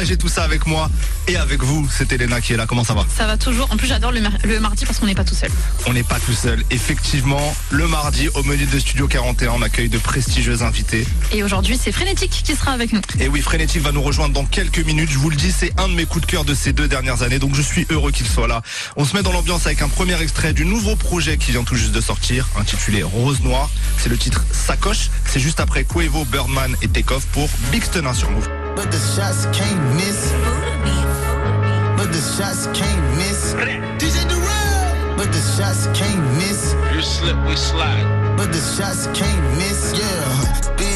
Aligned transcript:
partager 0.00 0.16
tout 0.16 0.28
ça 0.28 0.44
avec 0.44 0.66
moi 0.66 0.90
et 1.28 1.36
avec 1.36 1.62
vous. 1.62 1.86
C'est 1.90 2.10
Elena 2.10 2.40
qui 2.40 2.54
est 2.54 2.56
là. 2.56 2.64
Comment 2.66 2.84
ça 2.84 2.94
va 2.94 3.04
Ça 3.14 3.26
va 3.26 3.36
toujours. 3.36 3.70
En 3.70 3.76
plus, 3.76 3.86
j'adore 3.86 4.12
le, 4.12 4.20
mardi 4.58 4.86
parce 4.86 4.98
qu'on 4.98 5.04
n'est 5.04 5.14
pas 5.14 5.24
tout 5.24 5.34
seul. 5.34 5.50
On 5.86 5.92
n'est 5.92 6.02
pas 6.02 6.18
tout 6.18 6.32
seul. 6.32 6.64
Effectivement, 6.70 7.54
le 7.68 7.86
mardi, 7.86 8.30
au 8.32 8.42
menu 8.42 8.64
de 8.64 8.78
Studio 8.78 9.06
41, 9.08 9.50
on 9.50 9.60
accueille 9.60 9.90
de 9.90 9.98
prestigieux 9.98 10.62
invités. 10.62 11.06
Et 11.32 11.42
aujourd'hui, 11.42 11.78
c'est 11.78 11.92
Frénétique 11.92 12.30
qui 12.30 12.54
sera 12.54 12.72
avec 12.72 12.94
nous. 12.94 13.02
Et 13.18 13.28
oui, 13.28 13.42
Frénétique 13.42 13.82
va 13.82 13.92
nous 13.92 14.00
rejoindre 14.00 14.32
dans 14.32 14.46
quelques 14.46 14.78
minutes. 14.78 15.10
Je 15.10 15.18
vous 15.18 15.28
le 15.28 15.36
dis, 15.36 15.52
c'est 15.52 15.78
un 15.78 15.88
de 15.88 15.92
mes 15.92 16.06
coups 16.06 16.24
de 16.24 16.30
cœur 16.30 16.46
de 16.46 16.54
ces 16.54 16.72
deux 16.72 16.88
dernières 16.88 17.22
années. 17.22 17.38
Donc, 17.38 17.54
je 17.54 17.60
suis 17.60 17.86
heureux 17.90 18.10
qu'il 18.10 18.26
soit 18.26 18.48
là. 18.48 18.62
On 18.96 19.04
se 19.04 19.14
met 19.14 19.22
dans 19.22 19.32
l'ambiance 19.32 19.66
avec 19.66 19.82
un 19.82 19.88
premier 19.88 20.18
extrait 20.22 20.54
du 20.54 20.64
nouveau 20.64 20.96
projet 20.96 21.36
qui 21.36 21.50
vient 21.50 21.64
tout 21.64 21.76
juste 21.76 21.92
de 21.92 22.00
sortir, 22.00 22.48
intitulé 22.58 23.02
Rose 23.02 23.42
Noire. 23.42 23.68
C'est 23.98 24.08
le 24.08 24.16
titre 24.16 24.46
Sacoche. 24.50 25.10
C'est 25.26 25.40
juste 25.40 25.60
après 25.60 25.84
Quavo, 25.84 26.24
Birdman 26.24 26.74
et 26.80 26.88
Takeoff 26.88 27.26
pour 27.26 27.50
Big 27.70 27.82
Tenin 27.90 28.14
sur 28.14 28.30
Move. 28.30 28.48
but 28.76 28.90
the 28.90 28.98
shots 28.98 29.46
can't 29.56 29.82
miss. 29.96 30.32
But 31.96 32.12
the 32.12 32.22
shots 32.36 32.66
can't 32.78 33.16
miss. 33.16 33.54
DJ 34.00 34.28
Durrell, 34.28 35.16
but 35.16 35.32
the 35.32 35.42
shots 35.56 35.86
can't 35.98 36.24
miss. 36.38 36.74
You 36.94 37.02
slip, 37.02 37.36
we 37.46 37.56
slide. 37.56 38.36
But 38.36 38.52
the 38.52 38.60
shots 38.60 39.06
can't 39.18 39.44
miss, 39.58 39.92
yeah. 39.98 40.89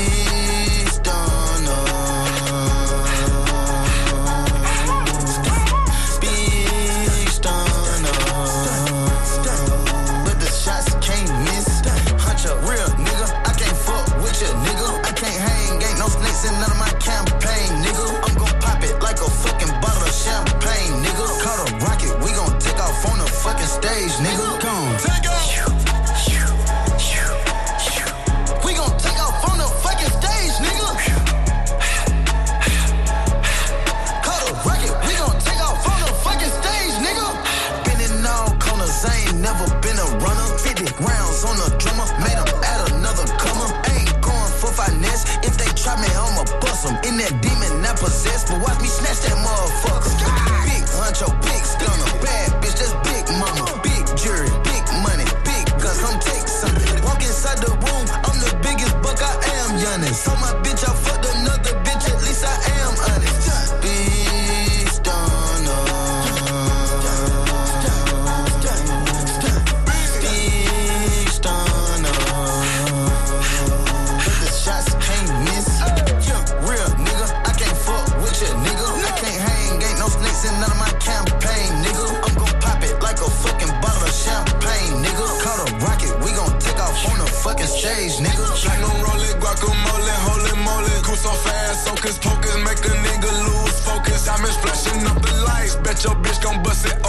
gon' 96.44 96.62
bust 96.62 96.84
it. 96.84 97.03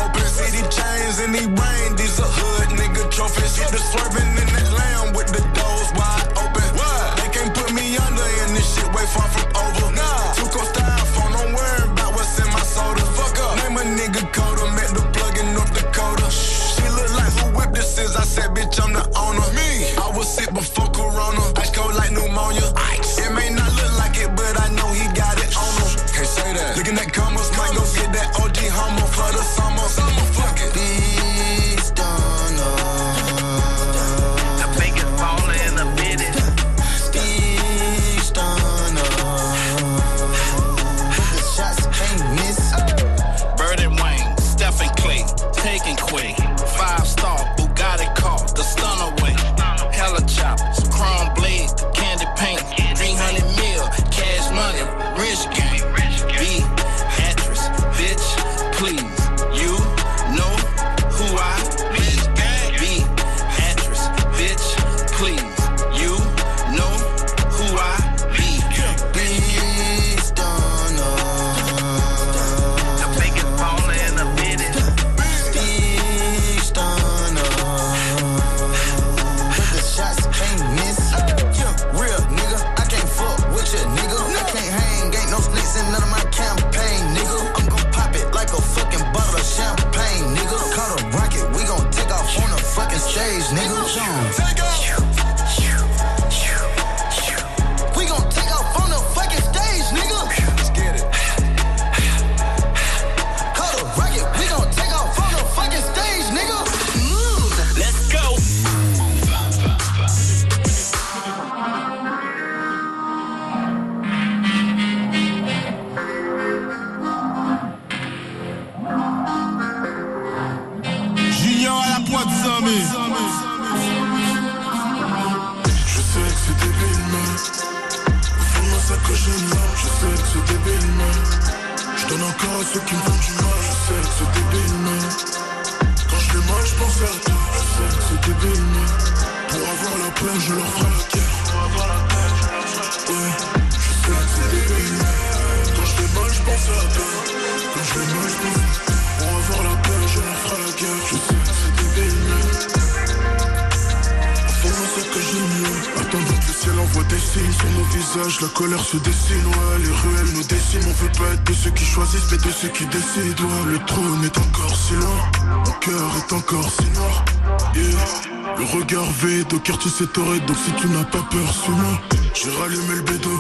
Quartier 169.66 169.92
c'est 169.98 170.14
torride, 170.14 170.46
donc 170.46 170.58
si 170.64 170.72
tu 170.74 170.88
n'as 170.90 171.04
pas 171.06 171.24
peur, 171.32 171.52
suis-moi. 171.52 172.00
J'ai 172.36 172.52
rallumé 172.52 172.96
le 172.98 173.02
bédo 173.02 173.32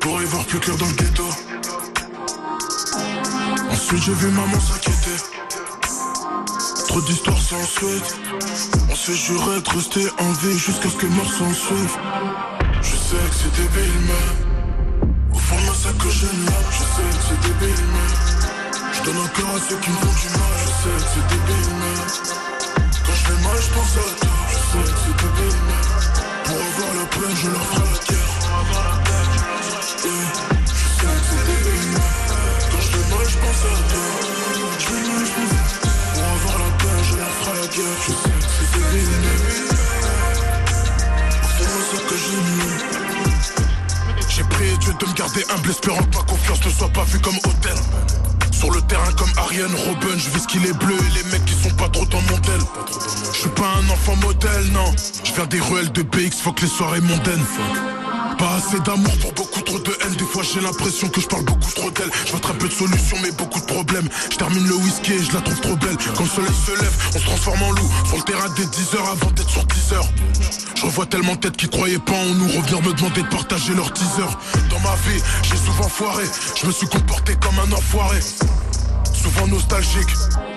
pour 0.00 0.20
y 0.20 0.24
voir 0.24 0.44
plus 0.44 0.58
clair 0.58 0.76
dans 0.76 0.86
le 0.86 0.92
ghetto. 0.94 1.24
Ensuite 3.70 4.02
j'ai 4.02 4.14
vu 4.14 4.26
maman 4.28 4.58
s'inquiéter. 4.58 5.22
Trop 6.88 7.00
d'histoires 7.00 7.40
sans 7.40 7.64
suite. 7.64 8.16
On 8.90 8.96
s'est 8.96 9.14
juré 9.14 9.60
de 9.60 9.70
rester 9.70 10.06
en 10.18 10.32
vie 10.32 10.58
jusqu'à 10.58 10.90
ce 10.90 10.96
que 10.96 11.06
mort 11.06 11.32
s'en 11.32 11.52
suive. 11.54 11.96
Je 12.82 12.96
sais 12.96 13.22
que 13.30 13.36
c'est 13.40 13.62
débile, 13.62 14.00
mais 14.08 15.36
au 15.36 15.38
fond 15.38 15.56
de 15.56 15.76
ça 15.76 15.90
que 15.92 16.10
je 16.10 16.26
sais 16.26 16.26
que 16.26 17.22
c'est 17.28 17.40
débile, 17.48 17.84
mais 17.94 18.94
je 18.94 19.02
donne 19.04 19.18
encore 19.18 19.54
à 19.54 19.60
ceux 19.60 19.76
qui 19.76 19.90
me 19.90 19.96
font 19.96 20.06
du 20.06 20.28
mal. 20.34 20.54
Je 20.58 20.70
sais 20.82 20.96
que 20.96 21.10
c'est 21.14 21.26
débile, 21.36 21.72
mais 21.78 21.96
quand 23.06 23.12
je 23.12 23.24
fais 23.26 23.42
mal, 23.44 23.58
je 23.62 23.70
pense 23.72 23.96
à 23.96 24.26
toi. 24.26 24.35
Pour 26.44 26.54
avoir 26.54 26.92
la 26.94 27.06
peine, 27.06 27.36
je 27.36 27.48
leur 27.48 27.64
ferai 27.66 27.86
la 27.86 27.98
guerre. 28.06 28.32
Yeah. 30.04 30.28
Je 30.66 30.74
sais 30.74 31.06
que 31.06 31.24
c'est 31.28 31.44
débile, 31.46 31.96
quand 32.70 32.80
je 32.80 32.88
fais 32.88 33.06
mal, 33.10 33.24
je 33.28 33.36
pense 33.38 33.62
à 33.64 33.68
toi. 33.90 34.08
Pour 36.14 36.24
avoir 36.24 36.56
la 36.58 36.70
peine, 36.76 37.02
je 37.04 37.14
leur 37.16 37.28
ferai 37.28 37.54
la 37.60 37.66
guerre. 37.68 37.98
Je 38.00 38.12
sais 38.12 38.30
que 38.30 38.46
c'est 38.72 38.86
débile, 38.92 39.26
c'est 41.58 41.70
ce 41.90 41.98
que 42.02 42.16
j'ai 42.16 42.40
J'ai 44.28 44.44
prié 44.44 44.74
Dieu 44.78 44.92
de 45.00 45.06
me 45.06 45.12
garder 45.14 45.44
humble, 45.48 45.70
espérant 45.70 46.02
que 46.02 46.16
ma 46.16 46.24
confiance 46.24 46.64
ne 46.66 46.70
soit 46.70 46.92
pas 46.92 47.04
vue 47.04 47.20
comme 47.20 47.36
hôtel. 47.36 47.78
Sur 48.58 48.70
le 48.70 48.80
terrain 48.80 49.12
comme 49.12 49.30
Ariane 49.36 49.74
Robin, 49.74 50.16
je 50.16 50.30
vis 50.30 50.46
qu'il 50.46 50.64
est 50.64 50.72
bleu 50.72 50.94
et 50.94 51.18
les 51.18 51.30
mecs 51.30 51.44
qui 51.44 51.52
sont 51.52 51.74
pas 51.76 51.90
trop 51.90 52.06
dans 52.06 52.22
mon 52.22 52.38
tel. 52.38 52.58
Je 53.32 53.38
suis 53.40 53.50
pas 53.50 53.68
un 53.68 53.90
enfant 53.90 54.16
modèle, 54.16 54.72
non. 54.72 54.94
Je 55.24 55.32
viens 55.34 55.44
des 55.44 55.60
ruelles 55.60 55.92
de 55.92 56.00
BX, 56.00 56.42
que 56.54 56.62
les 56.62 56.68
soirées 56.68 57.02
mondaines. 57.02 57.44
Pas 58.38 58.56
assez 58.56 58.80
d'amour 58.80 59.16
pour 59.20 59.32
beaucoup 59.32 59.60
trop 59.62 59.78
de 59.78 59.96
haine. 60.02 60.14
Des 60.16 60.24
fois 60.24 60.42
j'ai 60.42 60.60
l'impression 60.60 61.08
que 61.08 61.20
je 61.20 61.26
parle 61.26 61.44
beaucoup 61.44 61.72
trop 61.72 61.90
d'elle. 61.90 62.10
Je 62.26 62.30
vois 62.32 62.40
très 62.40 62.54
peu 62.54 62.68
de 62.68 62.72
solutions 62.72 63.16
mais 63.22 63.30
beaucoup 63.32 63.60
de 63.60 63.64
problèmes. 63.64 64.08
Je 64.30 64.36
termine 64.36 64.66
le 64.66 64.74
whisky 64.74 65.12
et 65.12 65.22
je 65.22 65.32
la 65.32 65.40
trouve 65.40 65.60
trop 65.60 65.76
belle. 65.76 65.96
Quand 66.16 66.24
le 66.24 66.28
soleil 66.28 66.54
se 66.66 66.72
lève, 66.72 66.92
on 67.14 67.18
se 67.18 67.24
transforme 67.24 67.62
en 67.62 67.70
loup. 67.70 67.90
Sur 68.06 68.16
le 68.16 68.22
terrain 68.22 68.48
dès 68.56 68.66
10 68.66 68.94
heures 68.94 69.08
avant 69.08 69.30
d'être 69.30 69.48
sur 69.48 69.64
10 69.64 69.92
heures. 69.94 70.08
Je 70.74 70.82
revois 70.82 71.06
tellement 71.06 71.34
de 71.34 71.40
têtes 71.40 71.56
qui 71.56 71.68
croyaient 71.68 71.98
pas 71.98 72.12
en 72.12 72.34
nous 72.34 72.48
revenir 72.48 72.82
me 72.82 72.92
demander 72.92 73.22
de 73.22 73.28
partager 73.28 73.74
leur 73.74 73.92
teaser. 73.92 74.28
Dans 74.68 74.80
ma 74.80 74.94
vie, 75.08 75.22
j'ai 75.42 75.56
souvent 75.56 75.88
foiré. 75.88 76.24
Je 76.60 76.66
me 76.66 76.72
suis 76.72 76.86
comporté 76.86 77.34
comme 77.36 77.58
un 77.58 77.72
enfoiré. 77.72 78.20
Souvent 79.14 79.46
nostalgique. 79.46 80.10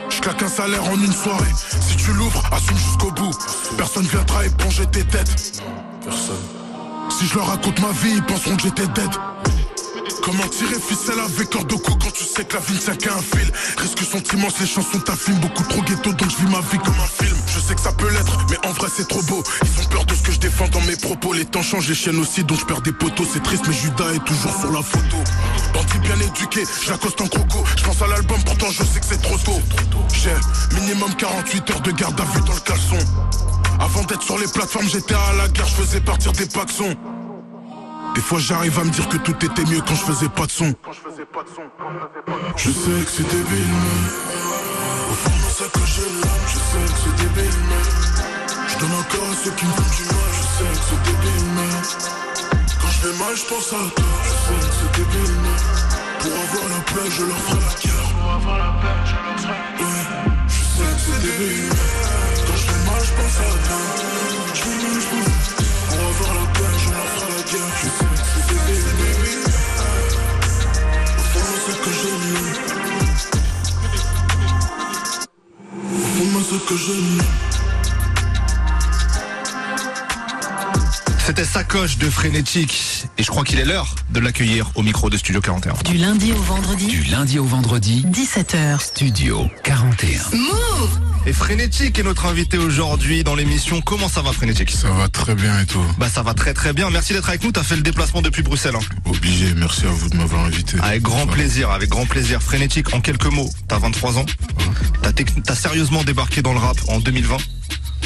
Je 0.10 0.20
claque 0.20 0.44
un 0.44 0.50
salaire 0.50 0.84
en 0.84 0.96
une 0.96 1.14
soirée. 1.14 1.54
Si 1.80 1.96
tu 1.96 2.12
l'ouvres, 2.12 2.44
assume 2.52 2.78
jusqu'au 2.78 3.12
bout. 3.12 3.32
Personne 3.78 4.06
viendra 4.06 4.46
éponger 4.46 4.86
tes 4.88 5.06
têtes. 5.06 5.62
Personne. 6.04 6.59
Si 7.10 7.26
je 7.28 7.36
leur 7.36 7.48
raconte 7.48 7.80
ma 7.82 7.92
vie, 7.92 8.14
ils 8.16 8.24
penseront 8.24 8.56
que 8.56 8.64
j'étais 8.64 8.88
dead. 8.88 9.10
Comment 10.22 10.48
tirer 10.48 10.80
ficelle 10.80 11.20
avec 11.20 11.50
corde 11.50 11.72
au 11.72 11.78
cou 11.78 11.96
quand 11.96 12.12
tu 12.12 12.24
sais 12.24 12.44
que 12.44 12.54
la 12.54 12.60
vie 12.60 12.78
qu'à 12.78 13.14
un 13.14 13.22
fil? 13.22 13.52
Risque 13.78 14.04
sont 14.04 14.22
immenses, 14.38 14.60
les 14.60 14.68
chansons 14.68 15.00
t'affilent 15.00 15.40
beaucoup 15.40 15.64
trop 15.64 15.82
ghetto 15.82 16.14
donc 16.14 16.30
je 16.30 16.38
vis 16.38 16.52
ma 16.52 16.60
vie 16.60 16.78
comme 16.78 17.00
un 17.00 17.24
film. 17.24 17.36
Je 17.48 17.60
sais 17.60 17.74
que 17.74 17.82
ça 17.82 17.92
peut 17.94 18.10
l'être, 18.10 18.38
mais 18.50 18.58
en 18.68 18.72
vrai 18.72 18.90
c'est 18.96 19.08
trop 19.08 19.24
beau. 19.24 19.42
Ils 19.64 19.82
ont 19.82 19.88
peur 19.90 20.06
de 20.06 20.14
ce 20.14 20.22
que 20.22 20.32
je 20.32 20.40
défends 20.40 20.68
dans 20.68 20.82
mes 20.82 20.98
propos. 20.98 21.34
Les 21.34 21.46
temps 21.46 21.62
changent, 21.62 21.88
les 21.88 21.96
chaînes 21.96 22.20
aussi, 22.20 22.44
donc 22.44 22.60
je 22.60 22.66
perds 22.66 22.82
des 22.82 22.92
poteaux. 22.92 23.26
C'est 23.32 23.42
triste 23.42 23.64
mais 23.68 23.74
Judas 23.74 24.14
est 24.14 24.24
toujours 24.26 24.56
sur 24.60 24.72
la 24.72 24.82
photo. 24.82 25.18
Bandit 25.74 26.00
bien 26.00 26.20
éduqué, 26.20 26.64
je 26.84 26.92
en 26.92 26.98
croco. 26.98 27.64
Je 27.76 27.84
pense 27.84 28.02
à 28.02 28.08
l'album, 28.08 28.38
pourtant 28.46 28.68
je 28.72 28.84
sais 28.84 29.00
que 29.00 29.06
c'est 29.06 29.22
trop 29.22 29.38
tôt. 29.38 29.60
J'ai 30.14 30.36
minimum 30.80 31.14
48 31.16 31.72
heures 31.72 31.82
de 31.82 31.92
garde 31.92 32.20
à 32.20 32.26
vue 32.26 32.42
dans 32.46 32.54
le 32.54 32.60
caleçon 32.60 32.98
Avant 33.80 34.04
d'être 34.04 34.22
sur 34.22 34.38
les 34.38 34.48
plateformes, 34.48 34.88
j'étais 34.88 35.16
à 35.16 35.34
la 35.38 35.48
guerre, 35.48 35.66
je 35.66 35.76
faisais 35.76 36.02
partir 36.02 36.32
des 36.34 36.46
paxons. 36.48 36.96
Des 38.16 38.22
fois 38.22 38.40
j'arrive 38.40 38.78
à 38.80 38.84
me 38.84 38.90
dire 38.90 39.08
que 39.08 39.18
tout 39.18 39.36
était 39.46 39.64
mieux 39.66 39.80
quand 39.82 39.96
je 39.96 40.04
faisais 40.04 40.30
pas 40.30 40.46
de 40.46 40.52
son. 40.52 40.74
Je 42.58 42.72
sais 42.72 43.06
que 43.06 43.10
c'est 43.10 43.24
débile 43.24 43.74
mais 43.84 44.42
Au 45.10 45.14
fond 45.14 45.30
de 45.30 45.52
ça 45.54 45.66
que 45.72 45.86
je 45.86 46.02
l'aime 46.02 46.46
Je 46.48 46.56
sais 46.56 46.86
que 46.86 47.00
c'est 47.04 47.16
débile 47.24 47.60
mais 47.70 48.68
Je 48.68 48.78
donne 48.80 48.96
encore 49.00 49.30
à 49.32 49.36
ceux 49.44 49.52
qui 49.52 49.66
me 49.66 49.72
font 49.72 49.90
du 49.96 50.04
mal 50.10 50.30
Je 50.34 50.42
sais 50.42 50.72
que 50.74 50.86
c'est 50.90 51.02
débile 51.12 51.48
mais 51.56 51.74
Quand 52.82 52.90
je 52.90 53.00
fais 53.00 53.16
mal 53.24 53.36
je 53.36 53.46
pense 53.46 53.68
à 53.74 53.90
toi 53.96 54.12
Je 54.24 54.30
sais 54.30 54.60
que 54.68 54.74
c'est 54.76 54.92
débile 55.00 55.36
mais 55.44 55.58
Pour 56.20 56.34
avoir 56.34 56.66
la 56.70 56.82
paix 56.84 57.10
je 57.12 57.24
leur 57.24 57.38
ferai 57.38 57.60
la 57.60 57.74
guerre. 57.80 58.10
Pour 58.20 58.32
avoir 58.34 58.58
la 58.58 58.72
paix 58.82 59.00
je 59.06 59.14
leur 59.14 59.40
ferai 59.40 59.54
la 59.54 59.78
guerre. 59.78 59.88
Ouais, 59.88 60.48
Je 60.48 60.62
sais 60.64 60.92
que 60.96 61.00
c'est 61.00 61.22
débile 61.22 61.70
mais 61.70 62.09
Je 63.20 64.64
la 64.64 64.94
je 66.78 66.90
leur 66.90 67.08
ferai 67.10 67.32
la 67.32 67.44
guerre 67.52 67.72
Je 67.76 67.88
sais 67.88 68.08
c'est 68.36 68.56
Au 71.18 71.24
fond 71.32 71.50
ce 71.66 71.72
que 71.84 71.92
Au 75.96 76.00
fond 76.00 76.42
ce 76.50 76.58
que 76.68 76.78
C'était 81.26 81.46
Sacoche 81.46 81.98
de 81.98 82.10
Frénétique. 82.10 83.06
Et 83.18 83.24
je 83.24 83.30
crois 83.30 83.44
qu'il 83.44 83.60
est 83.60 83.66
l'heure 83.66 83.94
de 84.10 84.20
l'accueillir 84.20 84.72
au 84.76 84.82
micro 84.82 85.10
de 85.10 85.18
Studio 85.18 85.42
41. 85.42 85.74
Du 85.84 85.98
lundi 85.98 86.32
au 86.32 86.42
vendredi, 86.42 86.88
Du 86.88 87.04
lundi 87.04 87.38
au 87.38 87.46
vendredi, 87.46 88.06
17h. 88.10 88.80
Studio 88.80 89.50
41. 89.64 90.22
Et 91.26 91.34
Frénétique 91.34 92.00
est 92.00 92.04
notre 92.04 92.26
invité 92.26 92.58
aujourd'hui 92.58 93.24
dans 93.24 93.36
l'émission. 93.36 93.82
Comment 93.82 94.10
ça 94.10 94.22
va 94.22 94.32
Frénétique? 94.32 94.72
Ça 94.72 94.90
va 94.90 95.08
très 95.10 95.36
bien 95.36 95.60
et 95.60 95.66
toi? 95.66 95.84
Bah 96.00 96.10
ça 96.10 96.24
va 96.24 96.34
très 96.34 96.54
très 96.54 96.74
bien. 96.74 96.90
Merci 96.90 97.14
d'être 97.14 97.28
avec 97.30 97.44
nous. 97.44 97.52
T'as 97.52 97.62
fait 97.64 97.76
le 97.76 97.82
déplacement 97.82 98.22
depuis 98.22 98.42
Bruxelles. 98.42 98.76
hein. 98.76 98.96
Obligé, 99.06 99.54
merci 99.56 99.86
à 99.86 99.90
vous 99.90 100.10
de 100.10 100.16
m'avoir 100.18 100.46
invité. 100.46 100.78
Avec 100.82 101.02
grand 101.04 101.18
Voilà. 101.26 101.34
plaisir, 101.34 101.70
avec 101.72 101.90
grand 101.90 102.06
plaisir. 102.06 102.42
Frénétique, 102.42 102.94
en 102.96 103.02
quelques 103.02 103.26
mots, 103.32 103.50
t'as 103.68 103.78
23 103.80 104.18
ans. 104.18 104.26
T'as 105.46 105.56
sérieusement 105.56 106.04
débarqué 106.04 106.42
dans 106.42 106.54
le 106.54 106.60
rap 106.60 106.78
en 106.88 107.00
2020. 107.00 107.38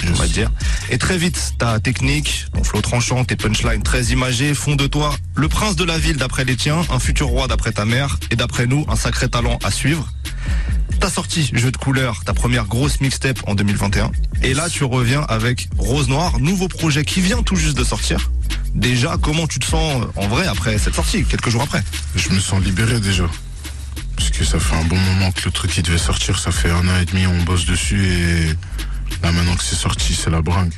On 0.10 0.14
va 0.14 0.28
dire. 0.28 0.52
Et 0.90 0.98
très 0.98 1.18
vite, 1.18 1.54
ta 1.60 1.80
technique, 1.80 2.48
ton 2.54 2.64
flow 2.64 2.82
tranchant, 2.82 3.24
tes 3.24 3.38
punchlines 3.38 3.84
très 3.84 4.06
imagés 4.06 4.54
font 4.54 4.76
de 4.76 4.86
toi 4.88 5.16
le 5.36 5.48
prince 5.48 5.76
de 5.78 5.86
la 5.86 5.98
ville 5.98 6.18
d'après 6.18 6.44
les 6.44 6.58
tiens, 6.58 6.82
un 6.92 7.00
futur 7.00 7.28
roi 7.28 7.48
d'après 7.48 7.72
ta 7.72 7.86
mère, 7.86 8.18
et 8.32 8.36
d'après 8.36 8.66
nous, 8.68 8.86
un 8.90 8.96
sacré 8.98 9.30
talent 9.30 9.60
à 9.64 9.72
suivre. 9.72 10.12
T'as 11.04 11.10
sorti 11.10 11.52
Jeu 11.52 11.70
de 11.70 11.76
couleurs, 11.76 12.24
ta 12.24 12.34
première 12.34 12.66
grosse 12.66 13.02
mixtape 13.02 13.38
en 13.46 13.56
2021. 13.56 14.10
Et 14.42 14.54
là, 14.54 14.70
tu 14.70 14.86
reviens 14.86 15.20
avec 15.24 15.68
Rose 15.78 16.08
Noire, 16.08 16.40
nouveau 16.40 16.70
projet 16.70 17.04
qui 17.04 17.20
vient 17.20 17.44
tout 17.44 17.58
juste 17.58 17.78
de 17.78 17.84
sortir. 17.84 18.32
Déjà, 18.74 19.18
comment 19.22 19.46
tu 19.46 19.60
te 19.60 19.66
sens 19.66 20.02
euh, 20.02 20.06
en 20.16 20.30
vrai 20.30 20.48
après 20.48 20.78
cette 20.78 20.96
sortie, 20.96 21.26
quelques 21.26 21.50
jours 21.50 21.64
après? 21.64 21.84
Je 22.16 22.30
me 22.30 22.40
sens 22.40 22.64
libéré 22.64 23.02
déjà. 23.02 23.26
Parce 24.16 24.30
que 24.30 24.46
ça 24.46 24.62
fait 24.62 24.78
un 24.78 24.86
bon 24.86 24.96
moment 24.96 25.34
que 25.34 25.42
le 25.44 25.52
truc 25.52 25.72
qui 25.72 25.82
devait 25.82 25.98
sortir, 25.98 26.40
ça 26.40 26.54
fait 26.54 26.72
un 26.72 26.88
an 26.88 26.98
et 27.02 27.04
demi, 27.04 27.28
on 27.28 27.44
bosse 27.44 27.66
dessus 27.66 28.06
et 28.06 28.48
là 29.22 29.34
maintenant 29.34 29.58
que 29.58 29.64
c'est 29.64 29.76
sorti, 29.76 30.14
c'est 30.14 30.30
la 30.30 30.42
bringue. 30.42 30.72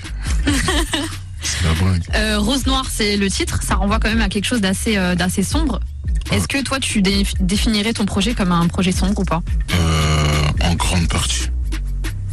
c'est 1.46 1.64
la 1.64 1.74
bringue. 1.74 2.04
Euh, 2.16 2.40
Rose 2.40 2.66
Noire, 2.66 2.86
c'est 2.92 3.18
le 3.18 3.30
titre. 3.30 3.60
Ça 3.64 3.76
renvoie 3.76 4.00
quand 4.00 4.10
même 4.10 4.22
à 4.22 4.30
quelque 4.30 4.46
chose 4.46 4.62
d'assez 4.62 4.98
euh, 4.98 5.16
d'assez 5.16 5.44
sombre. 5.44 5.80
Est-ce 6.32 6.48
que 6.48 6.62
toi, 6.64 6.80
tu 6.80 7.02
dé- 7.02 7.26
définirais 7.40 7.94
ton 7.94 8.06
projet 8.06 8.34
comme 8.34 8.52
un 8.52 8.68
projet 8.68 8.92
sombre 8.92 9.20
ou 9.20 9.26
pas 9.26 9.42
Euh, 9.76 10.48
en 10.62 10.74
grande 10.76 11.08
partie. 11.08 11.50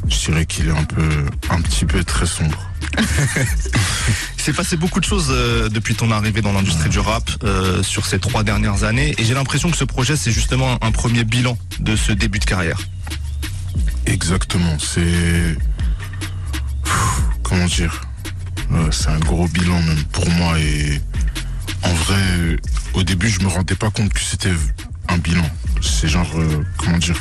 Je 0.09 0.19
dirais 0.27 0.47
qu'il 0.47 0.69
est 0.69 0.77
un 0.77 0.85
peu, 0.85 1.09
un 1.51 1.61
petit 1.61 1.85
peu 1.85 2.03
très 2.03 2.27
sombre. 2.27 2.59
Il 2.99 4.43
s'est 4.43 4.53
passé 4.53 4.77
beaucoup 4.77 4.99
de 5.01 5.05
choses 5.05 5.29
euh, 5.31 5.69
depuis 5.69 5.95
ton 5.95 6.11
arrivée 6.11 6.43
dans 6.43 6.53
l'industrie 6.53 6.89
du 6.91 6.99
rap 6.99 7.31
euh, 7.45 7.83
sur 7.83 8.05
ces 8.07 8.19
trois 8.19 8.43
dernières 8.43 8.83
années 8.85 9.15
et 9.19 9.25
j'ai 9.25 9.35
l'impression 9.35 9.71
que 9.71 9.77
ce 9.77 9.85
projet 9.85 10.17
c'est 10.17 10.33
justement 10.33 10.77
un 10.83 10.91
premier 10.91 11.25
bilan 11.25 11.57
de 11.81 11.95
ce 11.97 12.13
début 12.13 12.39
de 12.41 12.45
carrière. 12.45 12.79
Exactement, 14.07 14.77
c'est... 14.79 15.57
Comment 17.43 17.67
dire? 17.67 18.01
Ouais, 18.73 18.89
C'est 18.91 19.09
un 19.09 19.19
gros 19.19 19.47
bilan 19.49 19.81
même 19.83 20.03
pour 20.13 20.29
moi 20.31 20.59
et 20.59 21.01
en 21.83 21.93
vrai, 21.93 22.21
euh, 22.39 22.57
au 22.95 23.03
début 23.03 23.29
je 23.29 23.41
me 23.41 23.49
rendais 23.49 23.75
pas 23.75 23.91
compte 23.91 24.13
que 24.13 24.21
c'était 24.21 24.53
un 25.09 25.19
bilan. 25.19 25.45
C'est 25.81 26.09
genre, 26.09 26.31
euh, 26.37 26.65
comment 26.79 26.99
dire 26.99 27.21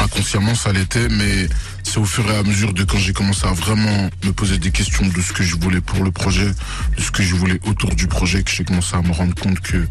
Inconsciemment 0.00 0.54
ça 0.54 0.72
l'était, 0.72 1.08
mais 1.08 1.48
c'est 1.82 1.98
au 1.98 2.04
fur 2.04 2.30
et 2.30 2.36
à 2.36 2.42
mesure 2.42 2.72
de 2.72 2.84
quand 2.84 2.98
j'ai 2.98 3.12
commencé 3.12 3.46
à 3.46 3.52
vraiment 3.52 4.10
me 4.24 4.32
poser 4.32 4.58
des 4.58 4.70
questions 4.70 5.06
de 5.06 5.20
ce 5.20 5.32
que 5.32 5.42
je 5.42 5.56
voulais 5.56 5.80
pour 5.80 6.02
le 6.04 6.10
projet, 6.10 6.46
de 6.96 7.02
ce 7.02 7.10
que 7.10 7.22
je 7.22 7.34
voulais 7.34 7.60
autour 7.64 7.94
du 7.94 8.06
projet, 8.06 8.42
que 8.42 8.50
j'ai 8.50 8.64
commencé 8.64 8.94
à 8.96 9.02
me 9.02 9.12
rendre 9.12 9.34
compte 9.34 9.60
que 9.60 9.86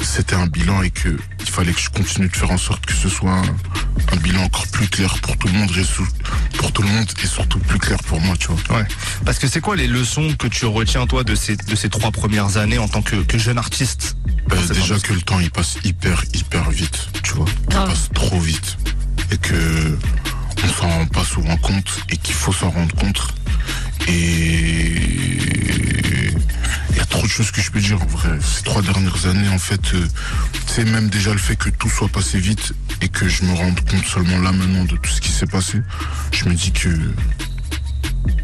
c'était 0.00 0.34
un 0.34 0.46
bilan 0.46 0.82
et 0.82 0.90
que 0.90 1.16
il 1.40 1.46
fallait 1.48 1.72
que 1.72 1.80
je 1.80 1.90
continue 1.90 2.28
de 2.28 2.36
faire 2.36 2.50
en 2.50 2.58
sorte 2.58 2.84
que 2.86 2.92
ce 2.92 3.08
soit 3.08 3.32
un, 3.32 3.42
un 4.12 4.16
bilan 4.16 4.42
encore 4.44 4.66
plus 4.68 4.88
clair 4.88 5.14
pour 5.20 5.36
tout 5.36 5.48
le 5.48 5.54
monde, 5.54 5.70
et 5.76 6.56
pour 6.58 6.72
tout 6.72 6.82
le 6.82 6.88
monde 6.88 7.06
et 7.22 7.26
surtout 7.26 7.58
plus 7.60 7.78
clair 7.78 7.98
pour 8.06 8.20
moi, 8.20 8.36
tu 8.38 8.48
vois. 8.48 8.78
Ouais. 8.78 8.86
Parce 9.24 9.38
que 9.38 9.48
c'est 9.48 9.60
quoi 9.60 9.76
les 9.76 9.86
leçons 9.86 10.34
que 10.38 10.46
tu 10.46 10.66
retiens 10.66 11.06
toi 11.06 11.24
de 11.24 11.34
ces 11.34 11.56
de 11.56 11.74
ces 11.76 11.88
trois 11.88 12.10
premières 12.10 12.56
années 12.56 12.78
en 12.78 12.88
tant 12.88 13.02
que, 13.02 13.16
que 13.16 13.38
jeune 13.38 13.58
artiste 13.58 14.16
Euh, 14.52 14.74
déjà 14.74 14.98
que 14.98 15.12
le 15.12 15.20
temps 15.22 15.40
il 15.40 15.50
passe 15.50 15.76
hyper 15.84 16.24
hyper 16.34 16.70
vite, 16.70 17.08
tu 17.22 17.32
vois. 17.34 17.46
Il 17.68 17.74
Grave. 17.74 17.88
passe 17.88 18.08
trop 18.14 18.40
vite 18.40 18.76
et 19.32 19.36
que 19.36 19.98
on 20.64 20.68
s'en 20.68 20.88
rend 20.88 21.06
pas 21.06 21.24
souvent 21.24 21.56
compte 21.58 22.00
et 22.10 22.16
qu'il 22.16 22.34
faut 22.34 22.52
s'en 22.52 22.70
rendre 22.70 22.94
compte. 22.96 23.28
Et 24.08 26.29
y 27.00 27.02
a 27.02 27.06
trop 27.06 27.22
de 27.22 27.28
choses 27.28 27.50
que 27.50 27.62
je 27.62 27.70
peux 27.70 27.80
dire 27.80 28.00
en 28.02 28.06
vrai. 28.06 28.38
Ces 28.42 28.62
trois 28.62 28.82
dernières 28.82 29.26
années, 29.26 29.48
en 29.48 29.58
fait, 29.58 29.94
euh, 29.94 30.06
c'est 30.66 30.84
même 30.84 31.08
déjà 31.08 31.32
le 31.32 31.38
fait 31.38 31.56
que 31.56 31.70
tout 31.70 31.88
soit 31.88 32.08
passé 32.08 32.38
vite 32.38 32.74
et 33.00 33.08
que 33.08 33.26
je 33.26 33.44
me 33.44 33.54
rende 33.54 33.80
compte 33.88 34.04
seulement 34.04 34.38
là 34.38 34.52
maintenant 34.52 34.84
de 34.84 34.96
tout 34.96 35.10
ce 35.10 35.20
qui 35.20 35.32
s'est 35.32 35.46
passé. 35.46 35.80
Je 36.32 36.44
me 36.44 36.54
dis 36.54 36.72
que 36.72 36.90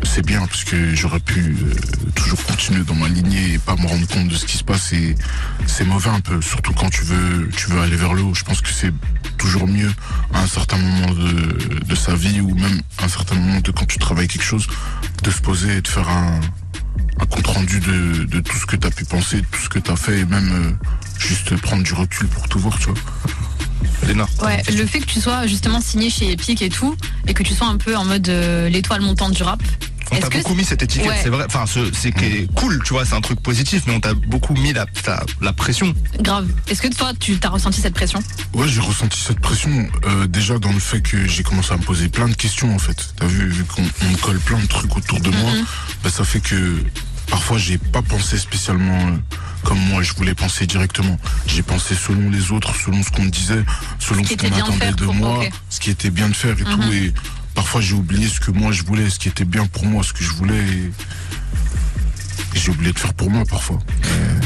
c'est 0.04 0.24
bien 0.24 0.40
parce 0.46 0.64
que 0.64 0.94
j'aurais 0.94 1.20
pu 1.20 1.40
euh, 1.40 1.74
toujours 2.14 2.42
continuer 2.46 2.82
dans 2.84 2.94
ma 2.94 3.08
lignée 3.08 3.54
et 3.54 3.58
pas 3.58 3.76
me 3.76 3.86
rendre 3.86 4.06
compte 4.06 4.28
de 4.28 4.34
ce 4.34 4.46
qui 4.46 4.56
se 4.56 4.64
passe 4.64 4.94
et 4.94 5.14
c'est 5.66 5.84
mauvais 5.84 6.08
un 6.08 6.20
peu 6.20 6.40
surtout 6.40 6.72
quand 6.72 6.88
tu 6.88 7.02
veux 7.02 7.50
tu 7.54 7.70
veux 7.70 7.80
aller 7.80 7.96
vers 7.96 8.14
le 8.14 8.22
haut 8.22 8.34
je 8.34 8.42
pense 8.42 8.62
que 8.62 8.70
c'est 8.70 8.92
toujours 9.36 9.68
mieux 9.68 9.92
à 10.32 10.40
un 10.42 10.46
certain 10.46 10.78
moment 10.78 11.12
de, 11.12 11.84
de 11.84 11.94
sa 11.94 12.14
vie 12.14 12.40
ou 12.40 12.54
même 12.54 12.80
à 12.98 13.04
un 13.04 13.08
certain 13.08 13.34
moment 13.34 13.60
de 13.60 13.70
quand 13.70 13.86
tu 13.86 13.98
travailles 13.98 14.28
quelque 14.28 14.44
chose 14.44 14.66
de 15.22 15.30
se 15.30 15.40
poser 15.42 15.76
et 15.76 15.80
de 15.82 15.88
faire 15.88 16.08
un, 16.08 16.40
un 17.20 17.26
compte 17.26 17.46
rendu 17.46 17.80
de, 17.80 18.24
de 18.24 18.40
tout 18.40 18.56
ce 18.56 18.66
que 18.66 18.76
tu 18.76 18.86
as 18.86 18.90
pu 18.90 19.04
penser 19.04 19.36
de 19.40 19.46
tout 19.50 19.60
ce 19.60 19.68
que 19.68 19.78
tu 19.78 19.90
as 19.90 19.96
fait 19.96 20.20
et 20.20 20.24
même 20.24 20.78
euh, 20.80 20.86
juste 21.18 21.56
prendre 21.60 21.82
du 21.82 21.94
recul 21.94 22.26
pour 22.28 22.48
tout 22.48 22.58
voir 22.58 22.78
tu 22.78 22.86
vois 22.86 22.94
Léna 24.06 24.26
Ouais, 24.42 24.62
le 24.72 24.86
fait 24.86 25.00
que 25.00 25.06
tu 25.06 25.20
sois 25.20 25.46
justement 25.46 25.80
signé 25.80 26.10
chez 26.10 26.30
Epic 26.30 26.60
et 26.62 26.68
tout, 26.68 26.94
et 27.26 27.34
que 27.34 27.42
tu 27.42 27.54
sois 27.54 27.66
un 27.66 27.76
peu 27.76 27.96
en 27.96 28.04
mode 28.04 28.28
euh, 28.28 28.68
l'étoile 28.68 29.00
montante 29.00 29.32
du 29.32 29.42
rap. 29.42 29.62
On 30.12 30.18
t'a 30.18 30.28
beaucoup 30.30 30.54
mis 30.54 30.64
cette 30.64 30.82
étiquette, 30.82 31.08
Ouais. 31.08 31.20
c'est 31.22 31.28
vrai. 31.30 31.44
Enfin, 31.46 31.66
ce- 31.66 31.92
c'est 31.92 32.12
qui 32.12 32.24
est 32.24 32.54
cool, 32.54 32.80
tu 32.84 32.92
vois, 32.92 33.04
c'est 33.04 33.14
un 33.14 33.20
truc 33.20 33.40
positif, 33.40 33.82
mais 33.86 33.94
on 33.94 34.00
t'a 34.00 34.14
beaucoup 34.14 34.54
mis 34.54 34.72
la, 34.72 34.86
la, 35.06 35.22
la 35.40 35.52
pression. 35.52 35.92
Grave. 36.20 36.46
Est-ce 36.68 36.80
que 36.82 36.88
toi, 36.88 37.12
tu 37.18 37.38
t'as 37.38 37.48
ressenti 37.48 37.80
cette 37.80 37.94
pression? 37.94 38.22
Ouais, 38.54 38.68
j'ai 38.68 38.80
ressenti 38.80 39.18
cette 39.20 39.40
pression 39.40 39.88
euh, 40.06 40.26
déjà 40.26 40.58
dans 40.58 40.72
le 40.72 40.78
fait 40.78 41.00
que 41.00 41.26
j'ai 41.26 41.42
commencé 41.42 41.72
à 41.72 41.76
me 41.76 41.82
poser 41.82 42.08
plein 42.08 42.28
de 42.28 42.34
questions 42.34 42.74
en 42.74 42.78
fait. 42.78 42.96
T'as 43.16 43.26
vu, 43.26 43.48
vu 43.48 43.64
qu'on 43.64 43.82
on 43.82 44.10
me 44.10 44.16
colle 44.16 44.38
plein 44.38 44.58
de 44.58 44.66
trucs 44.66 44.96
autour 44.96 45.20
de 45.20 45.30
moi, 45.30 45.52
bah, 46.04 46.10
ça 46.10 46.24
fait 46.24 46.40
que 46.40 46.76
parfois 47.28 47.58
j'ai 47.58 47.76
pas 47.78 48.02
pensé 48.02 48.38
spécialement 48.38 49.08
euh, 49.08 49.16
comme 49.64 49.78
moi 49.80 50.02
je 50.02 50.12
voulais 50.14 50.34
penser 50.34 50.66
directement. 50.66 51.18
J'ai 51.48 51.62
pensé 51.62 51.94
selon 51.96 52.30
les 52.30 52.52
autres, 52.52 52.72
selon 52.76 53.02
ce 53.02 53.10
qu'on 53.10 53.22
me 53.24 53.30
disait, 53.30 53.64
selon 53.98 54.22
Ce 54.24 54.34
qu'on 54.34 54.46
attendait 54.46 54.92
de 54.92 55.04
pour- 55.04 55.14
moi, 55.14 55.40
ce 55.68 55.80
qui 55.80 55.90
était 55.90 56.10
bien 56.10 56.28
de 56.28 56.34
faire 56.34 56.56
et 56.58 56.64
tout. 56.64 56.82
Et 56.92 57.12
parfois 57.56 57.80
j'ai 57.80 57.94
oublié 57.94 58.28
ce 58.28 58.38
que 58.38 58.52
moi 58.52 58.70
je 58.70 58.84
voulais, 58.84 59.10
ce 59.10 59.18
qui 59.18 59.28
était 59.28 59.44
bien 59.44 59.66
pour 59.66 59.84
moi, 59.86 60.04
ce 60.04 60.12
que 60.12 60.22
je 60.22 60.30
voulais. 60.30 60.60
Et, 60.60 60.92
j'ai 62.54 62.70
oublié 62.70 62.92
de 62.92 62.98
faire 62.98 63.12
pour 63.14 63.30
moi 63.30 63.42
parfois. 63.48 63.78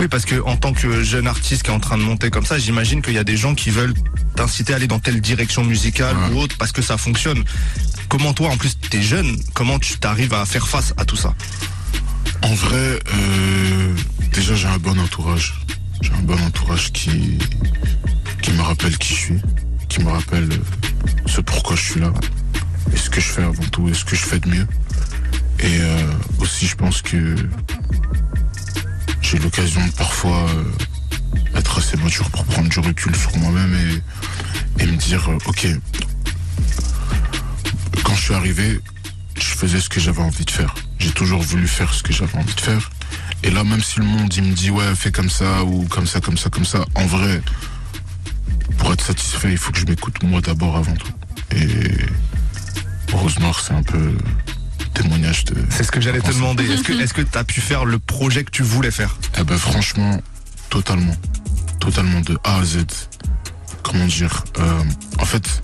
Oui, 0.00 0.08
parce 0.08 0.24
que 0.24 0.40
en 0.44 0.56
tant 0.56 0.72
que 0.72 1.02
jeune 1.02 1.26
artiste 1.26 1.62
qui 1.64 1.70
est 1.70 1.74
en 1.74 1.78
train 1.80 1.96
de 1.98 2.02
monter 2.02 2.30
comme 2.30 2.44
ça, 2.46 2.58
j'imagine 2.58 3.02
qu'il 3.02 3.14
y 3.14 3.18
a 3.18 3.24
des 3.24 3.36
gens 3.36 3.54
qui 3.54 3.70
veulent 3.70 3.94
t'inciter 4.36 4.72
à 4.72 4.76
aller 4.76 4.86
dans 4.88 4.98
telle 4.98 5.20
direction 5.20 5.64
musicale 5.64 6.16
Ouais. 6.16 6.34
ou 6.34 6.38
autre 6.40 6.56
parce 6.58 6.72
que 6.72 6.82
ça 6.82 6.96
fonctionne. 6.96 7.44
Comment 8.08 8.32
toi, 8.32 8.48
en 8.50 8.56
plus, 8.56 8.76
t'es 8.78 9.02
jeune, 9.02 9.38
comment 9.54 9.78
tu 9.78 9.98
t'arrives 9.98 10.34
à 10.34 10.44
faire 10.44 10.66
face 10.66 10.92
à 10.96 11.04
tout 11.04 11.16
ça? 11.16 11.34
En 12.42 12.54
vrai, 12.54 12.98
euh, 13.14 13.94
déjà 14.32 14.54
j'ai 14.54 14.66
un 14.68 14.78
bon 14.78 14.98
entourage. 14.98 15.60
J'ai 16.02 16.12
un 16.12 16.22
bon 16.22 16.40
entourage 16.42 16.90
qui, 16.92 17.38
qui 18.42 18.50
me 18.52 18.62
rappelle 18.62 18.96
qui 18.98 19.14
je 19.14 19.20
suis, 19.20 19.40
qui 19.88 20.00
me 20.00 20.10
rappelle 20.10 20.48
euh, 20.50 20.56
ce 21.26 21.40
pourquoi 21.40 21.76
je 21.76 21.82
suis 21.92 22.00
là, 22.00 22.12
et 22.92 22.96
ce 22.96 23.10
que 23.10 23.20
je 23.20 23.28
fais 23.28 23.42
avant 23.42 23.64
tout, 23.64 23.88
et 23.88 23.94
ce 23.94 24.04
que 24.04 24.16
je 24.16 24.24
fais 24.24 24.38
de 24.38 24.48
mieux? 24.48 24.66
Et 25.60 25.78
euh, 25.80 26.12
aussi 26.38 26.66
je 26.66 26.74
pense 26.74 27.02
que 27.02 27.36
j'ai 29.20 29.38
l'occasion 29.38 29.84
de 29.86 29.92
parfois 29.92 30.48
euh, 30.48 30.64
être 31.56 31.78
assez 31.78 31.96
mature 31.98 32.28
pour 32.30 32.44
prendre 32.44 32.68
du 32.68 32.80
recul 32.80 33.14
sur 33.14 33.36
moi-même 33.38 34.02
et, 34.78 34.86
me 34.86 34.96
dire, 34.96 35.30
euh, 35.30 35.38
ok, 35.46 35.68
quand 38.02 38.14
je 38.14 38.20
suis 38.22 38.34
arrivé, 38.34 38.80
je 39.36 39.54
faisais 39.54 39.80
ce 39.80 39.88
que 39.88 40.00
j'avais 40.00 40.22
envie 40.22 40.44
de 40.44 40.50
faire. 40.50 40.74
J'ai 40.98 41.10
toujours 41.10 41.42
voulu 41.42 41.68
faire 41.68 41.92
ce 41.92 42.02
que 42.02 42.12
j'avais 42.12 42.36
envie 42.36 42.54
de 42.54 42.60
faire. 42.60 42.90
Et 43.42 43.50
là, 43.50 43.62
même 43.62 43.82
si 43.82 44.00
le 44.00 44.06
monde 44.06 44.34
il 44.34 44.42
me 44.42 44.54
dit 44.54 44.70
ouais, 44.70 44.94
fais 44.94 45.12
comme 45.12 45.30
ça 45.30 45.64
ou 45.64 45.84
comme 45.84 46.06
ça, 46.06 46.20
comme 46.20 46.36
ça, 46.36 46.50
comme 46.50 46.64
ça, 46.64 46.84
en 46.94 47.06
vrai, 47.06 47.42
pour 48.78 48.92
être 48.92 49.04
satisfait, 49.04 49.52
il 49.52 49.58
faut 49.58 49.72
que 49.72 49.78
je 49.78 49.86
m'écoute 49.86 50.22
moi 50.22 50.40
d'abord 50.40 50.76
avant 50.76 50.94
tout. 50.94 51.12
Et 51.52 52.06
Rose 53.12 53.38
Noire, 53.38 53.60
c'est 53.60 53.74
un 53.74 53.82
peu 53.82 54.12
témoignage 54.94 55.44
de. 55.46 55.56
C'est 55.70 55.84
ce 55.84 55.90
que 55.90 56.00
j'allais 56.00 56.20
te 56.20 56.32
demander. 56.32 56.64
Est-ce 56.70 56.82
que 56.82 56.92
est-ce 56.92 57.14
que 57.14 57.22
t'as 57.22 57.44
pu 57.44 57.60
faire 57.60 57.84
le 57.84 57.98
projet 57.98 58.44
que 58.44 58.50
tu 58.50 58.62
voulais 58.62 58.90
faire? 58.90 59.16
Eh 59.38 59.44
ben 59.44 59.58
franchement, 59.58 60.20
totalement. 60.68 61.14
Totalement 61.80 62.20
de 62.20 62.38
A 62.44 62.58
à 62.58 62.64
Z. 62.64 62.84
Comment 63.82 64.06
dire 64.06 64.44
euh, 64.58 64.82
En 65.18 65.24
fait, 65.24 65.62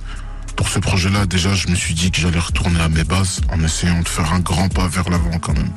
pour 0.57 0.69
ce 0.69 0.79
projet-là, 0.79 1.27
déjà, 1.27 1.55
je 1.55 1.69
me 1.69 1.75
suis 1.75 1.95
dit 1.95 2.11
que 2.11 2.21
j'allais 2.21 2.39
retourner 2.39 2.81
à 2.81 2.89
mes 2.89 3.05
bases 3.05 3.41
en 3.51 3.63
essayant 3.63 4.01
de 4.01 4.09
faire 4.09 4.33
un 4.33 4.41
grand 4.41 4.69
pas 4.69 4.89
vers 4.89 5.09
l'avant 5.11 5.39
quand 5.39 5.53
même. 5.53 5.71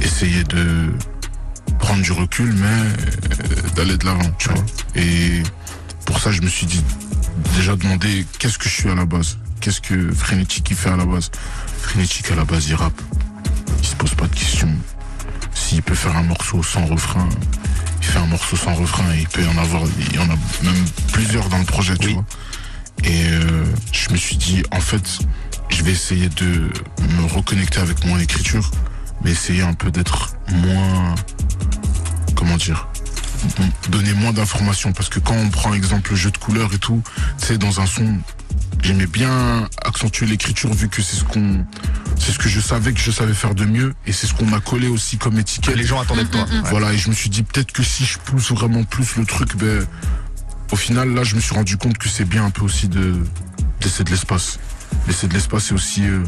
Essayer 0.00 0.44
de 0.44 0.90
prendre 1.78 2.02
du 2.02 2.12
recul, 2.12 2.52
mais 2.54 2.66
euh, 2.66 3.70
d'aller 3.76 3.96
de 3.96 4.06
l'avant, 4.06 4.30
tu 4.38 4.48
vois. 4.48 4.64
Et 4.94 5.42
pour 6.06 6.18
ça, 6.18 6.30
je 6.30 6.40
me 6.40 6.48
suis 6.48 6.66
dit, 6.66 6.82
déjà 7.56 7.76
demander 7.76 8.24
qu'est-ce 8.38 8.58
que 8.58 8.68
je 8.68 8.74
suis 8.74 8.88
à 8.88 8.94
la 8.94 9.04
base 9.04 9.36
Qu'est-ce 9.60 9.80
que 9.80 10.10
Frenetic 10.12 10.68
il 10.70 10.76
fait 10.76 10.90
à 10.90 10.96
la 10.96 11.04
base? 11.04 11.30
Frenetic 11.82 12.30
à 12.30 12.34
la 12.34 12.44
base, 12.44 12.68
il 12.68 12.74
rappe. 12.74 13.00
Il 13.80 13.86
se 13.86 13.94
pose 13.94 14.14
pas 14.14 14.26
de 14.26 14.34
questions. 14.34 14.74
S'il 15.54 15.82
peut 15.82 15.94
faire 15.94 16.16
un 16.16 16.22
morceau 16.22 16.62
sans 16.62 16.86
refrain, 16.86 17.28
il 18.00 18.06
fait 18.06 18.18
un 18.18 18.26
morceau 18.26 18.56
sans 18.56 18.74
refrain 18.74 19.04
et 19.14 19.20
il 19.20 19.28
peut 19.28 19.42
y 19.42 19.46
en 19.48 19.58
avoir, 19.58 19.82
il 19.98 20.14
y 20.14 20.18
en 20.18 20.24
a 20.30 20.36
même 20.62 20.84
plusieurs 21.12 21.48
dans 21.48 21.58
le 21.58 21.64
projet, 21.64 21.96
tu 21.96 22.06
Oui. 22.08 22.14
vois. 22.14 22.24
Et 23.04 23.26
euh, 23.28 23.64
je 23.92 24.10
me 24.10 24.16
suis 24.16 24.36
dit, 24.36 24.62
en 24.72 24.80
fait, 24.80 25.18
je 25.68 25.82
vais 25.82 25.92
essayer 25.92 26.28
de 26.30 26.70
me 27.18 27.24
reconnecter 27.32 27.80
avec 27.80 28.04
mon 28.06 28.18
écriture, 28.18 28.70
mais 29.22 29.30
essayer 29.32 29.62
un 29.62 29.74
peu 29.74 29.90
d'être 29.90 30.34
moins, 30.52 31.14
comment 32.34 32.56
dire, 32.56 32.88
donner 33.90 34.12
moins 34.14 34.32
d'informations 34.32 34.92
parce 34.92 35.08
que 35.08 35.18
quand 35.18 35.34
on 35.34 35.48
prend 35.48 35.72
exemple 35.72 36.10
le 36.10 36.16
jeu 36.16 36.30
de 36.30 36.36
couleurs 36.38 36.72
et 36.74 36.78
tout, 36.78 37.02
tu 37.38 37.46
sais, 37.46 37.58
dans 37.58 37.80
un 37.80 37.86
son, 37.86 38.18
j'aimais 38.82 39.06
bien 39.06 39.68
accentuer 39.84 40.26
l'écriture 40.26 40.72
vu 40.72 40.88
que 40.88 41.02
c'est 41.02 41.16
ce 41.16 41.24
qu'on, 41.24 41.64
c'est 42.18 42.32
ce 42.32 42.38
que 42.38 42.48
je 42.48 42.60
savais 42.60 42.92
que 42.92 43.00
je 43.00 43.10
savais 43.10 43.34
faire 43.34 43.54
de 43.54 43.64
mieux 43.64 43.94
et 44.06 44.12
c'est 44.12 44.26
ce 44.26 44.34
qu'on 44.34 44.46
m'a 44.46 44.60
collé 44.60 44.88
aussi 44.88 45.18
comme 45.18 45.34
Que 45.34 45.40
étiquette. 45.40 45.76
les 45.76 45.84
gens 45.84 46.00
attendaient 46.00 46.24
de 46.24 46.28
toi. 46.28 46.42
Ouais. 46.42 46.60
Voilà, 46.70 46.92
et 46.92 46.98
je 46.98 47.08
me 47.10 47.14
suis 47.14 47.30
dit 47.30 47.42
peut-être 47.42 47.72
que 47.72 47.82
si 47.82 48.04
je 48.04 48.18
pousse 48.18 48.50
vraiment 48.52 48.84
plus 48.84 49.16
le 49.16 49.24
truc, 49.26 49.56
ben, 49.56 49.86
au 50.72 50.76
final, 50.76 51.12
là, 51.14 51.24
je 51.24 51.34
me 51.34 51.40
suis 51.40 51.54
rendu 51.54 51.76
compte 51.76 51.98
que 51.98 52.08
c'est 52.08 52.24
bien 52.24 52.44
un 52.44 52.50
peu 52.50 52.62
aussi 52.62 52.88
de 52.88 53.16
laisser 53.82 54.04
de 54.04 54.10
l'espace. 54.10 54.58
Laisser 55.06 55.26
de 55.28 55.34
l'espace, 55.34 55.64
c'est 55.64 55.74
aussi 55.74 56.02
euh, 56.06 56.22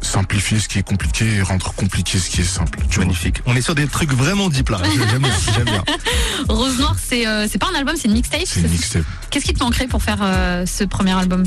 simplifier 0.00 0.58
ce 0.60 0.68
qui 0.68 0.78
est 0.78 0.82
compliqué 0.82 1.36
et 1.36 1.42
rendre 1.42 1.72
compliqué 1.74 2.18
ce 2.18 2.30
qui 2.30 2.40
est 2.42 2.44
simple. 2.44 2.78
Tu 2.88 2.96
vois. 2.96 3.04
Magnifique. 3.04 3.40
On 3.46 3.54
est 3.56 3.60
sur 3.60 3.74
des 3.74 3.86
trucs 3.86 4.12
vraiment 4.12 4.48
deep 4.48 4.68
là. 4.68 4.78
J'aime 5.10 5.18
bien. 5.22 5.30
J'aime 5.54 5.64
bien. 5.64 5.84
Rose 6.48 6.78
Noire, 6.78 6.96
c'est 7.02 7.26
euh, 7.26 7.46
c'est 7.50 7.58
pas 7.58 7.68
un 7.72 7.78
album, 7.78 7.94
c'est 7.96 8.08
une 8.08 8.14
mixtape. 8.14 8.42
C'est 8.44 8.60
une 8.60 8.68
mixtape. 8.70 9.04
Qu'est-ce 9.30 9.44
qui 9.44 9.54
te 9.54 9.62
manquerait 9.62 9.86
pour 9.88 10.02
faire 10.02 10.18
euh, 10.22 10.64
ce 10.66 10.84
premier 10.84 11.12
album 11.12 11.44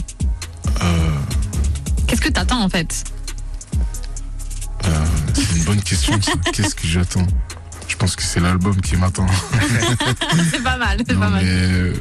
Euh, 0.82 1.10
Qu'est-ce 2.08 2.22
que 2.22 2.30
t'attends 2.30 2.62
en 2.64 2.70
fait 2.70 3.04
euh, 4.86 4.90
c'est 5.34 5.58
une 5.58 5.64
bonne 5.66 5.82
question. 5.82 6.18
Qu'est-ce 6.54 6.74
que 6.74 6.88
j'attends? 6.88 7.28
Je 7.88 7.96
pense 7.96 8.16
que 8.16 8.24
c'est 8.24 8.40
l'album 8.40 8.80
qui 8.82 8.96
m'attend. 8.96 9.28
C'est 10.52 10.64
pas 10.64 10.78
mal, 10.78 10.98
c'est 11.06 11.18
pas 11.20 11.26
mais 11.28 11.32
mal. 11.32 11.44
euh, 11.46 11.94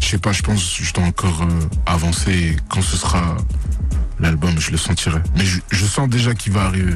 je 0.00 0.06
sais 0.06 0.18
pas, 0.18 0.32
je 0.32 0.42
pense 0.42 0.76
que 0.78 0.84
je 0.84 0.92
dois 0.92 1.04
encore 1.04 1.42
euh, 1.42 1.68
avancer 1.86 2.30
et 2.32 2.56
quand 2.68 2.82
ce 2.82 2.96
sera 2.96 3.36
l'album, 4.22 4.58
je 4.58 4.70
le 4.70 4.78
sentirai. 4.78 5.20
Mais 5.36 5.44
je, 5.44 5.84
sens 5.84 6.08
déjà 6.08 6.34
qu'il 6.34 6.52
va 6.52 6.62
arriver. 6.62 6.94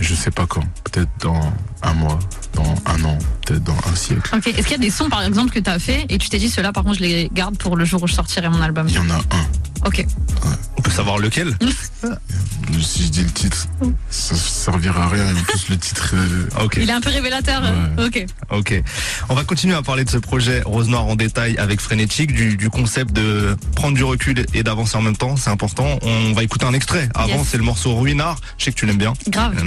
Je 0.00 0.14
sais 0.14 0.30
pas 0.30 0.46
quand. 0.46 0.64
Peut-être 0.84 1.10
dans 1.20 1.40
un 1.82 1.94
mois, 1.94 2.18
dans 2.54 2.74
un 2.86 3.04
an, 3.04 3.18
peut-être 3.46 3.64
dans 3.64 3.76
un 3.90 3.94
siècle. 3.96 4.22
Ok, 4.36 4.46
est-ce 4.48 4.62
qu'il 4.62 4.72
y 4.72 4.74
a 4.74 4.78
des 4.78 4.90
sons 4.90 5.08
par 5.08 5.22
exemple 5.22 5.50
que 5.52 5.58
t'as 5.60 5.78
fait 5.78 6.06
et 6.08 6.18
tu 6.18 6.28
t'es 6.28 6.38
dit 6.38 6.48
ceux-là 6.50 6.72
par 6.72 6.84
contre 6.84 6.96
je 6.98 7.02
les 7.04 7.30
garde 7.32 7.56
pour 7.58 7.76
le 7.76 7.84
jour 7.84 8.02
où 8.02 8.06
je 8.06 8.14
sortirai 8.14 8.48
mon 8.48 8.60
album 8.60 8.86
Il 8.88 8.94
y 8.94 8.98
en 8.98 9.08
a 9.10 9.14
un. 9.16 9.46
Ok. 9.86 10.04
On 10.76 10.82
peut 10.82 10.90
savoir 10.90 11.18
lequel? 11.18 11.56
Si 12.82 13.04
je 13.04 13.08
dis 13.08 13.22
le 13.24 13.30
titre, 13.30 13.66
ça 14.10 14.34
servira 14.36 15.04
à 15.04 15.08
rien. 15.08 15.26
En 15.36 15.42
plus, 15.42 15.68
le 15.70 15.76
titre. 15.76 16.12
euh, 16.14 16.64
Ok. 16.64 16.78
Il 16.80 16.88
est 16.88 16.92
un 16.92 17.00
peu 17.00 17.10
révélateur. 17.10 17.62
Ouais. 17.98 18.04
Ok. 18.06 18.26
Ok. 18.50 18.82
On 19.28 19.34
va 19.34 19.44
continuer 19.44 19.74
à 19.74 19.82
parler 19.82 20.04
de 20.04 20.10
ce 20.10 20.16
projet 20.18 20.62
Rose 20.64 20.88
Noire 20.88 21.04
en 21.06 21.16
détail 21.16 21.58
avec 21.58 21.80
Frénétique, 21.80 22.32
du, 22.32 22.56
du 22.56 22.70
concept 22.70 23.12
de 23.12 23.56
prendre 23.74 23.96
du 23.96 24.04
recul 24.04 24.46
et 24.54 24.62
d'avancer 24.62 24.96
en 24.96 25.02
même 25.02 25.16
temps. 25.16 25.36
C'est 25.36 25.50
important. 25.50 25.98
On 26.02 26.32
va 26.32 26.42
écouter 26.44 26.64
un 26.64 26.72
extrait. 26.72 27.08
Avant, 27.14 27.38
Yes. 27.38 27.48
c'est 27.50 27.58
le 27.58 27.64
morceau 27.64 27.96
Ruinard. 27.96 28.38
Je 28.56 28.64
sais 28.64 28.72
que 28.72 28.76
tu 28.78 28.86
l'aimes 28.86 28.98
bien. 28.98 29.12
Grave. 29.28 29.62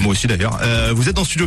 Moi 0.00 0.12
aussi 0.12 0.26
d'ailleurs. 0.26 0.58
Euh, 0.62 0.92
vous 0.94 1.08
êtes 1.08 1.16
dans 1.16 1.24
Studio 1.24 1.46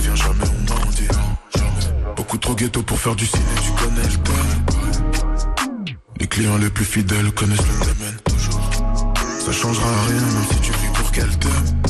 ghetto 2.61 2.83
pour 2.83 2.99
faire 2.99 3.15
du 3.15 3.25
ciné, 3.25 3.43
tu 3.63 3.71
connais 3.71 4.07
le 4.07 4.17
thème. 4.17 5.95
Les 6.19 6.27
clients 6.27 6.57
les 6.57 6.69
plus 6.69 6.85
fidèles 6.85 7.31
connaissent 7.31 7.57
le 7.57 7.85
domaine. 7.85 8.17
Ça 9.43 9.51
changera 9.51 9.89
rien, 10.07 10.21
même 10.21 10.45
si 10.51 10.59
tu 10.59 10.71
vis 10.71 10.93
pour 10.93 11.11
qu'elle 11.11 11.35
t'aime. 11.39 11.81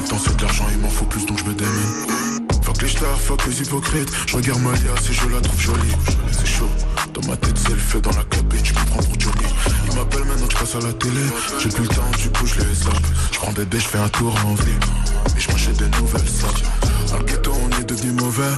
Le 0.00 0.08
temps 0.08 0.16
c'est 0.24 0.34
de 0.38 0.42
l'argent, 0.42 0.64
il 0.72 0.78
m'en 0.78 0.88
faut 0.88 1.04
plus 1.04 1.26
donc 1.26 1.38
je 1.40 1.44
me 1.44 1.52
démène. 1.52 2.48
Fuck 2.62 2.80
les 2.80 2.88
stars, 2.88 3.20
fuck 3.20 3.44
les 3.46 3.60
hypocrites. 3.60 4.10
Je 4.26 4.36
regarde 4.36 4.62
Malia 4.62 4.94
si 5.02 5.12
je 5.12 5.28
la 5.28 5.40
trouve 5.42 5.60
jolie. 5.60 5.96
C'est 6.32 6.46
chaud. 6.46 6.70
Dans 7.12 7.28
ma 7.28 7.36
tête, 7.36 7.58
c'est 7.58 7.70
le 7.70 7.76
feu 7.76 8.00
dans 8.00 8.12
la 8.12 8.24
cabine, 8.24 8.64
je 8.64 8.72
me 8.72 8.86
prends 8.86 9.02
pour 9.02 9.20
Johnny. 9.20 9.48
Il 9.90 9.96
m'appelle 9.96 10.24
maintenant 10.24 10.46
que 10.46 10.54
je 10.54 10.58
passe 10.58 10.74
à 10.76 10.80
la 10.80 10.92
télé. 10.94 11.24
J'ai 11.58 11.68
plus 11.68 11.82
le 11.82 11.88
temps, 11.88 12.10
du 12.16 12.30
coup 12.30 12.46
je 12.46 12.54
les 12.54 12.74
zappe. 12.74 13.06
Je 13.32 13.38
prends 13.38 13.52
des 13.52 13.66
baies, 13.66 13.80
je 13.80 13.88
fais 13.88 13.98
un 13.98 14.08
tour 14.08 14.34
en 14.46 14.54
ville. 14.54 14.80
Et 15.36 15.40
je 15.40 15.50
m'achète 15.52 15.76
des 15.76 15.90
nouvelles 15.98 16.28
sapes. 16.28 16.62
Dans 17.10 17.18
le 17.18 17.24
ghetto, 17.24 17.52
on 17.52 17.80
est 17.80 17.84
devenu 17.84 18.12
mauvais. 18.12 18.54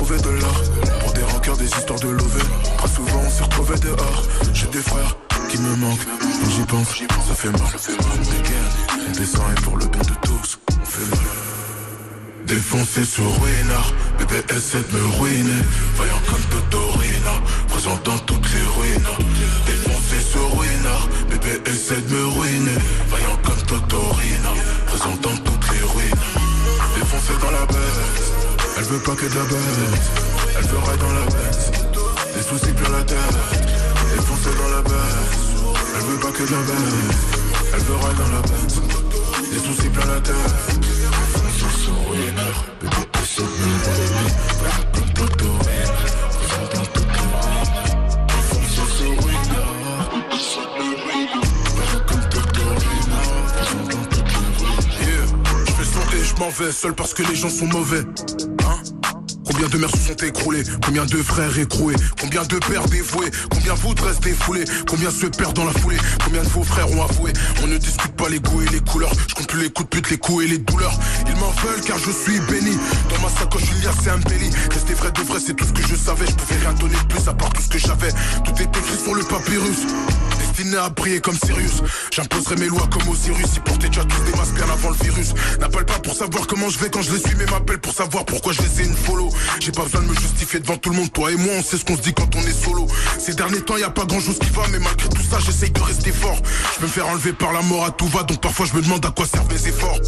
Pour 0.00 1.12
des 1.12 1.22
rancœurs, 1.22 1.56
des 1.58 1.66
histoires 1.66 2.00
de 2.00 2.08
lové. 2.08 2.40
Très 2.78 2.88
souvent, 2.88 3.20
on 3.22 3.30
s'est 3.30 3.42
retrouvé 3.42 3.78
dehors. 3.80 4.22
J'ai 4.54 4.66
des 4.68 4.80
frères 4.80 5.14
qui 5.50 5.58
me 5.58 5.76
manquent. 5.76 6.06
Quand 6.40 6.50
j'y 6.50 6.62
pense, 6.62 6.88
ça 7.28 7.34
fait 7.34 7.50
mal. 7.50 7.60
On 9.08 9.12
descend 9.12 9.42
et 9.50 9.60
pour 9.60 9.76
le 9.76 9.84
bien 9.86 10.00
de 10.00 10.26
tous, 10.26 10.58
on 10.70 10.84
fait 10.86 11.10
mal. 11.10 11.26
Défoncé 12.46 13.04
sur 13.04 13.24
Ruinard, 13.24 13.92
bébé 14.18 14.42
essaie 14.56 14.78
de 14.78 14.96
me 14.96 15.20
ruiner 15.20 15.62
Voyant 15.94 16.20
comme 16.26 16.42
Totorina, 16.50 17.34
présent 17.68 18.00
dans 18.04 18.18
toutes 18.18 18.48
les 18.52 18.80
ruines 18.80 19.08
Défoncé 19.66 20.20
sur 20.20 20.58
Ruinard, 20.58 21.08
bébé 21.28 21.60
essaie 21.70 22.00
de 22.00 22.12
me 22.12 22.26
ruiner 22.26 22.78
Voyant 23.08 23.36
comme 23.44 23.62
Totorina, 23.66 24.50
présent 24.86 25.14
dans 25.22 25.36
toutes 25.44 25.72
les 25.72 25.84
ruines 25.94 26.24
Défoncé 26.96 27.32
dans 27.40 27.52
la 27.52 27.66
baisse, 27.66 28.39
elle 28.78 28.84
veut 28.84 28.98
pas 28.98 29.14
que 29.14 29.26
de 29.26 29.34
la 29.34 29.44
baisse 29.44 30.10
Elle 30.58 30.66
veut 30.66 30.78
ride 30.78 31.00
dans 31.00 31.12
la 31.12 31.24
baisse, 31.26 31.70
des 32.34 32.42
soucis 32.42 32.72
plein 32.72 32.90
la 32.90 33.04
tête 33.04 33.18
Défoncé 34.14 34.50
dans 34.58 34.68
la 34.76 34.82
baisse, 34.82 35.50
elle 35.96 36.02
veut 36.06 36.20
pas 36.20 36.32
que 36.32 36.42
de 36.42 36.52
la 36.52 36.58
baisse 36.58 37.16
Elle 37.74 37.80
veut 37.80 37.94
ride 37.94 38.16
dans 38.18 38.28
la 38.28 38.42
baisse, 38.42 38.80
des 39.50 39.58
soucis 39.58 39.88
plein 39.88 40.06
la 40.06 40.20
tête 40.20 40.36
Je 55.66 55.72
fais 55.72 55.84
son 55.84 56.00
et 56.12 56.24
je 56.24 56.34
m'en 56.36 56.50
vais 56.50 56.72
seul 56.72 56.94
parce 56.94 57.14
que 57.14 57.22
les 57.22 57.34
gens 57.34 57.48
sont 57.48 57.66
mauvais. 57.66 58.04
Combien 59.60 59.76
de 59.76 59.82
mères 59.82 59.90
se 59.90 60.08
sont 60.08 60.26
écroulées 60.26 60.62
Combien 60.82 61.04
de 61.04 61.16
frères 61.18 61.58
écroués 61.58 61.94
Combien 62.18 62.42
de 62.44 62.56
pères 62.60 62.86
dévoués 62.86 63.30
Combien 63.50 63.74
voudraient 63.74 64.14
se 64.14 64.20
défouler 64.20 64.64
Combien 64.88 65.10
se 65.10 65.26
perdent 65.26 65.54
dans 65.54 65.66
la 65.66 65.72
foulée 65.72 65.98
Combien 66.24 66.42
de 66.42 66.48
vos 66.48 66.64
frères 66.64 66.90
ont 66.90 67.02
avoué 67.02 67.34
On 67.62 67.66
ne 67.66 67.76
discute 67.76 68.12
pas 68.12 68.30
les 68.30 68.40
goûts 68.40 68.62
et 68.62 68.68
les 68.72 68.80
couleurs 68.80 69.12
Je 69.28 69.34
compte 69.34 69.48
plus 69.48 69.60
les 69.60 69.68
coups 69.68 69.90
de 69.90 69.96
pute, 69.96 70.10
les 70.10 70.16
coups 70.16 70.44
et 70.44 70.48
les 70.48 70.56
douleurs. 70.56 70.98
Ils 71.26 71.36
m'en 71.36 71.50
veulent 71.50 71.82
car 71.86 71.98
je 71.98 72.10
suis 72.10 72.40
béni 72.40 72.74
Dans 73.10 73.20
ma 73.20 73.28
sacoche 73.28 73.64
il 73.76 73.84
y 73.84 73.86
a 73.86 73.92
c'est 74.02 74.08
un 74.08 74.18
délit 74.20 74.50
Rester 74.70 74.94
vrai 74.94 75.12
de 75.12 75.20
vrai 75.20 75.38
c'est 75.44 75.54
tout 75.54 75.66
ce 75.66 75.74
que 75.74 75.86
je 75.86 75.94
savais 75.94 76.24
Je 76.26 76.36
pouvais 76.36 76.56
rien 76.56 76.72
donner 76.72 76.94
de 76.94 77.14
plus 77.14 77.28
à 77.28 77.34
part 77.34 77.50
tout 77.50 77.60
ce 77.60 77.68
que 77.68 77.78
j'avais. 77.78 78.12
Tout 78.42 78.54
est 78.62 78.78
écrit 78.78 78.98
sur 79.04 79.14
le 79.14 79.24
papyrus 79.24 79.84
À 80.60 80.90
briller 80.90 81.20
comme 81.20 81.36
Sirius 81.42 81.82
J'imposerai 82.10 82.56
mes 82.56 82.66
lois 82.66 82.86
comme 82.92 83.08
Osiris 83.08 83.54
Ils 83.54 83.62
portaient 83.62 83.88
déjà 83.88 84.04
tous 84.04 84.20
des 84.30 84.36
masques 84.36 84.54
bien 84.54 84.68
avant 84.70 84.90
le 84.90 84.96
virus 85.02 85.32
N'appelle 85.58 85.86
pas 85.86 85.98
pour 86.00 86.12
savoir 86.12 86.46
comment 86.46 86.68
je 86.68 86.78
vais 86.78 86.90
quand 86.90 87.00
je 87.00 87.12
les 87.12 87.18
suis 87.18 87.34
Mais 87.38 87.46
m'appelle 87.46 87.78
pour 87.78 87.94
savoir 87.94 88.26
pourquoi 88.26 88.52
je 88.52 88.60
les 88.60 88.82
ai 88.82 88.84
une 88.84 88.94
follow 88.94 89.30
J'ai 89.58 89.72
pas 89.72 89.84
besoin 89.84 90.02
de 90.02 90.08
me 90.08 90.14
justifier 90.14 90.60
devant 90.60 90.76
tout 90.76 90.90
le 90.90 90.96
monde 90.96 91.10
Toi 91.14 91.32
et 91.32 91.36
moi 91.36 91.54
on 91.58 91.62
sait 91.62 91.78
ce 91.78 91.84
qu'on 91.86 91.96
se 91.96 92.02
dit 92.02 92.12
quand 92.12 92.28
on 92.36 92.40
est 92.40 92.64
solo 92.64 92.86
Ces 93.18 93.32
derniers 93.32 93.62
temps 93.62 93.78
y 93.78 93.84
a 93.84 93.90
pas 93.90 94.04
grand 94.04 94.20
chose 94.20 94.38
qui 94.38 94.50
va 94.50 94.62
Mais 94.70 94.80
malgré 94.80 95.08
tout 95.08 95.22
ça 95.22 95.38
j'essaye 95.38 95.70
de 95.70 95.80
rester 95.80 96.12
fort 96.12 96.36
Je 96.78 96.82
me 96.82 96.88
faire 96.88 97.08
enlever 97.08 97.32
par 97.32 97.54
la 97.54 97.62
mort 97.62 97.86
à 97.86 97.90
tout 97.90 98.08
va 98.08 98.22
Donc 98.24 98.42
parfois 98.42 98.66
je 98.66 98.76
me 98.76 98.82
demande 98.82 99.04
à 99.06 99.10
quoi 99.10 99.26
servent 99.26 99.50
mes 99.50 99.66
efforts 99.66 99.98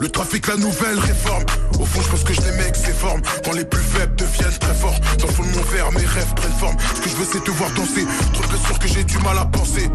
le 0.00 0.10
trafic, 0.10 0.46
la 0.46 0.56
nouvelle 0.56 0.98
réforme. 0.98 1.44
Au 1.80 1.86
fond, 1.86 2.02
je 2.02 2.08
pense 2.08 2.22
que 2.22 2.34
je 2.34 2.40
les 2.42 2.52
mecs 2.52 2.76
s'efforment. 2.76 3.22
Quand 3.44 3.52
les 3.52 3.64
plus 3.64 3.80
faibles 3.80 4.14
deviennent 4.16 4.58
très 4.58 4.74
forts. 4.74 4.98
Dans 5.18 5.26
le 5.26 5.32
fond 5.32 5.42
de 5.42 5.56
mon 5.56 5.62
verre, 5.72 5.90
mes 5.92 6.04
rêves 6.04 6.34
prennent 6.34 6.52
forme. 6.52 6.76
Ce 6.96 7.00
que 7.00 7.08
je 7.08 7.16
veux, 7.16 7.26
c'est 7.30 7.42
te 7.42 7.50
voir 7.50 7.70
danser. 7.70 8.04
Trop 8.34 8.42
de 8.42 8.48
blessures 8.48 8.78
que 8.78 8.88
j'ai 8.88 9.04
du 9.04 9.16
mal 9.18 9.38
à 9.38 9.46
penser. 9.46 9.88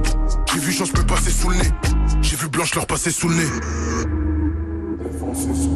J'ai 0.54 0.60
vu 0.60 0.72
chance 0.72 0.94
me 0.94 1.04
passer 1.04 1.32
sous 1.32 1.50
le 1.50 1.58
nez. 1.58 1.72
J'ai 2.22 2.36
vu 2.36 2.48
Blanche 2.48 2.76
leur 2.76 2.86
passer 2.86 3.12
sous 3.12 3.30
le 3.30 3.36
nez. 3.36 3.50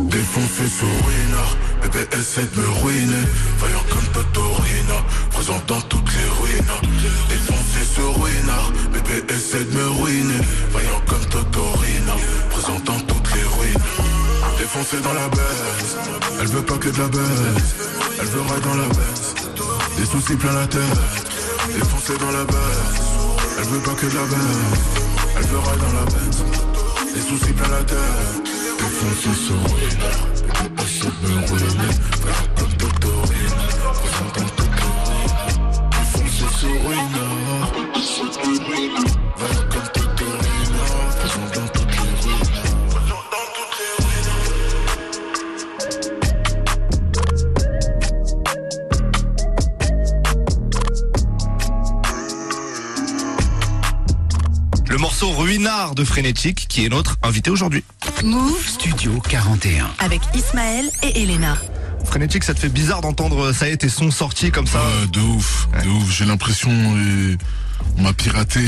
Défoncé 0.10 0.68
sur 0.68 0.88
Ruinard, 0.88 1.58
bébé 1.82 2.08
essaie 2.18 2.44
de 2.44 2.62
me 2.62 2.68
ruiner. 2.84 3.26
Voyant 3.60 3.84
comme 3.90 4.08
Totorina, 4.14 4.98
présent 5.32 5.62
dans 5.68 5.82
toutes 5.82 6.12
les 6.14 6.30
ruines. 6.42 6.92
Défoncé 7.30 7.86
sur 7.94 8.22
Ruinard, 8.22 8.72
bébé 8.92 9.34
essaie 9.34 9.64
de 9.64 9.76
me 9.76 9.88
ruiner. 10.04 10.42
Voyant 10.72 11.02
comme 11.08 11.26
Totorina, 11.26 12.16
présent 12.50 12.80
dans 12.86 13.00
toutes 13.00 13.36
les 13.36 13.44
ruines. 13.44 13.84
Défoncé 14.58 14.98
dans 15.02 15.14
la 15.14 15.28
baisse, 15.30 15.96
elle 16.40 16.48
veut 16.48 16.62
pas 16.62 16.78
que 16.78 16.90
de 16.90 16.98
la 16.98 17.08
baisse. 17.08 17.76
Elle 18.20 18.28
veut 18.28 18.42
ride 18.42 18.64
dans 18.64 18.76
la 18.76 18.88
baisse, 18.88 19.36
des 19.98 20.06
soucis 20.06 20.36
plein 20.36 20.54
la 20.54 20.68
tête. 20.68 20.82
Défoncé 21.74 22.18
dans 22.18 22.32
la 22.32 22.46
baisse, 22.46 23.02
elle 23.58 23.64
veut 23.66 23.80
pas 23.80 23.94
que 23.96 24.06
de 24.06 24.16
la 24.16 24.26
baisse. 24.26 25.06
Elle 25.38 25.48
veut 25.48 25.60
dans 25.78 25.94
la 25.94 26.06
baisse, 26.06 26.44
des 27.14 27.22
soucis 27.22 27.54
plein 27.54 27.70
la 27.70 27.84
tête. 27.84 28.44
Défoncé 28.78 29.34
sur 29.34 29.56
Ruinard, 29.76 30.28
bébé 30.50 30.84
essaie 30.84 31.08
de 31.08 31.28
me 31.28 31.38
ruiner 31.48 31.96
Voyant 32.22 32.48
comme 32.56 32.76
les 38.54 39.25
Ruinard 55.32 55.96
de 55.96 56.04
Frénétique 56.04 56.68
qui 56.68 56.86
est 56.86 56.90
notre 56.90 57.18
invité 57.24 57.50
aujourd'hui. 57.50 57.84
Move 58.24 58.68
Studio 58.68 59.22
41. 59.28 59.88
avec 60.00 60.22
Ismaël 60.34 60.90
et 61.04 61.24
Elena. 61.24 61.58
Frénétique, 62.06 62.44
ça 62.44 62.54
te 62.54 62.60
fait 62.60 62.70
bizarre 62.70 63.02
d'entendre 63.02 63.52
ça 63.52 63.68
y 63.68 63.72
est 63.72 63.78
tes 63.78 63.90
sons 63.90 64.12
sortis 64.12 64.52
comme 64.52 64.68
ça 64.68 64.80
Ouais, 64.80 65.08
de 65.08 65.20
ouf, 65.20 65.68
de 65.84 65.90
ouf. 65.90 66.12
J'ai 66.12 66.26
l'impression 66.26 66.70
euh, 66.72 67.36
on 67.98 68.02
m'a 68.02 68.14
piraté, 68.14 68.62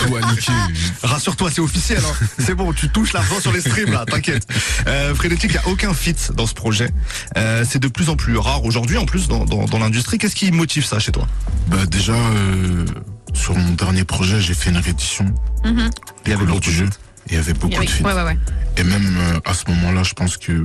tout 0.00 0.16
a 0.16 0.32
niqué. 0.32 0.52
Rassure-toi, 1.02 1.50
c'est 1.52 1.60
officiel. 1.60 2.00
Hein. 2.04 2.26
c'est 2.38 2.54
bon, 2.54 2.72
tu 2.72 2.88
touches 2.88 3.12
l'argent 3.12 3.40
sur 3.40 3.52
les 3.52 3.60
streams 3.60 3.92
là, 3.92 4.04
t'inquiète. 4.10 4.46
Euh, 4.86 5.14
Frénétique, 5.14 5.52
il 5.54 5.60
n'y 5.60 5.64
a 5.64 5.68
aucun 5.68 5.94
feat 5.94 6.32
dans 6.34 6.46
ce 6.46 6.54
projet. 6.54 6.90
Euh, 7.36 7.64
c'est 7.68 7.78
de 7.78 7.88
plus 7.88 8.08
en 8.08 8.16
plus 8.16 8.36
rare 8.36 8.64
aujourd'hui, 8.64 8.98
en 8.98 9.06
plus 9.06 9.28
dans, 9.28 9.44
dans, 9.44 9.64
dans 9.64 9.78
l'industrie. 9.78 10.18
Qu'est-ce 10.18 10.36
qui 10.36 10.50
motive 10.52 10.84
ça 10.84 10.98
chez 10.98 11.12
toi? 11.12 11.26
Bah 11.68 11.86
déjà, 11.86 12.12
euh, 12.12 12.84
sur 13.32 13.56
mon 13.56 13.70
dernier 13.72 14.04
projet, 14.04 14.40
j'ai 14.40 14.54
fait 14.54 14.70
une 14.70 14.76
réédition. 14.78 15.24
Mhm. 15.64 15.90
Il 16.26 16.30
y 16.30 16.34
avait 16.34 16.44
beaucoup 16.46 16.60
du 16.60 16.68
de 16.68 16.72
jeu. 16.74 16.84
Et 17.28 17.32
il 17.32 17.34
y 17.36 17.38
avait 17.38 17.52
beaucoup 17.54 17.78
Oui, 17.78 17.86
de 17.86 17.90
feats. 17.90 18.04
ouais, 18.04 18.14
ouais, 18.14 18.22
ouais. 18.24 18.38
Et 18.76 18.84
même 18.84 19.16
euh, 19.16 19.40
à 19.44 19.54
ce 19.54 19.64
moment-là, 19.70 20.02
je 20.02 20.12
pense 20.14 20.36
que 20.36 20.64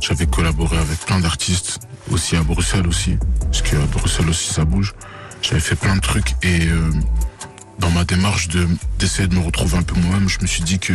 j'avais 0.00 0.26
collaboré 0.26 0.76
avec 0.78 0.98
plein 1.00 1.20
d'artistes, 1.20 1.80
aussi 2.10 2.36
à 2.36 2.42
Bruxelles 2.42 2.86
aussi, 2.86 3.18
parce 3.40 3.62
qu'à 3.62 3.78
Bruxelles 3.92 4.28
aussi 4.28 4.52
ça 4.52 4.64
bouge. 4.64 4.94
J'avais 5.42 5.60
fait 5.60 5.74
plein 5.76 5.96
de 5.96 6.00
trucs 6.00 6.34
et 6.42 6.66
euh, 6.66 6.90
dans 7.78 7.90
ma 7.90 8.04
démarche 8.04 8.48
de 8.48 8.66
d'essayer 8.98 9.28
de 9.28 9.34
me 9.34 9.40
retrouver 9.44 9.76
un 9.78 9.82
peu 9.82 9.98
moi-même, 10.00 10.28
je 10.28 10.38
me 10.40 10.46
suis 10.46 10.62
dit 10.62 10.78
que 10.78 10.94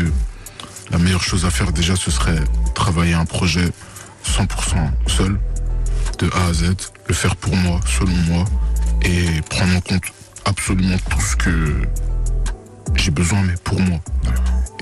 la 0.89 0.97
meilleure 0.97 1.23
chose 1.23 1.45
à 1.45 1.49
faire 1.51 1.71
déjà, 1.71 1.95
ce 1.95 2.09
serait 2.11 2.39
travailler 2.73 3.13
un 3.13 3.25
projet 3.25 3.69
100% 4.25 4.47
seul, 5.07 5.39
de 6.19 6.29
A 6.35 6.47
à 6.47 6.53
Z, 6.53 6.73
le 7.07 7.13
faire 7.13 7.35
pour 7.35 7.55
moi, 7.55 7.79
selon 7.85 8.15
moi, 8.27 8.45
et 9.03 9.41
prendre 9.49 9.75
en 9.75 9.81
compte 9.81 10.03
absolument 10.45 10.97
tout 11.09 11.21
ce 11.21 11.35
que 11.35 11.81
j'ai 12.95 13.11
besoin, 13.11 13.41
mais 13.43 13.55
pour 13.63 13.79
moi. 13.79 13.99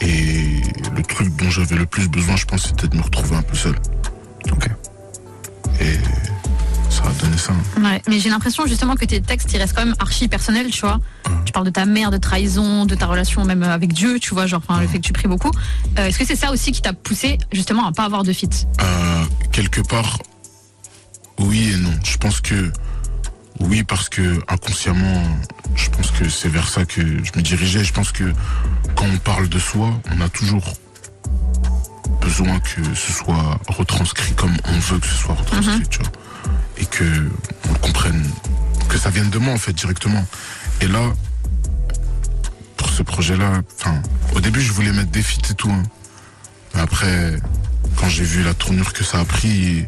Et 0.02 0.62
le 0.96 1.04
truc 1.04 1.36
dont 1.36 1.50
j'avais 1.50 1.76
le 1.76 1.86
plus 1.86 2.08
besoin, 2.08 2.36
je 2.36 2.46
pense, 2.46 2.68
c'était 2.68 2.88
de 2.88 2.96
me 2.98 3.02
retrouver 3.02 3.36
un 3.36 3.42
peu 3.42 3.56
seul. 3.56 3.76
Ok. 4.52 4.70
Et 5.82 5.98
ça 6.90 7.04
a 7.04 7.12
donné 7.22 7.38
ça. 7.38 7.54
hein. 7.54 7.84
Ouais, 7.84 8.02
mais 8.08 8.20
j'ai 8.20 8.30
l'impression 8.30 8.66
justement 8.66 8.96
que 8.96 9.06
tes 9.06 9.22
textes 9.22 9.52
ils 9.54 9.58
restent 9.58 9.76
quand 9.76 9.86
même 9.86 9.96
archi 10.00 10.28
personnels, 10.28 10.70
tu 10.72 10.82
vois. 10.82 11.00
Tu 11.46 11.52
parles 11.52 11.66
de 11.66 11.72
ta 11.72 11.86
mère, 11.86 12.12
de 12.12 12.18
trahison, 12.18 12.86
de 12.86 12.96
ta 12.96 13.06
relation 13.06 13.46
même 13.46 13.64
avec 13.64 13.94
Dieu, 13.94 14.20
tu 14.20 14.34
vois, 14.34 14.48
genre 14.48 14.62
enfin, 14.68 14.82
le 14.82 14.88
fait 14.88 14.98
que 14.98 15.04
tu 15.04 15.14
pries 15.14 15.28
beaucoup. 15.28 15.52
Euh, 15.98 16.08
Est-ce 16.08 16.18
que 16.20 16.26
c'est 16.26 16.36
ça 16.36 16.52
aussi 16.52 16.72
qui 16.72 16.82
t'a 16.82 16.94
poussé 16.94 17.38
justement 17.52 17.86
à 17.88 17.92
pas 17.92 18.06
avoir 18.06 18.24
de 18.24 18.34
fit? 18.34 18.50
Euh, 18.82 19.24
quelque 19.52 19.82
part, 19.82 20.20
oui 21.40 21.72
et 21.74 21.78
non. 21.78 21.94
Je 22.04 22.18
pense 22.18 22.42
que 22.42 22.72
oui, 23.60 23.84
parce 23.84 24.10
que 24.10 24.40
inconsciemment, 24.48 25.24
Je 25.76 25.90
pense 25.90 26.12
que 26.12 26.28
c'est 26.30 26.50
vers 26.50 26.68
ça 26.68 26.86
que 26.86 27.02
je 27.02 27.32
me 27.36 27.42
dirigeais. 27.42 27.84
Je 27.84 27.94
pense 27.94 28.12
que 28.12 28.34
quand 28.96 29.06
on 29.06 29.18
parle 29.18 29.48
de 29.50 29.60
soi, 29.60 29.92
on 30.12 30.22
a 30.22 30.30
toujours 30.30 30.74
besoin 32.22 32.60
que 32.60 32.84
ce 32.96 33.12
soit 33.12 33.60
retranscrit 33.68 34.34
comme 34.34 34.56
on 34.66 34.80
veut 34.80 35.00
que 35.00 35.08
ce 35.08 35.16
soit 35.16 35.36
retranscrit, 35.36 35.88
tu 35.90 36.00
vois. 36.00 36.12
Et 36.78 36.86
que 36.86 37.30
on 37.70 37.74
le 37.74 37.80
comprenne, 37.80 38.24
que 38.90 38.98
ça 38.98 39.10
vienne 39.10 39.30
de 39.30 39.38
moi 39.40 39.54
en 39.54 39.58
fait 39.58 39.74
directement. 39.74 40.26
Et 40.82 40.88
là, 40.88 41.02
pour 42.78 42.90
ce 42.90 43.04
projet-là, 43.04 43.62
enfin, 43.80 44.02
au 44.36 44.42
début 44.42 44.62
je 44.62 44.72
voulais 44.72 44.92
mettre 44.92 45.12
des 45.12 45.22
feats 45.24 45.52
et 45.52 45.56
tout. 45.56 45.70
hein. 45.72 45.84
Mais 46.74 46.82
après, 46.82 47.38
quand 47.98 48.10
j'ai 48.10 48.24
vu 48.24 48.44
la 48.44 48.54
tournure 48.54 48.94
que 48.94 49.04
ça 49.04 49.20
a 49.20 49.26
pris, 49.26 49.86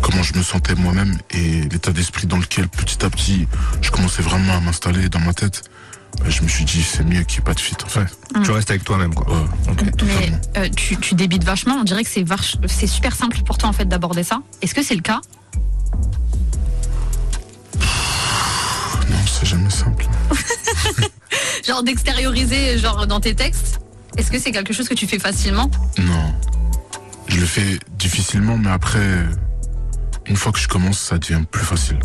comment 0.00 0.22
je 0.22 0.34
me 0.34 0.42
sentais 0.42 0.74
moi-même 0.74 1.18
et 1.30 1.62
l'état 1.62 1.92
d'esprit 1.92 2.26
dans 2.26 2.38
lequel 2.38 2.68
petit 2.68 3.04
à 3.04 3.10
petit 3.10 3.46
je 3.82 3.90
commençais 3.90 4.22
vraiment 4.22 4.54
à 4.54 4.60
m'installer 4.60 5.08
dans 5.08 5.20
ma 5.20 5.32
tête, 5.32 5.62
bah, 6.18 6.26
je 6.28 6.42
me 6.42 6.48
suis 6.48 6.64
dit 6.64 6.82
c'est 6.82 7.04
mieux 7.04 7.22
qu'il 7.22 7.38
n'y 7.38 7.42
ait 7.42 7.44
pas 7.44 7.54
de 7.54 7.60
feat 7.60 7.82
en 7.84 7.88
fait. 7.88 8.06
Tu 8.42 8.50
restes 8.50 8.70
avec 8.70 8.84
toi-même, 8.84 9.14
quoi. 9.14 9.32
Ouais. 9.32 9.44
Ok. 9.70 9.84
Mais 10.04 10.32
euh, 10.56 10.68
tu, 10.68 10.96
tu 10.96 11.14
débites 11.14 11.44
vachement. 11.44 11.74
On 11.74 11.84
dirait 11.84 12.04
que 12.04 12.10
c'est 12.10 12.24
c'est 12.66 12.86
super 12.86 13.14
simple 13.14 13.38
pour 13.44 13.58
toi 13.58 13.68
en 13.68 13.72
fait 13.72 13.86
d'aborder 13.86 14.22
ça. 14.22 14.40
Est-ce 14.62 14.74
que 14.74 14.82
c'est 14.82 14.96
le 14.96 15.02
cas? 15.02 15.20
Non, 17.76 19.16
c'est 19.26 19.46
jamais 19.46 19.70
simple. 19.70 20.06
Genre 21.66 21.82
d'extérioriser 21.82 22.78
genre 22.78 23.06
dans 23.06 23.20
tes 23.20 23.34
textes? 23.34 23.80
Est-ce 24.16 24.30
que 24.30 24.38
c'est 24.38 24.50
quelque 24.50 24.72
chose 24.72 24.88
que 24.88 24.94
tu 24.94 25.06
fais 25.06 25.18
facilement? 25.18 25.70
Non. 25.98 26.34
Je 27.28 27.38
le 27.38 27.46
fais 27.46 27.78
difficilement, 27.96 28.56
mais 28.56 28.70
après, 28.70 29.24
une 30.30 30.36
fois 30.36 30.52
que 30.52 30.60
je 30.60 30.68
commence, 30.68 30.98
ça 30.98 31.18
devient 31.18 31.42
plus 31.50 31.64
facile 31.64 31.98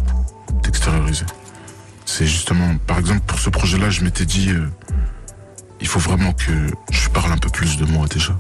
d'extérioriser. 0.64 1.28
C'est 2.06 2.26
justement, 2.26 2.76
par 2.88 2.98
exemple, 2.98 3.22
pour 3.28 3.38
ce 3.38 3.52
projet-là, 3.52 3.92
je 3.92 4.04
m'étais 4.04 4.26
dit, 4.26 4.50
euh, 4.50 4.68
il 5.80 5.88
faut 5.88 6.00
vraiment 6.00 6.34
que 6.34 6.52
je 6.92 7.10
parle 7.10 7.32
un 7.32 7.38
peu 7.38 7.50
plus 7.50 7.78
de 7.78 7.86
moi 7.86 8.08
déjà. 8.08 8.36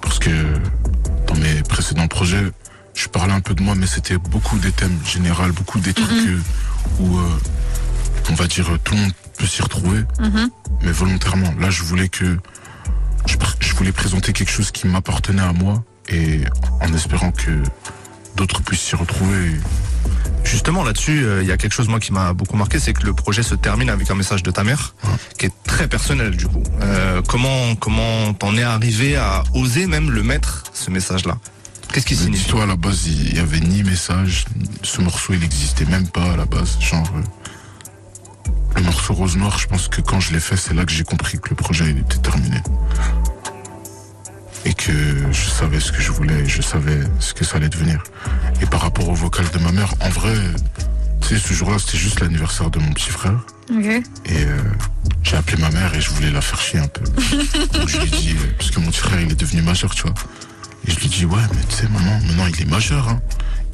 Parce 0.00 0.18
que 0.18 0.30
dans 1.28 1.36
mes 1.36 1.62
précédents 1.62 2.08
projets, 2.08 2.50
je 2.94 3.06
parlais 3.06 3.32
un 3.32 3.40
peu 3.40 3.54
de 3.54 3.62
moi, 3.62 3.76
mais 3.76 3.86
c'était 3.86 4.18
beaucoup 4.18 4.58
des 4.58 4.72
thèmes 4.72 4.98
généraux, 5.06 5.52
beaucoup 5.52 5.78
des 5.78 5.94
trucs 5.94 6.26
euh, 6.26 6.40
où, 6.98 7.18
euh, 7.18 7.38
on 8.28 8.34
va 8.34 8.48
dire, 8.48 8.66
tout 8.82 8.94
le 8.94 9.02
monde 9.02 9.12
peut 9.38 9.46
s'y 9.46 9.62
retrouver, 9.62 10.04
mais 10.82 10.90
volontairement. 10.90 11.54
Là, 11.60 11.70
je 11.70 11.84
voulais 11.84 12.08
que 12.08 12.38
je 13.26 13.74
voulais 13.76 13.92
présenter 13.92 14.32
quelque 14.32 14.50
chose 14.50 14.72
qui 14.72 14.88
m'appartenait 14.88 15.42
à 15.42 15.52
moi 15.52 15.84
et 16.08 16.40
en 16.80 16.92
espérant 16.92 17.30
que 17.30 17.62
d'autres 18.36 18.62
puissent 18.62 18.82
s'y 18.82 18.96
retrouver. 18.96 19.52
Justement, 20.44 20.82
là-dessus, 20.82 21.24
euh, 21.24 21.42
il 21.42 21.48
y 21.48 21.52
a 21.52 21.56
quelque 21.56 21.72
chose, 21.72 21.88
moi, 21.88 22.00
qui 22.00 22.12
m'a 22.12 22.32
beaucoup 22.32 22.56
marqué, 22.56 22.78
c'est 22.80 22.92
que 22.92 23.04
le 23.04 23.12
projet 23.12 23.42
se 23.42 23.54
termine 23.54 23.90
avec 23.90 24.10
un 24.10 24.14
message 24.14 24.42
de 24.42 24.50
ta 24.50 24.64
mère, 24.64 24.94
qui 25.38 25.46
est 25.46 25.52
très 25.64 25.86
personnel, 25.86 26.36
du 26.36 26.46
coup. 26.46 26.62
Euh, 26.82 27.22
comment 27.28 27.74
comment 27.76 28.34
t'en 28.34 28.56
es 28.56 28.62
arrivé 28.62 29.16
à 29.16 29.44
oser 29.54 29.86
même 29.86 30.10
le 30.10 30.22
mettre, 30.22 30.64
ce 30.72 30.90
message-là? 30.90 31.38
Qu'est-ce 31.92 32.06
qui 32.06 32.16
signifie? 32.16 32.44
Dis-toi, 32.44 32.64
à 32.64 32.66
la 32.66 32.76
base, 32.76 33.06
il 33.06 33.36
y 33.36 33.38
avait 33.38 33.60
ni 33.60 33.82
message, 33.82 34.46
ce 34.82 35.00
morceau, 35.00 35.34
il 35.34 35.40
n'existait 35.40 35.84
même 35.84 36.08
pas 36.08 36.32
à 36.32 36.36
la 36.36 36.46
base. 36.46 36.78
Genre, 36.80 37.08
euh, 37.16 37.22
le 38.76 38.82
morceau 38.82 39.14
Rose 39.14 39.36
Noire, 39.36 39.58
je 39.58 39.68
pense 39.68 39.88
que 39.88 40.00
quand 40.00 40.18
je 40.18 40.32
l'ai 40.32 40.40
fait, 40.40 40.56
c'est 40.56 40.74
là 40.74 40.84
que 40.84 40.92
j'ai 40.92 41.04
compris 41.04 41.38
que 41.38 41.50
le 41.50 41.56
projet, 41.56 41.84
il 41.90 41.98
était 41.98 42.16
terminé. 42.18 42.56
Et 44.64 44.74
que 44.74 44.92
je 45.32 45.50
savais 45.50 45.80
ce 45.80 45.90
que 45.90 46.00
je 46.00 46.12
voulais, 46.12 46.40
et 46.40 46.48
je 46.48 46.62
savais 46.62 46.98
ce 47.18 47.34
que 47.34 47.44
ça 47.44 47.56
allait 47.56 47.68
devenir. 47.68 48.02
Et 48.60 48.66
par 48.66 48.80
rapport 48.80 49.08
au 49.08 49.14
vocal 49.14 49.44
de 49.50 49.58
ma 49.58 49.72
mère, 49.72 49.92
en 50.00 50.08
vrai, 50.10 50.34
tu 51.20 51.28
sais, 51.28 51.38
ce 51.38 51.52
jour-là, 51.52 51.78
c'était 51.78 51.98
juste 51.98 52.20
l'anniversaire 52.20 52.70
de 52.70 52.78
mon 52.78 52.92
petit 52.92 53.10
frère. 53.10 53.34
Et 54.26 54.44
euh, 54.44 54.58
j'ai 55.24 55.36
appelé 55.36 55.60
ma 55.60 55.70
mère 55.70 55.94
et 55.94 56.00
je 56.00 56.10
voulais 56.10 56.30
la 56.30 56.40
faire 56.40 56.60
chier 56.60 56.78
un 56.78 56.88
peu. 56.88 57.02
Donc 57.78 57.88
je 57.88 57.98
lui 57.98 58.06
ai 58.06 58.10
dit, 58.10 58.30
euh, 58.30 58.52
parce 58.56 58.70
que 58.70 58.80
mon 58.80 58.90
petit 58.90 59.00
frère 59.00 59.20
il 59.20 59.32
est 59.32 59.40
devenu 59.40 59.62
majeur, 59.62 59.94
tu 59.94 60.02
vois. 60.02 60.14
Et 60.86 60.90
je 60.90 60.98
lui 60.98 61.06
ai 61.06 61.08
dit, 61.08 61.24
ouais, 61.24 61.42
mais 61.54 61.62
tu 61.68 61.76
sais, 61.76 61.88
maman, 61.88 62.20
maintenant 62.26 62.46
il 62.46 62.62
est 62.62 62.70
majeur, 62.70 63.08
hein. 63.08 63.20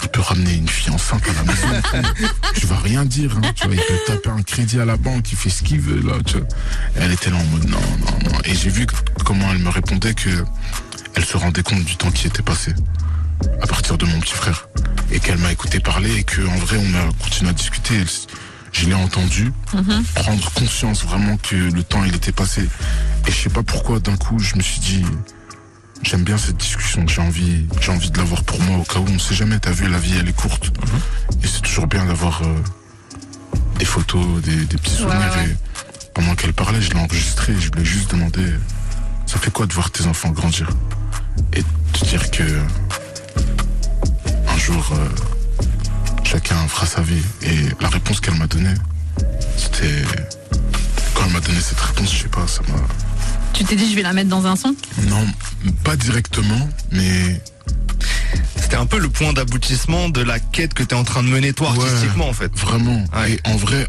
Il 0.03 0.09
peut 0.09 0.21
ramener 0.21 0.55
une 0.55 0.69
fille 0.69 0.91
enceinte 0.93 1.23
à 1.29 1.33
la 1.33 1.43
maison. 1.45 1.69
je 2.61 2.67
vais 2.67 2.75
rien 2.77 3.05
dire, 3.05 3.37
hein, 3.37 3.53
tu 3.55 3.67
vois. 3.67 3.75
Il 3.75 3.81
peut 3.81 3.99
taper 4.07 4.31
un 4.31 4.43
crédit 4.43 4.81
à 4.81 4.85
la 4.85 4.97
banque, 4.97 5.31
il 5.33 5.37
fait 5.37 5.51
ce 5.51 5.63
qu'il 5.63 5.81
veut, 5.81 6.01
là, 6.07 6.15
tu 6.25 6.39
vois. 6.39 6.47
Et 6.97 7.01
elle 7.01 7.13
était 7.13 7.31
là 7.31 7.37
en 7.37 7.45
mode, 7.45 7.69
non, 7.69 7.79
non, 8.01 8.31
non. 8.31 8.39
Et 8.45 8.55
j'ai 8.55 8.71
vu 8.71 8.87
que- 8.87 8.95
comment 9.25 9.51
elle 9.53 9.59
me 9.59 9.69
répondait 9.71 10.15
que 10.15 10.31
elle 11.15 11.25
se 11.25 11.37
rendait 11.37 11.63
compte 11.63 11.85
du 11.85 11.97
temps 11.97 12.11
qui 12.11 12.27
était 12.29 12.43
passé 12.43 12.73
à 13.63 13.67
partir 13.67 13.99
de 13.99 14.07
mon 14.07 14.19
petit 14.21 14.35
frère. 14.35 14.69
Et 15.11 15.21
qu'elle 15.21 15.39
m'a 15.39 15.51
écouté 15.53 15.81
parler 15.81 16.15
et 16.17 16.23
qu'en 16.25 16.57
vrai, 16.59 16.77
on 16.79 16.95
a 16.95 17.13
continué 17.23 17.51
à 17.51 17.53
discuter. 17.55 17.97
Elle 18.01 18.07
je 18.71 18.87
l'ai 18.87 18.95
entendu 18.95 19.51
prendre 20.15 20.51
conscience 20.53 21.03
vraiment 21.03 21.37
que 21.39 21.57
le 21.57 21.83
temps 21.83 22.05
il 22.05 22.15
était 22.15 22.33
passé. 22.33 22.69
Et 23.27 23.31
je 23.31 23.37
sais 23.37 23.49
pas 23.49 23.63
pourquoi 23.63 23.99
d'un 23.99 24.17
coup 24.17 24.39
je 24.39 24.55
me 24.57 24.61
suis 24.63 24.79
dit 24.81 25.05
j'aime 26.03 26.23
bien 26.25 26.39
cette 26.39 26.57
discussion, 26.57 27.07
j'ai 27.07 27.21
envie, 27.21 27.67
j'ai 27.81 27.93
envie 27.93 28.11
de 28.11 28.19
l'avoir 28.19 28.43
pour 28.45 28.61
moi 28.63 28.79
au 28.79 28.83
cas 28.85 28.99
où 28.99 29.07
on 29.09 29.19
sait 29.19 29.35
jamais, 29.35 29.59
t'as 29.59 29.71
vu 29.73 29.89
la 29.89 29.99
vie 29.99 30.15
elle 30.19 30.29
est 30.29 30.33
courte. 30.37 30.71
Et 31.43 31.47
c'est 31.47 31.63
toujours 31.63 31.87
bien 31.87 32.05
d'avoir 32.07 32.43
euh, 32.43 32.55
des 33.79 33.85
photos, 33.85 34.41
des, 34.43 34.57
des 34.65 34.77
petits 34.77 34.95
souvenirs. 34.95 35.31
ouais, 35.37 35.43
ouais. 35.43 35.51
Et 35.51 35.57
pendant 36.15 36.35
qu'elle 36.35 36.53
parlait, 36.55 36.81
je 36.81 36.91
l'ai 36.91 36.99
enregistré 37.01 37.53
et 37.53 37.61
je 37.61 37.71
lui 37.71 37.83
ai 37.83 37.85
juste 37.85 38.11
demandé 38.11 38.43
ça 39.27 39.39
fait 39.39 39.51
quoi 39.51 39.67
de 39.67 39.73
voir 39.75 39.91
tes 39.91 40.07
enfants 40.07 40.31
grandir? 40.31 40.69
Et 41.53 41.61
de 41.63 41.99
te 41.99 42.05
dire 42.07 42.31
que 42.31 42.43
un 44.49 44.59
jour 44.59 44.91
euh, 44.93 45.09
chacun 46.25 46.57
fera 46.69 46.87
sa 46.87 47.03
vie. 47.03 47.23
Et 47.43 47.57
la 47.81 47.89
réponse 47.89 48.21
qu'elle 48.21 48.37
m'a 48.37 48.47
donnée, 48.47 48.75
c'était. 49.57 50.03
Quand 51.15 51.25
elle 51.27 51.33
m'a 51.33 51.41
donné 51.41 51.61
cette 51.61 51.81
réponse, 51.81 52.13
je 52.13 52.23
sais 52.23 52.29
pas, 52.29 52.47
ça 52.47 52.63
m'a. 52.69 52.79
Tu 53.53 53.65
t'es 53.65 53.77
dit 53.77 53.91
je 53.91 53.97
vais 53.97 54.03
la 54.03 54.13
mettre 54.13 54.29
dans 54.31 54.47
un 54.47 54.57
son? 54.57 54.75
Non, 55.09 55.27
pas 55.85 55.97
directement, 55.97 56.69
mais 56.93 57.41
C'était 58.57 58.77
un 58.77 58.87
peu 58.87 58.99
le 58.99 59.09
point 59.09 59.33
d'aboutissement 59.33 60.09
de 60.11 60.21
la 60.21 60.39
quête 60.39 60.75
que 60.75 60.83
t'es 60.83 60.95
en 60.95 61.03
train 61.05 61.23
de 61.23 61.29
mener, 61.29 61.53
toi, 61.55 61.73
Ouais. 61.73 61.81
artistiquement, 61.85 62.29
en 62.29 62.33
fait. 62.33 62.53
vraiment. 62.59 63.03
Ouais. 63.17 63.33
Et 63.33 63.41
en 63.49 63.57
vrai, 63.57 63.89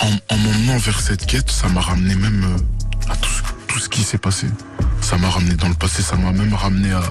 en, 0.00 0.10
en 0.34 0.36
m'emmenant 0.36 0.76
vers 0.78 1.00
cette 1.00 1.24
quête, 1.24 1.50
ça 1.50 1.68
m'a 1.68 1.80
ramené 1.80 2.14
même 2.16 2.44
euh, 2.44 3.12
à 3.12 3.16
tout, 3.16 3.30
ce- 3.30 3.42
tout 3.72 3.78
ce 3.78 3.88
qui 3.88 4.02
s'est 4.02 4.18
passé. 4.18 4.46
Ça 5.00 5.16
m'a 5.18 5.30
ramené 5.30 5.54
dans 5.54 5.68
le 5.68 5.74
passé, 5.74 6.02
ça 6.02 6.16
m'a 6.16 6.32
même 6.32 6.52
ramené 6.52 6.92
à 6.92 7.02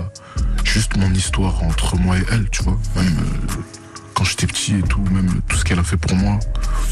juste 0.66 0.98
mon 0.98 1.12
histoire 1.14 1.64
entre 1.64 1.96
moi 1.96 2.18
et 2.18 2.24
elle, 2.30 2.48
tu 2.52 2.62
vois. 2.64 2.78
Même 2.98 3.18
euh, 3.20 3.54
quand 4.14 4.26
j'étais 4.26 4.48
petit 4.48 4.76
et 4.76 4.82
tout, 4.84 5.02
même 5.12 5.42
tout 5.48 5.58
ce 5.58 5.64
qu'elle 5.64 5.80
a 5.80 5.84
fait 5.84 5.98
pour 5.98 6.16
moi, 6.16 6.38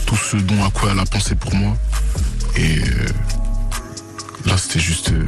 tout 0.06 0.16
ce 0.18 0.38
dont 0.38 0.64
à 0.66 0.70
quoi 0.72 0.92
elle 0.94 1.00
a 1.00 1.06
pensé 1.06 1.36
pour 1.36 1.54
moi. 1.56 1.76
Et 2.56 2.80
euh, 2.80 3.08
là, 4.46 4.58
c'était 4.58 4.80
juste. 4.80 5.12
euh, 5.12 5.28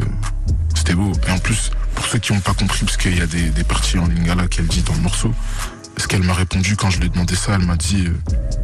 c'était 0.76 0.94
beau. 0.94 1.12
Et 1.28 1.32
en 1.32 1.40
plus, 1.40 1.72
pour 1.96 2.06
ceux 2.06 2.20
qui 2.20 2.34
n'ont 2.34 2.40
pas 2.40 2.54
compris, 2.54 2.86
parce 2.86 2.98
qu'il 2.98 3.18
y 3.18 3.22
a 3.22 3.28
des, 3.28 3.50
des 3.50 3.64
parties 3.64 3.98
en 3.98 4.08
lingala 4.08 4.48
qu'elle 4.48 4.68
dit 4.68 4.82
dans 4.84 4.94
le 4.94 5.02
morceau, 5.02 5.34
ce 5.98 6.08
qu'elle 6.08 6.24
m'a 6.24 6.34
répondu 6.34 6.76
quand 6.76 6.90
je 6.92 7.00
lui 7.00 7.08
ai 7.08 7.10
demandé 7.10 7.36
ça, 7.36 7.54
elle 7.56 7.66
m'a 7.66 7.76
dit. 7.76 8.06
euh, 8.08 8.18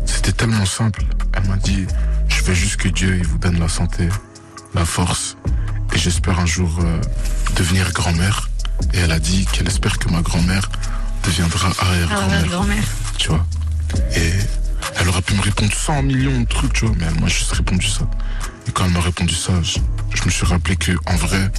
c'était 0.06 0.32
tellement 0.34 0.66
simple. 0.66 1.04
Elle 1.34 1.48
m'a 1.50 1.58
dit 1.58 1.86
Je 2.30 2.44
veux 2.44 2.54
juste 2.54 2.78
que 2.78 2.88
Dieu 2.90 3.18
il 3.18 3.26
vous 3.28 3.38
donne 3.40 3.60
la 3.60 3.68
santé, 3.70 4.08
la 4.76 4.86
force. 4.86 5.36
Et 5.94 5.98
j'espère 5.98 6.40
un 6.40 6.46
jour 6.46 6.80
euh, 6.82 7.00
devenir 7.56 7.92
grand-mère. 7.92 8.50
Et 8.94 9.00
elle 9.00 9.12
a 9.12 9.20
dit 9.20 9.46
qu'elle 9.52 9.68
espère 9.68 9.98
que 9.98 10.10
ma 10.10 10.22
grand-mère 10.22 10.70
deviendra 11.26 11.70
Ah, 11.80 11.86
arrière-grand-mère 11.88 12.48
grand-mère. 12.48 12.84
tu 13.18 13.30
vois. 13.30 13.46
Et 14.16 14.32
elle 14.96 15.10
aurait 15.10 15.22
pu 15.22 15.34
me 15.36 15.42
répondre 15.42 15.74
100 15.74 16.04
millions 16.04 16.42
de 16.42 16.48
trucs, 16.48 16.74
tu 16.74 16.86
vois, 16.86 16.96
mais 16.98 17.06
elle 17.06 17.20
m'a 17.20 17.28
juste 17.28 17.52
répondu 17.52 17.88
ça. 17.88 18.08
Et 18.68 18.72
quand 18.72 18.86
elle 18.86 18.92
m'a 18.92 19.02
répondu 19.02 19.34
ça, 19.34 19.54
je, 19.62 19.80
me 20.26 20.30
suis 20.30 20.46
rappelé 20.46 20.76
que, 20.76 20.92
en 21.06 21.16
vrai, 21.16 21.52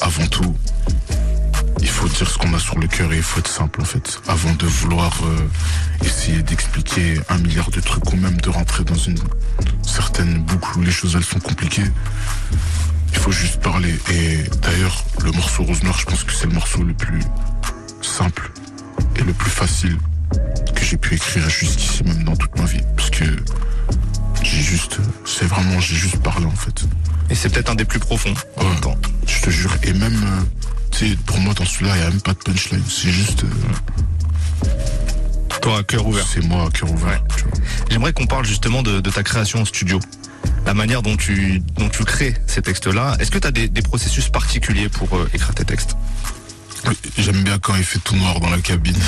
avant 0.00 0.26
tout, 0.26 0.56
il 1.80 1.88
faut 1.88 2.08
dire 2.08 2.28
ce 2.28 2.38
qu'on 2.38 2.52
a 2.54 2.58
sur 2.58 2.78
le 2.78 2.86
cœur 2.86 3.12
et 3.12 3.16
il 3.16 3.22
faut 3.22 3.40
être 3.40 3.50
simple, 3.50 3.80
en 3.80 3.84
fait. 3.84 4.20
Avant 4.28 4.52
de 4.54 4.66
vouloir 4.66 5.12
euh, 5.24 6.04
essayer 6.04 6.42
d'expliquer 6.42 7.20
un 7.28 7.38
milliard 7.38 7.70
de 7.70 7.80
trucs 7.80 8.12
ou 8.12 8.16
même 8.16 8.40
de 8.40 8.50
rentrer 8.50 8.84
dans 8.84 8.94
une 8.94 9.18
certaine 9.82 10.42
boucle 10.42 10.78
où 10.78 10.82
les 10.82 10.92
choses, 10.92 11.16
elles 11.16 11.24
sont 11.24 11.40
compliquées. 11.40 11.90
Il 13.12 13.18
faut 13.18 13.32
juste 13.32 13.60
parler. 13.60 13.94
Et 14.10 14.44
d'ailleurs, 14.62 15.04
le 15.22 15.32
morceau 15.32 15.64
Rose 15.64 15.82
Noire, 15.82 15.98
je 15.98 16.06
pense 16.06 16.24
que 16.24 16.32
c'est 16.32 16.46
le 16.46 16.54
morceau 16.54 16.82
le 16.82 16.94
plus 16.94 17.22
simple 18.02 18.50
et 19.16 19.22
le 19.22 19.32
plus 19.32 19.50
facile 19.50 19.98
que 20.74 20.84
j'ai 20.84 20.96
pu 20.96 21.14
écrire 21.14 21.48
jusqu'ici, 21.48 22.02
même 22.04 22.24
dans 22.24 22.36
toute 22.36 22.56
ma 22.58 22.64
vie. 22.64 22.80
Parce 22.96 23.10
que 23.10 23.24
j'ai 24.42 24.60
juste, 24.62 24.98
c'est 25.26 25.46
vraiment, 25.46 25.78
j'ai 25.80 25.94
juste 25.96 26.18
parlé 26.22 26.46
en 26.46 26.50
fait. 26.56 26.84
Et 27.30 27.34
c'est 27.34 27.48
peut-être 27.50 27.70
un 27.70 27.74
des 27.76 27.84
plus 27.84 27.98
profonds, 28.00 28.34
en 28.56 28.62
Ouais. 28.64 28.70
même 28.70 28.80
temps. 28.80 28.96
Je 29.26 29.40
te 29.42 29.50
jure. 29.50 29.72
Et 29.84 29.92
même, 29.92 30.14
euh, 30.24 30.40
tu 30.90 31.10
sais, 31.10 31.16
pour 31.26 31.38
moi, 31.38 31.54
dans 31.54 31.64
celui-là, 31.64 31.94
il 31.96 32.00
n'y 32.00 32.06
a 32.06 32.10
même 32.10 32.20
pas 32.20 32.32
de 32.32 32.38
punchline. 32.38 32.82
C'est 32.88 33.10
juste, 33.10 33.44
euh, 33.44 34.66
Toi, 35.60 35.78
à 35.78 35.82
cœur 35.82 36.06
ouvert. 36.06 36.26
c'est 36.32 36.42
moi 36.44 36.66
à 36.66 36.70
cœur 36.70 36.90
ouvert. 36.90 37.22
J'aimerais 37.90 38.12
qu'on 38.12 38.26
parle 38.26 38.46
justement 38.46 38.82
de, 38.82 39.00
de 39.00 39.10
ta 39.10 39.22
création 39.22 39.60
en 39.60 39.64
studio. 39.64 40.00
La 40.66 40.72
manière 40.74 41.02
dont 41.02 41.16
tu, 41.16 41.62
dont 41.76 41.88
tu 41.88 42.04
crées 42.04 42.34
ces 42.46 42.62
textes-là. 42.62 43.16
Est-ce 43.20 43.30
que 43.30 43.38
tu 43.38 43.46
as 43.46 43.50
des, 43.50 43.68
des 43.68 43.82
processus 43.82 44.28
particuliers 44.28 44.88
pour 44.88 45.14
euh, 45.16 45.28
écrire 45.34 45.54
tes 45.54 45.64
textes? 45.64 45.96
J'aime 47.18 47.42
bien 47.44 47.58
quand 47.58 47.74
il 47.76 47.84
fait 47.84 47.98
tout 48.00 48.16
noir 48.16 48.40
dans 48.40 48.50
la 48.50 48.60
cabine. 48.60 48.96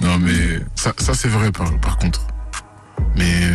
Non, 0.00 0.18
mais 0.18 0.60
ça, 0.74 0.92
ça 0.98 1.14
c'est 1.14 1.28
vrai 1.28 1.50
par, 1.50 1.76
par 1.80 1.98
contre. 1.98 2.20
Mais 3.16 3.48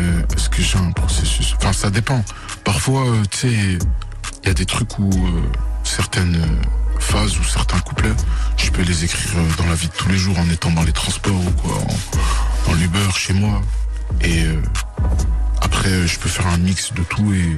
que 0.56 0.62
j'ai 0.62 0.78
un 0.78 0.92
processus? 0.92 1.56
Enfin, 1.58 1.74
ça 1.74 1.90
dépend. 1.90 2.24
Parfois, 2.64 3.08
euh, 3.08 3.24
tu 3.32 3.38
sais, 3.38 3.54
il 3.54 4.48
y 4.48 4.50
a 4.50 4.54
des 4.54 4.66
trucs 4.66 5.00
où 5.00 5.10
euh, 5.10 5.42
certaines 5.84 6.36
euh, 6.36 7.00
phases 7.00 7.38
ou 7.40 7.44
certains 7.44 7.80
couplets, 7.80 8.14
je 8.58 8.70
peux 8.70 8.84
les 8.84 9.04
écrire 9.04 9.32
euh, 9.38 9.50
dans 9.58 9.66
la 9.68 9.76
vie 9.76 9.88
de 9.88 9.94
tous 9.94 10.10
les 10.10 10.18
jours 10.18 10.38
en 10.38 10.50
étant 10.50 10.72
dans 10.72 10.84
les 10.84 10.92
transports 10.92 11.34
ou 11.34 11.52
quoi, 11.52 11.78
en, 11.78 12.72
en 12.72 12.80
Uber 12.80 13.10
chez 13.16 13.34
moi. 13.34 13.62
Et 14.22 14.44
euh, 14.44 14.62
après, 15.62 15.90
euh, 15.90 16.08
je 16.08 16.20
peux 16.20 16.30
faire 16.30 16.48
un 16.48 16.58
mix 16.58 16.94
de 16.94 17.02
tout 17.04 17.34
et 17.34 17.58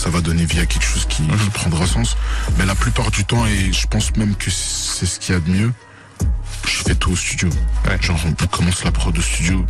ça 0.00 0.08
va 0.08 0.22
donner 0.22 0.46
vie 0.46 0.60
à 0.60 0.66
quelque 0.66 0.84
chose 0.84 1.04
qui, 1.06 1.22
qui 1.22 1.50
prendra 1.52 1.86
sens. 1.86 2.16
Mais 2.58 2.64
la 2.64 2.74
plupart 2.74 3.10
du 3.10 3.24
temps, 3.24 3.46
et 3.46 3.70
je 3.70 3.86
pense 3.86 4.16
même 4.16 4.34
que 4.34 4.50
c'est 4.50 5.04
ce 5.04 5.20
qu'il 5.20 5.34
y 5.34 5.36
a 5.36 5.40
de 5.40 5.50
mieux, 5.50 5.72
je 6.66 6.82
fais 6.84 6.94
tout 6.94 7.10
au 7.10 7.16
studio. 7.16 7.50
Genre, 8.00 8.18
on 8.26 8.46
commence 8.46 8.82
la 8.82 8.92
prod 8.92 9.16
au 9.16 9.20
studio, 9.20 9.64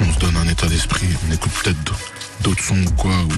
on 0.00 0.12
se 0.12 0.18
donne 0.20 0.36
un 0.36 0.46
état 0.46 0.68
d'esprit, 0.68 1.08
on 1.28 1.32
écoute 1.32 1.50
peut-être 1.62 1.94
d'autres 2.42 2.62
sons 2.62 2.80
ou 2.80 2.90
quoi, 2.92 3.16
ou 3.24 3.32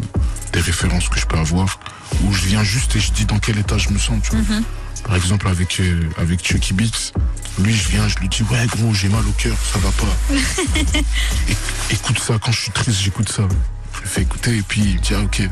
des 0.52 0.60
références 0.60 1.08
que 1.08 1.18
je 1.18 1.26
peux 1.26 1.38
avoir, 1.38 1.80
ou 2.24 2.32
je 2.32 2.44
viens 2.46 2.62
juste 2.62 2.94
et 2.96 3.00
je 3.00 3.10
dis 3.12 3.24
dans 3.24 3.38
quel 3.38 3.58
état 3.58 3.78
je 3.78 3.88
me 3.88 3.98
sens, 3.98 4.20
tu 4.22 4.36
vois. 4.36 4.58
Par 5.04 5.16
exemple, 5.16 5.48
avec, 5.48 5.80
euh, 5.80 6.02
avec 6.18 6.46
Chucky 6.46 6.74
Beats, 6.74 7.12
lui, 7.58 7.74
je 7.74 7.88
viens, 7.88 8.06
je 8.06 8.16
lui 8.18 8.28
dis, 8.28 8.42
ouais, 8.50 8.66
gros, 8.66 8.92
j'ai 8.92 9.08
mal 9.08 9.26
au 9.26 9.32
cœur, 9.32 9.56
ça 9.72 9.78
va 9.78 9.90
pas. 9.92 10.34
Écoute 11.90 12.18
ça, 12.18 12.34
quand 12.38 12.52
je 12.52 12.60
suis 12.60 12.72
triste, 12.72 13.00
j'écoute 13.00 13.30
ça. 13.30 13.48
Je 13.94 14.02
le 14.02 14.06
fais 14.06 14.22
écouter 14.22 14.58
et 14.58 14.62
puis 14.62 14.82
il 14.82 14.94
me 14.96 15.00
dit, 15.00 15.14
ah, 15.14 15.22
ok. 15.22 15.48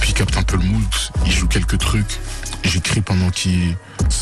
Puis 0.00 0.10
il 0.10 0.14
capte 0.14 0.36
un 0.36 0.42
peu 0.42 0.56
le 0.56 0.64
mood, 0.64 0.84
il 1.24 1.32
joue 1.32 1.46
quelques 1.48 1.78
trucs. 1.78 2.18
J'écris 2.64 3.00
pendant 3.00 3.30
qu'il. 3.30 3.76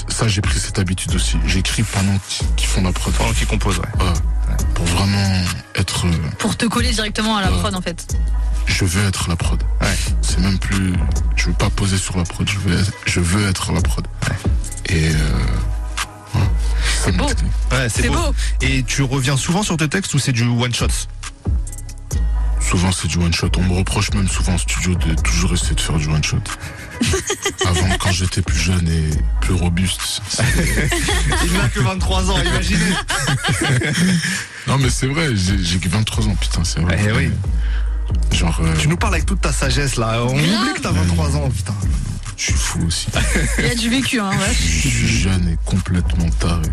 Ça, 0.09 0.29
j'ai 0.29 0.40
pris 0.40 0.59
cette 0.59 0.79
habitude 0.79 1.14
aussi. 1.14 1.37
J'écris 1.47 1.83
pendant 1.83 2.18
qu'ils 2.57 2.68
font 2.68 2.83
la 2.83 2.92
prod. 2.92 3.12
Pendant 3.14 3.33
qu'ils 3.33 3.47
composent, 3.47 3.79
ouais. 3.79 4.05
Ouais. 4.05 4.12
Pour 4.75 4.87
vraiment 4.87 5.42
être. 5.75 6.07
euh, 6.07 6.11
Pour 6.38 6.57
te 6.57 6.66
coller 6.66 6.90
directement 6.92 7.37
à 7.37 7.42
la 7.42 7.51
Ouais. 7.53 7.59
prod 7.59 7.75
en 7.75 7.81
fait. 7.81 8.16
Je 8.66 8.85
veux 8.85 9.07
être 9.07 9.29
la 9.29 9.37
prod. 9.37 9.62
Ouais. 9.81 9.97
C'est 10.23 10.38
même 10.40 10.59
plus. 10.59 10.92
Je 11.37 11.47
veux 11.47 11.53
pas 11.53 11.70
poser 11.70 11.97
sur 11.99 12.16
la 12.16 12.25
prod. 12.25 12.49
Je 12.49 12.59
veux 12.59 12.79
être, 12.81 12.92
je 13.07 13.20
veux 13.20 13.49
être 13.49 13.73
la 13.73 13.81
prod. 13.81 14.07
Et. 14.87 15.09
Euh, 15.09 15.38
ouais. 16.35 17.12
Me 17.12 17.18
beau. 17.18 17.25
Ouais, 17.27 17.88
c'est 17.88 18.03
C'est 18.03 18.09
beau. 18.09 18.14
beau. 18.14 18.35
Et 18.62 18.83
tu 18.85 19.03
reviens 19.03 19.37
souvent 19.37 19.62
sur 19.62 19.77
tes 19.77 19.88
textes 19.88 20.14
ou 20.14 20.18
c'est 20.18 20.33
du 20.33 20.44
one 20.44 20.75
shot? 20.75 20.87
Souvent 22.68 22.90
c'est 22.92 23.09
du 23.09 23.18
one 23.18 23.33
shot. 23.33 23.50
On 23.59 23.62
me 23.62 23.74
reproche 23.74 24.11
même 24.12 24.29
souvent 24.29 24.55
en 24.55 24.59
studio 24.59 24.94
de 24.94 25.14
toujours 25.22 25.53
essayer 25.53 25.74
de 25.74 25.81
faire 25.81 25.96
du 25.96 26.07
one 26.09 26.24
shot. 26.24 26.38
Avant, 27.66 27.88
quand 27.98 28.12
j'étais 28.12 28.42
plus 28.42 28.59
jeune 28.59 28.88
et 28.88 29.11
plus 29.40 29.55
robuste. 29.55 30.22
Il 31.44 31.53
n'a 31.53 31.68
que 31.68 31.81
23 31.81 32.31
ans, 32.31 32.42
imaginez. 32.42 32.81
Non 34.66 34.79
mais 34.79 34.88
c'est 34.88 35.07
vrai, 35.07 35.37
j'ai 35.37 35.62
j'ai 35.62 35.79
que 35.79 35.90
23 35.90 36.27
ans, 36.27 36.35
putain, 36.37 36.64
c'est 36.64 36.81
vrai. 36.81 36.98
Eh 37.07 37.12
oui. 37.12 37.31
Genre, 38.33 38.61
euh, 38.62 38.75
Tu 38.79 38.88
nous 38.88 38.97
parles 38.97 39.14
avec 39.14 39.27
toute 39.27 39.40
ta 39.40 39.53
sagesse 39.53 39.97
là. 39.97 40.23
On 40.25 40.33
oublie 40.35 40.75
que 40.77 40.81
t'as 40.81 40.90
23 40.93 41.37
ans, 41.37 41.49
putain. 41.51 41.75
je 42.37 42.43
suis 42.45 42.53
fou 42.55 42.81
aussi. 42.87 43.07
Il 43.59 43.64
y 43.67 43.71
a 43.71 43.75
du 43.75 43.88
vécu, 43.90 44.21
hein, 44.21 44.31
ouais. 44.31 44.53
Je 44.53 44.88
suis 44.88 45.19
jeune 45.21 45.49
et 45.49 45.57
complètement 45.64 46.29
taré. 46.40 46.62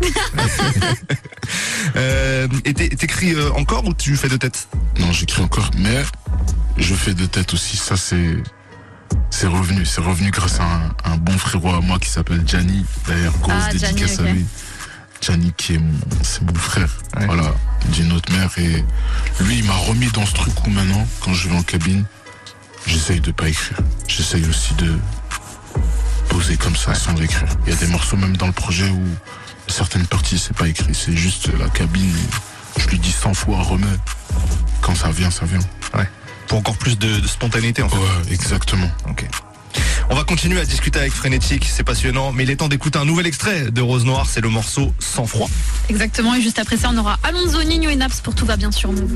Euh, 1.97 2.47
et 2.63 2.73
t'é- 2.73 2.89
t'écris 2.89 3.33
euh, 3.33 3.51
encore 3.53 3.85
ou 3.85 3.93
tu 3.93 4.15
fais 4.15 4.29
de 4.29 4.37
tête? 4.37 4.67
Non, 4.99 5.11
j'écris 5.11 5.41
encore, 5.41 5.69
mais 5.77 6.03
je 6.77 6.93
fais 6.95 7.13
de 7.13 7.25
tête 7.25 7.53
aussi. 7.53 7.75
Ça, 7.77 7.97
c'est. 7.97 8.35
C'est 9.29 9.47
revenu. 9.47 9.85
C'est 9.85 9.99
revenu 10.01 10.31
grâce 10.31 10.59
à 10.59 10.63
un, 10.63 11.11
un 11.13 11.17
bon 11.17 11.37
frérot 11.37 11.73
à 11.75 11.81
moi 11.81 11.99
qui 11.99 12.09
s'appelle 12.09 12.43
Gianni. 12.47 12.85
D'ailleurs, 13.07 13.33
grosse 13.39 13.53
Ah, 13.57 13.71
Gianni, 13.75 13.95
dédicace 13.95 14.19
à 14.19 14.23
lui. 14.23 14.45
Gianni 15.21 15.53
qui 15.55 15.75
est 15.75 15.77
mon, 15.77 15.93
c'est 16.23 16.41
mon 16.41 16.53
frère. 16.55 16.89
Ouais. 17.17 17.25
Voilà. 17.27 17.53
D'une 17.93 18.11
autre 18.11 18.31
mère. 18.31 18.49
Et 18.57 18.83
lui, 19.43 19.59
il 19.59 19.63
m'a 19.65 19.75
remis 19.75 20.07
dans 20.11 20.25
ce 20.25 20.33
truc 20.33 20.53
où 20.65 20.69
maintenant, 20.69 21.07
quand 21.21 21.33
je 21.33 21.49
vais 21.49 21.55
en 21.55 21.63
cabine, 21.63 22.05
j'essaye 22.85 23.21
de 23.21 23.31
pas 23.31 23.47
écrire. 23.47 23.77
J'essaye 24.07 24.45
aussi 24.47 24.73
de 24.75 24.97
poser 26.29 26.57
comme 26.57 26.75
ça 26.75 26.95
sans 26.95 27.15
écrire. 27.21 27.47
Il 27.65 27.73
y 27.73 27.75
a 27.75 27.79
des 27.79 27.87
morceaux 27.87 28.17
même 28.17 28.35
dans 28.37 28.47
le 28.47 28.53
projet 28.53 28.89
où 28.89 29.03
certaines 29.67 30.07
parties 30.07 30.39
c'est 30.39 30.55
pas 30.55 30.67
écrit. 30.67 30.93
C'est 30.95 31.15
juste 31.15 31.49
la 31.59 31.69
cabine. 31.69 32.13
Je 32.77 32.87
lui 32.87 32.99
dis 32.99 33.11
100 33.11 33.33
fois 33.33 33.61
remets. 33.61 33.87
Quand 34.81 34.95
ça 34.95 35.11
vient, 35.11 35.29
ça 35.29 35.45
vient. 35.45 35.59
Ouais. 35.93 36.09
Pour 36.47 36.59
encore 36.59 36.77
plus 36.77 36.97
de, 36.97 37.19
de 37.19 37.27
spontanéité 37.27 37.83
en 37.83 37.89
fait. 37.89 37.97
Ouais, 37.97 38.31
exactement. 38.31 38.89
Ok. 39.09 39.27
On 40.09 40.15
va 40.15 40.23
continuer 40.23 40.59
à 40.59 40.65
discuter 40.65 40.99
avec 40.99 41.13
Frénétique, 41.13 41.67
c'est 41.69 41.83
passionnant, 41.83 42.31
mais 42.31 42.43
il 42.43 42.51
est 42.51 42.57
temps 42.57 42.67
d'écouter 42.67 42.99
un 42.99 43.05
nouvel 43.05 43.27
extrait 43.27 43.71
de 43.71 43.81
Rose 43.81 44.05
Noire, 44.05 44.27
c'est 44.27 44.41
le 44.41 44.49
morceau 44.49 44.93
Sans 44.99 45.25
froid. 45.25 45.49
Exactement. 45.89 46.35
Et 46.35 46.41
juste 46.41 46.59
après 46.59 46.77
ça, 46.77 46.89
on 46.93 46.97
aura 46.97 47.17
Alonso, 47.23 47.63
Nino 47.63 47.89
et 47.89 47.95
Naps 47.95 48.21
pour 48.21 48.35
tout 48.35 48.45
va 48.45 48.57
bien 48.57 48.71
sur 48.71 48.91
nous. 48.91 49.07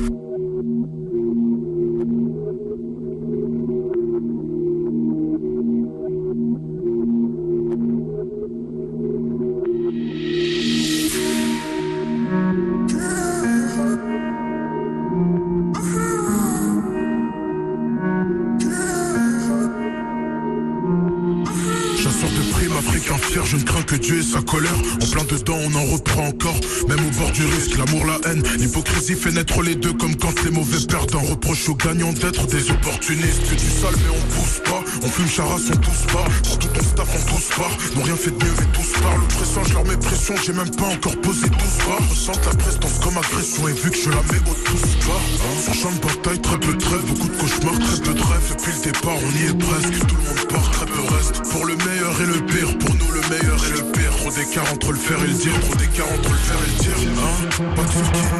Je 23.43 23.57
ne 23.57 23.63
crains 23.63 23.81
que 23.81 23.95
Dieu 23.95 24.19
et 24.19 24.23
sa 24.23 24.41
colère. 24.41 24.77
En 25.01 25.05
plein 25.07 25.23
dedans, 25.23 25.57
on 25.65 25.75
en 25.75 25.83
reprend 25.83 26.27
encore. 26.27 26.55
Même 26.87 26.99
au 27.05 27.19
bord 27.19 27.31
du 27.31 27.43
risque, 27.45 27.77
l'amour, 27.77 28.05
la 28.05 28.19
haine. 28.29 28.43
L'hypocrisie 28.57 29.15
fait 29.15 29.31
naître 29.31 29.61
les 29.61 29.75
deux 29.75 29.93
comme 29.93 30.15
quand 30.15 30.43
les 30.43 30.51
mauvais 30.51 30.85
perdent. 30.87 31.15
Un 31.15 31.29
reproche 31.29 31.67
aux 31.69 31.75
gagnants 31.75 32.13
d'être 32.13 32.47
des 32.47 32.71
opportunistes. 32.71 33.49
Que 33.49 33.55
du 33.55 33.69
sale, 33.69 33.95
mais 33.97 34.15
on 34.15 34.21
pousse 34.33 34.61
pas. 34.63 34.83
On 35.03 35.07
fume 35.07 35.27
charas, 35.27 35.59
on 35.71 35.75
tous 35.77 36.13
pas. 36.13 36.25
Pour 36.43 36.59
tout 36.59 36.67
ton 36.67 36.83
staff, 36.83 37.09
on 37.15 37.35
tous 37.35 37.55
part. 37.55 37.77
N'ont 37.95 38.03
rien 38.03 38.15
fait 38.15 38.31
de 38.31 38.43
mieux, 38.43 38.53
mais 38.57 38.67
tous 38.73 39.01
parlent. 39.01 39.27
Pressant, 39.27 39.63
je 39.65 39.73
leur 39.73 39.85
mets 39.85 39.97
pression, 39.97 40.35
j'ai 40.45 40.53
même 40.53 40.71
pas 40.71 40.87
encore 40.87 41.17
posé 41.21 41.49
12 41.49 41.59
bras. 41.85 41.99
Ressente 42.09 42.45
la 42.45 42.55
prestance 42.55 42.99
comme 43.03 43.17
agression 43.17 43.67
et 43.67 43.73
vu 43.73 43.91
que 43.91 43.97
je 43.97 44.09
la 44.09 44.23
mets 44.31 44.43
au 44.49 44.53
tous 44.63 45.07
pas. 45.07 45.21
Sur 45.63 45.73
champ 45.73 45.91
de 45.91 45.99
bataille, 45.99 46.41
très 46.41 46.59
peu 46.59 46.73
de 46.73 46.79
trêve, 46.79 47.05
beaucoup 47.05 47.27
de 47.27 47.37
cauchemars, 47.37 47.79
très 47.79 47.99
peu 47.99 48.13
de 48.13 48.23
rêves. 48.23 48.49
Depuis 48.49 48.71
le 48.71 48.91
départ, 48.91 49.17
on 49.19 49.31
y 49.35 49.43
est 49.49 49.57
presque. 49.59 50.07
Tout 50.07 50.15
le 50.15 50.23
monde 50.23 50.47
part, 50.47 50.71
très 50.71 50.85
peu 50.85 51.01
reste. 51.15 51.41
Pour 51.51 51.65
le 51.65 51.75
meilleur 51.75 52.21
et 52.21 52.25
le 52.25 52.45
pire, 52.45 52.77
pour 52.77 52.94
meilleur 53.29 53.65
et 53.65 53.71
le 53.71 53.83
pire. 53.91 54.15
Trop 54.17 54.31
d'écart 54.31 54.73
entre 54.73 54.91
le 54.91 54.97
faire 54.97 55.23
et 55.23 55.27
le 55.27 55.33
dire, 55.33 55.59
trop 55.61 55.75
d'écart 55.75 56.07
entre 56.11 56.29
le 56.29 56.37
faire 56.37 56.57
et 56.57 56.69
le 56.69 56.77
dire. 56.83 56.97
Hein 57.17 57.65
pas 57.75 57.83
de 57.83 57.87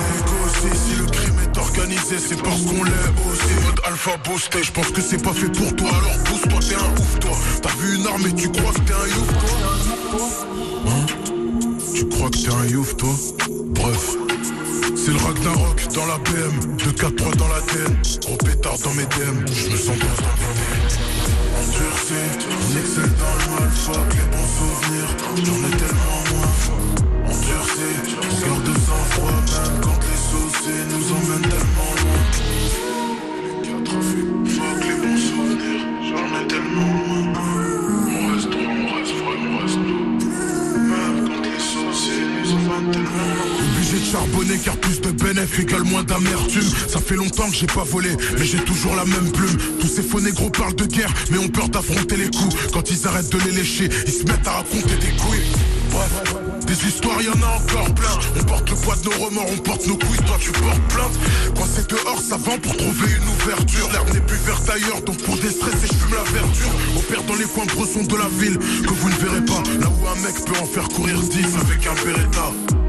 négocie, 0.06 0.80
si 0.86 0.96
le 0.96 1.06
crime 1.06 1.40
est 1.44 1.58
organisé, 1.58 2.18
c'est 2.18 2.42
parce 2.42 2.62
qu'on 2.62 2.84
l'est 2.84 3.12
aussi. 3.28 3.54
Mode 3.66 3.82
alpha 3.86 4.18
boosté, 4.26 4.64
je 4.64 4.72
pense 4.72 4.90
que 4.92 5.02
c'est 5.02 5.22
pas 5.22 5.34
fait 5.34 5.52
pour 5.52 5.76
toi, 5.76 5.90
alors 5.90 6.18
pousse-toi, 6.26 6.60
t'es 6.60 6.76
un 6.76 7.02
ouf 7.02 7.20
toi. 7.20 7.38
T'as 7.62 7.76
vu 7.82 7.96
une 7.96 8.08
arme 8.08 8.28
et 8.28 8.34
tu 8.34 8.50
crois 8.50 8.74
que 8.74 8.80
t'es 8.80 8.94
un 8.94 9.08
youf 9.08 9.28
toi 9.40 9.58
Hein? 10.88 11.06
Tu 11.94 12.08
crois 12.10 12.30
que 12.30 12.38
t'es 12.38 12.54
un 12.54 12.66
youf 12.66 12.98
toi? 12.98 13.10
Bref. 13.70 14.16
C'est 14.96 15.12
le 15.12 15.18
Ragnarok 15.18 15.88
dans 15.94 16.06
la 16.08 16.18
BM, 16.18 16.78
2-4-3 16.78 17.36
dans 17.36 17.48
la 17.48 17.62
DN, 17.62 17.96
gros 18.22 18.38
pétard 18.38 18.78
dans 18.84 18.94
mes 18.94 19.06
DM, 19.06 19.46
je 19.54 19.70
me 19.70 19.78
sens 19.78 19.90
un 19.90 20.65
on 22.12 22.78
excelle 22.78 23.14
dans 23.18 23.34
le 23.34 23.46
mal, 23.56 23.70
les 24.12 24.28
bons 24.30 24.50
souvenirs, 24.58 25.12
j'en 25.38 25.60
ai 25.68 25.74
tellement 25.76 26.22
moins. 26.34 26.54
Endurci, 27.26 27.90
on 28.14 28.30
garde 28.46 28.70
sang 28.78 29.04
froid 29.10 29.32
même 29.32 29.76
quand 29.82 30.00
les 30.02 30.20
soucis 30.30 30.84
nous 30.92 31.06
emmènent 31.12 31.50
tellement 31.50 31.94
loin. 32.04 32.05
Charbonner 44.16 44.58
car 44.64 44.78
plus 44.78 45.02
de 45.02 45.12
bénéfices 45.12 45.60
égale 45.60 45.84
moins 45.84 46.04
d'amertume. 46.04 46.70
Ça 46.88 47.00
fait 47.00 47.16
longtemps 47.16 47.50
que 47.50 47.56
j'ai 47.56 47.68
pas 47.68 47.84
volé 47.84 48.10
mais 48.38 48.46
j'ai 48.46 48.60
toujours 48.60 48.96
la 48.96 49.04
même 49.04 49.30
plume. 49.32 49.58
Tous 49.80 49.88
ces 49.88 50.02
faux 50.02 50.22
négros 50.22 50.50
parlent 50.50 50.76
de 50.76 50.86
guerre 50.86 51.14
mais 51.32 51.38
ont 51.38 51.50
peur 51.50 51.68
d'affronter 51.68 52.16
les 52.16 52.30
coups. 52.30 52.56
Quand 52.72 52.90
ils 52.90 53.08
arrêtent 53.08 53.30
de 53.30 53.40
les 53.40 53.52
lécher 53.52 53.90
ils 54.08 54.14
se 54.14 54.24
mettent 54.24 54.48
à 54.48 54.52
raconter 54.52 54.96
des 54.96 55.12
couilles. 55.20 55.48
Bref, 55.92 56.36
des 56.66 56.88
histoires 56.88 57.22
y 57.22 57.28
en 57.28 57.42
a 57.44 57.58
encore 57.60 57.94
plein. 57.94 58.18
On 58.40 58.44
porte 58.44 58.70
le 58.70 58.76
poids 58.76 58.96
de 58.96 59.04
nos 59.04 59.26
remords, 59.26 59.52
on 59.52 59.58
porte 59.58 59.88
nos 59.88 59.98
couilles, 59.98 60.26
toi 60.26 60.38
tu 60.40 60.52
portes 60.52 60.88
plainte. 60.94 61.20
Quand 61.58 61.68
c'est 61.76 61.90
dehors 61.90 62.22
ça 62.22 62.38
vend 62.38 62.58
pour 62.60 62.78
trouver 62.78 63.08
une 63.20 63.30
ouverture. 63.36 63.90
L'herbe 63.92 64.14
n'est 64.14 64.28
plus 64.32 64.40
verte 64.46 64.70
ailleurs 64.70 65.02
donc 65.02 65.18
pour 65.24 65.36
déstresser 65.38 65.88
je 65.92 65.94
fume 65.94 66.16
la 66.16 66.32
verdure. 66.32 66.76
Opère 66.98 67.24
dans 67.24 67.36
les 67.36 67.50
coins 67.52 67.66
bressons 67.66 68.04
de 68.04 68.16
la 68.16 68.30
ville 68.40 68.58
que 68.58 68.94
vous 68.94 69.10
ne 69.10 69.16
verrez 69.16 69.46
pas. 69.46 69.62
Là 69.82 69.88
où 69.92 70.08
un 70.08 70.16
mec 70.24 70.36
peut 70.46 70.60
en 70.62 70.66
faire 70.66 70.88
courir 70.88 71.20
10 71.20 71.38
avec 71.66 71.86
un 71.88 72.06
Beretta 72.06 72.85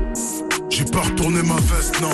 j'ai 0.76 0.84
pas 0.84 1.00
retourné 1.00 1.42
ma 1.42 1.54
veste, 1.54 2.02
non. 2.02 2.10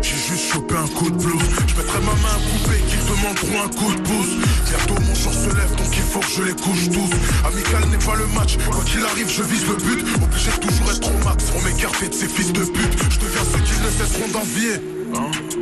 J'ai 0.00 0.14
juste 0.14 0.52
chopé 0.52 0.76
un 0.76 0.86
coup 0.86 1.10
de 1.10 1.16
blues. 1.16 1.42
Je 1.66 1.74
mettrai 1.74 1.98
ma 1.98 2.14
main 2.22 2.36
à 2.36 2.40
couper 2.46 2.78
qu'ils 2.86 3.00
demanderont 3.00 3.64
un 3.64 3.68
coup 3.68 3.92
de 3.92 4.00
pouce. 4.02 4.36
Bientôt 4.68 5.02
mon 5.02 5.14
jour 5.14 5.32
se 5.32 5.48
lève, 5.48 5.74
donc 5.76 5.88
il 5.96 6.02
faut 6.02 6.20
que 6.20 6.30
je 6.36 6.42
les 6.44 6.52
couche 6.52 6.88
tous. 6.88 7.10
Amical 7.44 7.88
n'est 7.90 8.04
pas 8.04 8.14
le 8.14 8.26
match, 8.28 8.58
quoi 8.70 8.84
qu'il 8.84 9.04
arrive, 9.04 9.28
je 9.28 9.42
vise 9.42 9.66
le 9.66 9.74
but. 9.74 10.06
Obligé 10.22 10.50
de 10.52 10.66
toujours 10.68 10.92
être 10.92 11.08
au 11.08 11.24
max 11.24 11.44
pour 11.50 11.62
m'écarter 11.62 12.08
de 12.08 12.14
ces 12.14 12.28
fils 12.28 12.52
de 12.52 12.62
pute. 12.62 12.96
Je 13.10 13.18
deviens 13.18 13.42
ceux 13.52 13.58
qu'ils 13.58 13.82
ne 13.82 13.90
cesseront 13.90 14.28
d'envier. 14.28 14.74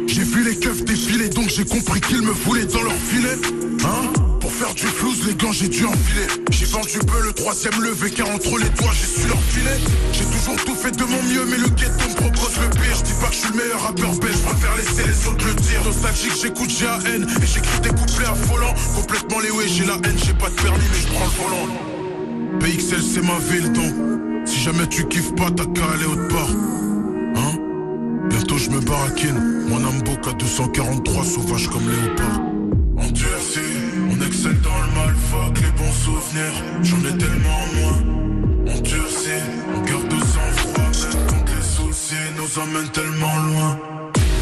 J'ai 0.06 0.24
vu 0.24 0.44
les 0.44 0.56
keufs 0.56 0.84
défiler, 0.84 1.30
donc 1.30 1.48
j'ai 1.48 1.64
compris 1.64 2.02
qu'ils 2.02 2.22
me 2.22 2.32
voulaient 2.32 2.66
dans 2.66 2.82
leur 2.82 2.92
filet. 2.92 3.38
Hein 3.84 4.27
faire 4.58 4.74
du 4.74 4.86
flouze, 4.86 5.26
les 5.26 5.34
gants, 5.34 5.52
j'ai 5.52 5.68
dû 5.68 5.84
enfiler. 5.84 6.26
J'ai 6.50 6.66
vendu 6.66 6.98
peu 6.98 7.22
le 7.24 7.32
troisième 7.32 7.80
levé, 7.80 8.10
car 8.10 8.28
entre 8.30 8.58
les 8.58 8.68
doigts, 8.70 8.92
j'ai 8.92 9.06
su 9.06 9.28
leur 9.28 9.40
filet. 9.42 9.78
J'ai 10.12 10.24
toujours 10.24 10.56
tout 10.64 10.74
fait 10.74 10.90
de 10.90 11.04
mon 11.04 11.22
mieux, 11.22 11.44
mais 11.46 11.58
le 11.58 11.68
ghetto 11.68 12.08
me 12.08 12.14
propose 12.14 12.58
le 12.58 12.68
pire. 12.70 12.96
Je 12.98 13.04
dis 13.04 13.12
pas 13.20 13.28
que 13.28 13.34
je 13.34 13.38
suis 13.38 13.48
le 13.52 13.56
meilleur 13.56 13.80
rappeur 13.82 14.10
belge, 14.18 14.34
je 14.34 14.48
préfère 14.50 14.76
laisser 14.76 15.04
les 15.06 15.28
autres 15.28 15.46
le 15.46 15.54
dire. 15.54 15.84
Nostalgique, 15.84 16.32
j'écoute 16.42 16.70
GAN, 16.80 16.98
et 17.06 17.46
j'écris 17.46 17.80
des 17.82 17.90
couplets 17.90 18.26
affolants. 18.26 18.74
Complètement 18.96 19.40
les 19.40 19.50
ouais, 19.50 19.68
j'ai 19.68 19.84
la 19.84 19.94
haine, 19.94 20.18
j'ai 20.26 20.34
pas 20.34 20.50
de 20.50 20.54
permis, 20.54 20.88
mais 20.90 21.00
je 21.00 21.08
prends 21.14 21.26
le 21.26 21.36
volant. 21.38 22.58
PXL, 22.58 23.02
c'est 23.02 23.22
ma 23.22 23.38
ville, 23.38 23.72
donc 23.72 23.94
si 24.44 24.60
jamais 24.60 24.86
tu 24.88 25.06
kiffes 25.06 25.34
pas, 25.36 25.50
t'as 25.54 25.66
qu'à 25.66 25.86
aller 25.94 26.06
autre 26.06 26.28
part. 26.28 26.50
Hein? 27.36 27.54
Bientôt 28.28 28.58
je 28.58 28.70
me 28.70 28.80
barakine, 28.80 29.66
mon 29.68 29.78
âme 29.78 30.02
à 30.28 30.32
243, 30.32 31.24
sauvage 31.24 31.68
comme 31.68 31.88
léopard. 31.88 32.40
Endurci, 32.98 33.60
on 33.60 33.67
excelle 34.38 34.61
dans 34.61 34.79
le 34.79 34.87
mal, 34.94 35.14
fuck 35.16 35.59
les 35.61 35.72
bons 35.72 35.92
souvenirs, 35.92 36.57
j'en 36.83 36.98
ai 36.98 37.18
tellement 37.18 37.62
moins. 37.74 38.01
Endurci, 38.72 39.38
on 39.74 39.81
garde 39.81 40.09
de 40.09 40.20
sang-froid, 40.20 40.90
même 41.03 41.27
quand 41.27 41.44
les 41.57 41.62
soucis 41.62 42.27
nous 42.37 42.53
emmènent 42.62 42.92
tellement 42.92 43.37
loin. 43.48 43.81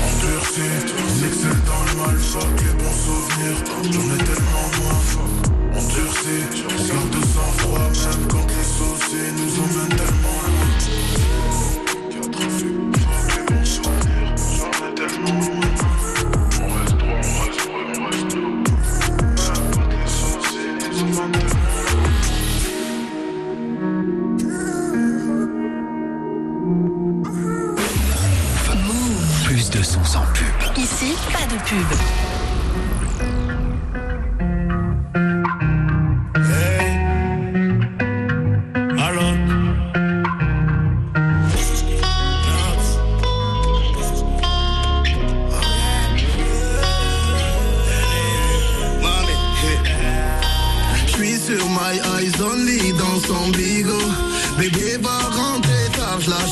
Endurci, 0.05 0.69
on 0.99 1.09
excelle 1.27 1.63
dans 1.65 1.85
le 1.89 1.95
mal, 2.03 2.17
fuck 2.19 2.59
les 2.61 2.75
bons 2.83 2.99
souvenirs, 3.07 3.59
j'en 3.85 4.07
ai 4.15 4.19
tellement 4.19 4.69
moins. 4.81 5.01
Endurci, 5.79 6.37
on 6.65 6.77
garde 6.89 7.11
de 7.11 7.23
sang-froid, 7.33 7.89
même 7.89 8.25
quand 8.29 8.47
les 8.49 8.67
soucis 8.77 9.29
nous 9.39 9.53
emmènent 9.65 9.97
tellement 9.97 10.41
loin. 10.47 10.67
Plus 15.17 15.66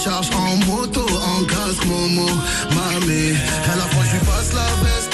charge 0.04 0.28
en 0.36 0.56
moto, 0.66 1.00
en 1.00 1.44
casque 1.44 1.84
Momo. 1.86 2.26
Mamie, 2.74 3.34
à 3.72 3.76
la 3.76 3.84
fois 3.84 4.04
j'lui 4.04 4.18
passe 4.20 4.52
la 4.52 4.68
veste 4.84 5.13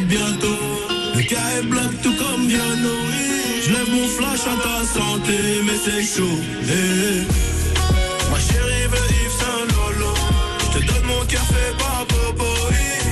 bientôt. 0.00 0.58
Le 1.14 1.22
cas 1.22 1.48
est 1.58 1.66
black 1.66 1.90
tout 2.02 2.14
comme 2.16 2.46
bien 2.46 2.76
nourri. 2.76 3.62
Je 3.64 3.90
mon 3.90 4.08
flash 4.08 4.40
à 4.46 4.56
ta 4.62 4.84
santé, 4.86 5.38
mais 5.64 5.78
c'est 5.84 6.02
chaud. 6.02 6.38
Eh, 6.62 6.72
eh. 6.72 8.30
Ma 8.30 8.38
chérie 8.38 8.86
veut 8.90 9.08
Yves 9.20 9.36
Saint 9.40 9.64
Lolo. 9.72 10.14
Je 10.60 10.78
te 10.78 10.84
donne 10.86 11.06
mon 11.06 11.22
fait 11.28 11.76
par 11.78 12.06
Bobo. 12.08 12.50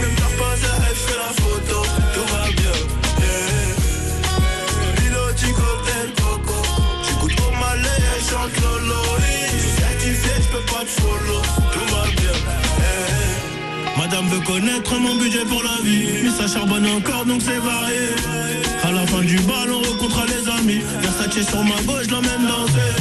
Même 0.00 0.16
t'as 0.16 0.36
pas 0.38 0.54
à 0.54 0.76
la 1.22 1.32
photo. 1.42 1.82
Tout 2.14 2.26
va 2.32 2.44
bien. 2.60 2.76
Eh, 3.18 3.32
eh. 4.72 5.00
Piloti 5.00 5.52
cocktail 5.52 6.10
coco. 6.16 6.62
J'écoute 7.06 7.36
pour 7.36 7.52
ma 7.52 7.76
lait, 7.76 8.20
chante 8.28 8.56
Lolo. 8.62 9.02
Je 9.52 9.58
suis 9.58 9.76
certifié, 9.82 10.32
je 10.42 10.56
peux 10.56 10.64
pas 10.72 10.84
te 10.84 11.00
follow. 11.00 11.59
Madame 14.20 14.38
veut 14.38 14.44
connaître 14.44 14.98
mon 14.98 15.14
budget 15.16 15.44
pour 15.46 15.62
la 15.62 15.82
vie. 15.82 16.06
Mais 16.24 16.30
ça 16.30 16.46
charbonne 16.46 16.86
encore 16.86 17.24
donc 17.24 17.40
c'est 17.40 17.58
varié. 17.58 18.08
À 18.82 18.92
la 18.92 19.06
fin 19.06 19.22
du 19.22 19.36
bal 19.36 19.70
on 19.72 19.78
rencontre 19.78 20.26
les 20.26 20.46
amis. 20.60 20.82
Versace 21.00 21.48
sur 21.48 21.64
ma 21.64 21.80
gauche 21.86 22.10
l'emmène 22.10 22.46
danser 22.46 22.92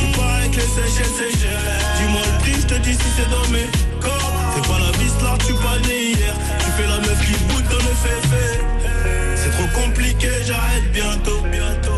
Il 0.00 0.16
paraît 0.16 0.48
que 0.48 0.56
les 0.56 0.62
Seychelles 0.62 1.12
c'est 1.18 1.38
cher 1.38 1.58
Dis-moi 1.98 2.20
le 2.24 2.38
prix 2.40 2.60
je 2.62 2.66
te 2.66 2.78
dis 2.80 2.94
si 2.94 3.08
c'est 3.16 3.28
dans 3.30 3.48
mes 3.52 3.68
corps. 4.00 4.32
C'est 4.54 4.66
pas 4.66 4.78
la 4.78 4.92
vis 4.98 5.12
là 5.22 5.36
tu 5.46 5.52
pas 5.52 5.78
né 5.86 6.12
hier. 6.12 6.34
Tu 6.60 6.66
fais 6.76 6.88
la 6.88 6.98
meuf 6.98 7.20
qui 7.26 7.36
boude 7.52 7.68
dans 7.68 7.84
le 7.84 7.94
féfé. 8.04 8.46
C'est 9.36 9.50
trop 9.50 9.82
compliqué 9.82 10.28
j'arrête 10.46 10.92
bientôt. 10.92 11.42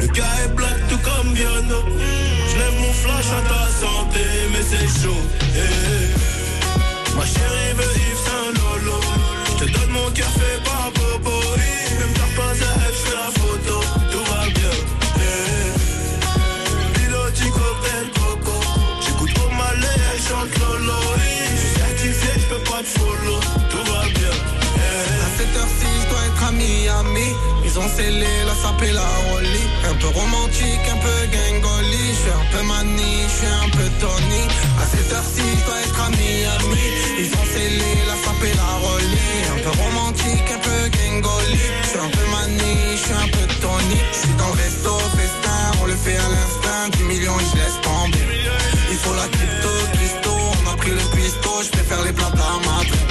Le 0.00 0.06
gars 0.08 0.34
est 0.44 0.54
black 0.56 0.78
tout 0.88 0.98
comme 0.98 1.34
Viano. 1.34 1.84
Je 2.50 2.58
lève 2.58 2.80
mon 2.80 2.92
flash 2.94 3.30
à 3.30 3.42
ta 3.48 3.62
santé 3.78 4.24
mais 4.52 4.64
c'est 4.68 5.02
chaud. 5.02 5.22
Eh, 5.54 5.58
eh. 5.58 6.37
Ma 7.18 7.26
chérie 7.26 7.74
veut 7.74 7.94
Yves 7.96 8.22
Saint 8.26 8.50
Lolo. 8.58 9.00
Je 9.46 9.64
te 9.64 9.70
donne 9.72 9.90
mon 9.90 10.08
cœur 10.12 10.30
fait 10.38 10.62
par 10.62 10.92
Bobo 10.94 11.36
Même 11.98 12.14
t'as 12.14 12.30
pas 12.40 12.52
à 12.52 12.74
elle 12.86 12.98
la 13.12 13.28
photo. 13.40 13.76
Tout 14.12 14.24
va 14.30 14.42
bien. 14.58 14.74
Yeah. 15.18 15.74
Piloti 16.94 17.46
cocktail 17.50 18.06
coco. 18.14 18.56
J'écoute 19.04 19.34
pour 19.34 19.52
ma 19.52 19.70
lait, 19.82 20.00
elle 20.12 20.22
chante 20.28 20.54
Lolo. 20.60 20.98
Je 21.18 21.58
suis 21.58 21.74
certifié, 21.80 22.30
je 22.36 22.46
peux 22.54 22.62
pas 22.70 22.82
te 22.86 22.90
follow. 23.00 23.40
Tout 23.68 23.84
va 23.90 24.02
bien. 24.14 24.34
Yeah. 24.78 25.26
À 25.26 25.28
cette 25.38 25.54
heure-ci, 25.56 25.87
Ils 26.50 27.78
ont 27.78 27.88
scellé 27.88 28.26
la 28.46 28.54
sape 28.54 28.82
et 28.82 28.92
la 28.92 29.04
rollie. 29.28 29.68
Un 29.84 29.94
peu 29.96 30.06
romantique, 30.06 30.80
un 30.90 30.96
peu 30.96 31.18
gangoli. 31.28 32.08
Je 32.08 32.20
suis 32.24 32.30
un 32.30 32.46
peu 32.50 32.62
mani, 32.64 33.12
je 33.28 33.36
suis 33.36 33.46
un 33.46 33.68
peu 33.68 33.84
Tony. 34.00 34.44
À 34.80 34.86
cette 34.86 35.12
heure-ci, 35.12 35.44
je 35.44 35.64
dois 35.66 35.80
être 35.82 36.00
à 36.00 36.08
Miami. 36.08 36.88
Ils 37.20 37.32
ont 37.36 37.46
scellé 37.52 37.92
la 38.08 38.16
sape 38.24 38.44
et 38.48 38.56
la 38.56 38.72
rollie. 38.80 39.44
Un 39.52 39.60
peu 39.60 39.72
romantique, 39.76 40.48
un 40.48 40.60
peu 40.64 40.80
gangoli. 40.88 41.60
Je 41.82 41.88
suis 41.88 41.98
un 41.98 42.08
peu 42.08 42.26
mani, 42.32 42.72
je 42.92 43.02
suis 43.04 43.12
un 43.12 43.28
peu 43.28 43.44
Tony. 43.60 44.00
Je 44.12 44.18
suis 44.18 44.36
dans 44.40 44.48
le 44.48 44.56
resto, 44.56 44.98
festin, 45.20 45.60
on 45.82 45.84
le 45.84 45.96
fait 45.96 46.16
à 46.16 46.28
l'instinct. 46.32 46.88
10 46.96 47.02
millions, 47.04 47.38
je 47.38 47.56
laisse 47.60 47.78
tomber. 47.82 48.24
Il 48.90 48.96
faut 48.96 49.12
la 49.12 49.28
crypto, 49.28 49.72
Christo. 49.92 50.32
On 50.32 50.72
a 50.72 50.76
pris 50.76 50.92
le 50.92 51.04
pisto, 51.12 51.50
je 51.62 51.70
préfère 51.76 52.02
les 52.04 52.12
plats 52.14 52.32
à 52.32 53.07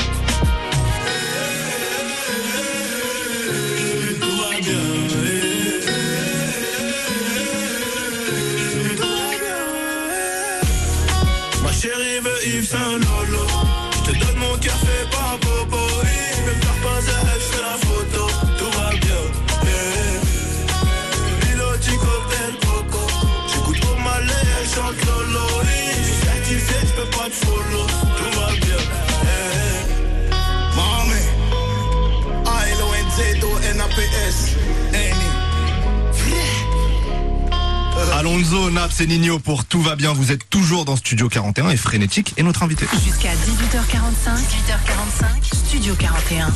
Alonso, 38.47 38.69
Naps 38.69 39.01
et 39.01 39.07
Nino 39.07 39.39
pour 39.39 39.65
Tout 39.65 39.81
va 39.81 39.95
bien. 39.95 40.13
Vous 40.13 40.31
êtes 40.31 40.49
toujours 40.49 40.85
dans 40.85 40.95
Studio 40.95 41.27
41 41.27 41.69
et 41.69 41.77
Frénétique 41.77 42.33
est 42.37 42.43
notre 42.43 42.63
invité. 42.63 42.85
Jusqu'à 43.03 43.29
18h45, 43.29 44.37
18h45, 44.37 45.55
Studio 45.55 45.95
41. 45.95 46.47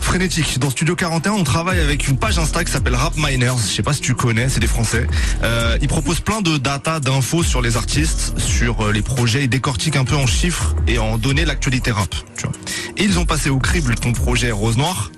Frénétique. 0.00 0.58
Dans 0.58 0.70
Studio 0.70 0.94
41, 0.94 1.32
on 1.32 1.42
travaille 1.42 1.80
avec 1.80 2.06
une 2.06 2.16
page 2.16 2.38
Insta 2.38 2.64
qui 2.64 2.70
s'appelle 2.70 2.94
Rap 2.94 3.14
Miners. 3.16 3.56
Je 3.58 3.72
sais 3.72 3.82
pas 3.82 3.92
si 3.92 4.00
tu 4.00 4.14
connais, 4.14 4.48
c'est 4.48 4.60
des 4.60 4.68
Français. 4.68 5.06
Euh, 5.42 5.78
ils 5.80 5.88
proposent 5.88 6.20
plein 6.20 6.42
de 6.42 6.58
data, 6.58 7.00
d'infos 7.00 7.42
sur 7.42 7.60
les 7.60 7.76
artistes, 7.76 8.38
sur 8.38 8.86
euh, 8.86 8.92
les 8.92 9.02
projets. 9.02 9.44
Ils 9.44 9.48
décortiquent 9.48 9.96
un 9.96 10.04
peu 10.04 10.16
en 10.16 10.26
chiffres 10.26 10.76
et 10.86 10.98
en 10.98 11.18
données 11.18 11.44
l'actualité 11.44 11.90
rap. 11.90 12.14
Tu 12.36 12.46
vois. 12.46 12.52
Et 12.96 13.04
ils 13.04 13.18
ont 13.18 13.26
passé 13.26 13.50
au 13.50 13.58
crible 13.58 13.96
ton 13.96 14.12
projet 14.12 14.52
Rose 14.52 14.76
Noire. 14.76 15.10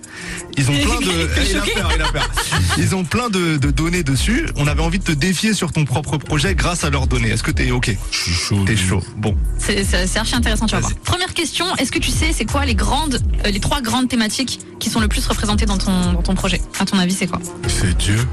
Ils 0.56 0.70
ont 0.70 0.74
plein 0.74 1.00
de. 1.00 1.10
est 1.10 1.50
il 1.50 1.56
a 1.56 1.60
choqué. 1.60 1.72
peur, 1.72 1.92
il 1.94 2.02
a 2.02 2.12
peur. 2.12 2.30
Ils 2.78 2.94
ont 2.94 3.04
plein 3.04 3.30
de, 3.30 3.56
de 3.56 3.70
données 3.70 4.02
dessus. 4.02 4.48
On 4.56 4.66
avait 4.66 4.82
envie 4.82 4.98
de 4.98 5.04
te 5.04 5.12
défier 5.12 5.54
sur 5.54 5.72
ton 5.72 5.84
propre 5.84 6.16
projet 6.16 6.54
grâce 6.54 6.84
à 6.84 6.90
leurs 6.90 7.06
données. 7.06 7.30
Est-ce 7.30 7.42
que 7.42 7.50
t'es 7.50 7.70
ok? 7.70 7.96
Je 8.10 8.16
suis 8.16 8.32
chaud. 8.32 8.64
T'es 8.66 8.76
chaud. 8.76 9.02
Bon. 9.16 9.36
C'est 9.58 10.16
archi 10.16 10.34
intéressant, 10.34 10.66
tu 10.66 10.74
vas 10.74 10.80
voir. 10.80 10.94
Première 11.04 11.34
question, 11.34 11.64
est-ce 11.76 11.92
que 11.92 11.98
tu 11.98 12.10
sais 12.10 12.32
c'est 12.32 12.44
quoi 12.44 12.64
les 12.64 12.74
grandes, 12.74 13.20
euh, 13.44 13.50
les 13.50 13.60
trois 13.60 13.80
grandes 13.80 14.08
thématiques 14.08 14.60
qui 14.78 14.90
sont 14.90 15.00
le 15.00 15.08
plus 15.08 15.26
représentées 15.26 15.66
dans 15.66 15.78
ton, 15.78 16.12
dans 16.12 16.22
ton 16.22 16.34
projet? 16.34 16.60
À 16.80 16.84
ton 16.84 16.98
avis, 16.98 17.14
c'est 17.14 17.26
quoi? 17.26 17.40
C'est 17.66 17.96
Dieu. 17.96 18.26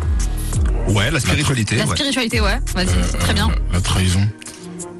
Ouais, 0.87 1.11
la 1.11 1.19
spiritualité. 1.19 1.75
La 1.75 1.85
ouais. 1.85 1.95
spiritualité, 1.95 2.41
ouais. 2.41 2.59
Vas-y, 2.73 2.87
euh, 2.87 3.19
très 3.19 3.33
bien. 3.33 3.47
La, 3.49 3.55
la 3.73 3.81
trahison. 3.81 4.27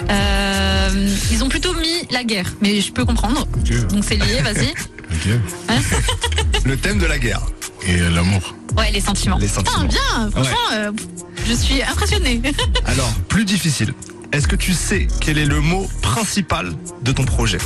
Euh, 0.09 1.15
ils 1.31 1.43
ont 1.43 1.49
plutôt 1.49 1.73
mis 1.73 2.07
la 2.11 2.23
guerre, 2.23 2.53
mais 2.61 2.81
je 2.81 2.91
peux 2.91 3.05
comprendre. 3.05 3.47
Donc 3.89 4.03
c'est 4.03 4.17
lié, 4.17 4.41
vas-y. 4.41 4.73
Ok. 5.11 5.29
Le 6.65 6.75
thème 6.75 6.97
de 6.97 7.05
la 7.05 7.19
guerre. 7.19 7.41
Et 7.85 8.01
euh, 8.01 8.09
l'amour. 8.09 8.55
Ouais, 8.75 8.91
les 8.91 8.99
sentiments. 8.99 9.37
Les 9.37 9.47
sentiments. 9.47 9.87
Putain, 9.87 9.87
bien, 9.87 10.31
franchement, 10.31 10.57
euh, 10.73 10.91
je 11.47 11.53
suis 11.53 11.83
impressionnée. 11.83 12.41
Alors, 12.85 13.13
plus 13.29 13.45
difficile. 13.45 13.93
Est-ce 14.31 14.47
que 14.47 14.55
tu 14.55 14.73
sais 14.73 15.07
quel 15.21 15.37
est 15.37 15.45
le 15.45 15.61
mot 15.61 15.87
principal 16.01 16.73
de 17.03 17.11
ton 17.11 17.23
projet? 17.23 17.59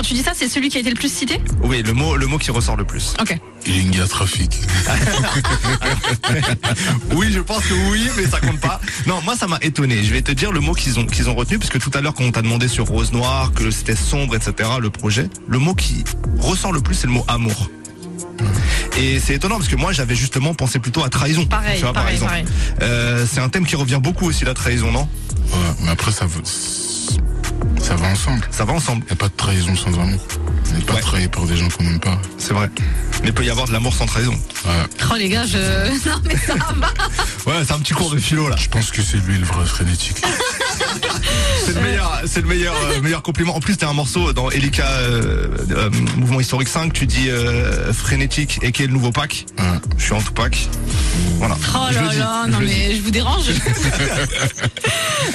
Quand 0.00 0.06
tu 0.06 0.14
dis 0.14 0.22
ça, 0.22 0.32
c'est 0.34 0.48
celui 0.48 0.70
qui 0.70 0.78
a 0.78 0.80
été 0.80 0.88
le 0.88 0.96
plus 0.96 1.12
cité 1.12 1.38
Oui, 1.62 1.82
le 1.82 1.92
mot, 1.92 2.16
le 2.16 2.26
mot 2.26 2.38
qui 2.38 2.50
ressort 2.50 2.74
le 2.74 2.86
plus. 2.86 3.12
Ok. 3.20 3.38
Ilinga 3.66 4.06
Trafic. 4.06 4.50
Oui, 7.14 7.30
je 7.30 7.40
pense 7.40 7.66
que 7.66 7.74
oui, 7.90 8.08
mais 8.16 8.24
ça 8.26 8.40
compte 8.40 8.58
pas. 8.60 8.80
Non, 9.06 9.20
moi 9.26 9.36
ça 9.36 9.46
m'a 9.46 9.58
étonné. 9.60 10.02
Je 10.02 10.10
vais 10.10 10.22
te 10.22 10.32
dire 10.32 10.52
le 10.52 10.60
mot 10.60 10.72
qu'ils 10.72 10.98
ont 10.98 11.04
qu'ils 11.04 11.28
ont 11.28 11.34
retenu, 11.34 11.58
parce 11.58 11.68
que 11.70 11.76
tout 11.76 11.90
à 11.92 12.00
l'heure 12.00 12.14
quand 12.14 12.24
on 12.24 12.32
t'a 12.32 12.40
demandé 12.40 12.66
sur 12.66 12.86
Rose 12.86 13.12
Noire 13.12 13.52
que 13.52 13.70
c'était 13.70 13.94
sombre, 13.94 14.34
etc. 14.36 14.70
Le 14.80 14.88
projet, 14.88 15.28
le 15.46 15.58
mot 15.58 15.74
qui 15.74 16.02
ressort 16.38 16.72
le 16.72 16.80
plus, 16.80 16.94
c'est 16.94 17.06
le 17.06 17.12
mot 17.12 17.26
amour. 17.28 17.68
Et 18.96 19.20
c'est 19.20 19.34
étonnant 19.34 19.56
parce 19.58 19.68
que 19.68 19.76
moi 19.76 19.92
j'avais 19.92 20.16
justement 20.16 20.54
pensé 20.54 20.78
plutôt 20.78 21.04
à 21.04 21.10
trahison. 21.10 21.44
Pareil, 21.44 21.76
tu 21.76 21.82
vois, 21.84 21.92
par 21.92 22.08
exemple. 22.08 22.42
Euh, 22.80 23.26
c'est 23.30 23.40
un 23.40 23.50
thème 23.50 23.66
qui 23.66 23.76
revient 23.76 24.00
beaucoup 24.02 24.24
aussi 24.24 24.46
la 24.46 24.54
trahison, 24.54 24.92
non? 24.92 25.06
Ouais, 25.52 25.58
mais 25.82 25.90
après, 25.90 26.10
ça, 26.10 26.24
va- 26.24 26.40
ça 27.80 27.94
va 27.96 28.08
ensemble. 28.08 28.46
Ça 28.50 28.64
va 28.64 28.72
ensemble, 28.74 29.02
Il 29.04 29.06
n'y 29.06 29.12
a 29.12 29.16
pas 29.16 29.28
de 29.28 29.36
trahison 29.36 29.74
sans 29.76 29.92
amour. 29.98 30.20
On 30.72 30.76
n'est 30.78 30.84
pas 30.84 30.94
Ouais. 30.94 31.00
trahi 31.00 31.28
par 31.28 31.44
des 31.44 31.56
gens 31.56 31.68
qu'on 31.68 31.84
n'aime 31.84 32.00
pas. 32.00 32.18
c'est 32.38 32.52
vrai. 32.54 32.70
Mais 33.22 33.28
il 33.28 33.32
peut 33.34 33.44
y 33.44 33.50
avoir 33.50 33.66
de 33.66 33.72
l'amour 33.72 33.92
sans 33.94 34.06
trahison. 34.06 34.32
Ouais. 34.64 34.72
Oh 35.10 35.14
les 35.18 35.28
gars, 35.28 35.44
je. 35.46 35.58
Non 36.08 36.16
mais 36.24 36.36
ça 36.36 36.54
va. 36.54 36.88
Ouais, 37.46 37.64
c'est 37.66 37.72
un 37.72 37.78
petit 37.78 37.92
cours 37.94 38.10
de 38.10 38.18
philo 38.18 38.48
là. 38.48 38.56
Je 38.56 38.68
pense 38.68 38.90
que 38.90 39.02
c'est 39.02 39.18
lui 39.18 39.36
le 39.38 39.44
vrai 39.44 39.64
frénétique. 39.66 40.16
C'est 41.64 41.74
le 41.74 41.82
meilleur, 41.82 42.22
c'est 42.26 42.40
le 42.40 42.48
meilleur, 42.48 42.74
euh, 42.74 43.00
meilleur 43.02 43.22
compliment. 43.22 43.54
En 43.54 43.60
plus, 43.60 43.76
t'as 43.76 43.88
un 43.88 43.92
morceau 43.92 44.32
dans 44.32 44.50
Elika 44.50 44.86
euh, 44.86 45.46
euh, 45.70 45.90
Mouvement 46.16 46.40
Historique 46.40 46.68
5, 46.68 46.92
tu 46.92 47.06
dis 47.06 47.28
euh, 47.28 47.92
frénétique 47.92 48.58
et 48.62 48.72
quel 48.72 48.90
nouveau 48.90 49.12
pack 49.12 49.44
Ouais. 49.58 49.64
Je 49.98 50.02
suis 50.04 50.12
en 50.14 50.20
tout 50.22 50.32
pack. 50.32 50.68
Voilà. 51.38 51.56
Oh 51.74 51.78
le 51.90 51.94
là 51.94 52.14
là, 52.14 52.46
non 52.48 52.58
le 52.58 52.66
mais 52.66 52.96
je 52.96 53.02
vous 53.02 53.10
dérange. 53.10 53.44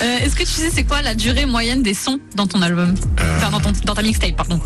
Euh, 0.01 0.17
Est-ce 0.25 0.35
que 0.35 0.43
tu 0.43 0.49
sais 0.49 0.69
c'est 0.73 0.83
quoi 0.83 1.01
la 1.01 1.15
durée 1.15 1.45
moyenne 1.45 1.81
des 1.81 1.93
sons 1.93 2.14
dans 2.35 2.47
ton 2.47 2.61
album 2.61 2.95
Euh. 3.19 3.37
Enfin 3.37 3.51
dans, 3.51 3.59
ton, 3.59 3.71
dans 3.85 3.93
ta 3.95 4.01
mixtape, 4.03 4.35
pardon. 4.35 4.59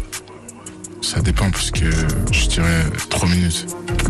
Ça 1.02 1.22
dépend 1.22 1.50
parce 1.50 1.72
que 1.72 1.90
je 2.32 2.48
dirais 2.48 2.84
3 3.10 3.30
minutes. 3.30 3.68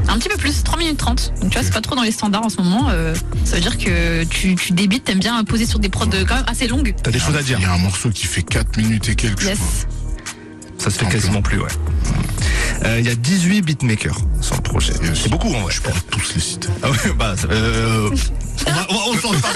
Un 0.07 0.17
petit 0.17 0.27
peu 0.27 0.37
plus, 0.37 0.63
3 0.63 0.79
minutes 0.79 0.97
30. 0.97 1.33
Donc 1.41 1.51
tu 1.51 1.57
vois, 1.57 1.63
c'est 1.63 1.73
pas 1.73 1.81
trop 1.81 1.95
dans 1.95 2.01
les 2.01 2.11
standards 2.11 2.45
en 2.45 2.49
ce 2.49 2.57
moment. 2.61 2.89
euh, 2.89 3.13
ça 3.45 3.55
veut 3.55 3.61
dire 3.61 3.77
que 3.77 4.23
tu, 4.23 4.55
tu 4.55 4.71
débites, 4.73 5.03
t'aimes 5.03 5.19
bien 5.19 5.43
poser 5.43 5.65
sur 5.67 5.77
des 5.79 5.89
prods 5.89 6.07
euh, 6.13 6.25
quand 6.27 6.35
même 6.35 6.45
assez 6.47 6.67
longues. 6.67 6.95
T'as 7.01 7.11
des 7.11 7.19
choses 7.19 7.35
à 7.35 7.43
dire. 7.43 7.59
Il 7.59 7.63
y 7.63 7.65
a 7.65 7.73
un 7.73 7.77
morceau 7.77 8.09
qui 8.09 8.25
fait 8.25 8.41
4 8.41 8.77
minutes 8.77 9.07
et 9.09 9.15
quelques. 9.15 9.41
je 9.41 9.47
Yes. 9.49 9.59
Ça 10.79 10.89
se 10.89 10.97
fait 10.99 11.05
En 11.05 11.09
quasiment 11.09 11.41
plus, 11.41 11.59
ouais. 11.59 11.69
Euh, 12.85 12.99
Il 12.99 13.05
y 13.05 13.09
a 13.09 13.15
18 13.15 13.61
beatmakers 13.61 14.17
sur 14.41 14.55
le 14.55 14.61
projet. 14.61 14.93
Yes. 15.03 15.19
C'est 15.23 15.29
beaucoup 15.29 15.53
en 15.53 15.59
vrai. 15.61 15.73
Je 15.73 15.81
pourrais 15.81 15.99
tous 16.09 16.33
les 16.35 16.41
citer. 16.41 16.69
Ah 16.81 16.89
ouais, 16.89 16.97
bah, 17.17 17.35
euh, 17.51 18.09
on 18.65 18.71
va, 18.71 18.87
on 18.89 18.93
va- 18.93 18.99
on 19.09 19.17
change 19.17 19.41
pas. 19.41 19.49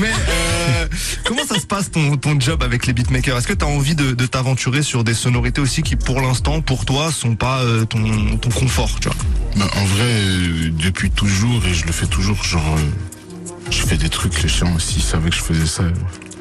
Mais 0.00 0.12
euh, 0.28 0.86
comment 1.24 1.44
ça 1.44 1.58
se 1.58 1.66
passe 1.66 1.90
ton, 1.90 2.16
ton 2.16 2.38
job 2.38 2.62
avec 2.62 2.86
les 2.86 2.92
beatmakers? 2.92 3.36
Est-ce 3.36 3.48
que 3.48 3.52
tu 3.52 3.64
as 3.64 3.68
envie 3.68 3.96
de, 3.96 4.12
de 4.12 4.26
t'aventurer 4.26 4.82
sur 4.84 5.02
des 5.02 5.14
sonorités 5.14 5.60
aussi 5.60 5.82
qui, 5.82 5.96
pour 5.96 6.20
l'instant, 6.20 6.60
pour 6.60 6.84
toi, 6.84 7.10
sont 7.10 7.34
pas 7.34 7.58
euh, 7.62 7.84
ton, 7.84 8.36
ton 8.36 8.50
confort, 8.50 9.00
tu 9.00 9.08
vois? 9.08 9.16
Bah, 9.56 9.66
en 9.76 9.84
vrai, 9.84 10.04
euh, 10.04 10.70
depuis 10.70 11.10
toujours, 11.10 11.64
et 11.66 11.74
je 11.74 11.84
le 11.86 11.92
fais 11.92 12.06
toujours, 12.06 12.42
genre, 12.44 12.76
euh, 12.78 13.70
je 13.70 13.78
fais 13.82 13.96
des 13.96 14.08
trucs, 14.08 14.40
les 14.42 14.48
chiens, 14.48 14.72
s'ils 14.78 15.02
savaient 15.02 15.30
que 15.30 15.36
je 15.36 15.42
faisais 15.42 15.66
ça, 15.66 15.82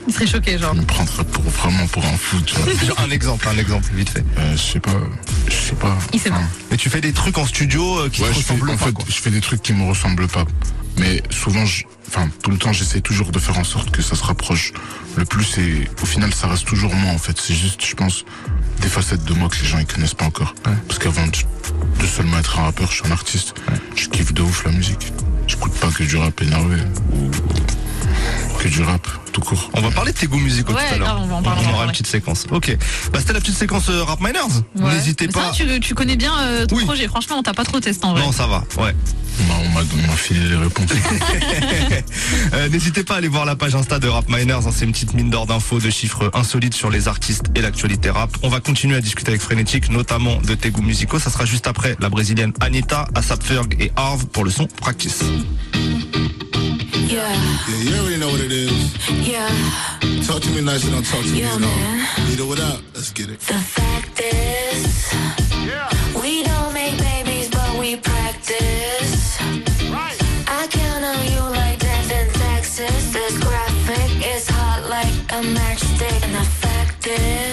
Il 0.07 0.13
serait 0.13 0.27
choqué, 0.27 0.57
genre. 0.57 0.73
ils 0.75 0.81
me 0.81 0.85
prendraient 0.85 1.23
pour, 1.23 1.43
vraiment 1.43 1.87
pour 1.87 2.03
un 2.05 2.17
fou, 2.17 2.37
tu 2.41 2.55
vois. 2.55 2.73
Genre, 2.85 2.99
Un 2.99 3.09
exemple, 3.09 3.47
un 3.47 3.57
exemple, 3.57 3.89
vite 3.93 4.09
fait. 4.09 4.23
Euh, 4.37 4.51
je 4.57 4.61
sais 4.61 4.79
pas, 4.79 4.91
je 5.47 5.53
sais 5.53 5.75
pas. 5.75 5.97
Il 6.13 6.19
sait 6.19 6.29
Enfin, 6.31 6.41
pas. 6.41 6.47
Mais 6.71 6.77
tu 6.77 6.89
fais 6.89 7.01
des 7.01 7.13
trucs 7.13 7.37
en 7.37 7.45
studio 7.45 7.99
euh, 7.99 8.09
qui 8.09 8.21
Ouais, 8.21 8.29
te 8.29 8.33
je 8.35 8.39
fais, 8.41 8.53
ressemblent 8.53 8.69
en 8.71 8.77
fait, 8.77 8.91
quoi. 8.91 9.05
je 9.07 9.13
fais 9.15 9.29
des 9.31 9.41
trucs 9.41 9.61
qui 9.61 9.73
me 9.73 9.87
ressemblent 9.87 10.27
pas. 10.27 10.45
Mais 10.97 11.23
souvent, 11.31 11.65
je- 11.65 11.83
enfin, 12.09 12.29
tout 12.43 12.51
le 12.51 12.57
temps, 12.57 12.73
j'essaie 12.73 13.01
toujours 13.01 13.31
de 13.31 13.39
faire 13.39 13.57
en 13.57 13.63
sorte 13.63 13.91
que 13.91 14.01
ça 14.01 14.15
se 14.15 14.23
rapproche 14.23 14.73
le 15.15 15.25
plus 15.25 15.57
et 15.57 15.87
au 16.01 16.05
final, 16.05 16.33
ça 16.33 16.47
reste 16.47 16.65
toujours 16.65 16.93
moi, 16.93 17.11
en 17.13 17.17
fait. 17.17 17.37
C'est 17.39 17.55
juste, 17.55 17.83
je 17.85 17.95
pense, 17.95 18.25
des 18.81 18.89
facettes 18.89 19.23
de 19.23 19.33
moi 19.33 19.47
que 19.49 19.57
les 19.61 19.65
gens, 19.67 19.79
ils 19.79 19.85
connaissent 19.85 20.13
pas 20.13 20.25
encore. 20.25 20.53
Parce 20.87 20.99
qu'avant 20.99 21.25
de, 21.27 22.01
de 22.03 22.07
seulement 22.07 22.37
être 22.39 22.59
un 22.59 22.63
rappeur, 22.63 22.91
je 22.91 22.95
suis 22.97 23.07
un 23.07 23.11
artiste. 23.11 23.53
Je 23.95 24.07
kiffe 24.09 24.33
de 24.33 24.41
ouf 24.41 24.65
la 24.65 24.71
musique. 24.71 25.13
J'écoute 25.47 25.73
pas 25.75 25.87
que 25.91 26.03
du 26.03 26.17
rap 26.17 26.41
énervé 26.41 26.77
ou 27.13 27.31
que 28.59 28.67
du 28.67 28.81
rap 28.81 29.07
tout 29.31 29.41
court. 29.41 29.69
On 29.73 29.81
va 29.81 29.89
parler 29.91 30.11
de 30.13 30.17
tes 30.17 30.27
goûts 30.27 30.37
musicaux 30.39 30.73
Ouais, 30.73 30.87
tout 30.89 30.95
à 30.95 30.97
l'heure. 30.99 31.19
on 31.21 31.25
va 31.27 31.35
en 31.35 31.41
parler, 31.43 31.61
on 31.61 31.65
va 31.65 31.69
en 31.71 31.73
aura 31.75 31.85
une 31.85 31.91
petite 31.91 32.07
séquence. 32.07 32.45
Ok. 32.51 32.77
Bah, 33.11 33.19
c'était 33.19 33.33
la 33.33 33.39
petite 33.39 33.55
séquence 33.57 33.89
euh, 33.89 34.03
Rap 34.03 34.19
Miners. 34.21 34.39
Ouais. 34.75 34.93
N'hésitez 34.93 35.25
ça 35.25 35.31
pas. 35.39 35.45
va, 35.47 35.51
tu, 35.51 35.79
tu 35.79 35.95
connais 35.95 36.15
bien 36.15 36.31
euh, 36.39 36.65
ton 36.65 36.75
Oui. 36.75 36.85
projet. 36.85 37.07
Franchement, 37.07 37.37
on 37.39 37.43
t'a 37.43 37.53
pas 37.53 37.63
trop 37.65 37.79
testé 37.79 38.05
en 38.05 38.13
vrai. 38.13 38.21
Non, 38.21 38.31
ça 38.31 38.45
va, 38.47 38.63
ouais. 38.77 38.95
On 39.39 39.43
m'a- 39.73 39.81
on 39.81 40.07
m'a 40.07 40.15
filé 40.15 40.39
les 40.47 40.55
réponses. 40.55 40.89
Euh, 42.53 42.69
N'hésitez 42.69 43.03
pas 43.03 43.15
à 43.15 43.17
aller 43.17 43.27
voir 43.27 43.45
la 43.45 43.55
page 43.55 43.73
Insta 43.73 43.97
de 43.99 44.07
Rap 44.07 44.29
Miners, 44.29 44.53
hein, 44.67 44.71
c'est 44.71 44.85
une 44.85 44.91
petite 44.91 45.13
mine 45.15 45.29
d'or 45.31 45.47
d'infos, 45.47 45.79
de 45.79 45.89
chiffres 45.89 46.29
insolites 46.35 46.73
sur 46.75 46.89
les 46.91 47.07
artistes 47.07 47.45
et 47.55 47.61
l'actualité 47.61 48.09
rap. 48.11 48.29
On 48.43 48.49
va 48.49 48.59
continuer 48.59 48.95
à 48.95 49.01
discuter 49.01 49.29
avec 49.29 49.41
Frénétique, 49.41 49.89
notamment 49.89 50.37
de 50.41 50.53
tes 50.53 50.69
goûts 50.69 50.81
musicaux. 50.83 51.17
Ça 51.19 51.29
sera 51.31 51.45
juste 51.45 51.65
après 51.67 51.95
la 51.99 52.09
brésilienne 52.09 52.53
Anita, 52.59 53.07
Asap 53.15 53.43
Ferg 53.43 53.75
et 53.79 53.91
Harv 53.95 54.25
pour 54.27 54.43
le 54.43 54.51
son 54.51 54.67
Practice. 54.67 55.23
Yeah, 57.05 57.33
Yeah, 57.69 57.77
you 57.83 57.95
already 58.01 58.17
know 58.17 58.29
what 58.29 58.39
it 58.41 58.51
is. 58.51 58.73
yeah. 59.27 59.49
Talk 60.25 60.41
to 60.41 60.49
me 60.51 60.61
nice 60.61 60.83
and 60.85 60.93
don't 60.93 61.05
talk 61.05 61.21
to 61.23 61.31
me 61.31 61.41
Yeah, 61.41 61.55
at 61.55 61.61
all. 61.61 61.75
man. 61.75 62.07
Either 62.31 62.45
without, 62.45 62.79
let's 62.95 63.11
get 63.11 63.29
it. 63.29 63.39
The 63.39 63.53
fact 63.77 64.19
is, 64.21 65.13
we 66.21 66.43
don't 66.43 66.73
make 66.73 66.97
babies, 66.97 67.49
but 67.49 67.77
we 67.77 67.97
practice. 67.97 69.37
I 70.47 70.67
count 70.69 71.03
on 71.03 71.19
you 71.33 71.41
like 71.59 71.79
death 71.79 72.11
in 72.11 72.27
Texas. 72.41 73.11
This 73.11 73.37
graphic 73.39 74.09
is 74.35 74.47
hot 74.49 74.81
like 74.89 75.13
a 75.37 75.41
matchstick. 75.57 76.23
And 76.23 76.35
the 76.35 76.45
fact 76.63 77.07
is, 77.07 77.52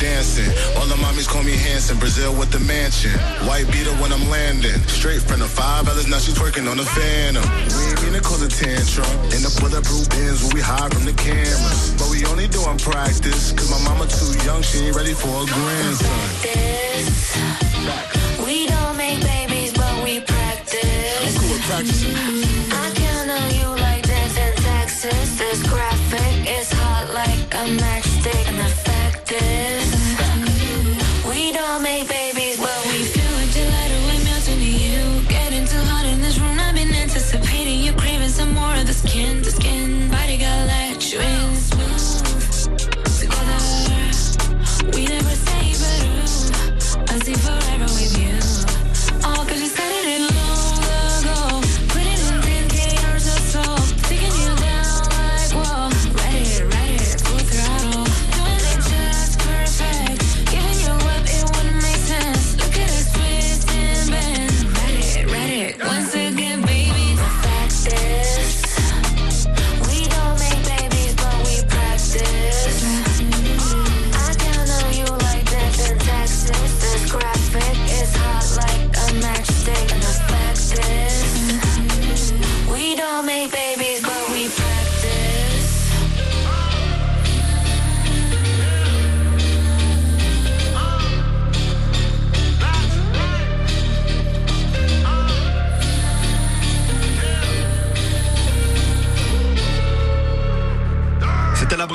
dancing. 0.00 0.48
All 0.76 0.86
the 0.86 0.96
mommies 0.96 1.28
call 1.28 1.42
me 1.44 1.52
Hanson, 1.52 1.98
Brazil 1.98 2.34
with 2.34 2.50
the 2.50 2.60
mansion. 2.60 3.12
White 3.46 3.70
beater 3.70 3.94
when 4.02 4.12
I'm 4.12 4.26
landing. 4.28 4.80
Straight 4.88 5.22
from 5.22 5.40
the 5.40 5.46
five 5.46 5.86
dollars, 5.86 6.08
now 6.08 6.18
she's 6.18 6.34
twerking 6.34 6.68
on 6.70 6.78
the 6.78 6.88
phantom. 6.96 7.44
We 7.44 7.92
ain't 7.92 8.02
mean 8.02 8.14
to 8.14 8.20
cause 8.20 8.42
a 8.42 8.48
tantrum. 8.48 9.06
In 9.30 9.44
the 9.44 9.52
bulletproof 9.60 10.08
bins 10.10 10.42
when 10.42 10.54
we 10.56 10.62
hide 10.64 10.90
from 10.92 11.04
the 11.04 11.12
cameras. 11.12 11.94
But 12.00 12.08
we 12.10 12.24
only 12.26 12.48
doing 12.48 12.78
practice, 12.78 13.52
cause 13.52 13.70
my 13.70 13.80
mama 13.84 14.08
too 14.08 14.32
young, 14.48 14.62
she 14.62 14.88
ain't 14.88 14.96
ready 14.96 15.12
for 15.14 15.28
a 15.28 15.46
grandson. 15.46 16.10
This. 16.42 17.36
We 18.44 18.66
don't 18.66 18.96
make 18.96 19.20
babies, 19.20 19.72
but 19.72 20.02
we 20.02 20.20
practice. 20.20 21.38
Cool 21.38 21.50
with 21.52 21.62
practicing. 21.68 22.16
I 22.72 22.90
count 22.96 23.30
on 23.30 23.48
you 23.54 23.68
like 23.84 24.02
death 24.02 24.36
in 24.38 24.54
Texas. 24.64 25.38
This 25.38 25.62
graphic 25.68 26.34
is 26.58 26.72
hot 26.72 27.12
like 27.14 27.46
a 27.54 27.64
matchstick. 27.78 28.48
And 28.48 28.58
the 28.58 28.72
fact 28.86 29.32
is, 29.32 29.89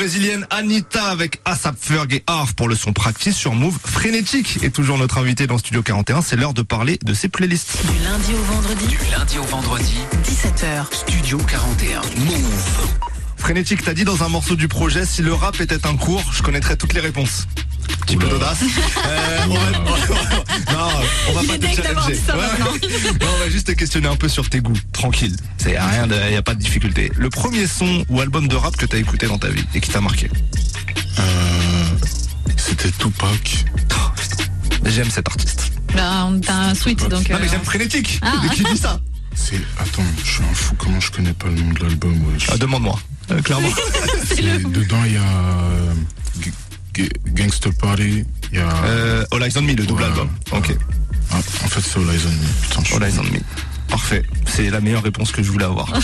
brésilienne 0.05 0.45
Anita 0.51 1.05
avec 1.05 1.41
ASAP 1.45 1.75
Ferg 1.79 2.13
et 2.13 2.23
Arf 2.27 2.53
pour 2.53 2.67
le 2.67 2.75
son 2.75 2.93
practice 2.93 3.35
sur 3.35 3.55
Move 3.55 3.79
Frénétique. 3.83 4.59
Et 4.61 4.69
toujours 4.69 4.99
notre 4.99 5.17
invité 5.17 5.47
dans 5.47 5.57
Studio 5.57 5.81
41, 5.81 6.21
c'est 6.21 6.35
l'heure 6.35 6.53
de 6.53 6.61
parler 6.61 6.99
de 7.03 7.15
ses 7.15 7.27
playlists. 7.27 7.79
Du 7.81 8.03
lundi 8.03 8.33
au 8.33 8.53
vendredi, 8.53 8.85
Du 8.85 8.99
lundi 9.11 9.39
au 9.39 9.43
vendredi, 9.45 9.97
17h. 10.23 10.93
Studio 10.93 11.39
41. 11.39 12.01
Move. 12.19 13.04
Frénétique, 13.45 13.83
t'as 13.83 13.93
dit 13.93 14.05
dans 14.05 14.23
un 14.23 14.27
morceau 14.27 14.55
du 14.55 14.67
projet, 14.67 15.05
si 15.05 15.21
le 15.21 15.31
rap 15.31 15.61
était 15.61 15.85
un 15.85 15.95
cours, 15.95 16.23
je 16.33 16.41
connaîtrais 16.41 16.77
toutes 16.77 16.93
les 16.93 16.99
réponses. 16.99 17.45
Petit 18.07 18.17
peu 18.17 18.27
d'audace. 18.27 18.57
Euh, 19.05 19.39
on 19.47 19.53
va, 19.53 19.69
non, 20.73 20.89
on 21.29 21.33
va 21.33 21.41
Il 21.43 21.47
pas 21.49 21.57
te 21.59 21.75
challenger. 21.75 22.13
Ouais. 22.13 23.11
Non, 23.21 23.27
on 23.35 23.37
va 23.37 23.47
juste 23.51 23.67
te 23.67 23.73
questionner 23.73 24.07
un 24.07 24.15
peu 24.15 24.29
sur 24.29 24.49
tes 24.49 24.61
goûts. 24.61 24.73
Tranquille. 24.93 25.35
C'est 25.57 25.77
rien 25.79 26.07
de, 26.07 26.15
y 26.15 26.35
a 26.35 26.41
pas 26.41 26.55
de 26.55 26.59
difficulté. 26.59 27.11
Le 27.15 27.29
premier 27.29 27.67
son 27.67 28.03
ou 28.09 28.19
album 28.19 28.47
de 28.47 28.55
rap 28.55 28.75
que 28.77 28.87
t'as 28.87 28.97
écouté 28.97 29.27
dans 29.27 29.37
ta 29.37 29.49
vie 29.49 29.63
et 29.75 29.79
qui 29.79 29.91
t'a 29.91 30.01
marqué. 30.01 30.27
Euh, 31.19 31.83
C'était 32.57 32.89
Tupac. 32.97 33.65
J'aime 34.85 35.11
cet 35.11 35.27
artiste. 35.27 35.71
Bah, 35.93 36.25
on- 36.25 36.39
t'as 36.39 36.55
un 36.55 36.73
sweet, 36.73 36.97
donc. 37.09 37.29
Non 37.29 37.37
mais 37.39 37.45
euh, 37.45 37.49
j'aime 37.51 37.63
Frénétique. 37.63 38.19
Ah. 38.23 38.33
Mais 38.41 38.49
qui 38.49 38.63
dit 38.63 38.75
ça 38.77 38.99
C'est. 39.35 39.59
Attends, 39.79 40.03
je 40.23 40.29
suis 40.31 40.43
un 40.43 40.53
fou, 40.53 40.75
comment 40.77 40.99
je 40.99 41.11
connais 41.11 41.33
pas 41.33 41.47
le 41.47 41.55
nom 41.55 41.71
de 41.73 41.83
l'album. 41.83 42.15
Ah, 42.49 42.57
Demande-moi. 42.57 42.99
Euh, 43.31 43.41
clairement. 43.41 43.69
Dedans, 44.37 45.03
il 45.05 45.13
y 45.13 45.17
a. 45.17 45.21
euh, 45.21 45.93
G- 46.41 46.51
G- 46.95 47.09
Gangster 47.27 47.71
Party, 47.79 48.23
il 48.51 48.57
y 48.57 48.61
a. 48.61 48.69
Euh, 48.85 49.25
All 49.31 49.43
Eyes 49.43 49.57
on 49.57 49.61
Me, 49.61 49.73
le 49.73 49.85
double 49.85 50.01
Ouais. 50.01 50.07
album. 50.07 50.29
Ok. 50.51 50.75
Ah, 51.31 51.37
en 51.37 51.67
fait, 51.67 51.81
c'est 51.81 51.99
All 51.99 52.05
Eyes 52.13 52.21
on 52.25 52.31
Me. 52.31 52.47
Putain, 52.61 52.81
je 52.81 52.85
suis 52.87 52.95
All 52.95 53.03
Eyes 53.03 53.19
on 53.19 53.23
Me. 53.23 53.39
Parfait. 53.89 54.23
C'est 54.47 54.69
la 54.69 54.79
meilleure 54.81 55.03
réponse 55.03 55.31
que 55.31 55.43
je 55.43 55.51
voulais 55.51 55.65
avoir. 55.65 55.87
Voilà, 55.87 56.01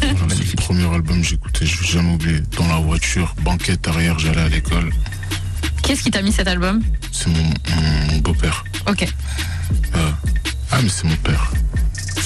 C'est 0.28 0.50
le 0.50 0.56
premier 0.56 0.84
album 0.94 1.20
que 1.20 1.26
j'écoutais, 1.26 1.66
je 1.66 1.80
vais 1.80 1.86
jamais 1.86 2.14
oublier. 2.14 2.40
Dans 2.56 2.66
la 2.68 2.76
voiture, 2.78 3.34
banquette 3.42 3.86
arrière, 3.88 4.18
j'allais 4.18 4.42
à 4.42 4.48
l'école. 4.48 4.92
Qu'est-ce 5.82 6.02
qui 6.02 6.10
t'a 6.10 6.22
mis 6.22 6.32
cet 6.32 6.48
album? 6.48 6.80
C'est 7.12 7.26
mon, 7.28 7.42
mon- 7.42 8.12
mon 8.12 8.18
beau-père. 8.18 8.64
Ok. 8.88 9.06
Euh, 9.96 10.10
ah, 10.76 10.82
mais 10.82 10.88
c'est 10.88 11.04
mon 11.04 11.16
père. 11.16 11.50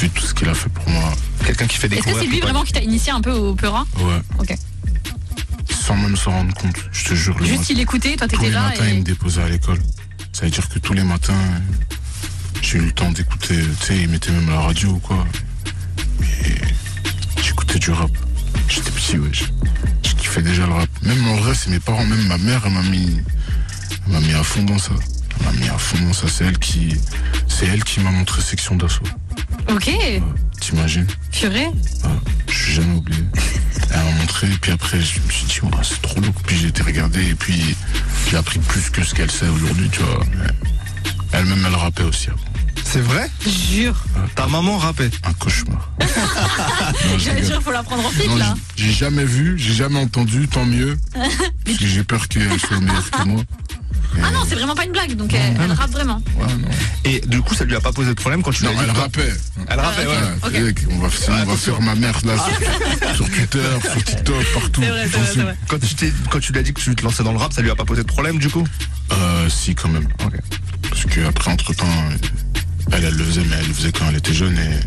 Vu 0.00 0.08
tout 0.10 0.24
ce 0.24 0.32
qu'il 0.34 0.48
a 0.48 0.54
fait 0.54 0.68
pour 0.68 0.88
moi. 0.88 1.12
Quelqu'un 1.44 1.66
qui 1.66 1.76
fait 1.76 1.88
des 1.88 1.96
Est-ce 1.96 2.06
que 2.06 2.20
c'est 2.20 2.26
lui 2.26 2.40
vraiment 2.40 2.62
qui 2.62 2.72
t'a 2.72 2.80
initié 2.80 3.12
un 3.12 3.20
peu 3.20 3.32
au 3.32 3.54
Peura 3.54 3.86
Ouais. 3.98 4.20
Ok. 4.38 4.54
Sans 5.70 5.96
même 5.96 6.16
s'en 6.16 6.30
rendre 6.32 6.54
compte, 6.54 6.76
je 6.92 7.04
te 7.04 7.14
jure. 7.14 7.36
Le 7.38 7.46
Juste 7.46 7.60
matin, 7.60 7.74
il 7.74 7.80
écoutait, 7.80 8.16
toi 8.16 8.26
tous 8.28 8.36
t'étais 8.36 8.48
les 8.48 8.52
là 8.52 8.62
matins, 8.68 8.84
il 8.86 8.94
et. 8.94 8.98
me 8.98 9.02
déposait 9.04 9.42
à 9.42 9.48
l'école. 9.48 9.78
Ça 10.32 10.44
veut 10.44 10.50
dire 10.50 10.68
que 10.68 10.78
tous 10.78 10.92
les 10.92 11.02
matins, 11.02 11.34
j'ai 12.62 12.78
eu 12.78 12.82
le 12.82 12.92
temps 12.92 13.10
d'écouter. 13.10 13.56
Tu 13.80 13.86
sais, 13.86 13.96
il 14.02 14.08
mettait 14.08 14.30
même 14.30 14.48
la 14.50 14.60
radio 14.60 14.90
ou 14.90 14.98
quoi. 14.98 15.24
Et 16.44 16.54
j'écoutais 17.42 17.78
du 17.78 17.90
rap. 17.90 18.10
J'étais 18.68 18.90
petit, 18.90 19.18
ouais. 19.18 19.30
Je, 19.32 19.44
je 20.08 20.14
kiffais 20.14 20.42
déjà 20.42 20.66
le 20.66 20.72
rap. 20.74 20.88
Même 21.02 21.26
en 21.26 21.36
vrai, 21.36 21.54
c'est 21.54 21.70
mes 21.70 21.80
parents, 21.80 22.04
même 22.04 22.26
ma 22.26 22.38
mère, 22.38 22.62
elle 22.66 22.72
m'a 22.72 22.82
mis, 22.82 23.18
elle 24.06 24.12
m'a 24.12 24.20
mis 24.20 24.34
à 24.34 24.42
fond 24.42 24.62
dans 24.64 24.78
ça. 24.78 24.92
Elle 25.40 25.46
m'a 25.46 25.52
mis 25.52 25.68
à 25.68 25.78
fond 25.78 26.12
ça. 26.12 26.26
C'est 26.28 26.44
elle 26.44 26.58
qui, 26.58 26.96
c'est 27.48 27.66
elle 27.66 27.84
qui 27.84 28.00
m'a 28.00 28.10
montré 28.10 28.40
section 28.42 28.76
d'assaut. 28.76 29.04
Ok, 29.70 29.90
T'imagines? 30.60 31.06
purée. 31.32 31.68
Ah, 32.04 32.08
je 32.48 32.54
suis 32.54 32.72
jamais 32.74 32.94
oublié. 32.96 33.22
Elle 33.90 33.96
m'a 34.04 34.10
montré, 34.20 34.46
et 34.48 34.56
puis 34.60 34.72
après, 34.72 35.00
je 35.00 35.20
me 35.20 35.30
suis 35.30 35.46
dit, 35.46 35.60
ouais, 35.62 35.70
c'est 35.82 36.02
trop 36.02 36.20
lourd. 36.20 36.34
Puis 36.46 36.56
j'ai 36.58 36.68
été 36.68 36.82
regarder, 36.82 37.30
et 37.30 37.34
puis 37.34 37.76
j'ai 38.30 38.36
appris 38.36 38.58
plus 38.58 38.90
que 38.90 39.02
ce 39.04 39.14
qu'elle 39.14 39.30
sait 39.30 39.48
aujourd'hui, 39.48 39.88
tu 39.90 40.00
vois. 40.02 40.24
Mais 40.36 40.46
Elle-même, 41.32 41.62
elle 41.66 41.74
rappait 41.74 42.02
aussi 42.02 42.28
avant. 42.30 42.38
C'est 42.84 43.00
vrai? 43.00 43.30
Jure. 43.46 44.02
Ta 44.34 44.46
maman 44.46 44.78
rappait. 44.78 45.10
Un 45.24 45.32
cauchemar. 45.34 45.90
J'allais 47.18 47.42
dire, 47.42 47.60
faut 47.62 47.70
la 47.70 47.82
prendre 47.82 48.06
en 48.06 48.28
Non, 48.28 48.36
là. 48.36 48.54
j'ai 48.76 48.86
j'ai 48.86 48.92
jamais 48.92 49.24
vu, 49.24 49.58
j'ai 49.58 49.74
jamais 49.74 50.00
entendu, 50.00 50.48
tant 50.48 50.64
mieux. 50.64 50.98
parce 51.64 51.76
que 51.78 51.86
j'ai 51.86 52.02
peur 52.04 52.26
qu'elle 52.28 52.58
soit 52.58 52.80
meilleure 52.80 53.10
que 53.10 53.22
moi. 53.24 53.42
Ah 54.22 54.30
non, 54.32 54.40
c'est 54.48 54.54
vraiment 54.56 54.74
pas 54.74 54.84
une 54.84 54.92
blague, 54.92 55.14
donc 55.14 55.32
elle, 55.32 55.56
elle 55.62 55.72
rappe 55.72 55.90
vraiment. 55.90 56.20
Ouais, 56.36 56.46
non. 56.46 56.68
Et 57.04 57.20
du 57.20 57.40
coup, 57.42 57.54
ça 57.54 57.64
lui 57.64 57.74
a 57.76 57.80
pas 57.80 57.92
posé 57.92 58.08
de 58.10 58.14
problème 58.14 58.42
quand 58.42 58.50
tu 58.50 58.64
lui 58.64 58.72
Non, 58.74 58.80
elle 58.82 58.90
rappait. 58.90 59.32
Elle 59.68 59.80
rappait, 59.80 60.02
Ah, 60.42 60.48
ouais. 60.48 60.70
ok. 60.70 60.76
On 60.90 60.98
va, 60.98 61.08
sinon, 61.10 61.26
on 61.28 61.36
va 61.36 61.42
attention. 61.42 61.72
faire 61.74 61.82
ma 61.82 61.94
mère 61.94 62.18
là 62.24 62.34
sur, 62.36 63.14
sur 63.16 63.28
Twitter, 63.30 63.58
sur 63.82 64.04
TikTok, 64.04 64.44
partout. 64.54 64.80
C'est 64.82 64.88
vrai, 64.88 65.02
c'est 65.10 65.18
vrai, 65.18 65.28
c'est 65.34 65.40
vrai. 65.40 65.56
Quand 65.68 65.78
tu, 65.78 65.94
t'es- 65.94 66.12
quand 66.30 66.40
tu 66.40 66.52
lui 66.52 66.58
as 66.58 66.62
dit 66.62 66.72
que 66.72 66.80
tu 66.80 66.94
te 66.94 67.04
lançais 67.04 67.22
dans 67.22 67.32
le 67.32 67.38
rap, 67.38 67.52
ça 67.52 67.62
lui 67.62 67.70
a 67.70 67.76
pas 67.76 67.84
posé 67.84 68.02
de 68.02 68.06
problème 68.08 68.38
du 68.38 68.48
coup 68.48 68.66
Euh, 69.12 69.48
si, 69.48 69.74
quand 69.74 69.88
même. 69.88 70.08
Parce 70.90 71.04
que 71.04 71.20
après, 71.26 71.50
entre 71.52 71.72
temps, 71.74 71.86
elle, 72.92 73.04
elle 73.04 73.14
le 73.14 73.24
faisait, 73.24 73.42
mais 73.48 73.56
elle 73.60 73.68
le 73.68 73.74
faisait 73.74 73.92
quand 73.92 74.06
elle 74.08 74.16
était 74.16 74.34
jeune 74.34 74.56
et 74.58 74.80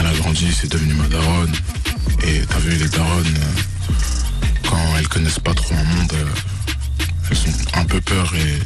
elle 0.00 0.06
a 0.06 0.12
grandi, 0.14 0.52
c'est 0.52 0.70
devenu 0.72 0.94
ma 0.94 1.06
daronne. 1.08 1.52
Et 2.26 2.40
t'as 2.48 2.58
vu, 2.58 2.70
les 2.76 2.88
daronnes, 2.88 3.36
euh, 3.38 3.92
quand 4.68 4.78
elles 4.98 5.08
connaissent 5.08 5.38
pas 5.38 5.54
trop 5.54 5.74
un 5.74 5.84
monde, 5.84 6.12
euh, 6.14 6.24
elles 7.30 7.36
sont 7.36 7.50
un 7.74 7.84
peu 7.84 8.00
peur 8.00 8.32
et 8.36 8.58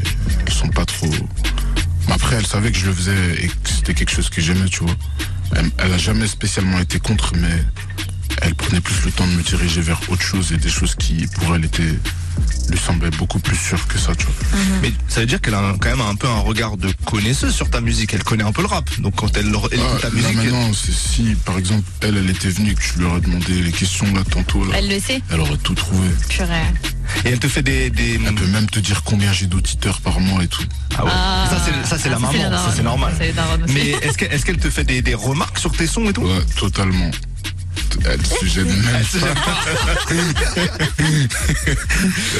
elles 0.46 0.52
sont 0.52 0.68
pas 0.68 0.84
trop. 0.84 1.10
Mais 2.06 2.14
après, 2.14 2.36
elle 2.36 2.46
savait 2.46 2.72
que 2.72 2.78
je 2.78 2.86
le 2.86 2.92
faisais 2.92 3.34
et 3.44 3.48
que 3.48 3.54
c'était 3.68 3.94
quelque 3.94 4.12
chose 4.12 4.30
que 4.30 4.40
j'aimais, 4.40 4.68
tu 4.68 4.80
vois. 4.84 4.94
Elle, 5.56 5.70
elle 5.78 5.92
a 5.92 5.98
jamais 5.98 6.26
spécialement 6.26 6.78
été 6.78 6.98
contre, 6.98 7.32
mais 7.36 7.64
elle 8.42 8.54
prenait 8.54 8.80
plus 8.80 9.04
le 9.04 9.10
temps 9.10 9.26
de 9.26 9.32
me 9.32 9.42
diriger 9.42 9.80
vers 9.80 10.00
autre 10.08 10.22
chose 10.22 10.52
et 10.52 10.56
des 10.56 10.68
choses 10.70 10.94
qui, 10.94 11.26
pour 11.26 11.54
elle, 11.54 11.64
étaient 11.64 11.94
lui 12.70 12.78
semblaient 12.78 13.10
beaucoup 13.10 13.40
plus 13.40 13.56
sûres 13.56 13.86
que 13.88 13.98
ça, 13.98 14.14
tu 14.14 14.26
vois. 14.26 14.60
Mais 14.82 14.92
ça 15.08 15.20
veut 15.20 15.26
dire 15.26 15.40
qu'elle 15.40 15.54
a 15.54 15.58
un- 15.60 15.78
quand 15.78 15.88
même 15.88 16.02
un 16.02 16.14
peu 16.14 16.28
un 16.28 16.38
regard 16.40 16.76
de 16.76 16.92
connaisseuse 17.06 17.54
sur 17.54 17.68
ta 17.70 17.80
musique. 17.80 18.12
Elle 18.14 18.22
connaît 18.22 18.44
un 18.44 18.52
peu 18.52 18.60
le 18.62 18.68
rap. 18.68 18.88
Donc 19.00 19.16
quand 19.16 19.34
elle, 19.36 19.46
elle 19.46 19.54
écoute 19.54 19.88
Ah, 19.96 20.00
ta 20.02 20.08
là, 20.08 20.14
musique, 20.14 20.30
elle- 20.30 20.36
maintenant, 20.52 20.72
c'est 20.74 20.92
si, 20.92 21.34
par 21.46 21.56
exemple, 21.58 21.82
elle, 22.02 22.18
elle 22.18 22.28
était 22.30 22.50
venue 22.50 22.70
et 22.72 22.74
que 22.74 22.82
je 22.82 22.98
lui 22.98 23.06
aurais 23.06 23.20
demandé 23.22 23.54
les 23.62 23.72
questions 23.72 24.06
là 24.14 24.22
tantôt, 24.30 24.64
là, 24.66 24.76
Elle 24.78 24.88
le 24.88 25.00
sait. 25.00 25.20
elle 25.30 25.40
aurait 25.40 25.56
tout 25.56 25.74
trouvé. 25.74 26.08
Purée. 26.28 26.62
Et 27.24 27.30
elle 27.30 27.38
te 27.38 27.48
fait 27.48 27.62
des. 27.62 27.90
des... 27.90 28.14
Elle 28.26 28.34
peut 28.34 28.46
même 28.46 28.68
te 28.68 28.78
dire 28.78 29.02
combien 29.04 29.32
j'ai 29.32 29.46
d'auditeurs 29.46 30.00
par 30.00 30.20
mois 30.20 30.42
et 30.42 30.48
tout. 30.48 30.64
Ah 30.96 31.04
ouais. 31.04 31.10
Ah. 31.14 31.48
ça 31.84 31.98
c'est 31.98 32.08
la 32.08 32.16
Ah, 32.16 32.18
maman, 32.18 32.32
ça 32.32 32.72
c'est 32.74 32.82
normal. 32.82 33.12
Darons 33.34 33.62
aussi. 33.64 33.74
Mais 33.74 33.90
est-ce 34.06 34.44
qu'elle 34.44 34.58
te 34.58 34.70
fait 34.70 34.84
des, 34.84 35.02
des 35.02 35.14
remarques 35.14 35.58
sur 35.58 35.72
tes 35.72 35.86
sons 35.86 36.08
et 36.08 36.12
tout? 36.12 36.22
Ouais, 36.22 36.44
totalement. 36.56 37.10
Elle 38.04 38.24
se 38.26 38.46
gêne 38.46 38.66
même 38.66 39.04
pas. 39.34 39.64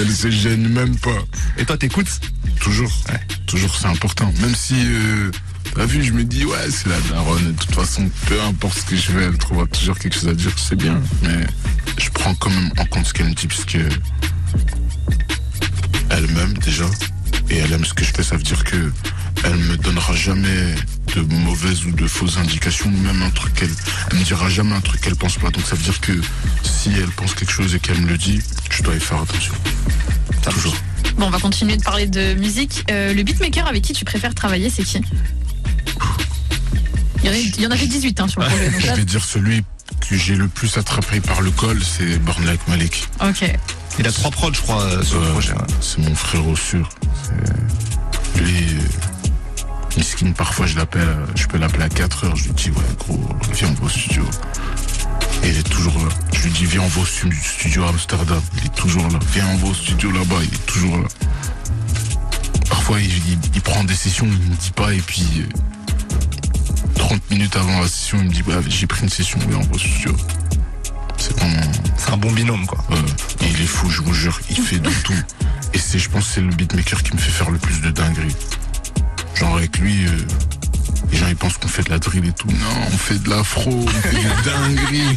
Elle 0.01 0.11
se 0.11 0.31
gêne 0.31 0.69
même 0.69 0.97
pas. 0.97 1.19
Et 1.57 1.65
toi, 1.65 1.77
t'écoutes? 1.77 2.21
Toujours. 2.61 2.93
Toujours, 3.47 3.75
c'est 3.75 3.87
important. 3.87 4.33
Même 4.41 4.55
si, 4.55 4.75
euh, 4.77 5.31
t'as 5.75 5.87
vu, 5.87 6.03
je 6.03 6.13
me 6.13 6.25
dis, 6.25 6.45
ouais, 6.45 6.71
c'est 6.71 6.89
la 6.89 7.01
daronne. 7.11 7.53
De 7.53 7.59
toute 7.59 7.75
façon, 7.75 8.11
peu 8.27 8.41
importe 8.43 8.79
ce 8.79 8.85
que 8.85 8.97
je 8.97 9.03
fais, 9.03 9.23
elle 9.25 9.39
trouvera 9.39 9.67
toujours 9.67 9.99
quelque 9.99 10.15
chose 10.15 10.29
à 10.29 10.35
dire, 10.35 10.53
c'est 10.57 10.77
bien. 10.77 11.01
Mais 11.23 11.47
je 11.99 12.11
prends 12.11 12.35
quand 12.35 12.51
même 12.51 12.71
en 12.79 12.85
compte 12.87 13.07
ce 13.07 13.13
qu'elle 13.15 13.29
me 13.29 13.35
dit, 13.35 13.47
parce 13.47 13.65
que 13.65 13.79
elle 16.11 16.27
m'aime 16.33 16.55
déjà. 16.59 16.87
Et 17.51 17.59
elle 17.59 17.73
aime 17.73 17.85
ce 17.85 17.95
que 17.95 18.05
je 18.05 18.13
fais, 18.13 18.23
ça 18.23 18.37
veut 18.37 18.43
dire 18.43 18.63
que 18.65 18.93
elle 19.45 19.57
me 19.57 19.77
donnera 19.77 20.15
jamais 20.15 20.75
de 21.15 21.21
mauvaises 21.23 21.85
ou 21.87 21.93
de 21.93 22.07
fausses 22.07 22.37
indications, 22.39 22.91
même 22.91 23.23
un 23.23 23.31
truc 23.31 23.55
qu'elle, 23.55 23.71
elle 24.11 24.19
me 24.19 24.25
dira 24.25 24.49
jamais 24.49 24.75
un 24.75 24.81
truc 24.81 25.01
qu'elle 25.01 25.17
pense 25.17 25.37
pas. 25.39 25.51
Donc 25.51 25.65
ça 25.65 25.75
veut 25.77 25.83
dire 25.83 26.01
que 26.01 26.13
si 26.63 26.91
elle 26.97 27.11
pense 27.11 27.35
quelque 27.35 27.53
chose 27.53 27.75
et 27.75 27.81
qu'elle 27.81 28.01
me 28.01 28.09
le 28.09 28.19
dit, 28.19 28.41
je 28.71 28.83
dois 28.83 28.95
y 28.95 29.01
faire 29.01 29.21
attention. 29.23 29.55
Toujours. 30.51 30.75
Bon, 31.17 31.27
on 31.27 31.31
va 31.31 31.39
continuer 31.39 31.77
de 31.77 31.83
parler 31.83 32.07
de 32.07 32.35
musique. 32.35 32.85
Euh, 32.91 33.13
le 33.13 33.23
beatmaker 33.23 33.67
avec 33.67 33.83
qui 33.83 33.93
tu 33.93 34.05
préfères 34.05 34.35
travailler, 34.35 34.71
c'est 34.71 34.83
qui? 34.85 35.01
Il 37.23 37.27
y, 37.27 37.29
en 37.29 37.33
a, 37.33 37.37
il 37.37 37.61
y 37.61 37.67
en 37.67 37.71
avait 37.71 37.87
18 37.87 38.21
hein, 38.21 38.29
sur 38.29 38.41
le 38.41 38.47
projet. 38.47 38.71
donc 38.71 38.81
Je 38.81 38.93
vais 38.93 39.05
dire 39.05 39.25
celui 39.25 39.65
que 40.09 40.17
j'ai 40.17 40.37
le 40.37 40.47
plus 40.49 40.77
attrapé 40.79 41.21
par 41.21 41.41
le 41.43 41.51
col, 41.51 41.83
c'est 41.83 42.19
Bornelek 42.21 42.61
Malik. 42.69 43.09
Ok. 43.23 43.45
Il 43.99 44.07
a 44.07 44.13
trois 44.13 44.31
prods, 44.31 44.53
je 44.55 44.61
crois, 44.61 44.83
euh, 44.83 45.03
sur 45.03 45.19
le 45.19 45.27
Ouais, 45.27 45.33
projet. 45.33 45.53
ouais. 45.53 45.59
C'est 45.81 45.99
mon 45.99 46.15
frérot 46.15 46.55
sûr. 46.57 46.89
C'est- 47.25 48.41
Lui, 48.41 48.55
euh, 48.55 48.81
Miskin, 49.99 50.31
parfois 50.33 50.67
je 50.67 50.77
l'appelle, 50.77 51.09
euh, 51.09 51.27
je 51.35 51.47
peux 51.47 51.59
l'appeler 51.59 51.83
à 51.85 51.89
4 51.89 52.25
heures, 52.27 52.37
je 52.37 52.45
lui 52.45 52.53
dis 52.53 52.71
ouais 52.71 52.85
gros, 53.01 53.21
viens 53.53 53.69
on 53.69 53.75
va 53.75 53.87
au 53.87 53.89
studio. 53.89 54.23
Et 55.43 55.49
il 55.51 55.59
est 55.59 55.69
toujours 55.69 55.99
là. 55.99 56.09
Je 56.33 56.43
lui 56.45 56.51
dis 56.51 56.65
viens 56.67 56.83
on 56.83 56.87
va 56.87 57.01
au 57.01 57.05
stu- 57.05 57.33
studio 57.43 57.83
à 57.85 57.89
Amsterdam, 57.89 58.41
il 58.59 58.67
est 58.67 58.75
toujours 58.75 59.09
là. 59.09 59.19
Viens 59.33 59.47
on 59.49 59.57
va 59.57 59.67
au 59.69 59.75
studio 59.75 60.13
là-bas, 60.13 60.37
il 60.45 60.55
est 60.55 60.67
toujours 60.67 60.99
là. 60.99 61.09
Parfois 62.71 63.01
il, 63.01 63.09
il- 63.11 63.39
il 63.55 63.61
prend 63.61 63.83
des 63.83 63.95
sessions, 63.95 64.27
il 64.27 64.51
me 64.51 64.55
dit 64.57 64.71
pas 64.71 64.95
et 64.95 65.01
puis 65.01 65.27
euh, 65.41 66.95
30 66.95 67.31
minutes 67.31 67.57
avant 67.57 67.81
la 67.81 67.89
session, 67.89 68.19
il 68.21 68.29
me 68.29 68.33
dit 68.33 68.43
bah 68.43 68.61
j'ai 68.69 68.87
pris 68.87 69.03
une 69.03 69.09
session, 69.09 69.39
viens 69.49 69.59
on 69.59 69.63
va 69.63 69.75
au 69.75 69.79
studio. 69.79 70.15
C'est 71.19 72.13
un 72.13 72.17
bon 72.17 72.31
binôme, 72.33 72.65
quoi. 72.67 72.79
Il 73.43 73.61
est 73.61 73.67
fou, 73.67 73.91
je 73.91 74.01
vous 74.03 74.15
jure, 74.15 74.41
il 74.51 74.57
fait 74.63 74.79
de 74.79 74.91
tout. 75.05 75.13
Et 75.75 75.79
c'est, 75.79 75.99
je 75.99 76.09
pense, 76.09 76.25
que 76.29 76.35
c'est 76.35 76.41
le 76.41 76.49
beatmaker 76.55 77.03
qui 77.03 77.13
me 77.15 77.19
fait 77.19 77.31
faire 77.31 77.51
le 77.51 77.59
plus 77.59 77.81
de 77.83 77.91
dingueries. 77.91 78.35
Genre 79.35 79.57
avec 79.57 79.79
lui, 79.79 80.07
euh, 80.07 80.11
les 81.13 81.17
gens 81.19 81.29
ils 81.29 81.37
pensent 81.37 81.59
qu'on 81.59 81.69
fait 81.69 81.83
de 81.85 81.91
la 81.91 81.99
drill 81.99 82.25
et 82.27 82.33
tout. 82.33 82.49
Non, 82.49 82.87
on 82.93 82.97
fait 82.99 83.23
de 83.23 83.31
l'afro, 83.31 83.71
on 83.71 83.87
fait 83.87 84.11
des 84.11 84.23
dingueries. 84.51 85.17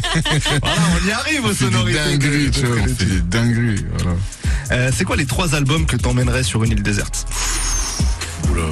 Voilà, 0.62 0.80
on 1.02 1.06
y 1.08 1.10
arrive 1.12 1.44
aux 1.44 1.48
on 1.48 1.54
fait 1.54 1.64
des 1.64 1.70
sonorités. 1.72 1.98
dingueries, 1.98 2.50
tu 2.50 2.66
vois, 2.66 2.76
on 2.82 2.86
fait 2.94 3.04
des 3.04 3.20
dingueries, 3.22 3.84
voilà. 3.98 4.16
Euh, 4.70 4.90
c'est 4.96 5.04
quoi 5.04 5.16
les 5.16 5.26
trois 5.26 5.54
albums 5.54 5.86
que 5.86 5.96
t'emmènerais 5.96 6.44
sur 6.44 6.62
une 6.64 6.72
île 6.72 6.82
déserte? 6.82 7.26
Oula, 8.50 8.62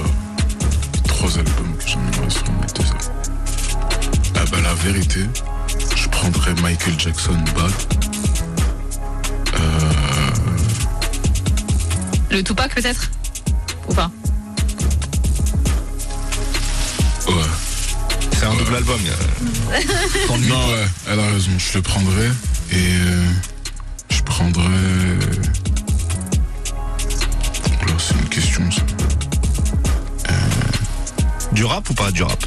trois 1.06 1.36
albums 1.38 1.76
que 1.78 1.86
j'aimerais 1.88 2.30
sur 2.30 2.50
mon 2.50 2.60
deux 2.60 2.84
Ah 4.36 4.44
bah 4.50 4.58
la 4.62 4.74
vérité, 4.74 5.20
je 5.96 6.08
prendrais 6.08 6.54
Michael 6.62 6.94
Jackson 6.98 7.36
Bad. 7.56 7.72
Euh, 9.54 9.90
Le 12.30 12.42
Tupac 12.42 12.74
peut-être? 12.74 13.10
Ou 13.88 13.94
pas? 13.94 14.10
Ouais. 17.30 17.50
C'est 18.38 18.46
un 18.46 18.54
double 18.54 18.76
album. 18.76 19.00
Non, 20.48 20.66
ouais, 20.68 20.86
elle 21.10 21.20
a 21.20 21.26
raison, 21.26 21.50
je 21.58 21.78
le 21.78 21.82
prendrai. 21.82 22.26
Et 22.72 22.76
euh, 22.76 23.24
je 24.10 24.22
prendrai. 24.22 24.64
Oula, 27.82 27.94
c'est 27.98 28.14
une 28.14 28.28
question, 28.28 28.70
ça. 28.70 28.82
Du 31.52 31.64
rap 31.64 31.90
ou 31.90 31.94
pas 31.94 32.10
du 32.10 32.22
rap? 32.22 32.42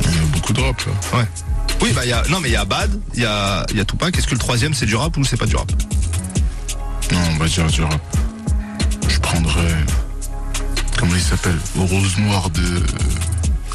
Il 0.00 0.14
y 0.14 0.18
a 0.18 0.22
beaucoup 0.32 0.52
de 0.52 0.60
rap, 0.60 0.80
là. 0.86 1.18
Ouais. 1.18 1.26
Oui, 1.82 1.92
bah, 1.92 2.04
il 2.04 2.08
y 2.08 2.12
a, 2.12 2.22
non, 2.30 2.40
mais 2.40 2.48
il 2.48 2.52
y 2.52 2.56
a 2.56 2.64
Bad, 2.64 2.98
il 3.14 3.20
y 3.20 3.26
a, 3.26 3.66
il 3.70 3.76
y 3.76 3.80
a 3.80 3.84
Tupac. 3.84 4.16
Est-ce 4.16 4.26
que 4.26 4.34
le 4.34 4.38
troisième, 4.38 4.72
c'est 4.72 4.86
du 4.86 4.96
rap 4.96 5.14
ou 5.16 5.24
c'est 5.24 5.36
pas 5.36 5.44
du 5.44 5.56
rap? 5.56 5.70
Non, 7.12 7.18
on 7.34 7.36
va 7.36 7.46
dire 7.46 7.66
du 7.66 7.82
rap. 7.82 8.00
Je 9.08 9.18
prendrai. 9.18 9.74
Comment 11.04 11.16
il 11.16 11.22
s'appelle 11.22 11.58
Au 11.76 11.84
rose 11.84 12.16
noir 12.16 12.48
de. 12.48 12.62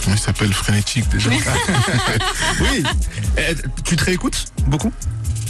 Comment 0.03 0.15
il 0.15 0.19
s'appelle 0.19 0.51
Frénétique, 0.51 1.07
déjà 1.09 1.29
Oui. 2.59 2.83
Eh, 3.37 3.53
tu 3.83 3.95
te 3.95 4.03
réécoutes 4.03 4.45
beaucoup 4.65 4.91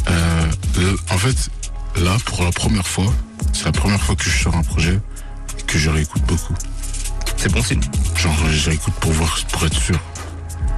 Euh, 0.09 0.45
le- 0.77 0.97
en 1.09 1.17
fait, 1.17 1.49
là, 1.95 2.17
pour 2.25 2.43
la 2.43 2.51
première 2.51 2.85
fois, 2.85 3.05
c'est 3.53 3.63
la 3.63 3.71
première 3.71 4.01
fois 4.01 4.17
que 4.17 4.25
je 4.25 4.43
sors 4.43 4.57
un 4.57 4.61
projet 4.63 4.99
et 5.57 5.61
que 5.61 5.77
je 5.77 5.89
réécoute 5.89 6.21
beaucoup. 6.23 6.53
C'est 7.37 7.49
bon 7.49 7.63
signe. 7.63 7.79
Genre, 8.17 8.35
je 8.51 8.69
réécoute 8.71 8.95
pour 8.95 9.13
voir, 9.13 9.39
pour 9.49 9.65
être 9.65 9.79
sûr. 9.81 9.97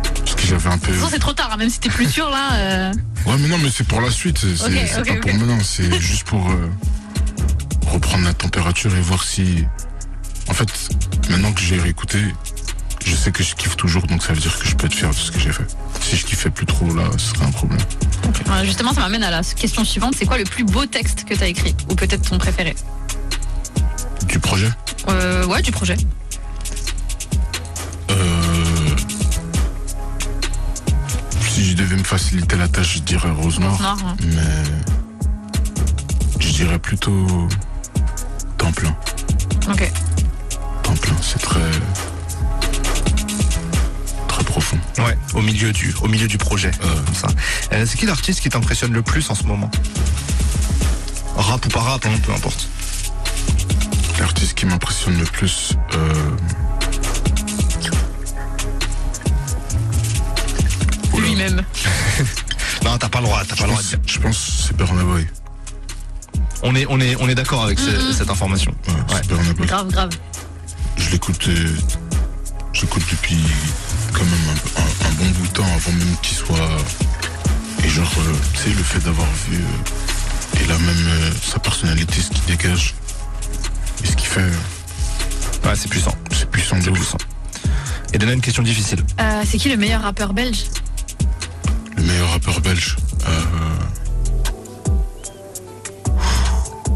Parce 0.03 0.35
que 0.35 0.45
j'avais 0.45 0.69
un 0.69 0.77
peu. 0.77 0.93
Façon, 0.93 1.09
c'est 1.11 1.17
trop 1.19 1.33
tard, 1.33 1.49
hein, 1.51 1.57
même 1.57 1.71
si 1.71 1.79
t'es 1.79 1.89
plus 1.89 2.11
sûr 2.11 2.29
là. 2.29 2.53
euh, 2.53 2.93
Ouais, 3.25 3.37
mais 3.39 3.47
non, 3.47 3.57
mais 3.57 3.71
c'est 3.75 3.87
pour 3.87 4.01
la 4.01 4.11
suite. 4.11 4.37
C'est 4.37 4.69
pas 5.03 5.15
pour 5.15 5.33
maintenant. 5.33 5.57
C'est 5.63 5.99
juste 5.99 6.25
pour 6.25 6.47
euh, 6.51 6.69
reprendre 7.87 8.23
la 8.25 8.35
température 8.35 8.95
et 8.95 9.01
voir 9.01 9.23
si. 9.23 9.65
En 10.47 10.53
fait, 10.53 10.69
maintenant 11.29 11.51
que 11.53 11.61
j'ai 11.61 11.77
réécouté, 11.79 12.19
je 13.05 13.15
sais 13.15 13.31
que 13.31 13.43
je 13.43 13.55
kiffe 13.55 13.75
toujours, 13.77 14.05
donc 14.07 14.21
ça 14.23 14.33
veut 14.33 14.39
dire 14.39 14.57
que 14.59 14.67
je 14.67 14.75
peux 14.75 14.85
être 14.87 14.93
fier 14.93 15.09
de 15.09 15.15
ce 15.15 15.31
que 15.31 15.39
j'ai 15.39 15.51
fait. 15.51 15.65
Si 16.01 16.17
je 16.17 16.25
kiffais 16.25 16.49
plus 16.49 16.65
trop, 16.65 16.93
là, 16.93 17.03
ce 17.17 17.33
serait 17.33 17.45
un 17.45 17.51
problème. 17.51 17.79
voilà, 18.45 18.65
justement, 18.65 18.93
ça 18.93 19.01
m'amène 19.01 19.23
à 19.23 19.31
la 19.31 19.41
question 19.43 19.83
suivante. 19.85 20.15
C'est 20.17 20.25
quoi 20.25 20.37
le 20.37 20.43
plus 20.43 20.63
beau 20.63 20.85
texte 20.85 21.23
que 21.25 21.33
t'as 21.33 21.47
écrit? 21.47 21.75
Ou 21.89 21.95
peut-être 21.95 22.29
ton 22.29 22.37
préféré? 22.37 22.75
Du 24.27 24.39
projet? 24.39 24.69
Euh, 25.09 25.45
Ouais, 25.45 25.61
du 25.61 25.71
projet. 25.71 25.97
euh, 28.09 28.95
Si 31.49 31.65
je 31.71 31.75
devais 31.75 31.95
me 31.95 32.03
faciliter 32.03 32.55
la 32.57 32.67
tâche, 32.67 32.95
je 32.95 32.99
dirais 33.01 33.29
Rose 33.31 33.59
Noire. 33.59 33.71
Rose 33.73 33.81
Noire, 33.81 33.97
hein. 34.05 34.15
Mais. 34.21 34.63
Je 36.39 36.49
dirais 36.51 36.79
plutôt. 36.79 37.27
Temps 38.57 38.71
plein. 38.71 38.95
Ok. 39.69 39.91
C'est 41.21 41.39
très. 41.41 41.59
Très 44.27 44.43
profond. 44.43 44.77
Ouais. 44.99 45.17
Au 45.33 45.41
milieu 45.41 45.71
du, 45.71 45.93
au 46.01 46.07
milieu 46.07 46.27
du 46.27 46.37
projet. 46.37 46.71
comme 46.81 47.15
ça. 47.15 47.27
Euh, 47.73 47.85
c'est 47.87 47.97
qui 47.97 48.05
l'artiste 48.05 48.41
qui 48.41 48.49
t'impressionne 48.49 48.91
le 48.93 49.01
plus 49.01 49.29
en 49.29 49.35
ce 49.35 49.43
moment? 49.43 49.69
Rap 51.35 51.65
ou 51.65 51.69
pas 51.69 51.79
rap, 51.81 52.05
hein, 52.05 52.09
peu 52.25 52.31
importe. 52.33 52.67
L'artiste 54.19 54.53
qui 54.55 54.65
m'impressionne 54.65 55.17
le 55.17 55.23
plus, 55.25 55.73
euh... 55.95 56.13
Lui-même. 61.17 61.63
Non, 62.83 62.97
t'as 62.97 63.09
pas 63.09 63.19
le 63.19 63.25
droit, 63.25 63.43
t'as 63.47 63.49
pas 63.49 63.55
je 63.57 63.61
le 63.61 63.67
droit 63.67 63.77
pense, 63.81 63.91
de 63.91 63.97
dire. 63.97 63.99
je 64.07 64.19
pense 64.19 64.37
que 64.37 64.51
c'est 64.69 64.75
Burna 64.75 65.03
Boy. 65.03 65.27
On 66.63 66.73
est, 66.75 66.87
on 66.89 66.99
est, 66.99 67.15
on 67.19 67.29
est 67.29 67.35
d'accord 67.35 67.63
avec 67.63 67.77
ce- 67.77 67.91
Mhm. 67.91 68.11
cette 68.13 68.29
information. 68.31 68.73
Ouais. 68.87 69.65
Grave, 69.67 69.87
grave. 69.91 70.09
Je 70.97 71.09
l'écoute, 71.11 71.47
euh, 71.47 71.75
j'écoute 72.73 73.03
depuis 73.11 73.39
quand 74.13 74.23
même 74.23 74.33
un, 74.49 74.81
un- 74.81 75.09
un 75.09 75.13
bon 75.13 75.29
bout 75.39 75.47
de 75.47 75.53
temps 75.53 75.65
avant 75.65 75.91
même 75.97 76.15
qu'il 76.21 76.37
soit. 76.37 76.77
Et 77.83 77.89
genre, 77.89 78.11
euh, 78.19 78.33
tu 78.53 78.59
sais, 78.59 78.69
le 78.69 78.83
fait 78.83 78.99
d'avoir 78.99 79.27
vu. 79.49 79.57
euh, 79.57 80.61
et 80.61 80.65
là 80.67 80.77
même 80.77 81.07
euh, 81.07 81.31
sa 81.41 81.59
personnalité, 81.59 82.21
ce 82.21 82.29
qu'il 82.29 82.43
dégage. 82.45 82.93
Et 84.03 84.07
ce 84.07 84.15
qu'il 84.15 84.27
fait, 84.27 84.41
euh, 84.41 84.51
Ouais, 85.63 85.75
c'est 85.75 85.89
puissant. 85.89 86.15
c'est 86.31 86.49
puissant 86.49 86.77
de 86.77 86.83
C'est 86.83 86.91
puissant. 86.91 87.17
Et 88.13 88.17
donner 88.17 88.33
une 88.33 88.41
question 88.41 88.63
difficile. 88.63 89.03
Euh, 89.19 89.43
c'est 89.45 89.57
qui 89.57 89.69
le 89.69 89.77
meilleur 89.77 90.01
rappeur 90.01 90.33
belge? 90.33 90.65
Le 91.97 92.03
meilleur 92.03 92.29
rappeur 92.31 92.59
belge. 92.61 92.97
Euh... 93.27 93.41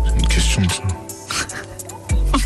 C'est 0.07 0.19
une 0.19 0.27
question, 0.27 0.61
ça. 0.69 0.81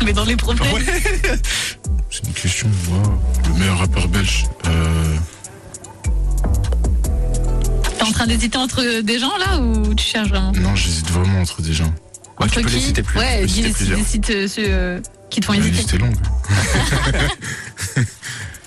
Se 0.00 0.04
met 0.04 0.12
dans 0.14 0.24
les 0.24 0.36
problèmes. 0.36 0.66
C'est 2.10 2.26
une 2.26 2.32
question, 2.32 2.68
wow. 2.88 3.18
Le 3.48 3.58
meilleur 3.58 3.78
rappeur 3.78 4.08
belge. 4.08 4.46
Euh... 4.66 5.16
T'es 7.98 8.04
en 8.04 8.12
train 8.12 8.26
d'hésiter 8.26 8.56
entre 8.56 9.00
des 9.02 9.18
gens 9.18 9.36
là 9.38 9.58
ou 9.58 9.94
tu 9.94 10.04
cherches 10.04 10.28
vraiment 10.30 10.52
Non, 10.52 10.74
j'hésite 10.74 11.10
vraiment 11.10 11.40
entre 11.42 11.60
des 11.62 11.74
gens. 11.74 11.84
Ouais, 12.40 12.48
tu 12.48 12.58
Entre 12.58 12.62
peux 12.62 12.68
les 12.68 12.78
qui 12.78 12.86
citer 12.86 13.02
plus. 13.02 13.18
Ouais, 13.18 13.46
tu 13.46 13.62
peux 13.62 13.68
citer 14.08 14.32
les, 14.34 14.40
les 14.40 14.44
euh, 14.44 14.48
ceux 14.48 14.64
euh, 14.66 15.00
qui 15.28 15.40
te 15.40 15.46
font 15.46 15.52
La 15.52 15.58
hésiter. 15.58 15.76
liste 15.76 15.94
est 15.94 15.98
longue. 15.98 16.16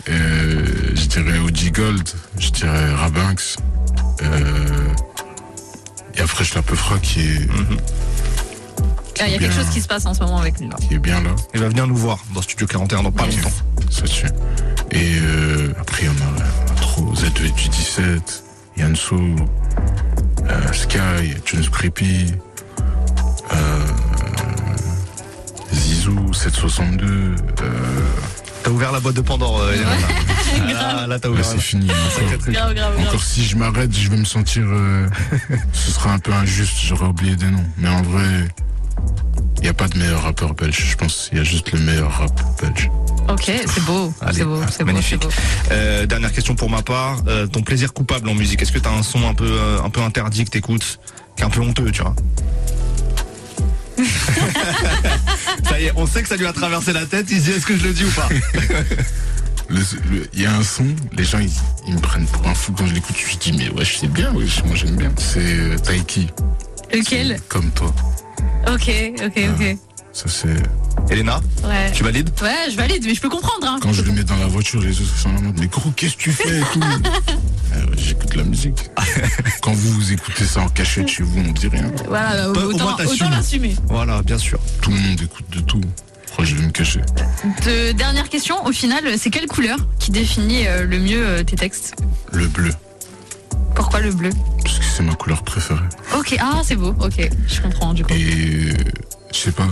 Euh, 0.09 0.65
je 0.95 1.05
dirais 1.05 1.37
OG 1.39 1.71
Gold, 1.71 2.09
je 2.37 2.49
dirais 2.49 2.93
Rabinx. 2.93 3.55
Euh... 4.21 4.87
Et 6.15 6.19
après, 6.19 6.43
je 6.43 6.59
Peufra 6.59 6.99
qui 6.99 7.21
est, 7.21 7.39
Mhm. 7.49 7.77
Ah, 7.79 8.12
Il 9.25 9.31
y 9.31 9.35
a 9.35 9.37
quelque 9.39 9.53
chose 9.53 9.69
qui 9.69 9.81
se 9.81 9.87
passe 9.87 10.05
en 10.05 10.13
ce 10.13 10.19
moment 10.21 10.39
avec 10.39 10.59
lui 10.59 10.67
là. 10.67 10.75
qui 10.87 10.95
est 10.95 10.99
bien 10.99 11.21
là. 11.21 11.29
Il 11.53 11.59
va 11.61 11.69
venir 11.69 11.87
nous 11.87 11.95
voir 11.95 12.19
dans 12.33 12.41
Studio 12.41 12.65
41 12.67 13.03
dans 13.03 13.11
pas 13.11 13.25
longtemps. 13.25 13.51
Ça 13.89 14.03
tue. 14.03 14.25
Et 14.91 15.17
euh, 15.21 15.71
après, 15.79 16.07
en 16.07 16.11
a, 16.11 16.75
trop. 16.75 17.13
Z 17.15 17.31
du 17.33 17.49
17. 17.69 18.43
Yanso, 18.77 19.15
euh, 19.15 20.73
Sky, 20.73 21.39
Tunes 21.45 21.69
Creepy, 21.69 22.33
euh, 23.53 23.87
Zizou, 25.73 26.33
762. 26.33 27.05
Euh, 27.05 27.69
T'as 28.63 28.69
ouvert 28.71 28.91
la 28.93 28.99
boîte 29.01 29.15
de 29.15 29.21
Pandore, 29.21 29.59
euh, 29.61 29.73
Elena. 29.73 30.73
là, 30.73 30.93
là, 31.01 31.07
là, 31.07 31.19
t'as 31.19 31.29
ouvert. 31.29 31.43
c'est 31.45 31.59
fini. 31.59 31.89
Encore, 31.91 32.37
Grave, 32.53 32.73
grave, 32.73 32.75
grave. 32.75 33.07
encore 33.07 33.21
si 33.23 33.43
je 33.45 33.57
m'arrête, 33.57 33.93
je 33.95 34.09
vais 34.09 34.17
me 34.17 34.25
sentir. 34.25 34.63
euh, 34.65 35.07
ce 35.73 35.91
sera 35.91 36.13
un 36.13 36.19
peu 36.19 36.31
injuste, 36.33 36.77
j'aurais 36.83 37.07
oublié 37.07 37.35
des 37.35 37.47
noms. 37.51 37.65
Mais 37.77 37.89
en 37.89 38.01
vrai, 38.01 38.47
il 39.57 39.63
n'y 39.63 39.69
a 39.69 39.73
pas 39.73 39.87
de 39.87 39.97
meilleur 39.97 40.23
rappeur 40.23 40.53
belge. 40.53 40.77
Je 40.91 40.95
pense 40.97 41.29
qu'il 41.29 41.37
y 41.37 41.41
a 41.41 41.43
juste 41.43 41.71
le 41.71 41.79
meilleur 41.79 42.11
rap 42.11 42.31
belge. 42.61 42.91
Ok, 43.29 43.45
c'est 43.45 43.85
beau. 43.85 44.13
C'est 44.33 44.43
beau, 44.43 44.59
c'est 44.69 44.79
beau, 44.79 44.85
magnifique. 44.85 45.21
beau. 45.21 45.29
Euh, 45.71 46.05
dernière 46.05 46.33
question 46.33 46.55
pour 46.55 46.69
ma 46.69 46.81
part. 46.81 47.21
Euh, 47.27 47.47
ton 47.47 47.61
plaisir 47.61 47.93
coupable 47.93 48.27
en 48.27 48.35
musique, 48.35 48.61
est-ce 48.61 48.73
que 48.73 48.79
t'as 48.79 48.91
un 48.91 49.03
son 49.03 49.25
un 49.27 49.33
peu, 49.33 49.47
euh, 49.47 49.81
un 49.81 49.89
peu 49.89 50.01
interdit 50.01 50.43
que 50.43 50.49
t'écoutes, 50.49 50.99
qui 51.37 51.43
est 51.43 51.45
un 51.45 51.49
peu 51.49 51.61
honteux, 51.61 51.91
tu 51.91 52.01
vois 52.01 52.13
Ça 55.69 55.79
y 55.79 55.85
est, 55.85 55.93
on 55.95 56.05
sait 56.07 56.23
que 56.23 56.27
ça 56.27 56.35
lui 56.35 56.45
a 56.45 56.51
traversé 56.53 56.91
la 56.91 57.05
tête. 57.05 57.27
Il 57.29 57.39
se 57.39 57.45
dit 57.45 57.51
est-ce 57.51 57.65
que 57.65 57.77
je 57.77 57.87
le 57.87 57.93
dis 57.93 58.03
ou 58.03 58.11
pas 58.11 58.27
Il 60.33 60.41
y 60.41 60.45
a 60.45 60.53
un 60.53 60.63
son, 60.63 60.85
les 61.13 61.23
gens 61.23 61.39
ils, 61.39 61.49
ils 61.87 61.93
me 61.93 61.99
prennent 61.99 62.25
pour 62.25 62.45
un 62.47 62.53
fou 62.53 62.73
quand 62.77 62.85
je 62.85 62.93
l'écoute. 62.93 63.15
Je 63.15 63.37
dis 63.37 63.53
mais 63.57 63.69
ouais, 63.69 63.85
c'est 63.85 64.11
bien, 64.11 64.33
ouais, 64.33 64.45
moi 64.65 64.75
j'aime 64.75 64.95
bien. 64.97 65.11
C'est 65.17 65.39
euh, 65.39 65.77
Taiki, 65.77 66.27
Lequel 66.93 67.39
comme 67.49 67.69
toi. 67.71 67.93
Ok, 68.67 68.91
ok, 69.25 69.41
ok. 69.59 69.77
Ça 70.13 70.25
c'est. 70.27 70.55
Elena, 71.09 71.41
Ouais. 71.63 71.91
tu 71.91 72.03
valides 72.03 72.29
Ouais, 72.41 72.69
je 72.71 72.75
valide, 72.77 73.03
mais 73.05 73.15
je 73.15 73.19
peux 73.21 73.29
comprendre. 73.29 73.67
Hein. 73.67 73.79
Quand 73.81 73.91
je 73.91 74.03
le 74.03 74.11
mets 74.11 74.23
dans 74.23 74.37
la 74.37 74.45
voiture, 74.45 74.79
les 74.81 74.91
autres 75.01 75.17
sont 75.17 75.29
en 75.29 75.41
mode 75.41 75.59
mais 75.59 75.67
gros, 75.67 75.89
qu'est-ce 75.91 76.15
que 76.15 76.21
tu 76.21 76.31
fais 76.31 76.59
et 76.59 76.63
tout? 76.71 76.79
Ah 77.75 77.77
J'écoute 77.97 78.35
la 78.35 78.43
musique. 78.43 78.77
Quand 79.63 79.73
vous, 79.73 79.91
vous 79.93 80.13
écoutez 80.13 80.45
ça 80.45 80.61
en 80.61 80.69
cachette 80.69 81.07
chez 81.07 81.23
vous, 81.23 81.39
on 81.39 81.51
dit 81.51 81.67
rien. 81.67 81.91
Voilà, 82.07 82.47
Bah, 82.49 82.59
au 82.61 82.69
autant, 82.69 82.83
moins, 82.83 82.93
t'assumes. 82.95 83.13
autant 83.25 83.29
l'assumer. 83.31 83.75
Voilà, 83.87 84.21
bien 84.21 84.37
sûr. 84.37 84.59
Tout 84.81 84.91
le 84.91 84.97
monde 84.97 85.19
écoute 85.19 85.45
de 85.51 85.59
tout. 85.61 85.81
Pourquoi 86.27 86.45
je 86.45 86.55
vais 86.55 86.61
me 86.67 86.71
cacher? 86.71 87.01
De 87.65 87.91
dernière 87.93 88.29
question, 88.29 88.63
au 88.65 88.71
final, 88.71 89.03
c'est 89.17 89.31
quelle 89.31 89.47
couleur 89.47 89.77
qui 89.97 90.11
définit 90.11 90.67
euh, 90.67 90.85
le 90.85 90.99
mieux 90.99 91.25
euh, 91.25 91.43
tes 91.43 91.55
textes? 91.55 91.95
Le 92.31 92.45
bleu, 92.47 92.71
Pourquoi 93.75 93.99
le 94.01 94.11
bleu 94.11 94.29
parce 94.63 94.79
que 94.79 94.85
c'est 94.85 95.03
ma 95.03 95.15
couleur 95.15 95.43
préférée. 95.43 95.79
Ok, 96.17 96.35
ah 96.39 96.61
c'est 96.63 96.75
beau, 96.75 96.95
ok, 96.99 97.29
je 97.47 97.61
comprends 97.61 97.93
du 97.93 98.03
coup. 98.03 98.13
Et 98.13 98.73
je 99.31 99.37
sais 99.37 99.51
pas. 99.51 99.67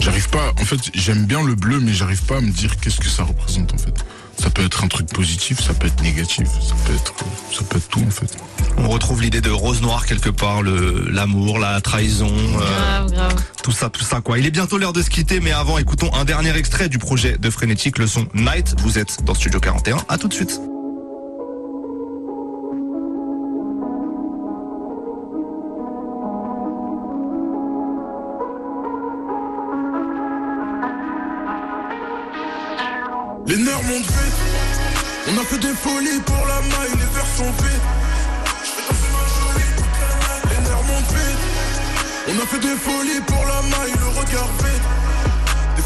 J'arrive 0.00 0.28
pas. 0.30 0.52
En 0.60 0.64
fait, 0.64 0.78
j'aime 0.94 1.26
bien 1.26 1.42
le 1.42 1.54
bleu, 1.54 1.78
mais 1.80 1.92
j'arrive 1.92 2.22
pas 2.24 2.38
à 2.38 2.40
me 2.40 2.50
dire 2.50 2.76
qu'est-ce 2.78 3.00
que 3.00 3.08
ça 3.08 3.24
représente 3.24 3.74
en 3.74 3.78
fait. 3.78 3.94
Ça 4.38 4.48
peut 4.48 4.64
être 4.64 4.82
un 4.82 4.88
truc 4.88 5.08
positif, 5.08 5.60
ça 5.60 5.74
peut 5.74 5.86
être 5.86 6.02
négatif, 6.02 6.48
ça 6.48 6.74
peut 6.86 6.94
être, 6.94 7.14
ça 7.52 7.62
peut 7.64 7.76
être 7.76 7.88
tout 7.88 8.00
en 8.06 8.10
fait. 8.10 8.38
On 8.78 8.88
retrouve 8.88 9.20
l'idée 9.20 9.42
de 9.42 9.50
rose 9.50 9.82
noire 9.82 10.06
quelque 10.06 10.30
part, 10.30 10.62
le 10.62 11.06
l'amour, 11.10 11.58
la 11.58 11.82
trahison, 11.82 12.32
euh, 12.32 13.06
grave. 13.08 13.34
tout 13.62 13.72
ça, 13.72 13.90
tout 13.90 14.04
ça 14.04 14.22
quoi. 14.22 14.38
Il 14.38 14.46
est 14.46 14.50
bientôt 14.50 14.78
l'heure 14.78 14.94
de 14.94 15.02
se 15.02 15.10
quitter, 15.10 15.40
mais 15.40 15.52
avant, 15.52 15.76
écoutons 15.76 16.10
un 16.14 16.24
dernier 16.24 16.56
extrait 16.56 16.88
du 16.88 16.96
projet 16.96 17.36
de 17.36 17.50
Frénétique, 17.50 17.98
le 17.98 18.06
son 18.06 18.26
Night. 18.34 18.74
Vous 18.80 18.98
êtes 18.98 19.22
dans 19.24 19.34
Studio 19.34 19.60
41. 19.60 19.98
À 20.08 20.16
tout 20.16 20.28
de 20.28 20.34
suite. 20.34 20.58
On 33.92 35.36
a 35.36 35.44
fait 35.44 35.58
des 35.58 35.74
folies 35.74 36.20
pour 36.24 36.46
la 36.46 36.60
maille, 36.60 36.92
les 36.92 37.06
verres 37.12 37.26
sont 37.36 37.50
vides. 37.60 37.86
Ma 39.10 39.24
jolie. 39.34 39.74
Les 40.48 40.60
nerfs 40.62 40.84
montent 40.84 41.12
vite. 41.12 41.42
On 42.28 42.38
a 42.40 42.46
fait 42.46 42.60
des 42.60 42.76
folies 42.76 43.20
pour 43.26 43.44
la 43.46 43.62
maille, 43.62 43.92
le 43.98 44.08
regard 44.20 44.48
vide. 44.62 44.69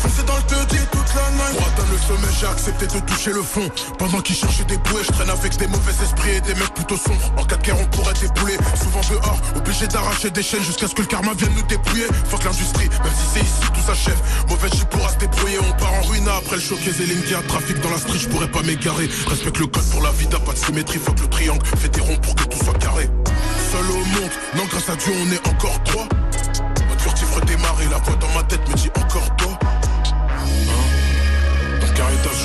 Défoncé 0.04 0.22
dans 0.26 0.36
le 0.36 0.42
te 0.42 0.76
toute 0.76 1.14
la 1.14 1.30
night. 1.30 1.56
Pour 1.56 1.66
atteindre 1.66 1.92
le 1.92 1.98
sommet, 1.98 2.32
j'ai 2.38 2.46
accepté 2.46 2.86
de 2.86 2.98
toucher 3.06 3.32
le 3.32 3.42
fond. 3.42 3.68
Pendant 3.98 4.20
qu'ils 4.20 4.36
cherchaient 4.36 4.64
des 4.64 4.76
bouées, 4.76 5.02
je 5.02 5.12
traîne 5.12 5.30
avec 5.30 5.56
des 5.56 5.66
mauvais 5.66 5.92
esprits 6.02 6.36
et 6.36 6.40
des 6.40 6.54
mecs 6.54 6.74
plutôt 6.74 6.96
sombres. 6.96 7.32
En 7.36 7.44
cas 7.44 7.56
de 7.56 7.62
guerre, 7.62 7.80
on 7.80 7.86
pourrait 7.86 8.14
débouler. 8.14 8.56
Souvent 8.76 9.00
dehors, 9.10 9.38
obligé 9.56 9.86
d'arracher 9.86 10.30
des 10.30 10.42
chaînes 10.42 10.62
jusqu'à 10.62 10.88
ce 10.88 10.94
que 10.94 11.02
le 11.02 11.06
karma 11.06 11.32
vienne 11.34 11.52
nous 11.56 11.62
dépouiller. 11.62 12.06
Fuck 12.28 12.44
l'industrie, 12.44 12.88
même 12.88 13.12
si 13.16 13.26
c'est 13.34 13.40
ici, 13.40 13.72
tout 13.72 13.80
s'achève. 13.86 14.18
Mauvais 14.48 14.68
chip 14.70 14.88
pourra 14.90 15.08
se 15.10 15.16
débrouiller. 15.16 15.58
On 15.60 15.72
part 15.80 15.94
en 15.94 16.02
ruine 16.02 16.28
après 16.28 16.56
le 16.56 16.62
choc 16.62 16.78
et 16.86 16.92
Zélindia. 16.92 17.40
Trafic 17.48 17.80
dans 17.80 17.90
la 17.90 17.98
street, 17.98 18.18
je 18.18 18.28
pourrais 18.28 18.48
pas 18.48 18.62
m'égarer. 18.62 19.08
Respecte 19.26 19.58
le 19.58 19.66
code 19.66 19.88
pour 19.90 20.02
la 20.02 20.10
vida, 20.12 20.38
pas 20.40 20.52
de 20.52 20.58
symétrie. 20.58 20.98
Fuck 20.98 21.20
le 21.20 21.28
triangle, 21.28 21.64
fais 21.78 21.88
des 21.88 22.00
ronds 22.00 22.18
pour 22.18 22.34
que 22.34 22.44
tout 22.44 22.62
soit 22.62 22.78
carré. 22.78 23.08
Seul 23.72 23.90
au 23.90 24.04
monde, 24.20 24.30
non, 24.56 24.64
grâce 24.68 24.88
à 24.88 24.96
Dieu, 24.96 25.12
on 25.16 25.32
est 25.32 25.48
encore 25.48 25.82
trois. 25.84 26.06
Mode 26.88 27.00
furtif 27.00 27.34
redémarrer, 27.34 27.86
la 27.90 27.98
voix 27.98 28.16
dans 28.16 28.32
ma 28.34 28.42
tête 28.42 28.68
me 28.68 28.74
dit 28.74 28.90
encore 28.96 29.34
toi. 29.36 29.43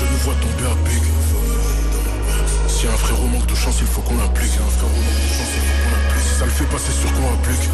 Je 0.00 0.04
nous 0.06 0.20
vois 0.24 0.34
tomber 0.34 0.64
à 0.64 0.76
pic. 0.88 1.02
Si 2.68 2.86
un 2.86 2.96
frérot 2.96 3.26
manque 3.28 3.46
de 3.46 3.54
chance, 3.54 3.76
il 3.80 3.86
faut 3.86 4.00
qu'on 4.00 4.16
l'implique. 4.16 4.52
Si 4.52 4.58
un 4.58 4.72
frérot 4.76 4.96
manque 4.96 5.20
de 5.20 5.32
chance, 5.36 5.52
il 5.56 5.62
faut 5.66 5.76
qu'on 5.80 5.90
l'implique. 5.94 6.26
Si 6.26 6.38
ça 6.38 6.44
le 6.46 6.50
fait 6.50 6.64
pas, 6.64 6.80
c'est 6.84 6.96
sûr 7.00 7.12
qu'on 7.12 7.30
l'applique. 7.30 7.66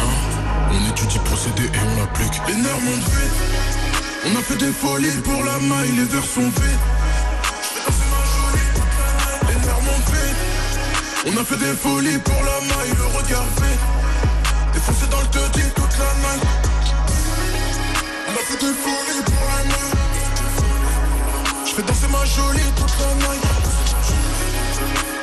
Hein? 0.00 0.14
On 0.74 0.90
étudie 0.90 1.18
procédé 1.20 1.62
et 1.62 1.82
on 1.86 2.00
l'applique. 2.00 2.36
Les 2.48 2.56
nerfs 2.56 2.82
montent 2.86 3.10
vite. 3.14 3.38
On 4.26 4.38
a 4.38 4.42
fait 4.42 4.56
des 4.56 4.72
folies 4.72 5.20
pour 5.22 5.44
la 5.44 5.58
maille, 5.70 5.92
les 5.92 6.04
verres 6.04 6.30
sont 6.34 6.50
vides. 6.58 6.84
Les 9.48 9.58
nerfs 9.64 9.84
montent 9.86 10.10
vite. 10.16 10.40
On 11.26 11.40
a 11.40 11.44
fait 11.44 11.60
des 11.64 11.74
folies 11.84 12.18
pour 12.18 12.40
la 12.50 12.58
maille, 12.70 12.94
le 12.98 13.06
regard 13.16 13.46
vide. 13.62 13.84
Défoncé 14.74 15.06
dans 15.10 15.20
le 15.20 15.26
te 15.26 15.38
toute 15.38 15.98
la 16.02 16.10
night. 16.22 16.44
On 18.28 18.32
a 18.32 18.42
fait 18.48 18.60
des 18.64 18.74
folies 18.82 19.22
pour 19.24 19.44
la 19.50 19.62
night. 19.64 20.11
Je 21.72 21.76
fais 21.76 21.88
danser 21.88 22.08
ma 22.08 22.22
jolie 22.26 22.60
toute 22.76 22.94
la 23.00 23.14
night. 23.14 23.42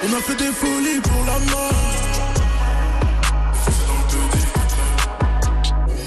On 0.01 0.17
a 0.17 0.19
fait 0.19 0.35
des 0.35 0.51
folies 0.51 0.99
pour 1.03 1.23
la 1.25 1.37
night. 1.41 1.75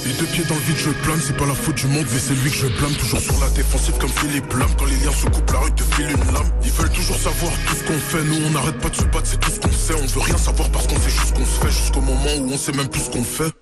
Les 0.05 0.13
deux 0.15 0.27
pieds 0.27 0.43
dans 0.43 0.57
le 0.57 0.61
vide, 0.63 0.77
je 0.79 0.91
plane, 0.91 1.21
c'est 1.25 1.37
pas 1.37 1.47
la 1.47 1.55
faute 1.55 1.77
du 1.77 1.87
monde, 1.87 2.07
mais 2.11 2.19
c'est 2.19 2.35
lui 2.35 2.51
que 2.51 2.57
je 2.57 2.67
blâme. 2.67 2.93
Toujours 2.95 3.21
sur 3.21 3.39
la 3.39 3.51
défensive 3.51 3.95
comme 4.01 4.11
Philippe 4.11 4.53
Lam. 4.55 4.69
Quand 4.77 4.87
les 4.87 4.97
liens 4.97 5.13
se 5.13 5.27
coupent, 5.27 5.53
la 5.53 5.61
rue 5.61 5.73
te 5.75 5.85
file 5.95 6.11
une 6.11 6.35
lame. 6.35 6.51
Ils 6.65 6.73
veulent 6.73 6.91
toujours 6.91 7.19
savoir 7.19 7.53
tout 7.69 7.77
ce 7.77 7.85
qu'on 7.85 8.01
fait. 8.01 8.25
Nous, 8.25 8.45
on 8.45 8.51
n'arrête 8.51 8.79
pas 8.81 8.89
de 8.89 8.97
se 8.97 9.05
battre, 9.05 9.27
c'est 9.27 9.39
tout 9.39 9.51
ce 9.53 9.61
qu'on 9.61 9.71
sait. 9.71 9.95
On 9.95 10.07
veut 10.07 10.23
rien 10.23 10.39
savoir 10.39 10.69
parce 10.71 10.89
qu'on 10.89 10.97
sait 10.97 11.11
juste 11.11 11.35
qu'on 11.37 11.47
se 11.47 11.61
fait. 11.61 11.71
Jusqu'au 11.71 12.01
moment 12.01 12.35
où 12.41 12.53
on 12.53 12.59
sait 12.59 12.73
même 12.73 12.89
plus 12.89 13.03
ce 13.03 13.11
qu'on 13.11 13.23
fait. 13.23 13.53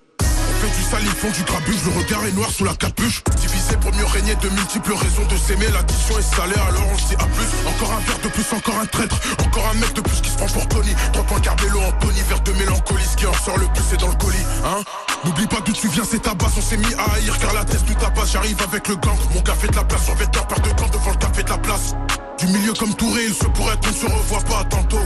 Du 0.77 0.83
sale, 0.83 1.01
ils 1.03 1.11
font 1.11 1.31
du 1.31 1.43
grabuge. 1.43 1.83
Le 1.85 1.97
regard 1.99 2.25
est 2.25 2.31
noir 2.31 2.49
sous 2.49 2.65
la 2.65 2.75
capuche. 2.75 3.23
Divisé 3.37 3.75
pour 3.77 3.93
mieux 3.93 4.05
régner, 4.05 4.35
de 4.35 4.49
multiples 4.49 4.93
raisons 4.93 5.25
de 5.29 5.37
s'aimer. 5.37 5.67
L'addition 5.73 6.17
est 6.19 6.35
salée, 6.35 6.61
alors 6.69 6.87
on 6.93 6.97
se 6.97 7.07
dit 7.09 7.15
à 7.15 7.25
plus. 7.25 7.49
Encore 7.67 7.93
un 7.93 7.99
verre 7.99 8.19
de 8.23 8.29
plus, 8.29 8.45
encore 8.53 8.79
un 8.79 8.85
traître. 8.85 9.15
Encore 9.45 9.67
un 9.69 9.73
mec 9.75 9.93
de 9.93 10.01
plus 10.01 10.21
qui 10.21 10.29
se 10.29 10.37
prend 10.37 10.47
pour 10.47 10.67
Tony. 10.67 10.93
Trois 11.13 11.25
points 11.25 11.39
Carbello, 11.39 11.79
Anthony, 11.81 12.21
verre 12.29 12.41
de 12.41 12.51
mélancolie. 12.53 13.03
Ce 13.03 13.17
qui 13.17 13.25
en 13.25 13.33
sort 13.33 13.57
le 13.57 13.67
plus, 13.67 13.83
c'est 13.89 13.99
dans 13.99 14.09
le 14.09 14.15
colis. 14.15 14.45
Hein 14.65 14.81
N'oublie 15.23 15.47
pas 15.47 15.61
d'où 15.61 15.73
tu 15.73 15.87
viens, 15.89 16.03
c'est 16.09 16.21
ta 16.21 16.33
base. 16.33 16.53
On 16.57 16.61
s'est 16.61 16.77
mis 16.77 16.93
à 16.95 17.13
haïr 17.13 17.37
car 17.39 17.53
la 17.53 17.63
tête 17.65 17.83
nous 17.87 17.95
tabasse. 17.95 18.31
J'arrive 18.31 18.61
avec 18.61 18.87
le 18.87 18.95
gang. 18.95 19.17
Mon 19.33 19.41
café 19.41 19.67
de 19.67 19.75
la 19.75 19.83
place, 19.83 20.05
sur 20.05 20.15
vêtements, 20.15 20.45
paire 20.45 20.61
de 20.61 20.69
gants 20.69 20.89
devant 20.91 21.11
le 21.11 21.17
café 21.17 21.43
de 21.43 21.49
la 21.49 21.57
place. 21.57 21.95
Du 22.39 22.47
milieu 22.47 22.73
comme 22.73 22.93
Touré, 22.95 23.25
il 23.27 23.33
se 23.33 23.45
pourrait 23.45 23.77
qu'on 23.77 23.93
se 23.93 24.05
revoit 24.05 24.41
pas 24.41 24.63
tantôt. 24.65 25.05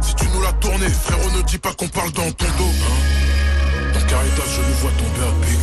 Si 0.00 0.14
tu 0.14 0.26
nous 0.34 0.42
l'as 0.42 0.52
tourné, 0.54 0.88
frérot, 0.88 1.30
ne 1.36 1.42
dis 1.42 1.58
pas 1.58 1.72
qu'on 1.74 1.88
parle 1.88 2.10
dans 2.12 2.30
ton 2.32 2.46
dos. 2.58 2.72
Hein 2.82 3.47
dans 3.92 4.06
Caritas, 4.06 4.48
je 4.54 4.60
nous 4.60 4.76
vois 4.80 4.90
tomber 4.92 5.24
à 5.26 5.32
pic. 5.44 5.60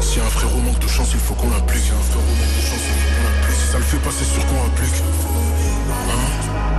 Si 0.00 0.20
un 0.20 0.30
frérot 0.30 0.60
manque 0.60 0.78
de 0.78 0.88
chance, 0.88 1.10
il 1.12 1.20
faut 1.20 1.34
qu'on 1.34 1.50
l'implique. 1.50 1.84
Si 1.84 1.90
un 1.90 2.04
frérot 2.10 2.34
manque 2.40 2.56
de 2.56 2.62
chance, 2.68 2.84
il 2.84 2.94
faut 3.00 3.10
qu'on 3.10 3.22
l'implique. 3.24 3.60
Si 3.60 3.66
ça 3.72 3.78
le 3.78 3.84
fait 3.84 3.98
pas, 3.98 4.10
c'est 4.16 4.24
sûr 4.24 4.46
qu'on 4.46 4.62
l'applique. 4.62 5.02
Hein? 6.10 6.24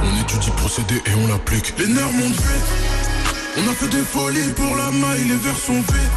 On 0.04 0.22
étudie 0.22 0.52
procédé 0.52 0.96
et 1.06 1.14
on 1.16 1.28
l'applique. 1.28 1.74
Les 1.78 1.88
nerfs 1.88 2.12
montent 2.14 2.42
vite. 2.50 2.70
On 3.58 3.70
a 3.70 3.74
fait 3.74 3.88
des 3.88 4.04
folies 4.04 4.52
pour 4.56 4.76
la 4.76 4.92
maille, 4.92 5.24
les 5.24 5.38
verres 5.38 5.58
sont 5.58 5.74
vides. 5.74 6.16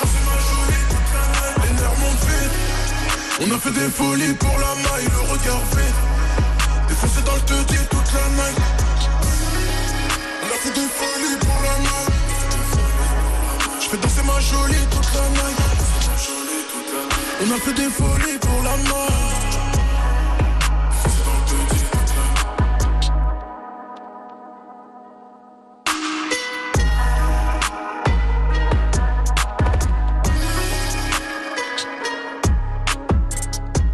La. 0.00 1.64
Les 1.64 1.72
nerfs 1.74 1.98
montent 2.00 2.26
vite. 2.30 2.56
On 3.40 3.54
a 3.54 3.58
fait 3.58 3.72
des 3.72 3.90
folies 3.90 4.34
pour 4.34 4.58
la 4.58 4.74
maille, 4.82 5.08
le 5.10 5.20
regard 5.32 5.62
vide. 5.76 5.98
Défoncé 6.88 7.20
dans 7.22 7.34
le 7.34 7.40
te 7.40 7.54
toute 7.84 8.12
la 8.12 8.28
night. 8.38 8.58
On 10.42 10.46
a 10.46 10.58
fait 10.62 10.74
des 10.74 10.88
folies 10.98 11.38
pour 11.40 11.62
la 11.62 11.78
night. 11.78 12.07
Je 13.90 13.96
fais 13.96 14.02
danser 14.02 14.22
ma 14.22 14.38
jolie 14.38 14.74
toute 14.90 15.14
la 15.14 15.28
night. 15.30 15.56
On 17.40 17.50
a 17.50 17.58
fait 17.58 17.72
des 17.72 17.88
folies 17.88 18.38
pour 18.38 18.62
la 18.62 18.76
night. 18.76 18.92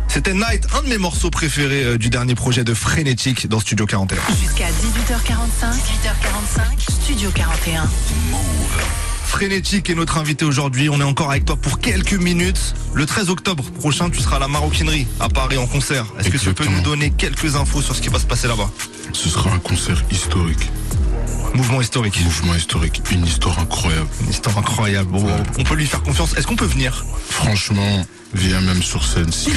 C'était 0.09 0.35
Night, 0.35 0.67
un 0.77 0.83
de 0.83 0.89
mes 0.89 0.99
morceaux 0.99 1.31
préférés 1.31 1.85
euh, 1.85 1.99
du 1.99 2.11
dernier 2.11 2.35
projet 2.35 2.65
de 2.65 2.75
Frénétique 2.75 3.47
dans 3.49 3.61
Studio 3.61 3.87
41. 3.87 4.19
Jusqu'à 4.35 4.67
18h45, 4.71 5.71
18h45, 5.71 6.91
Studio 6.91 7.31
41. 7.33 7.89
Frénétique 9.35 9.91
est 9.91 9.97
notre 9.97 10.19
invité 10.19 10.45
aujourd'hui. 10.45 10.89
On 10.89 11.01
est 11.01 11.05
encore 11.05 11.33
avec 11.33 11.45
toi 11.45 11.57
pour 11.57 11.81
quelques 11.81 12.15
minutes. 12.15 12.73
Le 12.95 13.05
13 13.05 13.31
octobre 13.31 13.65
prochain, 13.65 14.09
tu 14.09 14.21
seras 14.21 14.37
à 14.37 14.39
la 14.39 14.47
maroquinerie 14.47 15.09
à 15.19 15.29
Paris 15.29 15.57
en 15.57 15.67
concert. 15.67 16.07
Est-ce 16.21 16.31
que 16.31 16.39
tu 16.39 16.55
peux 16.55 16.65
nous 16.67 16.83
donner 16.83 17.11
quelques 17.11 17.57
infos 17.57 17.83
sur 17.83 17.97
ce 17.97 18.01
qui 18.01 18.11
va 18.11 18.21
se 18.21 18.27
passer 18.27 18.47
là-bas? 18.47 18.71
Ce 19.13 19.29
sera 19.29 19.51
un 19.51 19.59
concert 19.59 20.05
historique. 20.09 20.71
Mouvement 21.55 21.81
historique. 21.81 22.21
Mouvement 22.25 22.55
historique. 22.55 23.01
Une 23.11 23.25
histoire 23.27 23.59
incroyable. 23.61 24.09
Une 24.23 24.31
histoire 24.31 24.59
incroyable. 24.59 25.11
Bon, 25.11 25.27
on 25.59 25.63
peut 25.65 25.75
lui 25.75 25.87
faire 25.87 26.03
confiance. 26.03 26.37
Est-ce 26.37 26.47
qu'on 26.47 26.57
peut 26.57 26.65
venir? 26.67 27.05
Franchement, 27.31 28.05
viens 28.35 28.61
même 28.61 28.83
sur 28.83 29.05
scène 29.05 29.31
si 29.33 29.47
tu. 29.51 29.57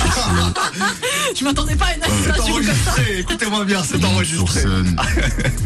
Je 1.40 1.44
m'attendais 1.44 1.76
pas 1.76 1.86
à 1.86 1.96
une 1.96 2.04
association 2.04 2.54
comme 2.56 2.66
ça. 2.66 3.02
Écoutez-moi 3.18 3.66
bien, 3.66 3.84
c'est 3.84 3.98
Monte 3.98 4.26
sur 4.26 4.52
scène. 4.52 4.96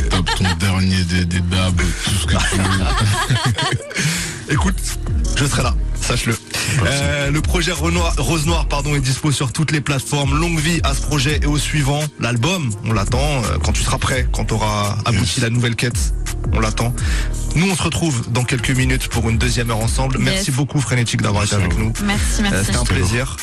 Tape 0.09 0.35
ton 0.37 0.45
dernier 0.59 1.03
des, 1.03 1.25
des 1.25 1.41
babs, 1.41 1.81
tout 2.05 2.11
ce 2.21 2.25
que 2.25 2.35
tu 2.49 2.57
veux. 2.57 2.85
Écoute, 4.53 4.75
je 5.35 5.45
serai 5.45 5.63
là, 5.63 5.75
sache-le. 5.99 6.35
Euh, 6.85 7.31
le 7.31 7.41
projet 7.41 7.71
Renoir- 7.71 8.13
Rose 8.17 8.45
Noire 8.45 8.67
pardon, 8.67 8.95
est 8.95 8.99
dispo 8.99 9.31
sur 9.31 9.51
toutes 9.51 9.71
les 9.71 9.81
plateformes. 9.81 10.39
Longue 10.39 10.59
vie 10.59 10.79
à 10.83 10.93
ce 10.93 11.01
projet 11.01 11.39
et 11.41 11.45
au 11.45 11.57
suivant. 11.57 12.01
L'album, 12.19 12.69
on 12.85 12.93
l'attend 12.93 13.19
euh, 13.43 13.57
quand 13.63 13.71
tu 13.73 13.83
seras 13.83 13.97
prêt, 13.97 14.27
quand 14.31 14.45
tu 14.45 14.53
auras 14.53 14.97
abouti 15.05 15.41
la 15.41 15.49
nouvelle 15.49 15.75
quête. 15.75 16.13
On 16.53 16.59
l'attend. 16.59 16.93
Nous, 17.55 17.69
on 17.69 17.75
se 17.75 17.83
retrouve 17.83 18.29
dans 18.31 18.43
quelques 18.43 18.71
minutes 18.71 19.07
pour 19.07 19.29
une 19.29 19.37
deuxième 19.37 19.69
heure 19.69 19.79
ensemble. 19.79 20.15
Yes. 20.17 20.25
Merci 20.25 20.51
beaucoup, 20.51 20.79
Frénétique, 20.81 21.21
d'avoir 21.21 21.43
été 21.43 21.55
avec 21.55 21.77
nous. 21.77 21.93
Merci, 22.05 22.41
merci. 22.41 22.57
Euh, 22.57 22.63
C'était 22.65 22.77
un 22.77 22.83
plaisir. 22.83 23.37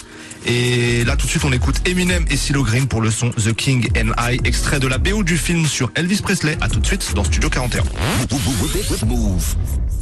Et 0.47 1.05
là, 1.05 1.17
tout 1.17 1.27
de 1.27 1.31
suite, 1.31 1.45
on 1.45 1.53
écoute 1.53 1.77
Eminem 1.87 2.25
et 2.31 2.37
CeeLo 2.37 2.63
Green 2.63 2.87
pour 2.87 3.01
le 3.01 3.11
son 3.11 3.31
The 3.31 3.53
King 3.55 3.89
and 3.97 4.13
I, 4.33 4.39
extrait 4.45 4.79
de 4.81 4.87
la 4.87 4.99
BO 4.99 5.23
du 5.23 5.37
film 5.37 5.67
sur 5.67 5.91
Elvis 5.95 6.21
Presley. 6.23 6.57
À 6.61 6.69
tout 6.69 6.81
de 6.81 6.87
suite 6.87 7.13
dans 7.15 7.25
Studio 7.25 7.51
41. 7.51 7.83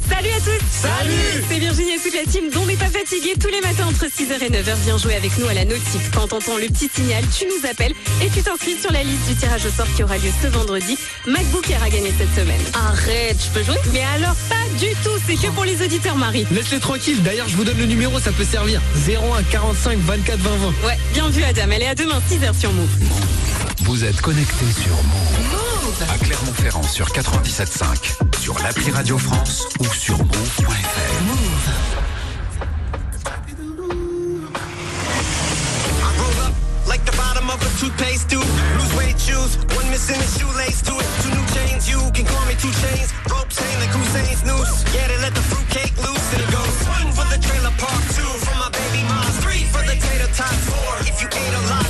Salut 0.09 0.29
à 0.29 0.39
tous 0.39 0.65
Salut 0.71 1.43
C'est 1.49 1.59
Virginie 1.59 1.93
et 1.93 1.99
toute 1.99 2.13
la 2.13 2.31
team 2.31 2.49
dont 2.53 2.65
n'est 2.65 2.75
pas 2.75 2.89
fatigué 2.89 3.33
tous 3.39 3.47
les 3.47 3.61
matins 3.61 3.87
entre 3.87 4.05
6h 4.05 4.43
et 4.43 4.49
9h. 4.49 4.75
Viens 4.83 4.97
jouer 4.97 5.15
avec 5.15 5.37
nous 5.37 5.47
à 5.47 5.53
la 5.53 5.65
notif. 5.65 6.11
Quand 6.13 6.27
t'entends 6.27 6.57
le 6.57 6.67
petit 6.67 6.89
signal, 6.93 7.23
tu 7.37 7.45
nous 7.45 7.69
appelles 7.69 7.93
et 8.21 8.29
tu 8.29 8.41
t'inscris 8.41 8.77
sur 8.79 8.91
la 8.91 9.03
liste 9.03 9.27
du 9.27 9.35
tirage 9.35 9.65
au 9.65 9.69
sort 9.69 9.87
qui 9.95 10.03
aura 10.03 10.17
lieu 10.17 10.29
ce 10.41 10.47
vendredi. 10.47 10.97
MacBook 11.25 11.69
Air 11.69 11.83
a 11.83 11.89
gagné 11.89 12.13
cette 12.17 12.33
semaine. 12.35 12.61
Arrête, 12.73 13.37
je 13.43 13.49
peux 13.59 13.63
jouer? 13.65 13.77
Mais 13.93 14.03
alors 14.15 14.35
pas 14.49 14.55
du 14.79 14.91
tout, 15.03 15.17
c'est 15.25 15.35
que 15.35 15.51
pour 15.51 15.65
les 15.65 15.81
auditeurs 15.83 16.15
Marie. 16.15 16.45
Laisse-les 16.51 16.79
tranquilles. 16.79 17.21
D'ailleurs, 17.23 17.47
je 17.49 17.55
vous 17.55 17.63
donne 17.63 17.77
le 17.77 17.85
numéro, 17.85 18.19
ça 18.19 18.31
peut 18.31 18.45
servir. 18.45 18.81
01 19.07 19.43
45 19.51 19.97
24 19.99 20.39
20 20.39 20.49
20. 20.49 20.87
Ouais, 20.87 20.97
bien 21.13 21.29
vu 21.29 21.43
Adam, 21.43 21.63
elle 21.71 21.81
est 21.81 21.87
à 21.87 21.95
demain 21.95 22.21
6h 22.29 22.59
sur 22.59 22.71
Move. 22.71 22.89
Vous 23.81 24.03
êtes 24.03 24.21
connecté 24.21 24.65
sur 24.71 24.91
Move. 24.91 25.56
À 25.99 26.17
Clermont-Ferrand 26.19 26.83
sur 26.83 27.07
97.5, 27.07 28.39
sur 28.39 28.59
l'appli 28.59 28.91
Radio 28.91 29.17
France 29.17 29.67
ou 29.79 29.85
sur 29.85 30.17
move.fr. 30.19 31.17
A 37.49 37.79
toothpaste 37.79 38.29
tube. 38.29 38.41
Lose 38.77 38.93
weight, 38.97 39.19
shoes, 39.19 39.57
one 39.75 39.89
missing 39.89 40.17
a 40.17 40.27
shoelace 40.37 40.81
to 40.83 40.93
it. 40.99 41.07
Two 41.23 41.29
new 41.33 41.45
chains, 41.53 41.89
you 41.89 41.99
can 42.13 42.25
call 42.25 42.45
me 42.45 42.53
two 42.53 42.71
chains. 42.83 43.13
Ropes 43.31 43.57
hang 43.57 43.79
like 43.79 43.89
Hussein's 43.89 44.43
noose. 44.45 44.83
Yeah, 44.93 45.07
they 45.07 45.17
let 45.17 45.33
the 45.33 45.41
fruitcake 45.41 45.95
loose 45.97 46.27
and 46.33 46.41
it 46.43 46.51
goes 46.51 46.77
one 46.85 47.09
for 47.17 47.25
the 47.33 47.39
trailer 47.41 47.73
park, 47.77 48.03
two 48.13 48.29
for 48.45 48.55
my 48.61 48.69
baby 48.69 49.01
mom, 49.09 49.25
three 49.41 49.65
for 49.73 49.81
the 49.81 49.95
tater 49.97 50.29
tot, 50.37 50.53
four 50.69 50.93
if 51.09 51.21
you 51.21 51.27
ate 51.27 51.55
a 51.57 51.63
lot, 51.71 51.86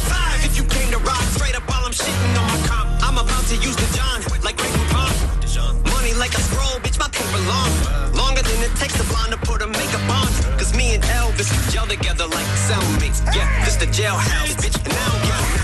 bitch, 7.47 7.71
long. 7.83 8.13
Longer 8.13 8.41
than 8.41 8.61
it 8.63 8.75
takes 8.75 8.99
a 8.99 9.03
blonde 9.05 9.31
to 9.31 9.37
put 9.37 9.61
a 9.61 9.67
makeup 9.67 10.09
on. 10.09 10.27
Cause 10.57 10.75
me 10.75 10.95
and 10.95 11.03
Elvis 11.03 11.49
gel 11.71 11.87
together 11.87 12.27
like 12.27 12.45
cellmates. 12.67 13.23
Yeah, 13.35 13.47
this 13.65 13.75
the 13.77 13.87
jailhouse, 13.87 14.55
bitch. 14.55 14.77
And 14.85 14.93
now 14.93 15.11
I'm 15.13 15.27
don't 15.27 15.56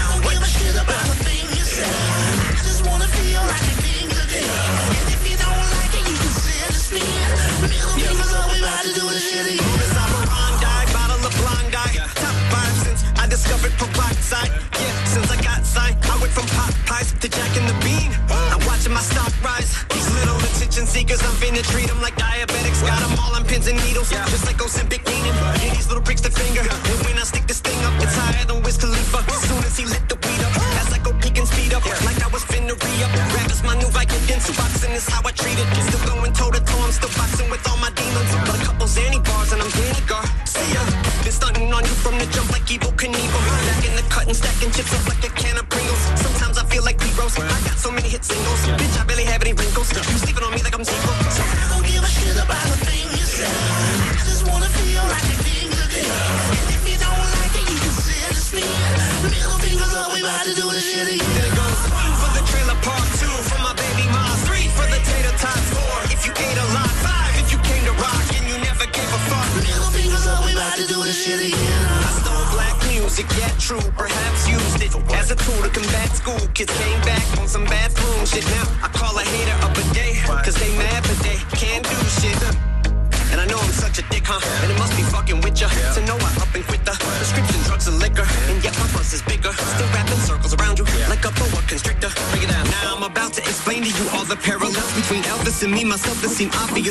seekers, 21.14 21.30
I'm 21.30 21.36
finna 21.38 21.64
treat 21.72 21.88
them 21.88 22.01
like 22.01 22.16
diabetics. 22.16 22.86
Got 22.86 23.07
them 23.07 23.20
all 23.20 23.36
on 23.36 23.45
pins 23.45 23.68
and 23.68 23.78
needles, 23.86 24.09
just 24.09 24.45
like 24.45 24.57
Ozempic 24.57 25.05
meaning. 25.05 25.34
Yeah, 25.34 25.74
these 25.74 25.88
little 25.88 26.03
pricks 26.03 26.22
the 26.22 26.30
finger. 26.30 26.82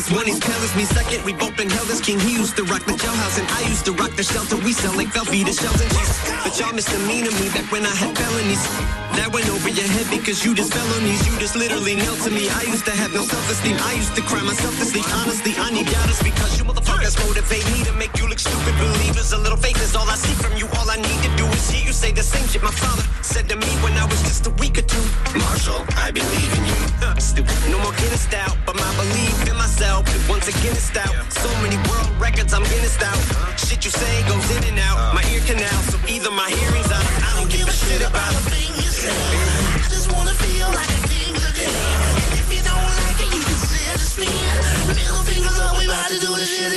Obvious. 0.03 0.19
One 0.19 0.27
he's 0.27 0.41
pale 0.41 0.63
as 0.63 0.75
me, 0.77 0.85
second 0.85 1.25
we 1.25 1.33
both 1.33 1.57
been 1.57 1.71
held 1.71 1.89
as 1.91 2.01
king. 2.01 2.19
He 2.21 2.35
used 2.35 2.57
to 2.57 2.65
rock 2.65 2.85
the 2.85 2.93
jailhouse 2.93 3.39
and 3.39 3.49
I 3.51 3.69
used 3.69 3.85
to 3.87 3.93
rock 3.93 4.13
the 4.17 4.23
shelter. 4.23 4.57
We 4.57 4.73
sell 4.73 4.95
like 4.97 5.09
Velveeta 5.09 5.53
shells 5.53 5.81
and 5.81 5.91
cheese. 5.91 6.19
But 6.45 6.59
y'all 6.59 6.73
misdemeanor 6.73 7.31
me 7.39 7.49
back 7.51 7.71
when 7.71 7.85
I 7.85 7.95
had 7.95 8.17
felonies. 8.17 8.63
That 9.17 9.31
went 9.33 9.49
over 9.51 9.69
your 9.69 9.87
head 9.87 10.09
because 10.11 10.45
you 10.45 10.55
just 10.55 10.73
felonies. 10.73 11.27
You 11.27 11.39
just 11.39 11.57
literally 11.57 11.97
knelt 11.97 12.21
to 12.25 12.31
me. 12.31 12.49
I 12.49 12.63
used 12.63 12.85
to 12.87 12.93
have 12.93 13.13
no 13.13 13.23
self-esteem. 13.23 13.77
I 13.79 13.95
used 13.95 14.15
to 14.17 14.23
cry 14.23 14.43
myself 14.43 14.75
to 14.79 14.85
sleep. 14.85 15.07
Honestly, 15.21 15.53
I 15.59 15.71
need 15.71 15.87
doubters 15.87 16.23
because 16.23 16.59
you 16.59 16.65
motherfuckers 16.65 17.17
motivate 17.27 17.67
me 17.73 17.85
to 17.85 17.93
make 17.95 18.17
you 18.19 18.29
look 18.29 18.39
stupid. 18.39 18.75
Believers, 18.79 19.33
a 19.33 19.39
little 19.39 19.59
faith 19.59 19.81
is 19.83 19.95
all 19.95 20.09
I 20.09 20.17
see 20.17 20.35
from 20.35 20.57
you. 20.57 20.67
All 20.79 20.89
I 20.89 20.97
need 20.97 21.21
to 21.23 21.31
do 21.37 21.47
is 21.53 21.71
hear 21.71 21.85
you 21.85 21.93
say 21.93 22.13
the 22.13 22.23
same 22.23 22.47
shit 22.49 22.63
my 22.63 22.73
father 22.73 23.03
said 23.23 23.49
to 23.49 23.57
me 23.57 23.71
when 23.85 23.93
I 23.95 24.05
was 24.07 24.21
just 24.23 24.47
a 24.47 24.53
week 24.63 24.79
or 24.79 24.87
two. 24.87 25.05
Marshall, 25.39 25.85
I 25.97 26.11
believe 26.11 26.53
in 26.59 26.65
you. 26.67 26.81
Stupid, 27.21 27.55
no 27.71 27.79
more 27.81 27.93
I'm 32.51 32.65
out. 33.03 33.17
Shit 33.57 33.85
you 33.85 33.91
say 33.93 34.27
goes 34.27 34.51
in 34.57 34.65
and 34.65 34.79
out. 34.81 35.15
My 35.15 35.23
ear 35.31 35.41
canal, 35.47 35.81
so 35.87 35.99
either 36.09 36.31
my 36.33 36.51
hearing's 36.51 36.91
out. 36.91 37.07
I 37.23 37.39
don't 37.39 37.49
give 37.49 37.69
a 37.69 37.73
shit 37.73 38.03
about 38.03 38.33
a 38.35 38.43
thing 38.51 38.75
you 38.83 38.91
say. 38.91 39.15
Me. 44.19 44.27
We 45.79 45.85
about 45.87 46.09
to 46.11 46.19
do 46.21 46.35
shit 46.45 46.73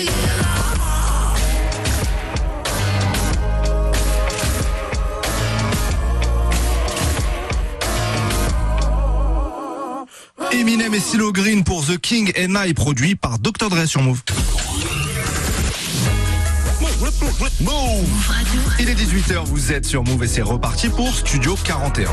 pour 11.64 11.82
The 11.82 11.98
King 11.98 12.32
and 12.38 12.56
I, 12.56 12.74
produit 12.74 13.16
par 13.16 13.40
Dr. 13.40 13.70
Dre 13.70 13.86
sur 13.86 14.02
Move. 14.02 14.24
Move 17.00 18.08
Il 18.80 18.90
est 18.90 18.94
18h, 18.94 19.44
vous 19.46 19.74
êtes 19.74 19.86
sur 19.86 20.04
Move 20.06 20.24
et 20.24 20.28
c'est 20.28 20.42
reparti 20.42 20.88
pour 20.88 21.14
Studio 21.14 21.58
41. 21.62 22.10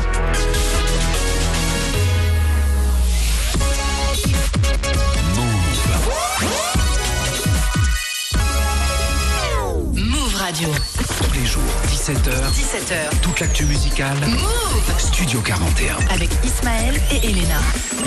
Move 9.93 10.35
Radio. 10.35 10.69
Tous 11.17 11.33
les 11.33 11.45
jours, 11.45 11.61
17h. 11.87 12.29
17h. 12.51 13.19
Toute 13.21 13.39
l'actu 13.39 13.65
musicale. 13.65 14.17
Move 14.27 14.99
Studio 14.99 15.39
41. 15.41 15.95
avec 16.13 16.29
Ismaël 16.43 16.95
et 17.11 17.25
Elena. 17.29 17.59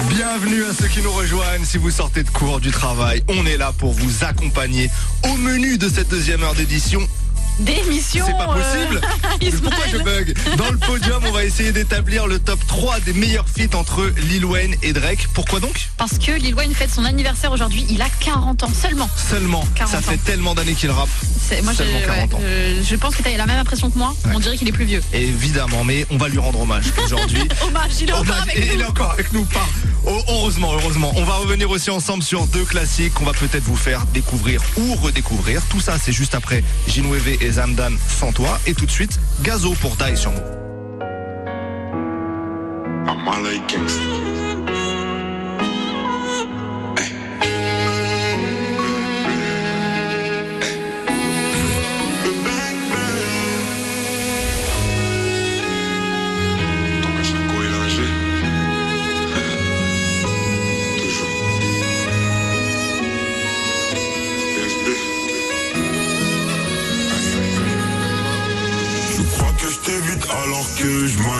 Bienvenue 0.08 0.64
à 0.64 0.72
ceux 0.74 0.88
qui 0.88 1.00
nous 1.00 1.12
rejoignent. 1.12 1.64
Si 1.64 1.78
vous 1.78 1.90
sortez 1.90 2.22
de 2.22 2.30
cours 2.30 2.60
du 2.60 2.70
travail, 2.70 3.22
on 3.28 3.46
est 3.46 3.56
là 3.56 3.72
pour 3.76 3.92
vous 3.92 4.24
accompagner 4.24 4.90
au 5.32 5.36
menu 5.38 5.78
de 5.78 5.88
cette 5.88 6.08
deuxième 6.08 6.42
heure 6.42 6.54
d'édition. 6.54 7.00
D'émission. 7.58 8.24
C'est 8.26 8.32
pas 8.36 8.46
possible 8.46 9.00
Mais 9.40 9.50
Pourquoi 9.50 9.84
je 9.90 9.96
bug 9.98 10.34
Dans 10.56 10.70
le 10.70 10.76
podium, 10.78 11.22
on 11.26 11.32
va 11.32 11.44
essayer 11.44 11.72
d'établir 11.72 12.26
le 12.26 12.38
top 12.38 12.58
3 12.66 13.00
des 13.00 13.12
meilleurs 13.14 13.46
feats 13.48 13.74
entre 13.76 14.12
Lil 14.28 14.44
Wayne 14.44 14.74
et 14.82 14.92
Drake. 14.92 15.28
Pourquoi 15.32 15.60
donc 15.60 15.88
Parce 15.96 16.18
que 16.18 16.32
Lil 16.32 16.54
Wayne 16.54 16.74
fête 16.74 16.90
son 16.92 17.04
anniversaire 17.04 17.52
aujourd'hui. 17.52 17.86
Il 17.88 18.02
a 18.02 18.08
40 18.20 18.62
ans 18.64 18.70
seulement. 18.80 19.08
Seulement. 19.30 19.64
40 19.74 19.92
Ça 19.92 19.98
ans. 19.98 20.02
fait 20.02 20.18
tellement 20.18 20.54
d'années 20.54 20.74
qu'il 20.74 20.90
rappe. 20.90 21.08
Moi, 21.62 21.72
j'ai- 21.72 21.84
Seulement 21.84 22.00
40 22.06 22.34
ans. 22.34 22.38
ouais, 22.38 22.42
euh, 22.44 22.82
je 22.84 22.96
pense 22.96 23.16
que 23.16 23.22
tu 23.22 23.28
as 23.28 23.36
la 23.36 23.46
même 23.46 23.58
impression 23.58 23.90
que 23.90 23.98
moi. 23.98 24.14
On 24.34 24.38
dirait 24.40 24.56
qu'il 24.58 24.68
est 24.68 24.72
plus 24.72 24.84
vieux. 24.84 25.02
Évidemment, 25.12 25.84
mais 25.84 26.06
on 26.10 26.16
va 26.18 26.28
lui 26.28 26.38
rendre 26.38 26.60
hommage 26.60 26.84
aujourd'hui. 27.04 27.40
Hommage, 27.66 27.92
il 28.00 28.08
est 28.10 28.12
encore 28.12 28.36
avec 28.42 28.56
et 28.56 28.60
nous. 28.66 28.72
il 28.74 28.80
est 28.80 28.84
encore 28.86 29.10
avec 29.12 29.32
nous. 29.32 29.44
Pas. 29.46 29.66
Oh, 30.04 30.22
heureusement, 30.28 30.72
heureusement. 30.74 31.12
On 31.16 31.24
va 31.24 31.34
revenir 31.36 31.70
aussi 31.70 31.90
ensemble 31.90 32.22
sur 32.22 32.46
deux 32.46 32.64
classiques 32.64 33.14
qu'on 33.14 33.24
va 33.24 33.32
peut-être 33.32 33.64
vous 33.64 33.76
faire 33.76 34.04
découvrir 34.12 34.60
ou 34.76 34.94
redécouvrir. 34.94 35.62
Tout 35.68 35.80
ça, 35.80 35.94
c'est 36.02 36.12
juste 36.12 36.34
après 36.34 36.62
Ginweve 36.88 37.26
et 37.28 37.45
Zamdan 37.50 37.92
sans 38.08 38.32
toi. 38.32 38.58
Et 38.66 38.74
tout 38.74 38.86
de 38.86 38.90
suite, 38.90 39.18
Gazo 39.42 39.74
pour 39.80 39.96
Die 39.96 40.16
sur 40.16 40.32
nous. 40.32 40.40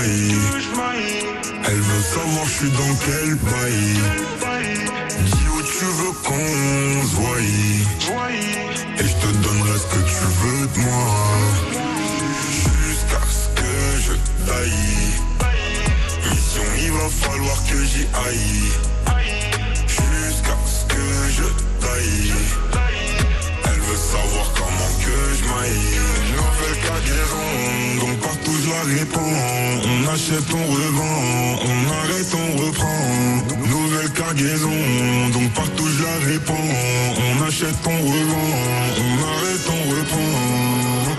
Elle 0.09 1.80
veut 1.80 2.02
savoir 2.02 2.46
je 2.46 2.50
suis 2.50 2.70
dans 2.70 2.94
quel 3.04 3.34
bail. 3.34 3.98
Dis 5.24 5.48
où 5.52 5.62
tu 5.62 5.84
veux 5.84 6.14
qu'on 6.22 7.02
se 7.02 7.14
voie. 7.16 7.40
Et 8.98 9.02
je 9.02 9.14
te 9.14 9.26
donnerai 9.42 9.78
ce 9.78 9.86
que 9.86 10.02
tu 10.07 10.24
veux 10.40 10.66
de 10.68 10.78
moi. 10.80 11.09
Jusqu'à 12.86 13.22
ce 13.28 13.46
que 13.61 13.74
je 14.00 14.14
taille. 14.46 14.94
Mission, 16.30 16.66
il 16.84 16.92
va 16.92 17.09
falloir 17.09 17.59
que 17.64 17.84
j'y 17.84 18.07
aille. 18.28 18.70
Jusqu'à 19.88 20.57
ce 20.66 20.84
que 20.86 21.07
je 21.36 21.46
taille. 21.84 22.32
Elle 23.64 23.80
veut 23.80 23.96
savoir 23.96 24.46
comment 24.54 24.92
que 25.04 25.16
je 25.34 25.44
maille. 25.52 25.98
Nouvelle 26.30 26.78
cargaison, 26.86 27.48
On 28.78 30.12
achète, 30.12 30.52
on 30.52 30.72
revend, 30.72 31.58
on 31.64 31.78
arrête, 31.92 32.34
on 32.34 32.56
reprend. 32.62 33.68
Nouvelle 33.68 34.10
cargaison, 34.10 34.70
donc 35.32 35.52
partout 35.54 35.86
je 35.88 36.02
la 36.02 36.32
répands. 36.32 36.54
On 37.18 37.46
achète, 37.46 37.74
on 37.86 37.90
revend, 37.90 38.50
on 38.98 39.14
arrête, 39.32 39.68
on 39.70 39.90
reprend. 39.90 40.65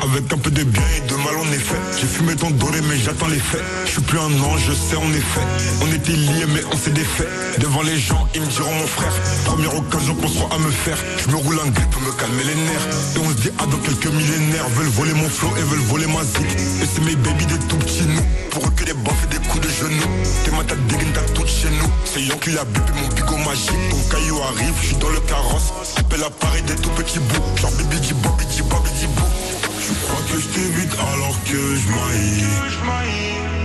Avec 0.10 0.32
un 0.32 0.38
peu 0.38 0.52
de 0.52 0.64
bien 0.64 0.84
et 0.96 1.02
de 1.02 1.16
mal 1.16 1.36
en 1.36 1.52
effet. 1.52 1.76
J'ai 2.00 2.08
fumé 2.08 2.36
ton 2.36 2.50
doré 2.52 2.80
mais 2.88 2.98
j'attends 2.98 3.28
les 3.28 3.40
faits. 3.40 3.62
Je 3.86 3.92
suis 3.92 4.02
plus 4.02 4.18
un 4.18 4.32
ange, 4.42 4.62
je 4.66 4.72
sais 4.72 4.96
en 4.96 5.10
effet. 5.12 5.42
On 5.82 5.92
était 5.92 6.14
liés 6.14 6.46
mais 6.48 6.62
on 6.72 6.78
s'est 6.78 6.92
défait. 6.92 7.28
Devant 7.60 7.82
les 7.82 7.98
gens, 7.98 8.26
ils 8.34 8.42
me 8.42 8.48
diront 8.48 8.74
mon 8.74 8.88
frère. 8.88 9.12
Première 9.46 9.76
occasion 9.76 10.16
qu'on 10.16 10.28
soit 10.30 10.50
à 10.52 10.58
me 10.60 10.72
faire. 10.72 10.98
Je 11.18 11.30
me 11.30 11.36
roule 11.36 11.60
un 11.60 11.70
grip 11.70 11.90
pour 11.90 12.02
me 12.02 12.12
calmer 12.12 12.44
les 12.46 12.56
nerfs. 12.56 12.88
Et 13.16 13.20
on 13.20 13.30
se 13.30 13.36
dit 13.36 13.50
ah 13.60 13.66
dans 13.66 13.78
quelques 13.78 14.08
millénaires. 14.08 14.70
Veulent 14.76 14.96
voler 14.96 15.14
mon 15.14 15.30
flow 15.30 15.52
et 15.58 15.64
veulent 15.64 15.88
voler 15.92 16.08
ma 16.08 16.24
zik. 16.24 16.56
Et 16.82 16.88
c'est 16.88 17.04
mes 17.04 17.16
baby 17.16 17.46
des 17.46 17.60
tout 17.68 17.78
petits 17.78 18.08
nous. 18.08 18.26
Pour 18.52 18.66
eux 18.66 18.72
que 18.76 18.86
des 18.86 18.94
baffes 18.94 19.26
et 19.26 19.38
des 19.38 19.48
coups 19.48 19.68
de 19.68 19.70
genoux. 19.70 20.12
T'es 20.46 20.52
ma 20.52 20.64
tête 20.64 20.88
dégaine 20.88 21.12
t'as 21.14 21.34
tout 21.34 21.46
chez 21.46 21.70
nous. 21.70 21.92
C'est 22.06 22.22
Yon 22.22 22.38
qui 22.38 22.52
l'a 22.52 22.64
bipé 22.64 22.92
mon 22.96 23.08
bigot 23.10 23.38
magique. 23.44 23.90
Ton 23.92 24.16
caillou 24.16 24.40
arrive, 24.42 24.74
je 24.82 24.88
suis 24.88 24.96
dans 24.98 25.10
le 25.10 25.20
carrosse. 25.22 25.74
Appelle 25.98 26.24
à 26.24 26.30
Paris 26.30 26.62
des 26.64 26.76
tout 26.76 26.92
petits 26.92 27.20
bouts. 27.20 27.58
Genre 27.60 27.72
bibi 27.72 28.00
di 28.00 28.14
bibi 28.14 28.46
di 28.46 28.62
bibi 28.62 28.92
di 29.00 29.08
bou. 29.08 29.37
Je 29.88 29.94
crois 29.94 30.22
que 30.30 30.38
je 30.42 30.48
t'évite 30.50 30.94
alors 31.00 31.38
que 31.46 31.56
je 31.56 31.88
maille. 31.88 32.46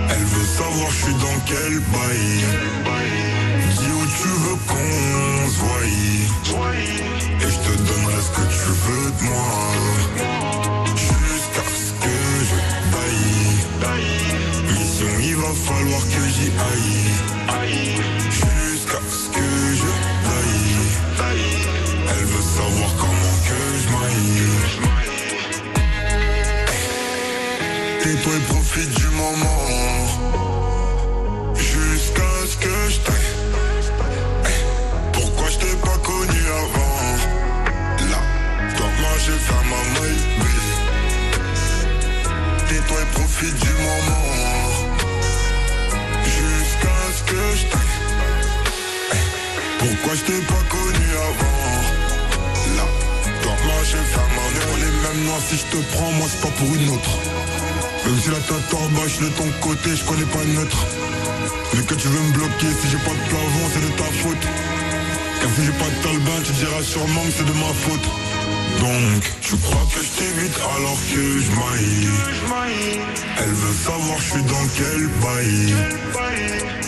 Elle 0.09 0.25
veut 0.25 0.47
savoir 0.47 0.89
je 0.91 1.05
suis 1.05 1.15
dans 1.15 1.39
quel 1.47 1.81
bail. 1.91 2.45
Dis 3.77 3.91
où 3.91 4.05
tu 4.07 4.29
veux 4.43 4.59
qu'on 4.69 5.51
se 5.51 5.59
voie. 5.59 5.85
Et 7.41 7.51
je 7.51 7.59
te 7.67 7.73
donnerai 7.77 8.21
ce 8.23 8.31
que 8.39 8.47
tu 8.55 8.69
veux 8.85 9.11
de 9.11 9.23
moi. 9.25 9.51
Jusqu'à 10.95 11.67
ce 11.75 11.91
que 12.05 12.17
je 12.51 12.59
taille. 12.93 13.43
Mission, 14.79 15.15
il 15.25 15.37
va 15.37 15.53
falloir 15.67 16.03
que 16.03 16.23
j'y 16.35 16.49
aille. 16.71 17.05
Jusqu'à 18.31 19.03
ce 19.11 19.27
que 19.29 19.49
je 19.81 19.91
taille. 21.19 21.57
Elle 22.11 22.27
veut 22.27 22.47
savoir 22.59 22.91
comment 22.97 23.37
que 23.49 23.59
je 23.83 23.89
maille. 23.91 25.02
Et 28.05 28.17
profite 28.49 28.91
du 28.95 29.07
moment. 29.11 29.63
Jusqu'à 31.55 32.33
ce 32.51 32.57
que 32.57 32.91
je 32.91 32.99
t'aille. 32.99 33.33
Pourquoi 35.13 35.49
je 35.51 35.59
t'ai 35.59 35.77
pas 35.77 35.99
connu 35.99 36.41
avant? 36.63 36.97
Là, 38.11 38.21
toi 38.77 38.87
moi 39.01 39.15
j'ai 39.25 39.39
fait 39.47 39.65
ma 39.71 39.83
maille 40.01 40.23
et 42.73 43.07
profite 43.15 43.55
du 43.55 43.73
moment. 43.87 44.27
Jusqu'à 46.25 46.99
ce 47.17 47.23
que 47.31 47.43
je 47.57 47.65
t'aille. 47.71 47.95
Pourquoi 49.79 50.15
je 50.17 50.23
t'ai 50.23 50.41
pas 50.53 50.65
connu 50.69 51.09
avant? 51.31 51.61
Là, 52.77 52.87
toi 53.43 53.55
moi 53.65 53.81
j'ai 53.85 54.05
fait 54.13 54.29
ma 54.37 54.47
maille 54.55 54.71
On 54.73 54.79
est 54.79 54.97
même 55.07 55.25
noirs 55.25 55.43
si 55.49 55.57
je 55.57 55.67
te 55.67 55.77
prends 55.95 56.11
moi 56.13 56.27
c'est 56.29 56.41
pas 56.41 56.55
pour 56.59 56.75
une 56.75 56.89
autre 56.89 57.42
même 58.05 58.19
si 58.21 58.31
la 58.31 58.41
tête 58.41 58.69
torbache 58.69 59.19
de 59.19 59.29
ton 59.29 59.49
côté, 59.61 59.91
je 59.95 60.05
connais 60.05 60.25
pas 60.27 60.45
neutre. 60.45 60.87
Mais 61.75 61.83
que 61.85 61.95
tu 61.95 62.09
veux 62.09 62.21
me 62.21 62.33
bloquer, 62.33 62.67
si 62.81 62.89
j'ai 62.91 62.99
pas 62.99 63.15
de 63.15 63.25
plafond, 63.29 63.67
c'est 63.73 63.81
de 63.81 63.93
ta 63.97 64.05
faute. 64.23 64.47
Car 65.41 65.51
si 65.55 65.65
j'ai 65.65 65.73
pas 65.73 65.91
de 65.91 66.03
talbin, 66.03 66.39
tu 66.45 66.53
diras 66.53 66.83
sûrement 66.83 67.23
que 67.23 67.33
c'est 67.37 67.47
de 67.47 67.53
ma 67.53 67.73
faute. 67.85 68.09
Donc, 68.81 69.23
tu 69.41 69.57
crois 69.57 69.87
que 69.95 70.01
je 70.03 70.11
t'évite 70.19 70.57
alors 70.77 70.99
que 71.11 71.39
je 71.45 71.51
maille. 71.61 72.11
Elle 73.39 73.55
veut 73.55 73.75
savoir 73.75 74.19
je 74.19 74.31
suis 74.33 74.43
dans 74.43 74.67
quel 74.77 75.07
bail. 75.23 75.75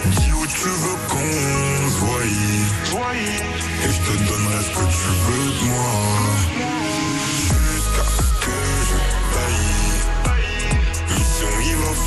Dis 0.07 0.33
où 0.33 0.47
tu 0.47 0.69
veux 0.69 0.99
qu'on 1.09 1.91
se 1.91 1.99
voie. 1.99 2.25
Et 3.85 3.93
je 3.93 3.99
te 3.99 4.12
donnerai 4.29 4.61
ce 4.65 4.71
que 4.71 4.87
tu 4.91 5.09
veux 5.27 5.51
de 5.51 5.65
moi. 5.71 6.93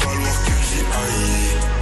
Falloir 0.07 0.43
que 0.45 0.51
j'y 0.67 0.79
aille. 0.79 1.76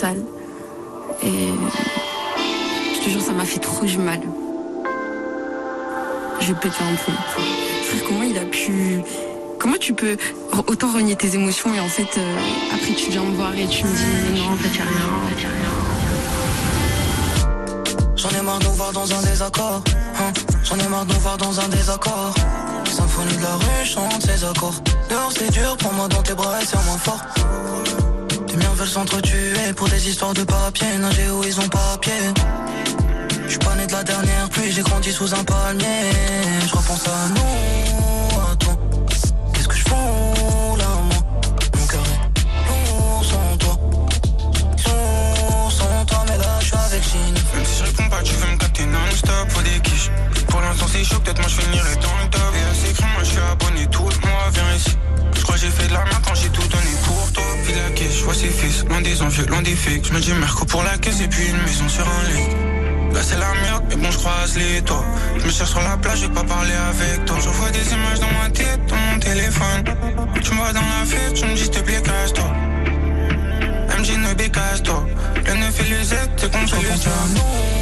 Et 0.00 1.48
je 2.94 3.00
te 3.04 3.10
jure, 3.10 3.20
ça 3.20 3.32
m'a 3.32 3.44
fait 3.44 3.58
trop 3.58 3.84
du 3.84 3.98
mal. 3.98 4.20
J'ai 6.40 6.54
pété 6.54 6.76
un 6.80 6.94
plomb. 6.94 7.14
Frère, 7.82 8.04
comment 8.06 8.22
il 8.22 8.38
a 8.38 8.44
pu. 8.44 9.00
Comment 9.58 9.76
tu 9.80 9.92
peux 9.94 10.16
autant 10.68 10.92
renier 10.92 11.16
tes 11.16 11.34
émotions 11.34 11.74
et 11.74 11.80
en 11.80 11.88
fait, 11.88 12.16
euh, 12.16 12.36
après 12.72 12.94
tu 12.94 13.10
viens 13.10 13.24
me 13.24 13.34
voir 13.34 13.52
et 13.56 13.66
tu 13.66 13.84
me 13.84 13.90
dis 13.90 14.40
non, 14.40 14.52
en 14.52 14.56
fait, 14.56 14.68
rien, 14.68 14.84
en 14.86 15.28
fait, 15.28 15.42
y 15.42 15.46
a 15.46 15.48
rien. 15.48 15.72
J'en 18.14 18.28
ai 18.30 18.42
marre 18.42 18.60
de 18.60 18.64
nous 18.66 18.72
voir 18.72 18.92
dans 18.92 19.12
un 19.12 19.22
désaccord. 19.22 19.82
hein. 20.20 20.32
J'en 20.62 20.76
ai 20.78 20.88
marre 20.88 21.06
de 21.06 21.12
nous 21.12 21.20
voir 21.20 21.38
dans 21.38 21.58
un 21.58 21.68
désaccord. 21.68 22.34
Symphonie 22.88 23.36
de 23.36 23.42
la 23.42 23.54
rue 23.56 23.84
chante 23.84 24.22
ses 24.22 24.44
accords. 24.44 24.80
Dehors 25.10 25.32
c'est 25.36 25.50
dur, 25.50 25.76
prends-moi 25.76 26.06
dans 26.06 26.22
tes 26.22 26.34
bras 26.34 26.62
et 26.62 26.64
serre-moi 26.64 26.98
fort. 26.98 27.20
Miens 28.58 28.74
veulent 28.74 28.88
s'entretuer 28.88 29.72
pour 29.76 29.88
des 29.88 30.08
histoires 30.08 30.34
de 30.34 30.42
papier. 30.42 30.98
Nager 30.98 31.30
où 31.30 31.44
ils 31.44 31.58
ont 31.60 31.68
papier. 31.68 32.12
J'suis 33.46 33.58
pas 33.58 33.74
né 33.76 33.86
de 33.86 33.92
la 33.92 34.02
dernière 34.02 34.48
pluie, 34.50 34.72
j'ai 34.72 34.82
grandi 34.82 35.12
sous 35.12 35.32
un 35.34 35.44
palmier. 35.44 36.10
Je 36.66 36.72
repense 36.76 37.06
à 37.06 37.28
nous, 37.28 38.40
à 38.40 38.56
toi. 38.56 38.76
Qu'est-ce 39.52 39.68
que 39.68 39.74
je 39.74 39.84
fous 39.84 40.76
là, 40.76 40.88
moi? 41.08 41.20
Mon 41.78 41.86
cœur 41.86 42.02
est 42.02 42.88
lourd 42.90 43.24
sans 43.24 43.56
toi. 43.56 43.74
Lourd 44.86 45.72
sans 45.72 46.04
toi, 46.04 46.24
mais 46.28 46.36
là 46.36 46.58
j'suis 46.60 46.76
avec 46.76 47.02
Chine. 47.02 47.34
Même 47.54 47.64
si 47.64 47.84
je 47.84 48.08
pas, 48.10 48.22
tu 48.22 48.34
veux 48.34 48.50
me 48.50 48.56
capter 48.56 48.86
non-stop, 48.86 49.48
faut 49.48 49.62
des 49.62 49.80
quiches. 49.80 50.10
Pour 50.48 50.60
l'instant, 50.60 50.86
c'est 50.92 51.04
chaud, 51.04 51.20
peut-être 51.20 51.40
moi 51.40 51.48
je 51.48 51.60
finirai 51.62 51.94
dans 51.96 52.18
le 52.22 52.28
top. 52.30 52.52
Et 52.54 52.64
à 52.70 52.74
ces 52.74 53.02
moi 53.02 53.22
je 53.22 53.30
suis 53.30 53.38
abonné 53.38 53.86
tout 53.86 54.08
le 54.08 54.28
mois, 54.28 54.50
viens 54.52 54.74
ici. 54.74 54.96
Je 55.36 55.42
crois 55.42 55.56
j'ai 55.56 55.70
fait 55.70 55.86
de 55.88 55.94
la 55.94 56.04
merde 56.04 56.22
quand 56.26 56.34
j'ai 56.34 56.50
tout 56.50 56.66
donné. 56.68 56.92
Puis 57.64 57.74
la 57.74 57.90
caisse, 57.90 58.18
je 58.18 58.24
vois 58.24 58.34
ses 58.34 58.48
fils, 58.48 58.84
loin 58.88 59.00
des 59.00 59.22
envieux, 59.22 59.46
loin 59.46 59.62
des 59.62 59.74
fakes. 59.74 60.06
Je 60.06 60.12
me 60.12 60.20
dis 60.20 60.32
Merco 60.32 60.64
pour 60.64 60.82
la 60.82 60.96
caisse 60.98 61.20
et 61.20 61.28
puis 61.28 61.46
une 61.48 61.62
maison 61.62 61.88
sur 61.88 62.06
un 62.06 62.28
lit. 62.32 63.14
Là 63.14 63.20
c'est 63.22 63.38
la 63.38 63.52
merde, 63.62 63.84
mais 63.88 63.96
bon 63.96 64.10
je 64.10 64.18
croise 64.18 64.56
les 64.56 64.82
toits. 64.82 65.04
Je 65.38 65.46
me 65.46 65.50
cherche 65.50 65.70
sur 65.70 65.80
la 65.80 65.96
plage, 65.96 66.20
je 66.20 66.26
vais 66.26 66.34
pas 66.34 66.44
parler 66.44 66.74
avec 66.74 67.24
toi. 67.24 67.36
Je 67.42 67.48
vois 67.48 67.70
des 67.70 67.92
images 67.92 68.20
dans 68.20 68.32
ma 68.42 68.50
tête, 68.50 68.80
dans 68.86 68.96
mon 68.96 69.18
téléphone. 69.18 69.84
Tu 70.42 70.50
me 70.52 70.56
vois 70.56 70.72
dans 70.72 70.80
la 70.80 71.04
fête, 71.06 71.34
tu 71.34 71.44
me 71.46 71.54
dis 71.54 71.62
s'il 71.62 71.70
te 71.70 71.80
plaît 71.80 72.02
casse-toi. 72.02 72.50
MJ 73.98 74.10
ne 74.18 74.34
bécasse-toi. 74.34 75.06
Le 75.46 75.54
9 75.54 75.80
et 75.80 75.90
le 75.90 76.02
Z, 76.04 76.14
c'est 76.36 76.52
contre 76.52 76.76
les 76.76 77.77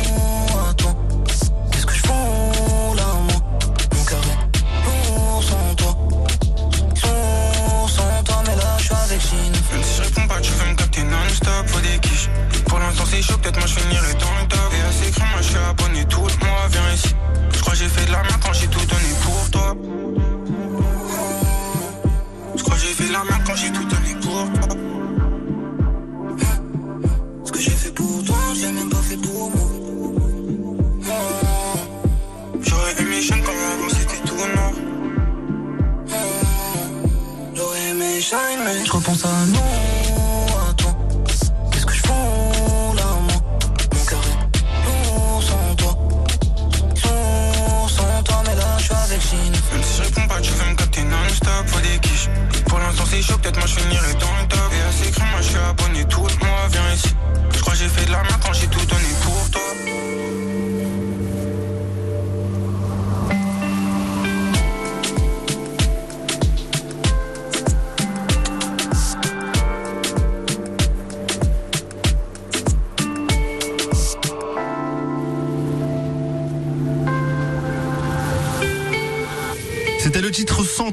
L'instant 12.96 13.12
c'est 13.14 13.22
chaud, 13.22 13.36
peut-être 13.36 13.58
moi 13.58 13.66
je 13.66 13.74
finirai 13.74 14.14
dans 14.14 14.40
le 14.40 14.48
top. 14.48 14.72
Et 14.72 15.04
ces 15.04 15.10
crimes, 15.10 15.28
moi 15.30 15.42
je 15.42 15.48
suis 15.48 15.58
abonné 15.58 16.04
tout 16.06 16.22
le 16.22 16.46
mois, 16.46 16.66
viens 16.70 16.92
ici. 16.94 17.14
Je 17.52 17.60
crois 17.60 17.74
j'ai 17.74 17.88
fait 17.88 18.06
de 18.06 18.12
la 18.12 18.22
merde 18.22 18.40
quand 18.42 18.54
j'ai 18.54 18.68
tout 18.68 18.86
donné 18.86 19.12
pour 19.22 19.50
toi. 19.50 19.76
Je 22.56 22.62
crois 22.62 22.76
j'ai 22.78 22.94
fait 22.94 23.08
de 23.08 23.12
la 23.12 23.24
merde 23.24 23.42
quand 23.46 23.54
j'ai 23.54 23.70
tout 23.70 23.84
donné 23.84 24.14
pour 24.22 24.50
toi. 24.60 24.78
Ce 27.44 27.52
que 27.52 27.60
j'ai 27.60 27.70
fait 27.70 27.92
pour 27.92 28.24
toi, 28.24 28.38
j'ai 28.58 28.72
même 28.72 28.88
pas 28.88 29.02
fait 29.02 29.18
pour 29.18 29.50
moi. 29.50 29.68
J'aurais 32.62 33.02
aimé 33.02 33.20
chaîne 33.20 33.42
quand 33.42 33.52
avant 33.52 33.90
c'était 33.90 34.22
tout 34.26 34.36
noir. 34.36 34.72
J'aurais 37.54 37.88
aimé 37.90 38.22
shine, 38.22 38.60
mais 38.64 38.86
je 38.86 38.92
repense 38.92 39.22
à 39.26 39.44
nous, 39.48 39.58
Chaud, 53.22 53.38
peut-être 53.38 53.56
moi 53.56 53.66
je 53.66 53.76
finirai 53.76 54.12
dans 54.14 54.36
le 54.40 54.48
top. 54.48 54.72
Et 54.72 54.88
à 54.88 54.92
ces 54.92 55.10
crimes, 55.10 55.30
moi 55.30 55.40
je 55.40 55.48
suis 55.48 55.56
abonné 55.56 56.04
tout 56.04 56.26
le 56.26 56.46
mois, 56.46 56.68
viens 56.70 56.92
ici. 56.92 57.14
Je 57.54 57.60
crois 57.60 57.74
j'ai 57.74 57.88
fait 57.88 58.04
de 58.04 58.12
la 58.12 58.22
merde 58.22 58.40
quand 58.44 58.52
j'ai 58.52 58.66
tout 58.66 58.84
donné 58.84 59.08
pour 59.22 59.50
toi. 59.50 59.62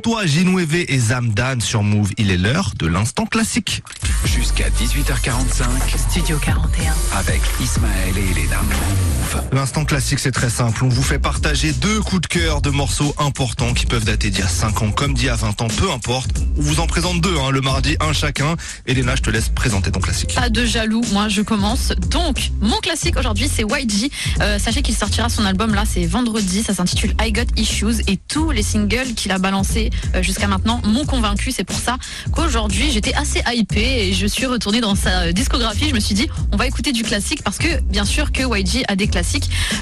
Toi, 0.03 0.25
Ginouévé 0.25 0.93
et 0.93 0.99
Zamdan 0.99 1.61
sur 1.61 1.81
Move. 1.81 2.11
Il 2.17 2.29
est 2.29 2.37
l'heure 2.37 2.73
de 2.77 2.87
l'instant 2.87 3.25
classique. 3.25 3.83
Jusqu'à 4.25 4.69
18h45. 4.69 5.63
Studio 5.97 6.37
41. 6.39 6.93
Avec 7.17 7.41
Ismaël 7.61 8.17
et 8.17 8.31
Elena. 8.31 8.59
Move. 9.33 9.43
L'instant 9.51 9.85
classique, 9.85 10.19
c'est 10.19 10.31
très 10.31 10.49
simple. 10.49 10.83
On 10.83 10.89
vous 10.89 11.03
fait 11.03 11.19
partager 11.19 11.71
deux 11.73 12.01
coups 12.01 12.21
de 12.21 12.27
cœur 12.27 12.61
de 12.61 12.69
morceaux 12.69 13.15
importants 13.17 13.73
qui 13.73 13.85
peuvent 13.85 14.03
dater 14.03 14.29
d'il 14.29 14.41
y 14.41 14.43
a 14.43 14.47
5 14.47 14.81
ans 14.81 14.91
comme 14.91 15.13
d'il 15.13 15.25
y 15.25 15.29
a 15.29 15.35
20 15.35 15.61
ans, 15.61 15.67
peu 15.67 15.91
importe. 15.91 16.31
On 16.57 16.61
vous 16.61 16.79
en 16.79 16.87
présente 16.87 17.21
deux, 17.21 17.35
hein, 17.37 17.51
le 17.51 17.61
mardi, 17.61 17.95
un 17.99 18.13
chacun. 18.13 18.55
Elena, 18.87 19.15
je 19.15 19.21
te 19.21 19.29
laisse 19.29 19.49
présenter 19.49 19.91
ton 19.91 19.99
classique. 19.99 20.35
Pas 20.35 20.49
de 20.49 20.65
jaloux, 20.65 21.01
moi 21.11 21.29
je 21.29 21.41
commence. 21.41 21.93
Donc, 22.09 22.51
mon 22.61 22.77
classique 22.77 23.17
aujourd'hui 23.17 23.49
c'est 23.51 23.63
YG. 23.63 24.11
Euh, 24.41 24.59
sachez 24.59 24.81
qu'il 24.81 24.95
sortira 24.95 25.29
son 25.29 25.45
album 25.45 25.73
là, 25.73 25.83
c'est 25.87 26.05
vendredi, 26.05 26.63
ça 26.63 26.73
s'intitule 26.73 27.15
I 27.21 27.31
Got 27.31 27.55
Issues 27.55 28.03
et 28.07 28.17
tous 28.17 28.51
les 28.51 28.63
singles 28.63 29.13
qu'il 29.15 29.31
a 29.31 29.37
balancés 29.37 29.91
euh, 30.15 30.21
jusqu'à 30.21 30.47
maintenant 30.47 30.81
m'ont 30.83 31.05
convaincu. 31.05 31.51
C'est 31.51 31.63
pour 31.63 31.77
ça 31.77 31.97
qu'aujourd'hui 32.31 32.91
j'étais 32.91 33.13
assez 33.13 33.41
hypée 33.53 34.07
et 34.07 34.13
je 34.13 34.27
suis 34.27 34.45
retournée 34.45 34.81
dans 34.81 34.95
sa 34.95 35.31
discographie. 35.31 35.89
Je 35.89 35.95
me 35.95 35.99
suis 35.99 36.15
dit, 36.15 36.27
on 36.51 36.57
va 36.57 36.67
écouter 36.67 36.91
du 36.91 37.03
classique 37.03 37.43
parce 37.43 37.57
que 37.57 37.79
bien 37.81 38.05
sûr 38.05 38.31
que 38.31 38.43
YG 38.43 38.83
a 38.87 38.95
des 38.95 39.07
classiques. 39.07 39.22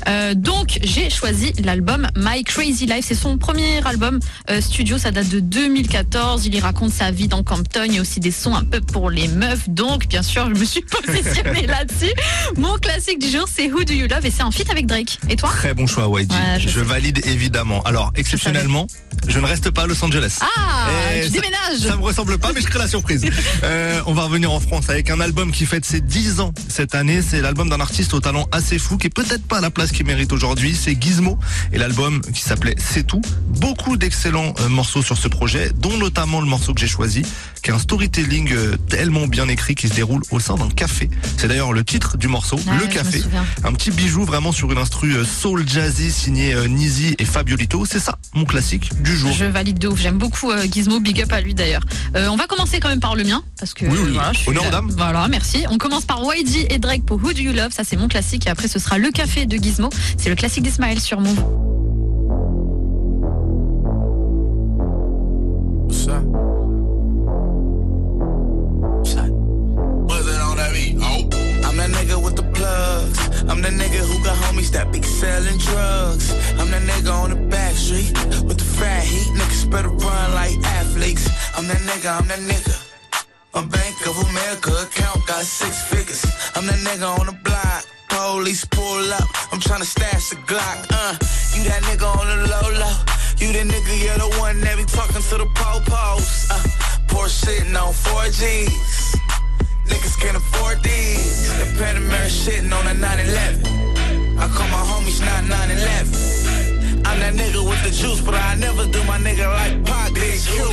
Euh, 0.07 0.33
donc 0.33 0.79
j'ai 0.83 1.09
choisi 1.09 1.53
l'album 1.63 2.07
My 2.15 2.43
Crazy 2.43 2.85
Life. 2.85 3.05
C'est 3.07 3.15
son 3.15 3.37
premier 3.37 3.85
album 3.85 4.19
euh, 4.49 4.61
studio, 4.61 4.97
ça 4.97 5.11
date 5.11 5.29
de 5.29 5.39
2014. 5.39 6.45
Il 6.45 6.55
y 6.55 6.59
raconte 6.59 6.91
sa 6.91 7.11
vie 7.11 7.27
dans 7.27 7.43
Campton. 7.43 7.83
Il 7.85 7.95
y 7.95 7.97
a 7.97 8.01
aussi 8.01 8.19
des 8.19 8.31
sons 8.31 8.55
un 8.55 8.63
peu 8.63 8.81
pour 8.81 9.09
les 9.09 9.27
meufs. 9.27 9.67
Donc 9.69 10.07
bien 10.07 10.23
sûr, 10.23 10.47
je 10.53 10.59
me 10.59 10.65
suis 10.65 10.81
positionnée 11.05 11.67
là-dessus. 11.67 12.11
Mon 12.57 12.75
classique 12.77 13.19
du 13.19 13.29
jour, 13.29 13.45
c'est 13.53 13.71
Who 13.71 13.83
Do 13.83 13.93
You 13.93 14.07
Love? 14.09 14.25
Et 14.25 14.31
c'est 14.31 14.43
un 14.43 14.51
feat 14.51 14.69
avec 14.69 14.85
Drake. 14.87 15.19
Et 15.29 15.35
toi? 15.35 15.49
Très 15.49 15.73
bon 15.73 15.87
choix, 15.87 16.05
YG. 16.21 16.31
Ouais, 16.31 16.59
je 16.59 16.69
je 16.69 16.79
valide 16.79 17.21
évidemment. 17.25 17.81
Alors, 17.83 18.11
exceptionnellement, 18.15 18.87
je 19.27 19.39
ne 19.39 19.45
reste 19.45 19.69
pas 19.71 19.83
à 19.83 19.87
Los 19.87 20.03
Angeles. 20.03 20.39
Ah, 20.41 20.87
Eh, 21.13 21.21
tu 21.21 21.27
ça- 21.27 21.33
déménages. 21.33 21.79
Ça 21.79 21.95
me 21.97 22.01
ressemble 22.01 22.37
pas, 22.37 22.51
mais 22.53 22.61
je 22.61 22.67
crée 22.67 22.79
la 22.79 22.87
surprise. 22.87 23.25
Euh, 23.63 24.01
on 24.07 24.13
va 24.13 24.23
revenir 24.23 24.51
en 24.51 24.59
France 24.59 24.89
avec 24.89 25.09
un 25.11 25.19
album 25.19 25.51
qui 25.51 25.65
fête 25.65 25.85
ses 25.85 26.01
10 26.01 26.39
ans 26.39 26.51
cette 26.67 26.95
année. 26.95 27.21
C'est 27.21 27.41
l'album 27.41 27.69
d'un 27.69 27.79
artiste 27.79 28.13
au 28.13 28.19
talent 28.19 28.47
assez 28.51 28.79
fou 28.79 28.97
qui 28.97 29.07
est 29.07 29.11
peut-être 29.11 29.30
pas 29.39 29.57
à 29.57 29.61
la 29.61 29.71
place 29.71 29.91
qu'il 29.91 30.05
mérite 30.05 30.31
aujourd'hui. 30.33 30.75
C'est 30.75 30.99
Gizmo 31.01 31.39
et 31.73 31.77
l'album 31.77 32.21
qui 32.21 32.41
s'appelait 32.41 32.75
C'est 32.77 33.05
tout. 33.05 33.21
Beaucoup 33.47 33.97
d'excellents 33.97 34.53
euh, 34.59 34.69
morceaux 34.69 35.01
sur 35.01 35.17
ce 35.17 35.27
projet, 35.27 35.71
dont 35.77 35.97
notamment 35.97 36.41
le 36.41 36.47
morceau 36.47 36.73
que 36.73 36.79
j'ai 36.79 36.87
choisi, 36.87 37.23
qui 37.63 37.69
est 37.71 37.73
un 37.73 37.79
storytelling 37.79 38.51
euh, 38.53 38.77
tellement 38.89 39.27
bien 39.27 39.47
écrit 39.47 39.75
qui 39.75 39.87
se 39.87 39.93
déroule 39.93 40.21
au 40.31 40.39
sein 40.39 40.55
d'un 40.55 40.69
café. 40.69 41.09
C'est 41.37 41.47
d'ailleurs 41.47 41.73
le 41.73 41.83
titre 41.83 42.17
du 42.17 42.27
morceau, 42.27 42.59
Ah 42.67 42.75
Le 42.79 42.85
ouais, 42.85 42.89
Café. 42.89 43.21
Un 43.63 43.73
petit 43.73 43.91
bijou 43.91 44.23
vraiment 44.25 44.51
sur 44.51 44.71
une 44.71 44.77
instru 44.77 45.15
euh, 45.15 45.23
soul 45.25 45.67
jazzy 45.67 46.11
signé 46.11 46.55
Nizi 46.67 47.15
et 47.19 47.25
Fabiolito. 47.25 47.85
C'est 47.85 47.99
ça, 47.99 48.17
mon 48.33 48.45
classique 48.45 48.91
du 49.01 49.15
jour. 49.15 49.31
Je 49.31 49.45
valide 49.45 49.79
de 49.79 49.87
ouf. 49.87 49.99
J'aime 49.99 50.17
beaucoup 50.17 50.51
Gizmo. 50.71 50.99
Big 50.99 51.21
up 51.21 51.31
à 51.31 51.41
lui 51.41 51.53
d'ailleurs. 51.53 51.83
Euh, 52.15 52.27
on 52.27 52.35
va 52.35 52.47
commencer 52.47 52.79
quand 52.79 52.89
même 52.89 52.99
par 52.99 53.15
le 53.15 53.23
mien 53.23 53.43
parce 53.57 53.73
que 53.73 53.85
Oui, 53.85 53.97
oui, 54.03 54.11
voilà, 54.13 54.33
je 54.33 54.39
suis 54.39 54.49
honneur 54.49 54.69
dames. 54.69 54.91
Voilà, 54.97 55.27
merci. 55.27 55.63
On 55.69 55.77
commence 55.77 56.05
par 56.05 56.21
YG 56.23 56.67
et 56.69 56.79
Drake 56.79 57.05
pour 57.05 57.17
Who 57.23 57.33
Do 57.33 57.39
You 57.39 57.53
Love. 57.53 57.71
Ça 57.71 57.83
c'est 57.83 57.97
mon 57.97 58.07
classique 58.07 58.47
et 58.47 58.49
après 58.49 58.67
ce 58.67 58.79
sera 58.79 58.97
le 58.97 59.09
café 59.11 59.20
de 59.21 59.57
Gizmo. 59.57 59.89
C'est 60.17 60.29
le 60.29 60.35
classique 60.35 60.63
d'Ismaël 60.63 60.99
sur 60.99 61.19
Move. 61.19 61.37
That? 66.07 66.23
Oh. 71.03 71.29
I'm 71.63 71.77
that 71.77 71.89
nigga 71.91 72.21
with 72.23 72.35
the 72.35 72.43
plugs. 72.43 73.19
I'm 73.47 73.61
the 73.61 73.69
nigga 73.69 74.01
who 74.09 74.23
got 74.23 74.35
homies 74.37 74.71
that 74.71 74.91
be 74.91 75.01
selling 75.03 75.57
drugs. 75.59 76.31
I'm 76.59 76.71
that 76.71 76.81
nigga 76.81 77.11
on 77.13 77.29
the 77.29 77.35
back 77.35 77.75
street 77.75 78.11
with 78.43 78.57
the 78.57 78.63
fat 78.63 79.03
heat. 79.03 79.27
Niggas 79.37 79.69
better 79.69 79.89
run 79.89 80.33
like 80.33 80.57
athletes. 80.63 81.29
I'm 81.55 81.67
that 81.67 81.81
nigga, 81.81 82.19
I'm 82.19 82.27
that 82.27 82.39
nigga. 82.39 82.75
A 83.53 83.61
Bank 83.61 84.07
of 84.07 84.17
America 84.29 84.71
account 84.81 85.27
got 85.27 85.43
six 85.43 85.83
figures. 85.83 86.25
I'm 86.55 86.65
that 86.65 86.79
nigga 86.79 87.19
on 87.19 87.27
the 87.27 87.33
block. 87.43 87.70
Police 88.21 88.65
pull 88.65 89.11
up. 89.13 89.29
I'm 89.51 89.59
tryna 89.59 89.83
stash 89.83 90.29
the 90.29 90.35
Glock. 90.45 90.85
Uh, 90.93 91.17
you 91.57 91.65
that 91.65 91.81
nigga 91.89 92.05
on 92.05 92.27
the 92.29 92.37
low 92.53 92.69
low. 92.77 92.95
You 93.41 93.49
the 93.51 93.65
nigga, 93.65 93.97
you're 93.97 94.21
the 94.21 94.29
one 94.37 94.61
that 94.61 94.77
be 94.77 94.85
talking 94.85 95.23
to 95.25 95.37
the 95.41 95.49
po-pos. 95.57 96.51
Uh, 96.51 96.61
poor 97.07 97.27
sitting 97.27 97.75
on 97.75 97.91
4Gs. 97.91 99.17
Niggas 99.89 100.15
can't 100.21 100.37
afford 100.37 100.83
these. 100.83 101.49
The 101.57 101.65
Panamera 101.81 102.29
shitting 102.29 102.69
on 102.69 102.85
a 102.85 102.93
911. 102.93 104.37
I 104.37 104.47
call 104.53 104.69
my 104.69 104.83
homies 104.85 105.19
not 105.25 105.41
911. 105.49 107.01
I'm 107.03 107.17
that 107.25 107.33
nigga 107.33 107.67
with 107.67 107.81
the 107.83 107.89
juice, 107.89 108.21
but 108.21 108.35
I 108.35 108.53
never 108.53 108.85
do 108.85 109.03
my 109.05 109.17
nigga 109.17 109.49
like 109.49 109.83
Pac. 109.83 110.13
Bitch, 110.13 110.45
who 110.45 110.69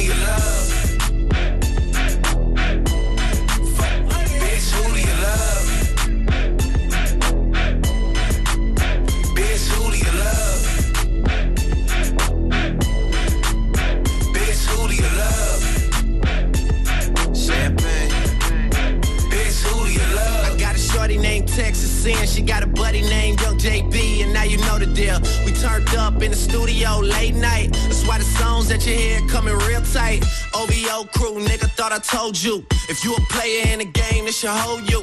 turned 25.61 25.95
up 25.97 26.23
in 26.23 26.31
the 26.31 26.37
studio 26.37 26.99
late 26.99 27.35
night. 27.35 27.73
That's 27.73 28.07
why 28.07 28.19
the 28.19 28.25
songs 28.25 28.69
that 28.69 28.87
you 28.87 28.95
hear 28.95 29.21
coming 29.29 29.57
real 29.67 29.83
tight. 29.83 30.25
OVO 30.55 31.05
crew, 31.15 31.35
nigga, 31.45 31.69
thought 31.71 31.93
I 31.93 31.99
told 31.99 32.41
you. 32.41 32.65
If 32.89 33.05
you 33.05 33.15
a 33.15 33.21
player 33.33 33.73
in 33.73 33.81
the 33.81 33.85
game, 33.85 34.27
this 34.27 34.39
should 34.39 34.51
hold 34.51 34.89
you. 34.91 35.03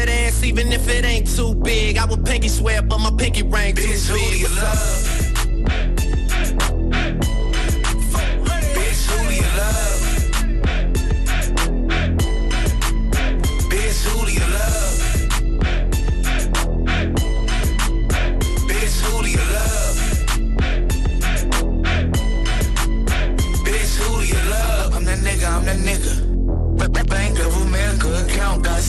that 0.00 0.08
ass 0.08 0.42
even 0.44 0.72
if 0.72 0.88
it 0.88 1.04
ain't 1.04 1.26
too 1.36 1.54
big. 1.54 1.98
I 1.98 2.04
would 2.06 2.24
pinky 2.24 2.48
swear, 2.48 2.82
but 2.82 2.98
my 2.98 3.10
pinky 3.16 3.42
ring 3.42 3.74
too 3.74 3.82
Bitch, 3.82 4.08
who 4.08 4.18
do 4.18 4.30
big. 4.30 4.40
you 4.40 4.48
love? 4.56 5.06
Bitch, 8.76 9.02
who 9.10 9.28
do 9.28 9.34
you 9.34 9.50
love? 9.60 10.00
Bitch, 13.70 13.98
who 14.06 14.26
do 14.26 14.32
you 14.32 14.46
love? 14.58 14.96
Bitch, 18.68 18.96
who 19.02 19.22
do 19.24 19.30
you 19.30 19.44
love? 19.56 19.96
Bitch, 23.66 23.94
who 23.98 24.20
do 24.20 24.26
you 24.26 24.50
love? 24.50 24.94
I'm 24.94 25.04
that 25.04 25.18
nigga, 25.18 25.48
I'm 25.56 25.64
that 25.66 25.78
nigga. 25.78 26.12
B- 26.78 27.02
Bank 27.10 27.38
of 27.40 27.56
America 27.66 28.08
account 28.24 28.62
got 28.64 28.80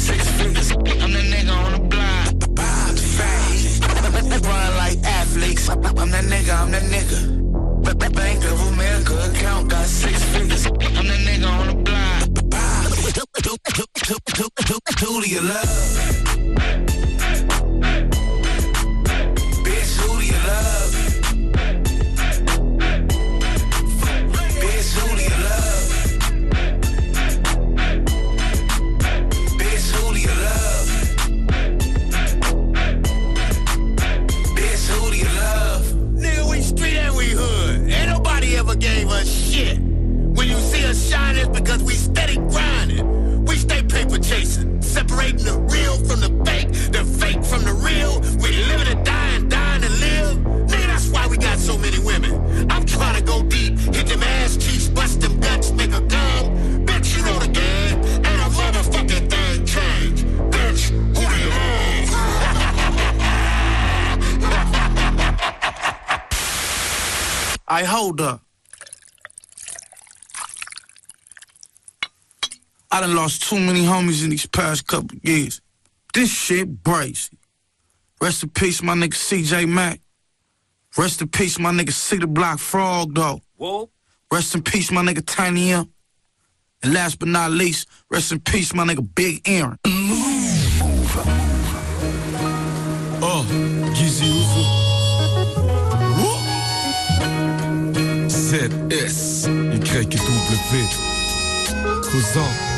Run 4.44 4.76
like 4.78 4.98
athletes. 5.04 5.70
I'm 5.70 5.82
that 5.82 6.26
nigga, 6.26 6.54
I'm 6.62 6.72
that 6.72 6.84
nigga. 6.84 7.42
Bank 8.14 8.44
of 8.44 8.60
America 8.74 9.14
account 9.32 9.70
got 9.70 9.86
six 9.86 10.22
figures. 10.34 10.66
I'm 10.66 10.74
that 10.74 11.22
nigga 11.28 11.48
on 11.48 11.68
the 11.68 11.76
block. 11.76 12.02
Who 15.00 15.22
love? 15.42 16.21
Because 41.64 41.84
we 41.84 41.94
steady 41.94 42.38
grinding. 42.38 43.46
We 43.46 43.56
stay 43.56 43.84
paper 43.84 44.18
chasing, 44.18 44.82
separating 44.82 45.46
the 45.46 45.58
real 45.70 45.96
from 46.06 46.22
the 46.22 46.32
fake, 46.46 46.70
the 46.92 47.04
fake 47.04 47.44
from 47.44 47.64
the 47.64 47.74
real. 47.74 48.20
We 48.42 48.52
live 48.66 48.88
to 48.88 48.96
die 49.04 49.32
and 49.36 49.50
dying 49.50 49.82
to 49.82 49.90
live. 49.90 50.38
Nigga, 50.70 50.88
that's 50.88 51.10
why 51.10 51.28
we 51.28 51.38
got 51.38 51.58
so 51.60 51.78
many 51.78 52.00
women. 52.00 52.72
I'm 52.72 52.86
trying 52.86 53.16
to 53.16 53.24
go 53.24 53.44
deep, 53.44 53.78
hit 53.78 54.08
them 54.08 54.24
ass 54.24 54.58
cheeks, 54.58 54.88
bust 54.88 55.22
them 55.22 55.40
guts, 55.40 55.72
make 55.72 55.92
a 55.92 56.02
come. 56.02 56.86
Bitch, 56.86 57.16
you 57.16 57.24
know 57.24 57.38
the 57.40 57.48
game. 57.48 58.00
Ain't 58.26 58.42
a 58.48 58.50
motherfucking 58.60 59.30
thing 59.30 59.66
change. 59.66 60.24
Bitch, 60.54 60.90
who 60.90 61.22
do 61.32 61.38
you 61.44 61.50
love? 61.50 62.10
I 67.68 67.84
hold 67.84 68.20
up. 68.20 68.51
I 72.94 73.00
done 73.00 73.16
lost 73.16 73.44
too 73.44 73.58
many 73.58 73.86
homies 73.86 74.22
in 74.22 74.30
these 74.32 74.46
past 74.46 74.86
couple 74.86 75.18
years. 75.24 75.62
This 76.14 76.30
shit 76.30 76.84
brazy. 76.84 77.38
Rest 78.20 78.44
in 78.44 78.50
peace, 78.50 78.84
my 78.84 78.94
nigga 78.94 79.14
CJ 79.14 79.68
Mack. 79.70 80.02
Rest 80.98 81.22
in 81.22 81.30
peace, 81.30 81.58
my 81.58 81.72
nigga 81.72 81.94
C 81.94 82.18
the 82.18 82.28
Block 82.28 82.60
Frog, 82.60 83.16
though. 83.16 83.40
Whoa. 83.56 83.90
Rest 84.30 84.56
in 84.56 84.62
peace, 84.62 84.92
my 84.92 85.02
nigga 85.02 85.24
Tiny 85.26 85.72
M. 85.72 85.90
And 86.84 86.94
last 86.94 87.18
but 87.20 87.30
not 87.30 87.52
least, 87.52 87.88
rest 88.10 88.34
in 88.34 88.42
peace, 88.42 88.74
my 88.74 88.84
nigga 88.86 89.08
Big 89.16 89.42
Aaron. 89.48 89.78
Oh, 93.24 93.46
Gizzy 93.96 94.28
Ouzou. 94.28 94.66
ZS, 98.28 99.48
YW. 99.80 100.88
Cousin. 102.04 102.71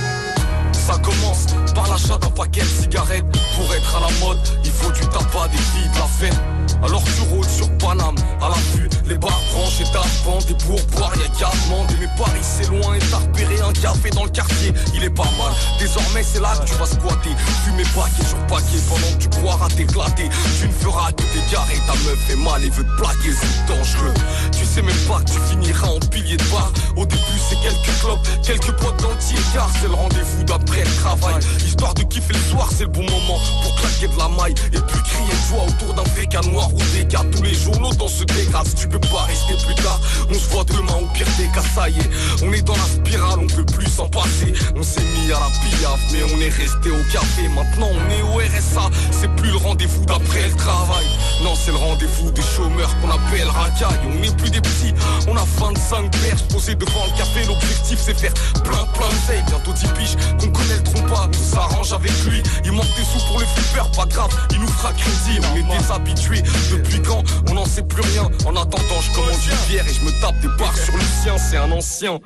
Ça 0.85 0.97
commence 0.97 1.45
par 1.73 1.87
l'achat 1.87 2.17
d'un 2.17 2.29
paquet 2.29 2.61
de 2.61 2.65
cigarettes. 2.65 3.25
Pour 3.55 3.73
être 3.73 3.95
à 3.95 3.99
la 3.99 4.25
mode, 4.25 4.39
il 4.63 4.71
faut 4.71 4.91
du 4.91 5.01
tabac, 5.01 5.47
des 5.51 5.57
filles 5.57 5.89
de 5.93 5.99
la 5.99 6.07
fête. 6.07 6.41
Alors 6.83 7.03
tu 7.03 7.21
roules 7.33 7.47
sur 7.47 7.69
Paname, 7.77 8.15
à 8.41 8.49
la 8.49 8.55
vue 8.75 8.89
Les 9.05 9.17
bars 9.17 9.41
branchés 9.53 9.85
d'argent, 9.93 10.39
des 10.47 10.53
pourboires, 10.55 11.13
y'a 11.15 11.27
qu'à 11.39 11.51
demander 11.65 11.93
Mais 11.99 12.09
Paris 12.17 12.41
c'est 12.41 12.67
loin 12.69 12.93
et 12.95 12.99
t'as 12.99 13.17
repéré 13.17 13.55
un 13.61 13.71
café 13.71 14.09
dans 14.09 14.25
le 14.25 14.29
quartier. 14.29 14.73
Il 14.93 15.03
est 15.03 15.09
pas 15.09 15.29
mal, 15.37 15.53
désormais 15.79 16.23
c'est 16.23 16.41
là 16.41 16.53
que 16.59 16.67
tu 16.67 16.75
vas 16.75 16.85
squatter. 16.85 17.29
Fumer 17.63 17.83
paquet 17.95 18.27
sur 18.27 18.37
paquet 18.47 18.79
pendant 18.89 19.17
que 19.17 19.23
tu 19.23 19.29
croiras 19.29 19.69
t'éclater. 19.69 20.29
Tu 20.59 20.67
ne 20.67 20.73
feras 20.73 21.11
que 21.11 21.23
t'égarer, 21.23 21.79
ta 21.87 21.93
meuf 22.03 22.19
fait 22.27 22.35
mal 22.35 22.63
et 22.63 22.69
veut 22.69 22.83
te 22.83 23.01
plaquer, 23.01 23.31
c'est 23.31 23.73
dangereux. 23.73 24.13
Tu 24.51 24.65
sais 24.65 24.81
même 24.81 25.03
pas 25.07 25.19
que 25.19 25.31
tu 25.31 25.39
finiras 25.49 25.87
en 25.87 25.99
pilier 25.99 26.37
de 26.37 26.43
bar. 26.51 26.71
Au 26.97 27.05
début 27.05 27.39
c'est 27.49 27.59
quelques 27.61 27.99
clopes, 28.01 28.27
quelques 28.43 28.71
potes 28.81 29.01
dans 29.01 29.09
le 29.09 29.53
car 29.53 29.69
C'est 29.79 29.87
le 29.87 29.93
rendez-vous 29.93 30.43
d'après 30.43 30.83
le 30.83 30.95
travail 31.01 31.35
Histoire 31.65 31.93
de 31.93 32.03
kiffer 32.03 32.33
le 32.33 32.39
soir 32.39 32.69
c'est 32.75 32.83
le 32.83 32.89
bon 32.89 33.03
moment 33.03 33.39
Pour 33.61 33.75
claquer 33.75 34.07
de 34.07 34.17
la 34.17 34.27
maille 34.29 34.53
et 34.73 34.79
puis 34.79 35.01
crier 35.03 35.31
de 35.31 35.47
joie 35.49 35.65
Autour 35.67 35.93
d'un 35.93 36.09
féca 36.11 36.41
noir 36.41 36.69
ou 36.73 36.79
des 36.95 37.05
gars 37.05 37.23
Tous 37.31 37.43
les 37.43 37.53
journaux 37.53 37.93
dans 37.93 38.07
ce 38.07 38.23
dégradent. 38.23 38.67
Si 38.67 38.75
tu 38.75 38.87
peux 38.87 38.99
pas 38.99 39.23
rester 39.27 39.53
plus 39.65 39.75
tard 39.75 39.99
On 40.29 40.33
se 40.33 40.49
voit 40.49 40.63
demain 40.65 40.99
au 41.01 41.05
pire 41.13 41.27
des 41.37 41.47
cas 41.47 41.63
ça 41.75 41.89
y 41.89 41.97
est. 41.97 42.09
On 42.43 42.51
est 42.53 42.61
dans 42.61 42.75
la 42.75 42.85
spirale 42.85 43.39
on 43.39 43.47
peut 43.47 43.65
plus 43.65 43.87
s'en 43.87 44.07
passer. 44.07 44.53
On 44.75 44.83
s'est 44.83 45.01
mis 45.01 45.31
à 45.31 45.39
la 45.39 45.49
piaf 45.49 45.99
mais 46.11 46.23
on 46.33 46.39
est 46.39 46.49
resté 46.49 46.91
au 46.91 47.03
café. 47.11 47.47
Maintenant 47.49 47.89
on 47.91 48.09
est 48.11 48.21
au 48.21 48.37
RSA 48.37 48.89
C'est 49.11 49.33
plus 49.35 49.51
le 49.51 49.57
rendez-vous 49.57 50.05
d'après 50.05 50.47
le 50.47 50.55
travail. 50.55 51.05
Non 51.43 51.55
c'est 51.55 51.71
le 51.71 51.77
rendez-vous 51.77 52.31
des 52.31 52.43
chômeurs 52.55 52.93
qu'on 53.01 53.09
appelle 53.09 53.47
racaille. 53.47 53.99
On 54.05 54.19
n'est 54.19 54.35
plus 54.35 54.49
des 54.49 54.61
petits 54.61 54.93
On 55.27 55.35
a 55.35 55.45
25 55.57 56.11
perches 56.11 56.43
posées 56.49 56.75
devant 56.75 57.05
le 57.05 57.17
café. 57.17 57.45
L'objectif 57.47 57.99
c'est 58.01 58.17
faire 58.17 58.33
plein 58.63 58.85
plein 58.93 59.07
de 59.07 59.23
Bientôt 59.47 59.73
10 59.73 59.87
piges 59.97 60.15
qu'on 60.39 60.51
connaît 60.51 60.77
le 60.77 60.83
trompa 60.83 61.27
Tout 61.31 61.43
s'arrange 61.53 61.93
avec 61.93 62.11
lui. 62.25 62.41
Il 62.65 62.71
manque 62.71 62.95
des 62.95 63.03
sous 63.03 63.25
pour 63.27 63.39
le 63.39 63.45
flipper 63.45 63.83
Pas 63.95 64.05
grave 64.05 64.31
il 64.51 64.59
nous 64.59 64.67
fera 64.67 64.91
crédit 64.93 65.39
On 65.51 65.55
est 65.55 65.77
déshabitués 65.77 66.41
Depuis 66.71 67.01
quand 67.01 67.23
on 67.49 67.53
n'en 67.53 67.65
sait 67.65 67.83
plus 67.83 68.01
rien. 68.01 68.23
En 68.45 68.55
attendant 68.55 69.01
je 69.01 69.13
commande 69.13 69.33
une 69.33 69.67
bière 69.69 69.87
Et 69.87 69.93
je 69.93 70.01
me 70.05 70.21
tape 70.21 70.39
des 70.41 70.47
barres 70.57 70.77
sur 70.77 70.93
le 70.95 71.01
sien 71.01 71.37
C'est 71.37 71.57
un 71.57 71.71
ancien 71.71 72.19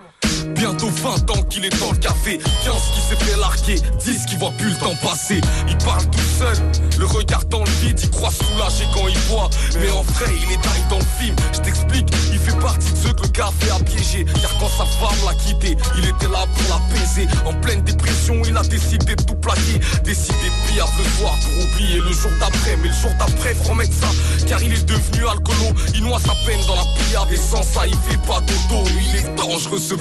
Bientôt 0.55 0.89
20 0.89 1.29
ans 1.31 1.43
qu'il 1.43 1.65
est 1.65 1.79
dans 1.79 1.91
le 1.91 1.97
café. 1.97 2.37
15 2.37 2.73
qui 2.93 3.01
s'est 3.01 3.15
fait 3.15 3.39
larguer 3.39 3.75
10 3.99 4.25
qui 4.25 4.35
voit 4.37 4.51
plus 4.57 4.69
le 4.69 4.75
temps 4.77 4.95
passer. 5.03 5.39
Il 5.69 5.77
parle 5.77 6.03
tout 6.09 6.19
seul 6.39 6.57
Le 6.97 7.05
regard 7.05 7.45
dans 7.45 7.59
le 7.63 7.69
vide 7.81 7.99
Il 8.01 8.09
croit 8.09 8.31
soulagé 8.31 8.85
quand 8.93 9.07
il 9.07 9.19
boit 9.29 9.49
Mais 9.79 9.89
en 9.91 10.01
vrai 10.01 10.33
il 10.35 10.53
est 10.53 10.61
taille 10.61 10.83
dans 10.89 10.97
le 10.97 11.05
film. 11.19 11.35
Je 11.53 11.59
t'explique 11.59 12.07
Il 12.31 12.39
fait 12.39 12.57
partie 12.59 12.91
de 12.91 12.97
ceux 12.97 13.13
que 13.13 13.23
le 13.23 13.27
café 13.29 13.69
a 13.71 13.79
piégé 13.83 14.25
Car 14.41 14.57
quand 14.59 14.69
sa 14.69 14.85
femme 14.85 15.17
l'a 15.25 15.33
quitté 15.35 15.77
Il 15.97 16.05
était 16.05 16.31
là 16.31 16.45
pour 16.53 16.75
l'apaiser 16.75 17.27
En 17.45 17.53
pleine 17.53 17.83
dépression 17.83 18.41
il 18.47 18.57
a 18.57 18.63
décidé 18.63 19.15
de 19.15 19.23
tout 19.23 19.35
plaquer. 19.35 19.79
Décidé 20.03 20.33
de 20.33 20.67
piller 20.67 20.81
le 20.97 21.03
soir 21.17 21.35
pour 21.41 21.63
oublier 21.63 21.99
le 21.99 22.11
jour 22.11 22.31
d'après. 22.39 22.75
Mais 22.77 22.89
le 22.89 22.93
jour 22.93 23.11
d'après 23.19 23.55
remettre 23.69 23.93
ça. 23.93 24.09
Car 24.47 24.61
il 24.61 24.73
est 24.73 24.85
devenu 24.85 25.27
alcoolo. 25.27 25.73
Il 25.93 26.03
noie 26.03 26.19
sa 26.19 26.33
peine 26.45 26.59
dans 26.67 26.75
la 26.75 26.85
pillade 26.97 27.31
Et 27.31 27.37
sans 27.37 27.63
ça 27.63 27.85
il 27.87 27.95
fait 28.09 28.19
pas 28.27 28.41
dodo. 28.41 28.83
Il 28.99 29.15
est 29.15 29.35
dangereux 29.35 29.79
ce 29.79 29.95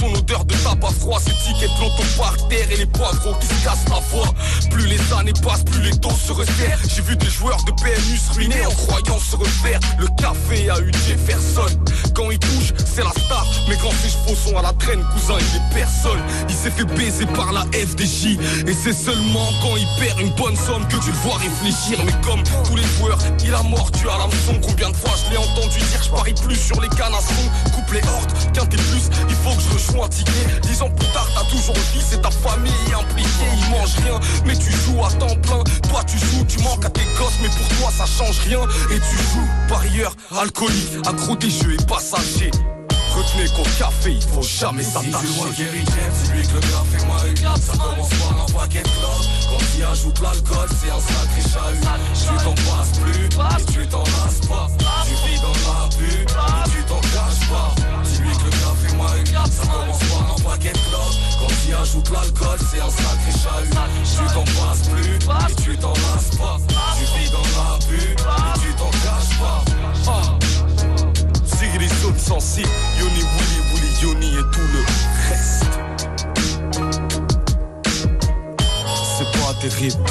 Son 0.00 0.12
odeur 0.12 0.44
de 0.44 0.54
tabac 0.56 0.90
froid 0.98 1.20
S'étiquette 1.20 1.70
l'auto 1.80 2.02
par 2.18 2.36
terre 2.48 2.66
Et 2.72 2.76
les 2.76 2.86
poivrons 2.86 3.34
qui 3.34 3.46
se 3.46 3.64
cassent 3.64 3.88
la 3.88 4.00
voix. 4.10 4.34
Plus 4.70 4.86
les 4.86 5.00
années 5.16 5.32
passent 5.42 5.62
plus 5.64 5.82
les 5.82 5.96
taux 5.98 6.10
se 6.10 6.32
resserrent. 6.32 6.80
J'ai 6.88 7.02
vu 7.02 7.16
des 7.16 7.30
joueurs 7.30 7.62
de 7.64 7.70
PMU 7.70 8.16
se 8.16 8.32
ruiner 8.34 8.66
En 8.66 8.72
croyant 8.72 9.18
se 9.18 9.36
refaire. 9.36 9.78
Le 9.98 10.08
café 10.20 10.68
a 10.68 10.80
eu 10.80 10.90
Jefferson. 11.06 11.78
Quand 12.14 12.30
il 12.30 12.38
touche 12.38 12.72
c'est 12.92 13.04
la 13.04 13.10
star. 13.10 13.46
Mais 13.68 13.76
quand 13.80 13.92
ses 14.02 14.10
chevaux 14.10 14.34
sont 14.34 14.58
à 14.58 14.62
la 14.62 14.72
traîne 14.72 15.04
Cousin 15.14 15.38
il 15.38 15.56
est 15.56 15.74
personne. 15.74 16.20
Il 16.48 16.54
s'est 16.54 16.70
fait 16.70 16.84
baiser 16.84 17.26
par 17.26 17.52
la 17.52 17.62
FDJ 17.72 18.36
Et 18.66 18.74
c'est 18.74 18.92
seulement 18.92 19.48
quand 19.62 19.76
il 19.76 19.86
perd 20.00 20.20
une 20.20 20.34
bonne 20.34 20.56
somme 20.56 20.86
Que 20.88 20.96
tu 20.96 21.10
le 21.10 21.18
vois 21.18 21.36
réfléchir. 21.36 22.04
Mais 22.04 22.14
comme 22.26 22.42
tous 22.64 22.76
les 22.76 22.86
joueurs 22.98 23.18
Il 23.44 23.54
a 23.54 23.62
mordu 23.62 24.08
à 24.08 24.18
l'hameçon. 24.18 24.60
Combien 24.60 24.90
de 24.90 24.96
fois 24.96 25.12
je 25.24 25.30
l'ai 25.30 25.38
entendu 25.38 25.78
dire 25.78 26.02
Je 26.02 26.10
parie 26.10 26.34
plus 26.34 26.56
sur 26.56 26.80
les 26.80 26.88
canassons 26.88 27.48
Coupe 27.72 27.92
les 27.92 28.02
hordes, 28.08 28.32
quinté 28.52 28.76
plus 28.76 29.03
Il 29.28 29.34
faut 29.36 29.54
que 29.54 29.62
je 29.62 29.70
rejoins 29.74 30.08
ticket. 30.08 30.32
Dix 30.62 30.82
ans 30.82 30.90
plus 30.90 31.08
tard 31.08 31.28
t'as 31.34 31.44
toujours 31.50 31.74
le 31.74 31.80
fils 31.80 32.12
et 32.12 32.20
ta 32.20 32.30
famille 32.30 32.72
impliquée 32.98 33.50
Ils 33.58 33.70
mangent 33.70 33.96
rien. 34.04 34.20
Mais 34.46 34.56
tu 34.56 34.70
joues 34.70 35.04
à 35.04 35.10
temps 35.12 35.36
plein. 35.42 35.62
Toi 35.88 36.02
tu 36.04 36.18
joues, 36.18 36.44
tu 36.48 36.58
manques 36.60 36.84
à 36.84 36.90
tes 36.90 37.04
gosses 37.18 37.38
Mais 37.42 37.48
pour 37.48 37.68
toi 37.78 37.90
ça 37.90 38.04
change 38.06 38.38
rien. 38.40 38.60
Et 38.90 38.98
tu 38.98 39.16
joues 39.16 39.48
par 39.68 39.80
ailleurs 39.80 40.14
alcoolique 40.38 41.06
Accro 41.06 41.36
des 41.36 41.50
jeux 41.50 41.74
et 41.74 41.84
passager. 41.84 42.50
Retenez 43.14 43.48
qu'au 43.50 43.62
café 43.78 44.12
il 44.12 44.22
faut 44.22 44.42
jamais 44.42 44.82
s'attacher. 44.82 45.28
C'est 45.54 46.32
lui 46.32 46.42
que 46.42 46.54
le 46.54 46.60
café 46.60 47.06
m'a 47.06 47.28
eu 47.28 47.36
Ça 47.60 47.72
commence 47.72 48.08
par 48.08 48.42
un 48.42 48.60
paquet 48.60 48.82
de 48.82 48.88
clopes 48.88 49.26
Quand 49.50 49.64
il 49.76 49.84
ajoute 49.84 50.20
l'alcool 50.20 50.68
c'est 50.80 50.90
un 50.90 51.00
sacré 51.00 51.42
chahut. 51.42 51.80
Tu 52.14 52.44
t'en 52.44 52.54
passes 52.54 52.98
plus 52.98 53.24
et 53.24 53.72
tu 53.72 53.86
t'en 53.88 54.02
lasses 54.02 54.48
pas. 54.48 54.68
Tu 55.04 55.28
vis 55.28 55.40
dans 55.40 55.52
l'abus 55.70 56.22
et 56.22 56.70
tu 56.70 56.84
t'en 56.86 57.00
caches 57.00 57.48
pas 57.48 57.93
Ça 59.04 59.62
commence 59.66 59.98
par 59.98 60.34
un 60.36 60.50
paquet 60.50 60.72
de 60.72 60.78
clopes 60.78 61.18
Quand 61.38 61.54
il 61.68 61.74
ajoute 61.74 62.10
l'alcool 62.10 62.58
c'est 62.70 62.80
un 62.80 62.90
sacré 62.90 63.32
chahut 63.32 63.70
Tu 64.04 64.34
t'en 64.34 64.44
passes 64.44 64.88
plus 64.88 65.14
et 65.14 65.62
tu 65.62 65.76
t'en 65.78 65.92
lasses 65.92 66.36
pas 66.38 66.56
Tu 66.98 67.04
vis 67.18 67.30
dans 67.30 67.38
l'abus 67.38 68.12
et 68.12 68.60
tu 68.60 68.74
t'en 68.74 68.90
caches 68.90 69.38
pas 69.38 69.64
Ah. 70.06 70.38
Tirer 71.58 71.78
les 71.78 71.88
zones 71.88 72.18
sensibles 72.18 72.68
Yoni, 72.98 73.20
Willy, 73.20 73.60
Willy, 73.74 73.90
Yoni 74.02 74.28
et 74.34 74.50
tout 74.52 74.68
le 74.72 74.84
reste 75.28 75.66
C'est 79.18 79.30
pas 79.40 79.54
terrible 79.60 80.04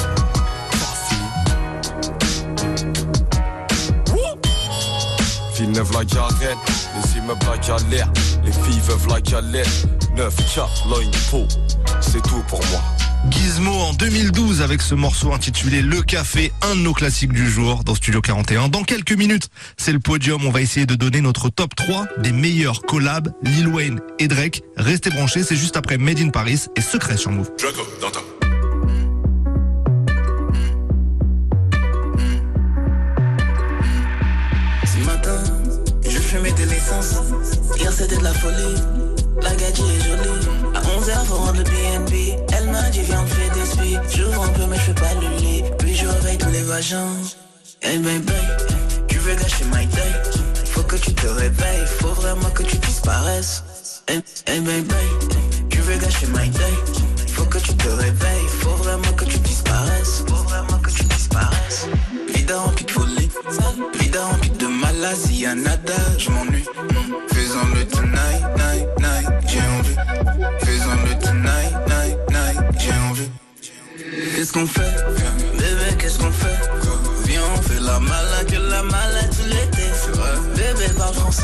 Villeneuve 5.56 5.92
la 5.92 6.04
galette, 6.04 6.58
les 6.96 7.18
immeubles 7.18 7.46
la 7.48 7.58
galère, 7.58 8.08
les 8.66 8.72
filles 8.72 8.80
veulent 8.80 9.08
la 9.08 9.20
galette, 9.20 9.88
9K, 10.16 10.88
l'œil 10.90 11.10
peau, 11.30 11.46
c'est 12.00 12.22
tout 12.22 12.42
pour 12.48 12.60
moi. 12.66 12.80
Gizmo 13.30 13.72
en 13.72 13.94
2012 13.94 14.60
avec 14.60 14.82
ce 14.82 14.94
morceau 14.94 15.32
intitulé 15.32 15.80
Le 15.80 16.02
Café, 16.02 16.52
un 16.62 16.76
de 16.76 16.80
nos 16.80 16.92
classiques 16.92 17.32
du 17.32 17.48
jour 17.48 17.82
dans 17.82 17.94
Studio 17.94 18.20
41. 18.20 18.68
Dans 18.68 18.82
quelques 18.82 19.12
minutes, 19.12 19.48
c'est 19.78 19.92
le 19.92 19.98
podium. 19.98 20.44
On 20.44 20.50
va 20.50 20.60
essayer 20.60 20.84
de 20.84 20.94
donner 20.94 21.22
notre 21.22 21.48
top 21.48 21.74
3 21.74 22.06
des 22.18 22.32
meilleurs 22.32 22.82
collabs 22.82 23.32
Lil 23.42 23.68
Wayne 23.68 24.00
et 24.18 24.28
Drake. 24.28 24.62
Restez 24.76 25.08
branchés, 25.10 25.42
c'est 25.42 25.56
juste 25.56 25.76
après 25.78 25.96
Made 25.96 26.20
in 26.20 26.28
Paris 26.28 26.66
et 26.76 26.82
Secret 26.82 27.16
sur 27.16 27.30
Move. 27.30 27.50
Drago, 27.58 27.82
dans 28.02 28.10
ta. 28.10 28.20
Ce 34.86 35.06
matin, 35.06 35.42
je 36.04 36.18
fumais 36.18 36.52
de 36.52 36.64
l'essence. 36.64 37.43
Hier 37.76 37.92
c'était 37.92 38.16
de 38.16 38.24
la 38.24 38.34
folie. 38.34 38.74
La 39.42 39.54
gadget 39.56 39.84
est 39.84 40.04
jolie. 40.04 40.48
À 40.74 40.80
11h, 40.80 41.24
faut 41.26 41.34
rendre 41.34 41.58
le 41.58 41.64
BNB. 41.64 42.38
Elle 42.56 42.70
m'a 42.70 42.88
dit, 42.90 43.00
viens, 43.02 43.22
on 43.22 43.26
fait 43.26 43.50
des 43.58 43.66
spies. 43.66 43.98
J'ouvre 44.16 44.42
un 44.42 44.48
peu, 44.48 44.66
mais 44.66 44.76
je 44.76 44.82
fais 44.82 44.94
pas 44.94 45.14
le 45.14 45.36
lit. 45.38 45.64
Puis 45.78 45.94
je 45.94 46.06
réveille 46.06 46.38
tous 46.38 46.50
les 46.50 46.62
vagins. 46.62 47.08
Hey 47.82 47.98
baby, 47.98 48.32
tu 49.08 49.18
veux 49.18 49.34
gâcher 49.34 49.64
my 49.66 49.86
day? 49.86 50.12
Faut 50.72 50.82
que 50.82 50.96
tu 50.96 51.12
te 51.12 51.26
réveilles. 51.26 51.86
Faut 52.00 52.14
vraiment 52.14 52.50
que 52.50 52.62
tu 52.62 52.76
disparaisses. 52.78 53.62
Hey, 54.08 54.22
hey 54.46 54.60
baby, 54.60 54.94
tu 55.68 55.80
veux 55.80 55.96
gâcher 55.96 56.26
my 56.28 56.48
day? 56.48 56.74
Faut 57.28 57.44
que 57.44 57.58
tu 57.58 57.74
te 57.74 57.88
réveilles. 57.88 58.48
Faut 58.60 58.76
vraiment 58.76 59.12
que 59.16 59.24
tu 59.24 59.38
disparaisses. 59.38 60.24
Faut 60.26 60.42
vraiment 60.44 60.78
que 60.78 60.90
tu 60.90 61.04
disparaisses. 61.04 61.88
Vida 62.34 62.58
remplie 62.58 62.84
de 62.86 62.90
folie. 62.90 63.30
Remplie 65.04 65.34
de 65.34 65.34
maladie. 65.34 65.40
Y'a 65.40 65.54
nada, 65.54 65.92
je 66.18 66.30
m'ennuie. 66.30 66.64
Mm. 66.64 67.34
Faisons-le 67.34 67.84
tonight, 67.86 68.42
night, 68.56 68.88
night. 69.00 69.28
J'ai 69.46 69.60
envie. 69.78 69.96
Faisons-le 70.60 71.18
tonight, 71.18 71.72
night, 71.88 72.18
night. 72.30 72.58
J'ai 72.78 72.92
envie. 73.10 73.30
Qu'est-ce 74.34 74.52
qu'on 74.52 74.66
fait? 74.66 74.94
Bébé, 75.58 75.96
qu'est-ce 75.98 76.18
qu'on 76.18 76.32
fait? 76.32 76.58
Viens, 77.26 77.42
on 77.56 77.62
fait 77.62 77.80
la 77.80 78.00
malade, 78.00 78.46
que 78.48 78.56
la 78.56 78.82
malade 78.82 79.30
tout 79.30 79.48
l'été. 79.48 79.88
Bébé 80.56 80.92
parle 80.96 81.14
français. 81.14 81.42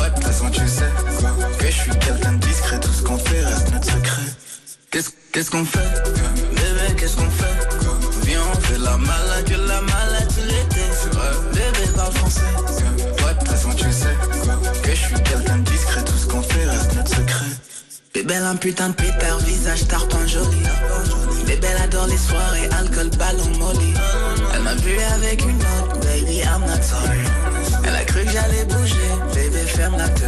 Ouais, 0.00 0.10
de 0.10 0.14
toute 0.14 0.24
façon, 0.24 0.50
tu 0.50 0.66
sais 0.68 0.90
que 1.58 1.66
je 1.66 1.72
suis 1.72 1.90
quelqu'un 1.90 2.32
de 2.32 2.46
discret. 2.46 2.80
Tout 2.80 2.92
ce 2.92 3.02
qu'on 3.02 3.18
fait 3.18 3.44
reste 3.44 3.72
notre 3.72 3.86
secret. 3.86 4.22
Qu'est-ce 4.90 5.10
qu'est-ce 5.32 5.50
qu'on 5.50 5.64
fait? 5.64 5.88
Bébé, 6.54 6.94
qu'est-ce 6.96 7.16
qu'on 7.16 7.30
fait? 7.30 8.24
Viens, 8.24 8.42
on 8.52 8.60
fait 8.60 8.78
la 8.78 8.96
malade, 8.96 9.44
que 9.46 9.54
la 9.54 9.80
malade 9.82 9.97
Bébé, 18.18 18.34
un 18.34 18.56
putain 18.56 18.88
de 18.88 18.94
pétard, 18.94 19.38
visage 19.46 19.86
tarpin 19.86 20.26
joli. 20.26 20.64
Bébé, 21.46 21.68
elle 21.70 21.82
adore 21.84 22.08
les 22.08 22.16
soirées, 22.16 22.68
alcool, 22.76 23.10
ballon, 23.16 23.48
molly. 23.60 23.94
Elle 24.52 24.62
m'a 24.62 24.74
vu 24.74 24.98
avec 25.14 25.44
une 25.44 25.54
autre, 25.54 26.00
baby, 26.00 26.40
I'm 26.40 26.62
not 26.62 26.82
sorry. 26.82 27.20
Elle 27.84 27.94
a 27.94 28.04
cru 28.04 28.24
que 28.24 28.32
j'allais 28.32 28.64
bouger, 28.64 29.12
bébé, 29.32 29.58
ferme 29.66 29.98
la 29.98 30.08
te 30.08 30.24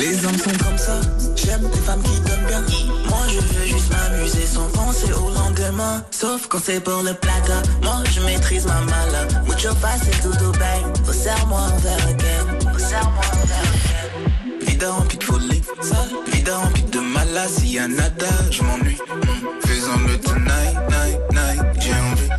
Les 0.00 0.24
hommes 0.24 0.38
sont 0.38 0.64
comme 0.64 0.78
ça, 0.78 0.98
j'aime 1.36 1.68
les 1.70 1.80
femmes 1.80 2.02
qui 2.02 2.20
donnent 2.20 2.46
bien. 2.46 2.62
Moi, 3.06 3.26
je 3.28 3.40
veux 3.40 3.66
juste 3.66 3.92
m'amuser 3.92 4.46
sans 4.46 4.68
penser 4.70 5.12
au 5.12 5.28
lendemain. 5.28 6.02
Sauf 6.10 6.46
quand 6.48 6.60
c'est 6.64 6.80
pour 6.80 7.02
le 7.02 7.12
plata, 7.12 7.62
moi, 7.82 8.02
je 8.14 8.20
maîtrise 8.22 8.64
ma 8.64 8.80
mala. 8.80 9.26
Mucho 9.44 9.74
face 9.74 10.08
et 10.08 10.22
tout 10.22 10.42
au 10.42 10.52
bang. 10.52 10.96
Oh, 11.06 11.12
serre-moi 11.12 11.60
un 11.60 11.76
verre 11.80 12.08
again. 12.08 12.78
Serre-moi 12.78 13.24
un 13.30 13.46
verre 13.46 13.60
again. 13.60 14.66
Vida 14.66 14.86
de 14.86 16.35
vida 16.46 16.58
remplie 16.58 16.82
de 16.84 17.00
maladie, 17.00 17.72
y'a 17.74 17.88
nada, 17.88 18.26
je 18.50 18.62
m'ennuie. 18.62 18.96
Mm. 18.96 19.66
Faisons-le 19.66 20.18
tonight, 20.18 20.76
night, 20.90 21.20
night, 21.32 21.62
j'ai 21.80 21.92
envie. 21.92 22.30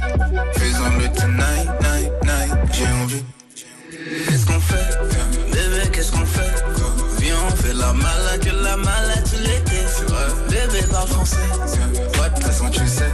Faisons-le 0.54 1.08
tonight, 1.14 1.68
night, 1.82 2.12
night, 2.24 2.54
j'ai 2.72 2.88
envie. 3.04 3.24
Qu'est-ce 4.28 4.46
qu'on 4.46 4.60
fait? 4.60 4.90
Bébé, 5.52 5.90
qu'est-ce 5.92 6.12
qu'on 6.12 6.26
fait? 6.26 6.54
Viens, 7.20 7.36
on 7.48 7.56
fait 7.56 7.74
la 7.74 7.94
malade, 7.94 8.40
que 8.42 8.50
la 8.64 8.78
malade 8.78 9.24
tout 9.26 9.42
l'été. 9.42 9.82
Bébé 10.50 10.86
parle 10.90 11.08
français. 11.08 11.38
Ouais, 12.20 12.30
de 12.30 12.36
toute 12.36 12.44
façon, 12.44 12.70
tu 12.70 12.88
sais 12.88 13.12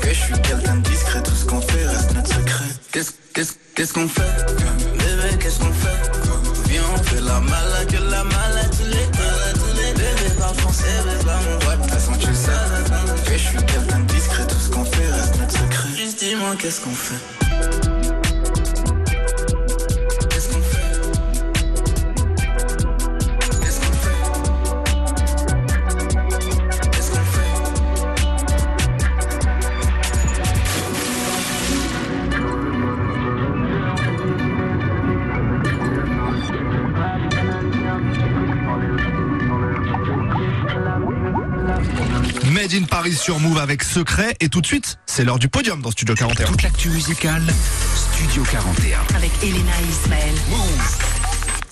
que 0.00 0.08
je 0.08 0.20
suis 0.20 0.40
quelqu'un 0.42 0.76
de 0.76 0.88
discret. 0.88 1.22
Tout 1.22 1.34
ce 1.34 1.44
qu'on 1.44 1.60
fait 1.60 1.86
reste 1.86 2.14
notre 2.14 2.28
secret. 2.28 2.64
Qu'est-ce 2.92 3.12
qu'est-ce 3.34 3.52
qu'est-ce 3.74 3.92
qu'on 3.92 4.08
fait? 4.08 4.89
Dis-moi, 16.40 16.56
qu'est-ce 16.56 16.80
qu'on 16.80 16.88
fait 16.88 17.39
Made 42.70 42.82
in 42.82 42.84
Paris 42.84 43.14
sur 43.14 43.40
Move 43.40 43.58
avec 43.58 43.82
Secret. 43.82 44.36
Et 44.40 44.48
tout 44.48 44.60
de 44.60 44.66
suite, 44.66 44.98
c'est 45.06 45.24
l'heure 45.24 45.38
du 45.38 45.48
podium 45.48 45.80
dans 45.82 45.90
Studio 45.90 46.14
41. 46.14 46.46
Toute 46.46 46.62
l'actu 46.62 46.88
musicale, 46.90 47.42
Studio 47.94 48.44
41. 48.44 49.00
Avec 49.16 49.30
Elena 49.42 49.72
et 49.80 49.90
Ismaël. 49.90 50.34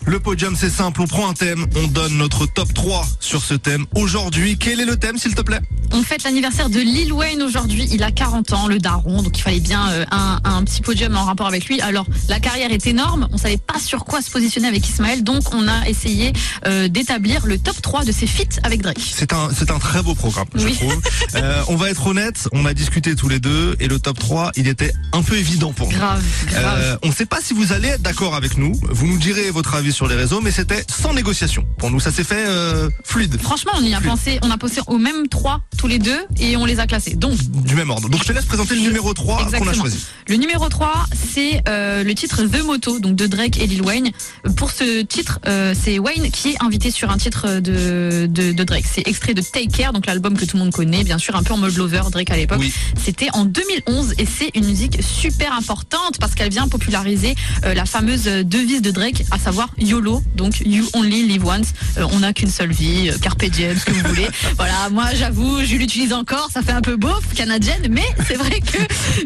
Le 0.08 0.20
podium, 0.20 0.56
c'est 0.56 0.70
simple. 0.70 1.02
On 1.02 1.06
prend 1.06 1.28
un 1.28 1.34
thème, 1.34 1.66
on 1.76 1.86
donne 1.86 2.16
notre 2.16 2.46
top 2.46 2.72
3 2.72 3.06
sur 3.20 3.42
ce 3.42 3.52
thème. 3.52 3.84
Aujourd'hui, 3.94 4.56
quel 4.56 4.80
est 4.80 4.86
le 4.86 4.96
thème, 4.96 5.18
s'il 5.18 5.34
te 5.34 5.42
plaît? 5.42 5.60
On 5.92 6.02
fête 6.02 6.22
l'anniversaire 6.22 6.70
de 6.70 6.80
Lil 6.80 7.12
Wayne 7.12 7.42
aujourd'hui. 7.42 7.86
Il 7.92 8.02
a 8.02 8.10
40 8.10 8.52
ans, 8.54 8.68
le 8.68 8.78
daron, 8.78 9.22
donc 9.22 9.36
il 9.36 9.42
fallait 9.42 9.60
bien 9.60 9.86
euh, 9.90 10.04
un, 10.10 10.38
un 10.44 10.64
petit 10.64 10.80
podium 10.80 11.14
en 11.14 11.24
rapport 11.24 11.46
avec 11.46 11.66
lui. 11.66 11.78
Alors, 11.82 12.06
la 12.30 12.40
carrière 12.40 12.72
est 12.72 12.86
énorme. 12.86 13.28
On 13.32 13.36
savait 13.36 13.58
pas 13.58 13.78
sur 13.78 14.06
quoi 14.06 14.22
se 14.22 14.30
positionner 14.30 14.66
avec 14.68 14.88
Ismaël, 14.88 15.22
donc 15.22 15.54
on 15.54 15.68
a 15.68 15.86
essayé 15.88 16.32
euh, 16.66 16.88
d'établir 16.88 17.44
le 17.44 17.58
top 17.58 17.80
3 17.82 18.04
de 18.04 18.12
ses 18.12 18.26
feats 18.26 18.60
avec 18.62 18.80
Drake. 18.80 19.00
C'est 19.14 19.34
un, 19.34 19.50
c'est 19.54 19.70
un 19.70 19.78
très 19.78 20.02
beau 20.02 20.14
programme, 20.14 20.48
je 20.54 20.68
trouve. 20.68 21.00
Euh, 21.34 21.62
on 21.68 21.76
va 21.76 21.90
être 21.90 22.06
honnête, 22.06 22.48
on 22.52 22.64
a 22.64 22.72
discuté 22.72 23.14
tous 23.14 23.28
les 23.28 23.38
deux 23.38 23.76
et 23.80 23.86
le 23.86 23.98
top 23.98 24.18
3, 24.18 24.52
il 24.56 24.66
était 24.66 24.92
un 25.12 25.22
peu 25.22 25.36
évident 25.36 25.72
pour 25.72 25.88
nous. 25.90 25.96
Grave, 25.96 26.24
grave. 26.46 26.98
On 27.02 27.08
ne 27.08 27.12
sait 27.12 27.26
pas 27.26 27.40
si 27.42 27.52
vous 27.52 27.72
allez 27.72 27.88
être 27.88 28.02
d'accord 28.02 28.34
avec 28.34 28.56
nous. 28.56 28.72
Vous 28.88 29.06
nous 29.06 29.18
direz 29.18 29.50
votre 29.50 29.74
avis 29.74 29.92
sur 29.98 30.06
les 30.06 30.14
réseaux, 30.14 30.40
mais 30.40 30.52
c'était 30.52 30.84
sans 30.88 31.12
négociation. 31.12 31.66
Pour 31.76 31.90
nous, 31.90 31.98
ça 31.98 32.12
s'est 32.12 32.22
fait 32.22 32.46
euh, 32.46 32.88
fluide. 33.02 33.36
Franchement, 33.40 33.72
on 33.74 33.82
y 33.82 33.94
a 33.94 34.00
pensé, 34.00 34.38
on 34.42 34.50
a 34.52 34.56
pensé 34.56 34.80
au 34.86 34.96
même 34.96 35.26
3 35.26 35.60
tous 35.76 35.88
les 35.88 35.98
deux 35.98 36.20
et 36.38 36.56
on 36.56 36.66
les 36.66 36.78
a 36.78 36.86
classés. 36.86 37.16
Donc, 37.16 37.36
Du 37.64 37.74
même 37.74 37.90
ordre. 37.90 38.08
Donc 38.08 38.22
je 38.22 38.28
te 38.28 38.32
laisse 38.32 38.44
présenter 38.44 38.76
le 38.76 38.82
numéro 38.82 39.12
3 39.12 39.50
qu'on 39.50 39.66
a 39.66 39.72
choisi. 39.72 40.04
Le 40.28 40.36
numéro 40.36 40.68
3, 40.68 41.06
c'est 41.34 41.62
euh, 41.68 42.04
le 42.04 42.14
titre 42.14 42.44
The 42.44 42.64
Moto, 42.64 43.00
donc 43.00 43.16
de 43.16 43.26
Drake 43.26 43.60
et 43.60 43.66
Lil 43.66 43.82
Wayne. 43.82 44.10
Pour 44.56 44.70
ce 44.70 45.02
titre, 45.02 45.40
euh, 45.48 45.74
c'est 45.76 45.98
Wayne 45.98 46.30
qui 46.30 46.50
est 46.50 46.62
invité 46.62 46.92
sur 46.92 47.10
un 47.10 47.16
titre 47.16 47.58
de, 47.58 48.26
de, 48.26 48.52
de 48.52 48.62
Drake. 48.62 48.84
C'est 48.88 49.08
extrait 49.08 49.34
de 49.34 49.42
Take 49.42 49.66
Care, 49.66 49.92
donc 49.92 50.06
l'album 50.06 50.38
que 50.38 50.44
tout 50.44 50.56
le 50.56 50.62
monde 50.62 50.72
connaît, 50.72 51.02
bien 51.02 51.18
sûr, 51.18 51.34
un 51.34 51.42
peu 51.42 51.54
en 51.54 51.58
mode 51.58 51.76
lover, 51.76 52.02
Drake 52.12 52.30
à 52.30 52.36
l'époque. 52.36 52.62
C'était 53.04 53.30
en 53.32 53.44
2011 53.44 54.14
et 54.18 54.26
c'est 54.26 54.52
une 54.54 54.66
musique 54.66 55.02
super 55.02 55.52
importante 55.54 56.18
parce 56.20 56.36
qu'elle 56.36 56.50
vient 56.50 56.68
populariser 56.68 57.34
la 57.64 57.84
fameuse 57.84 58.26
devise 58.26 58.80
de 58.80 58.92
Drake, 58.92 59.24
à 59.32 59.40
savoir 59.40 59.70
YOLO, 59.80 60.22
donc 60.34 60.60
You 60.64 60.84
Only 60.94 61.26
Live 61.26 61.44
Once. 61.46 61.68
Euh, 61.98 62.06
on 62.12 62.20
n'a 62.20 62.32
qu'une 62.32 62.50
seule 62.50 62.72
vie, 62.72 63.10
euh, 63.10 63.18
Carpe 63.18 63.44
Diem, 63.44 63.76
ce 63.78 63.84
que 63.84 63.92
vous 63.92 64.08
voulez. 64.08 64.28
Voilà, 64.56 64.88
moi 64.90 65.06
j'avoue, 65.14 65.64
je 65.64 65.76
l'utilise 65.76 66.12
encore, 66.12 66.48
ça 66.52 66.62
fait 66.62 66.72
un 66.72 66.80
peu 66.80 66.96
beauf, 66.96 67.22
canadienne, 67.34 67.86
mais 67.90 68.04
c'est 68.26 68.34
vrai 68.34 68.60
que 68.60 68.78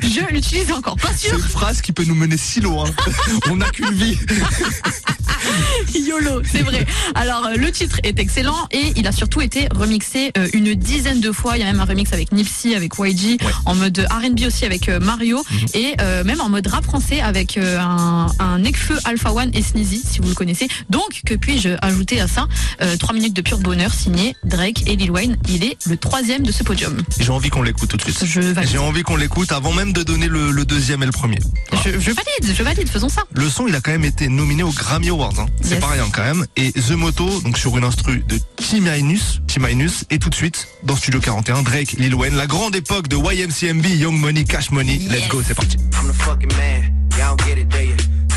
je 0.02 0.32
l'utilise 0.32 0.70
encore. 0.72 0.96
Pas 0.96 1.08
C'est 1.16 1.28
sûr. 1.28 1.38
une 1.38 1.44
phrase 1.44 1.80
qui 1.80 1.92
peut 1.92 2.04
nous 2.04 2.14
mener 2.14 2.36
si 2.36 2.60
loin. 2.60 2.84
on 3.50 3.56
n'a 3.56 3.70
qu'une 3.70 3.92
vie. 3.92 4.18
YOLO, 5.94 6.42
c'est 6.50 6.62
vrai. 6.62 6.86
Alors 7.14 7.46
euh, 7.46 7.54
le 7.56 7.70
titre 7.72 7.98
est 8.04 8.18
excellent 8.18 8.68
et 8.70 8.92
il 8.96 9.06
a 9.06 9.12
surtout 9.12 9.40
été 9.40 9.68
remixé 9.74 10.30
euh, 10.38 10.48
une 10.52 10.74
dizaine 10.74 11.20
de 11.20 11.32
fois. 11.32 11.56
Il 11.56 11.60
y 11.60 11.62
a 11.62 11.66
même 11.66 11.80
un 11.80 11.84
remix 11.84 12.12
avec 12.12 12.32
Nipsey, 12.32 12.74
avec 12.74 12.92
YG, 12.98 13.38
en 13.66 13.74
mode 13.74 13.98
R&B 14.10 14.40
aussi 14.46 14.64
avec 14.64 14.88
Mario 14.88 15.42
et 15.74 15.94
euh, 16.00 16.24
même 16.24 16.40
en 16.40 16.48
mode 16.48 16.66
rap 16.66 16.84
français 16.84 17.20
avec 17.20 17.56
euh, 17.58 17.78
un, 17.80 18.26
un 18.38 18.58
Necfeu 18.58 18.96
Alpha 19.04 19.32
One 19.32 19.50
et 19.54 19.62
Sneezy, 19.62 20.02
si 20.08 20.20
vous 20.20 20.28
le 20.28 20.34
connaissez. 20.34 20.41
Donc 20.90 21.22
que 21.26 21.34
puis-je 21.34 21.70
ajouter 21.82 22.20
à 22.20 22.28
ça 22.28 22.48
Euh, 22.80 22.96
3 22.96 23.14
minutes 23.14 23.34
de 23.34 23.42
pur 23.42 23.58
bonheur 23.58 23.92
signé 23.94 24.34
Drake 24.44 24.82
et 24.86 24.96
Lil 24.96 25.10
Wayne. 25.10 25.36
Il 25.48 25.64
est 25.64 25.76
le 25.86 25.96
troisième 25.96 26.42
de 26.42 26.52
ce 26.52 26.62
podium. 26.62 26.96
J'ai 27.20 27.30
envie 27.30 27.50
qu'on 27.50 27.62
l'écoute 27.62 27.90
tout 27.90 27.96
de 27.96 28.02
suite. 28.02 28.24
J'ai 28.70 28.78
envie 28.78 29.02
qu'on 29.02 29.16
l'écoute 29.16 29.52
avant 29.52 29.72
même 29.72 29.92
de 29.92 30.02
donner 30.02 30.28
le, 30.28 30.50
le 30.50 30.64
deuxième 30.64 31.02
et 31.02 31.06
le 31.06 31.12
premier. 31.12 31.38
Je, 31.84 31.90
je 31.92 32.10
valide, 32.10 32.56
je 32.56 32.62
valide, 32.62 32.88
faisons 32.88 33.08
ça. 33.08 33.22
Le 33.34 33.48
son, 33.48 33.66
il 33.66 33.74
a 33.74 33.80
quand 33.80 33.92
même 33.92 34.04
été 34.04 34.28
nominé 34.28 34.62
aux 34.62 34.72
Grammy 34.72 35.08
Awards. 35.10 35.38
hein. 35.38 35.46
C'est 35.60 35.72
Yes. 35.72 35.80
pas 35.80 35.88
rien 35.88 36.08
quand 36.12 36.22
même. 36.24 36.46
Et 36.56 36.72
The 36.72 36.92
Moto, 36.92 37.40
donc 37.42 37.56
sur 37.58 37.76
une 37.78 37.84
instru 37.84 38.24
de 38.28 38.38
T-Minus, 38.56 39.40
T-Minus, 39.46 40.04
et 40.10 40.18
tout 40.18 40.30
de 40.30 40.34
suite, 40.34 40.66
dans 40.84 40.96
Studio 40.96 41.20
41, 41.20 41.62
Drake, 41.62 41.92
Lil 41.98 42.14
Wayne, 42.14 42.34
la 42.36 42.46
grande 42.46 42.74
époque 42.76 43.08
de 43.08 43.16
YMCMB, 43.16 43.86
Young 43.86 44.18
Money, 44.18 44.44
Cash 44.44 44.70
Money. 44.70 44.98
Let's 45.10 45.28
go, 45.28 45.42
c'est 45.46 45.54
parti. 45.54 45.76
I'm 45.76 46.10
the 46.10 46.16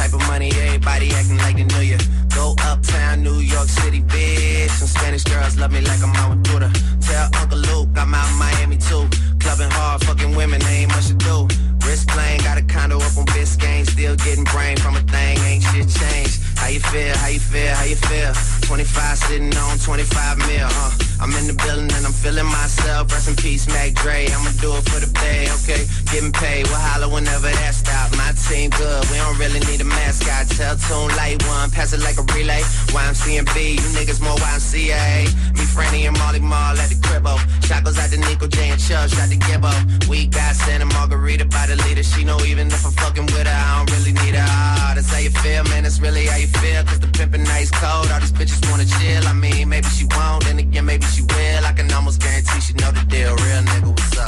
Type 0.06 0.22
of 0.22 0.27
money, 0.27 0.52
everybody 0.61 1.10
acting 1.14 1.40
like 1.40 1.56
they 1.56 1.64
knew 1.64 1.82
ya. 1.82 1.98
Go 2.36 2.53
uptown, 2.61 3.23
New 3.23 3.40
York 3.40 3.68
City, 3.68 4.02
bitch. 4.03 4.69
Some 4.69 4.88
Spanish 4.88 5.23
girls 5.23 5.57
love 5.57 5.72
me 5.72 5.82
like 5.82 5.99
I'm 6.03 6.15
out 6.18 6.30
with 6.30 6.44
Buddha. 6.44 6.72
Tell 7.02 7.27
Uncle 7.41 7.57
Luke 7.57 7.90
I'm 7.95 8.14
out 8.14 8.30
in 8.30 8.38
Miami 8.38 8.77
too. 8.77 9.10
Clubbing 9.40 9.72
hard, 9.72 10.03
fucking 10.06 10.36
women, 10.36 10.64
ain't 10.68 10.91
much 10.91 11.07
to 11.07 11.15
do. 11.15 11.48
Wrist 11.95 12.09
playing, 12.09 12.41
got 12.41 12.57
a 12.57 12.61
condo 12.63 12.97
up 12.97 13.15
on 13.15 13.26
Biscayne. 13.27 13.88
Still 13.88 14.17
getting 14.17 14.43
brain 14.43 14.76
from 14.76 14.97
a 14.97 14.99
thing, 14.99 15.39
ain't 15.47 15.63
shit 15.63 15.88
changed. 15.88 16.41
How 16.57 16.67
you 16.67 16.81
feel, 16.81 17.15
how 17.15 17.27
you 17.30 17.39
feel, 17.39 17.73
how 17.73 17.85
you 17.85 17.95
feel? 17.95 18.34
25 18.67 19.17
sitting 19.17 19.55
on 19.55 19.77
25 19.77 20.38
mil, 20.39 20.67
uh. 20.67 20.91
I'm 21.22 21.31
in 21.39 21.47
the 21.47 21.55
building 21.55 21.88
and 21.95 22.05
I'm 22.05 22.11
feeling 22.11 22.45
myself. 22.45 23.11
Rest 23.11 23.30
in 23.30 23.35
peace, 23.35 23.67
Mac 23.67 23.93
Dre. 23.93 24.27
I'ma 24.27 24.51
do 24.59 24.76
it 24.76 24.84
for 24.89 24.99
the 24.99 25.07
pay, 25.15 25.47
okay? 25.63 25.88
Getting 26.11 26.31
paid, 26.31 26.67
we'll 26.67 26.76
holler 26.76 27.07
whenever 27.07 27.47
that 27.47 27.73
stop. 27.73 28.11
My 28.19 28.35
team 28.35 28.69
good, 28.76 29.01
we 29.07 29.15
don't 29.15 29.38
really 29.39 29.63
need 29.63 29.80
a 29.80 29.88
mascot. 29.88 30.51
Tell 30.51 30.76
Tune 30.76 31.15
Light 31.15 31.39
One, 31.47 31.72
pass 31.72 31.93
it 31.93 32.03
like 32.03 32.19
a 32.19 32.26
relay. 32.35 32.59
YMCMB, 32.91 33.55
you 33.80 33.88
niggas 33.95 34.19
more 34.19 34.35
YMCA. 34.35 35.31
Me, 35.55 35.63
Franny, 35.63 36.07
and 36.07 36.17
Molly 36.19 36.43
Mall 36.43 36.76
at 36.76 36.89
the 36.91 36.99
cribbo. 36.99 37.39
Shot 37.63 37.84
goes 37.85 37.97
out 37.97 38.09
to 38.11 38.19
Nico 38.19 38.47
J 38.47 38.76
and 38.76 38.81
Chubb, 38.81 39.09
shot 39.09 39.30
to 39.30 39.38
Gibbo. 39.38 39.72
We 40.09 40.27
got 40.27 40.55
Santa 40.55 40.85
Margarita 40.85 41.45
by 41.45 41.67
the 41.67 41.76
leader. 41.86 42.03
She 42.03 42.24
know 42.24 42.40
even 42.41 42.68
if 42.68 42.86
I'm 42.86 42.91
fucking 42.91 43.26
with 43.26 43.48
her, 43.48 43.60
I 43.66 43.78
don't 43.78 43.91
really 43.95 44.14
need 44.14 44.36
her. 44.36 44.95
That's 44.95 45.12
how 45.12 45.20
you 45.20 45.30
feel, 45.30 45.64
man. 45.66 45.84
That's 45.84 45.99
really 45.99 46.26
how 46.26 46.38
you 46.38 46.48
feel. 46.48 46.84
Cause 46.84 46.99
the 46.99 47.07
pimpin' 47.07 47.44
nice 47.45 47.72
cold. 47.72 48.12
All 48.12 48.20
these 48.20 48.32
bitches 48.32 48.62
wanna 48.70 48.86
chill. 48.86 49.28
I 49.28 49.34
mean, 49.34 49.70
maybe 49.70 49.88
she 49.88 50.06
won't, 50.06 50.44
then 50.45 50.60
again, 50.60 50.86
maybe 50.86 51.06
she 51.06 51.22
will. 51.22 51.66
I 51.66 51.74
can 51.74 51.91
almost 51.94 52.22
guarantee 52.22 52.60
she 52.62 52.74
know 52.74 52.91
the 52.91 53.03
deal. 53.07 53.36
Real 53.36 53.62
nigga, 53.64 53.90
what's 53.90 54.18
up? 54.18 54.28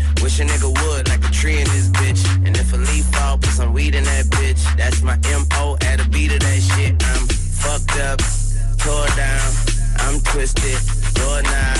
Wish 0.21 0.39
a 0.39 0.43
nigga 0.43 0.69
would, 0.69 1.09
like 1.09 1.23
a 1.27 1.31
tree 1.31 1.57
in 1.57 1.65
this 1.65 1.89
bitch. 1.89 2.23
And 2.45 2.55
if 2.55 2.71
a 2.73 2.77
leaf 2.77 3.05
fall, 3.05 3.37
put 3.39 3.49
some 3.49 3.73
weed 3.73 3.95
in 3.95 4.03
that 4.03 4.25
bitch. 4.25 4.61
That's 4.77 5.01
my 5.01 5.17
M.O. 5.25 5.77
at 5.81 5.99
a 5.99 6.07
beat 6.09 6.31
of 6.31 6.39
that 6.41 6.61
shit. 6.61 6.93
I'm 7.03 7.27
fucked 7.27 7.97
up, 7.97 8.19
tore 8.77 9.07
down. 9.17 9.51
I'm 9.97 10.19
twisted, 10.21 10.77
doorknob, 11.15 11.77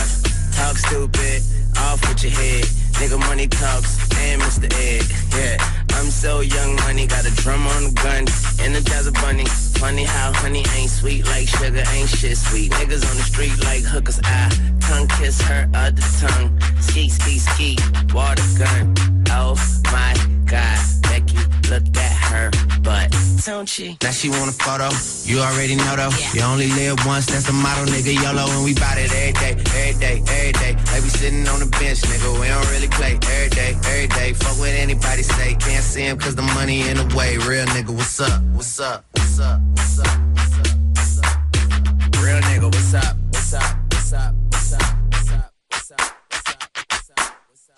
talk 0.53 0.75
stupid, 0.77 1.43
off 1.77 2.01
with 2.07 2.23
your 2.23 2.31
head. 2.31 2.80
Nigga 3.01 3.17
money 3.27 3.47
talks, 3.47 3.97
and 4.19 4.39
Mr. 4.43 4.71
Ed, 4.77 5.03
yeah. 5.35 5.57
I'm 5.97 6.11
so 6.11 6.41
young, 6.41 6.75
money 6.75 7.07
got 7.07 7.25
a 7.25 7.33
drum 7.33 7.65
on 7.65 7.85
the 7.85 7.91
gun, 8.03 8.27
energize 8.63 9.07
a 9.07 9.11
bunny. 9.11 9.45
Funny 9.81 10.03
how 10.03 10.31
honey 10.33 10.63
ain't 10.77 10.91
sweet 10.91 11.25
like 11.25 11.47
sugar, 11.47 11.83
ain't 11.93 12.09
shit 12.09 12.37
sweet. 12.37 12.71
Niggas 12.73 13.09
on 13.09 13.17
the 13.17 13.23
street 13.23 13.57
like 13.65 13.81
hookers, 13.81 14.19
I 14.23 14.49
tongue 14.81 15.07
kiss 15.17 15.41
her 15.41 15.67
other 15.73 16.03
tongue. 16.19 16.61
Ski, 16.79 17.09
ski, 17.09 17.39
ski, 17.39 17.77
water 18.13 18.43
gun. 18.59 18.93
Oh 19.31 19.55
my 19.91 20.13
god, 20.45 20.79
Becky, 21.01 21.37
look 21.71 21.97
at 21.97 22.10
her 22.31 22.49
butt. 22.81 23.13
Don't 23.45 23.67
she? 23.67 23.97
Now 24.01 24.11
she 24.11 24.29
want 24.29 24.49
a 24.49 24.55
photo, 24.55 24.89
you 25.27 25.39
already 25.39 25.75
know 25.75 25.95
though. 25.95 26.13
You 26.33 26.41
only 26.41 26.69
live 26.69 26.97
once, 27.05 27.25
that's 27.25 27.45
the 27.45 27.53
motto, 27.53 27.85
nigga. 27.91 28.13
YOLO, 28.13 28.45
and 28.55 28.63
we 28.63 28.73
bout 28.73 28.97
it 28.97 29.11
every 29.11 29.33
day, 29.33 29.53
every 29.75 29.99
day, 29.99 30.23
every 30.27 30.53
day. 30.53 30.73
Like 30.91 31.03
we 31.03 31.09
sitting 31.09 31.47
on 31.47 31.59
the 31.59 31.69
bench, 31.77 32.01
nigga. 32.07 32.39
We 32.39 32.47
don't 32.47 32.69
really 32.71 32.87
play 32.87 33.19
every 33.33 33.49
day, 33.49 33.75
every 33.83 34.07
day. 34.07 34.33
Fuck 34.33 34.57
what 34.59 34.69
anybody 34.69 35.23
say, 35.23 35.55
can't 35.55 35.83
see 35.83 36.03
him 36.03 36.17
cause 36.17 36.35
the 36.35 36.47
money 36.55 36.87
in 36.87 36.97
the 36.97 37.07
way. 37.15 37.37
Real 37.37 37.65
nigga, 37.75 37.91
what's 37.91 38.19
up? 38.21 38.41
What's 38.53 38.79
up? 38.79 39.05
What's 39.11 39.39
up? 39.39 39.59
What's 39.75 39.99
up? 39.99 40.07
What's 40.35 40.59
up? 40.59 40.67
What's 40.95 41.19
up? 41.19 42.23
Real 42.23 42.41
nigga, 42.49 42.65
what's 42.65 42.93
up? 42.93 43.17
What's 43.33 43.53
up? 43.53 43.75
What's 43.91 44.13
up? 44.13 44.50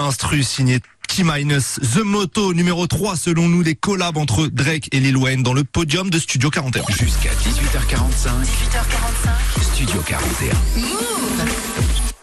Instru 0.00 0.42
signé 0.42 0.80
T-Minus, 1.08 1.80
The 1.94 2.04
Moto 2.04 2.54
numéro 2.54 2.86
3 2.86 3.16
selon 3.16 3.48
nous 3.48 3.62
les 3.62 3.74
collabs 3.74 4.16
entre 4.16 4.46
Drake 4.46 4.88
et 4.92 5.00
Lil 5.00 5.16
Wayne 5.16 5.42
dans 5.42 5.54
le 5.54 5.64
podium 5.64 6.10
de 6.10 6.18
Studio 6.18 6.50
41. 6.50 6.84
Jusqu'à 6.90 7.30
18h45. 7.30 8.28
18h45. 8.44 9.62
Studio 9.62 10.02
41. 10.06 10.54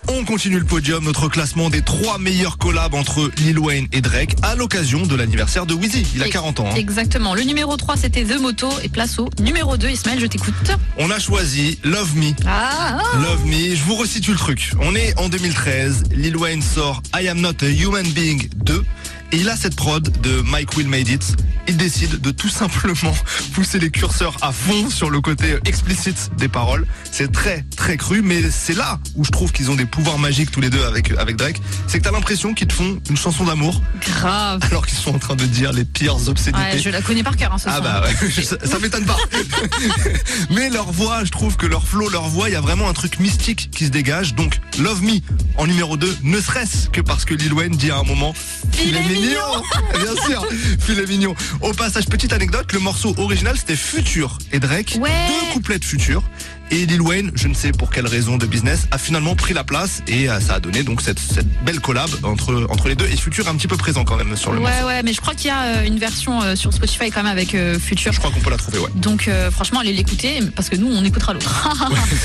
On 0.07 0.23
continue 0.23 0.60
le 0.60 0.65
podium, 0.65 1.03
notre 1.03 1.27
classement 1.30 1.69
des 1.69 1.82
trois 1.82 2.18
meilleurs 2.19 2.57
collabs 2.57 2.94
entre 2.94 3.32
Lil 3.38 3.60
Wayne 3.60 3.88
et 3.91 4.02
Drake 4.02 4.36
à 4.44 4.56
l'occasion 4.56 5.06
de 5.06 5.15
l'anniversaire 5.15 5.65
de 5.65 5.73
Wheezy. 5.73 6.06
Il 6.15 6.23
a 6.23 6.30
40 6.30 6.60
ans. 6.60 6.69
hein. 6.72 6.76
Exactement. 6.76 7.34
Le 7.34 7.41
numéro 7.41 7.76
3, 7.76 7.98
c'était 7.98 8.23
The 8.23 8.40
Moto 8.40 8.69
et 8.84 8.90
place 8.90 9.18
au 9.19 9.30
numéro 9.41 9.77
2. 9.77 9.90
Ismaël, 9.90 10.19
je 10.19 10.27
t'écoute. 10.27 10.53
On 10.98 11.10
a 11.11 11.19
choisi 11.19 11.80
Love 11.84 12.15
Me. 12.18 12.32
Ah, 12.45 12.98
Love 13.15 13.45
Me, 13.45 13.76
je 13.76 13.84
vous 13.84 13.95
resitue 13.95 14.32
le 14.32 14.38
truc. 14.38 14.72
On 14.82 14.95
est 14.95 15.18
en 15.19 15.27
2013, 15.30 16.03
Lil 16.11 16.38
Wayne 16.38 16.61
sort 16.61 17.02
I 17.19 17.27
Am 17.27 17.40
Not 17.41 17.64
a 17.64 17.68
Human 17.69 18.07
Being 18.11 18.48
2 18.64 18.84
et 19.36 19.40
il 19.40 19.49
a 19.49 19.57
cette 19.57 19.76
prod 19.76 20.22
de 20.22 20.41
Mike 20.44 20.78
Will 20.78 20.88
Made 20.88 21.10
It. 21.10 21.36
Il 21.68 21.76
décide 21.76 22.22
de 22.22 22.32
tout 22.32 22.48
simplement 22.48 23.14
pousser 23.53 23.80
les 23.80 23.90
curseurs 23.90 24.38
à 24.41 24.53
fond 24.53 24.90
sur 24.90 25.10
le 25.10 25.20
côté 25.20 25.57
explicite 25.66 26.32
des 26.38 26.48
paroles. 26.48 26.88
C'est 27.12 27.32
très 27.32 27.66
très 27.76 27.98
cru, 27.98 28.22
mais 28.22 28.49
c'est 28.49 28.76
là 28.76 28.99
où 29.16 29.26
je 29.26 29.32
trouve 29.32 29.52
qu'ils 29.52 29.72
ont 29.72 29.76
des 29.76 29.86
pouvoirs 29.86 30.20
magiques 30.20 30.52
tous 30.52 30.62
les 30.62 30.70
deux 30.70 30.86
avec, 30.86 31.12
avec 31.12 31.36
Drake. 31.36 31.60
C'est 31.88 31.99
que 31.99 32.03
t'as 32.03 32.12
l'impression 32.12 32.53
qu'ils 32.53 32.68
te 32.68 32.74
font 32.74 32.98
une 33.10 33.18
chanson 33.18 33.44
d'amour 33.44 33.82
grave. 33.99 34.62
alors 34.72 34.86
qu'ils 34.86 34.98
sont 34.98 35.14
en 35.14 35.20
train 35.20 35.36
de 35.36 35.45
dire 35.45 35.74
les 35.74 35.84
pires 35.84 36.30
obscénités. 36.30 36.76
Ouais, 36.76 36.80
je 36.80 36.90
la 36.90 37.02
connais 37.02 37.24
par 37.24 37.36
cœur, 37.36 37.52
hein, 37.52 37.57
ce 37.57 37.68
Ah 37.68 37.82
bah 37.82 38.03
ouais, 38.03 38.32
ça, 38.44 38.56
ça 38.64 38.80
m'étonne 38.80 39.06
pas. 39.06 39.18
Mais 40.52 40.70
leur 40.70 40.91
voix, 40.94 41.26
je 41.26 41.32
trouve 41.32 41.57
que 41.57 41.66
leur 41.66 41.86
flow, 41.86 42.07
leur 42.07 42.30
voix, 42.30 42.48
il 42.48 42.53
y 42.53 42.57
a 42.57 42.62
vraiment 42.62 42.88
un 42.88 42.94
truc 42.94 43.20
mystique 43.20 43.70
qui 43.72 43.86
se 43.86 43.91
dégage. 43.91 44.34
Donc 44.36 44.60
Love 44.80 45.03
Me 45.03 45.20
en 45.57 45.68
numéro 45.68 45.98
2, 45.98 46.20
ne 46.24 46.40
serait-ce 46.40 46.90
que 46.90 47.02
parce 47.02 47.26
que 47.26 47.34
Lil 47.34 47.53
Wayne 47.53 47.76
dit 47.76 47.91
à 47.91 47.98
un 47.98 48.03
moment 48.03 48.34
Il 48.86 48.95
est 48.95 49.24
mignon. 49.27 49.64
Bien 49.93 50.22
sûr, 50.26 50.45
filet 50.80 51.06
mignon. 51.06 51.35
Au 51.61 51.72
passage, 51.73 52.06
petite 52.07 52.34
anecdote, 52.34 52.72
le 52.73 52.80
morceau 52.80 53.14
original 53.18 53.56
c'était 53.57 53.76
Future 53.76 54.38
et 54.52 54.60
Drake, 54.60 54.97
Ouais. 54.99 55.10
deux 55.27 55.53
couplets 55.53 55.80
de 55.80 55.85
Future. 55.85 56.23
Et 56.72 56.88
Lil 56.88 56.99
Wayne, 56.99 57.31
je 57.35 57.47
ne 57.47 57.53
sais 57.53 57.72
pour 57.72 57.91
quelle 57.91 58.07
raison 58.07 58.38
de 58.38 58.47
business, 58.47 58.88
a 58.89 58.97
finalement 58.97 59.35
pris 59.35 59.53
la 59.53 59.64
place 59.64 60.02
et 60.07 60.27
euh, 60.27 60.39
ça 60.39 60.56
a 60.56 60.60
donné 60.60 60.81
donc 60.81 60.99
cette, 61.03 61.19
cette 61.19 61.45
belle 61.64 61.80
collab 61.80 62.10
entre, 62.23 62.65
entre 62.72 62.88
les 62.88 62.95
deux. 62.95 63.06
Et 63.06 63.15
Future 63.18 63.45
est 63.45 63.49
un 63.52 63.56
petit 63.56 63.68
peu 63.68 63.77
présent 63.77 64.03
quand 64.03 64.15
même 64.15 64.35
sur 64.35 64.52
le 64.52 64.57
Ouais, 64.57 64.72
morceau. 64.72 64.88
ouais, 64.88 65.03
mais 65.03 65.14
je 65.14 65.22
crois 65.22 65.35
qu'il 65.35 65.45
y 65.49 65.52
a 65.52 65.61
euh, 65.61 65.84
une 65.85 65.99
version 65.99 66.41
euh, 66.41 66.56
sur 66.56 66.73
Spotify 66.73 67.11
quand 67.11 67.22
même 67.22 67.31
avec 67.31 67.53
euh, 67.53 67.77
Future. 67.77 68.11
Je 68.14 68.18
crois 68.18 68.31
qu'on 68.31 68.39
peut 68.39 68.49
la 68.49 68.57
trouver, 68.57 68.80
ouais. 68.80 68.89
Donc 68.95 69.27
euh, 69.27 69.52
franchement, 69.52 69.81
allez 69.81 69.93
l'écouter 69.93 70.39
parce 70.56 70.69
que 70.69 70.76
nous, 70.76 70.88
on 70.91 71.03
écoutera 71.06 71.34
l'autre. 71.35 71.69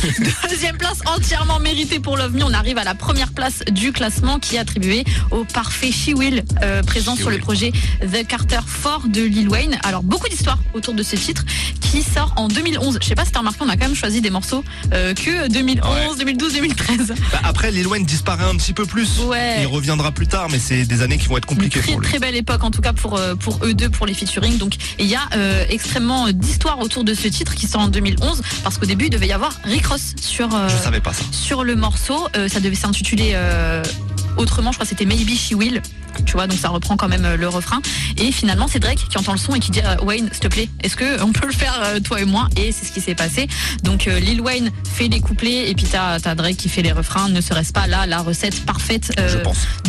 Deuxième 0.48 0.78
place 0.78 1.01
entièrement 1.05 1.60
méritée 1.60 2.01
pour 2.01 2.16
Love 2.16 2.35
Me. 2.35 2.43
On 2.43 2.55
arrive 2.55 2.78
à 2.78 2.85
la 2.85 2.94
première 2.94 3.32
place 3.32 3.62
du 3.70 3.93
classement 3.93 4.39
qui 4.39 4.56
est 4.56 4.59
attribuée 4.59 5.05
au 5.31 5.44
parfait 5.44 5.93
She 5.93 6.14
Will 6.14 6.44
euh, 6.62 6.80
présent 6.82 7.16
sur 7.16 7.31
le 7.31 7.39
projet 7.39 7.73
The 8.01 8.27
Carter 8.27 8.59
4 8.82 9.09
de 9.09 9.23
Lil 9.23 9.48
Wayne. 9.48 9.78
Alors 9.85 10.02
beaucoup 10.02 10.28
d'histoires 10.28 10.59
autour 10.74 10.94
de 10.94 11.02
ce 11.02 11.16
titre 11.16 11.44
qui 11.81 12.02
sort 12.02 12.32
en 12.36 12.48
2011. 12.48 12.98
Je 13.02 13.07
sais 13.07 13.15
pas 13.15 13.24
si 13.24 13.32
t'as 13.32 13.40
remarqué, 13.40 13.59
on 13.62 13.69
a 13.69 13.77
quand 13.77 13.86
même 13.86 13.94
choisi 13.97 14.20
des 14.20 14.31
morceaux 14.31 14.62
euh, 14.93 15.15
que 15.15 15.48
2011, 15.48 16.19
2012, 16.19 16.55
2013. 16.55 17.15
Bah, 17.32 17.40
après, 17.44 17.70
Lil 17.70 17.86
Wayne 17.86 18.05
disparaît 18.05 18.44
un 18.44 18.57
petit 18.57 18.73
peu 18.73 18.86
plus. 18.86 19.19
Ouais. 19.20 19.57
Il 19.61 19.66
reviendra 19.66 20.12
plus 20.12 20.27
tard, 20.27 20.48
mais 20.51 20.59
c'est 20.59 20.85
des 20.85 21.02
années 21.02 21.19
qui 21.19 21.27
vont 21.28 21.36
être 21.39 21.47
compliquées 21.47 21.81
Très 21.81 21.93
pour 21.93 22.01
lui. 22.01 22.09
très 22.09 22.19
belle 22.19 22.36
époque 22.36 22.62
en 22.65 22.70
tout 22.70 22.81
cas 22.82 22.93
pour 22.93 23.16
euh, 23.16 23.35
pour 23.35 23.59
eux 23.65 23.74
deux 23.74 23.89
pour 23.89 24.07
les 24.07 24.15
featuring. 24.15 24.59
Donc 24.59 24.74
il 24.98 25.07
y 25.07 25.15
a 25.15 25.20
euh, 25.35 25.65
extrêmement 25.69 26.31
d'histoires 26.31 26.78
autour 26.81 27.05
de 27.05 27.15
ce 27.15 27.28
titre 27.28 27.55
qui 27.55 27.66
sort 27.66 27.81
en 27.82 27.89
2011 27.89 28.43
parce 28.62 28.78
qu'au 28.78 28.86
début 28.86 29.07
il 29.07 29.11
devait 29.11 29.27
y 29.28 29.32
avoir 29.32 29.52
Rick 29.65 29.86
Ross 29.86 30.15
sur 30.20 30.55
euh, 30.55 30.69
Je 30.69 30.77
savais 30.77 31.01
pas 31.01 31.12
ça. 31.12 31.24
sur 31.32 31.65
le 31.65 31.74
morceau. 31.77 32.28
Ça 32.48 32.61
devait 32.61 32.74
s'intituler 32.77 33.36
autrement, 34.41 34.73
je 34.73 34.79
crois 34.79 34.85
que 34.85 34.91
c'était 34.91 35.05
Maybe 35.05 35.31
She 35.37 35.53
Will. 35.53 35.83
Tu 36.27 36.33
vois, 36.33 36.47
donc 36.49 36.59
ça 36.59 36.69
reprend 36.69 36.97
quand 36.97 37.09
même 37.09 37.25
euh, 37.25 37.37
le 37.37 37.49
refrain. 37.49 37.81
Et 38.19 38.33
finalement, 38.33 38.67
c'est 38.69 38.81
Drake 38.81 39.07
qui 39.09 39.17
entend 39.17 39.33
le 39.33 39.39
son 39.39 39.55
et 39.55 39.61
qui 39.61 39.71
dit 39.71 39.81
euh, 39.85 39.97
Wayne, 40.05 40.29
s'il 40.33 40.41
te 40.41 40.49
plaît, 40.49 40.69
est-ce 40.83 40.97
que 40.97 41.23
on 41.23 41.33
peut 41.33 41.47
le 41.47 41.53
faire 41.53 41.81
euh, 41.85 42.01
toi 42.01 42.21
et 42.21 42.25
moi? 42.25 42.49
Et 42.57 42.73
c'est 42.73 42.85
ce 42.85 42.93
qui 42.93 43.01
s'est 43.01 43.15
passé. 43.15 43.47
Donc 43.85 44.07
Lil 44.07 44.41
Wayne 44.41 44.71
fait 44.93 45.09
les 45.09 45.21
couplets 45.21 45.71
et 45.71 45.75
puis 45.75 45.87
t'as 45.91 46.15
as 46.25 46.35
Drake 46.35 46.57
qui 46.57 46.69
fait 46.69 46.83
les 46.83 46.93
refrains. 46.93 47.29
Ne 47.29 47.41
serait-ce 47.41 47.73
pas 47.73 47.87
là 47.87 48.07
la 48.07 48.21
recette 48.23 48.65
parfaite 48.67 49.12
euh, 49.19 49.43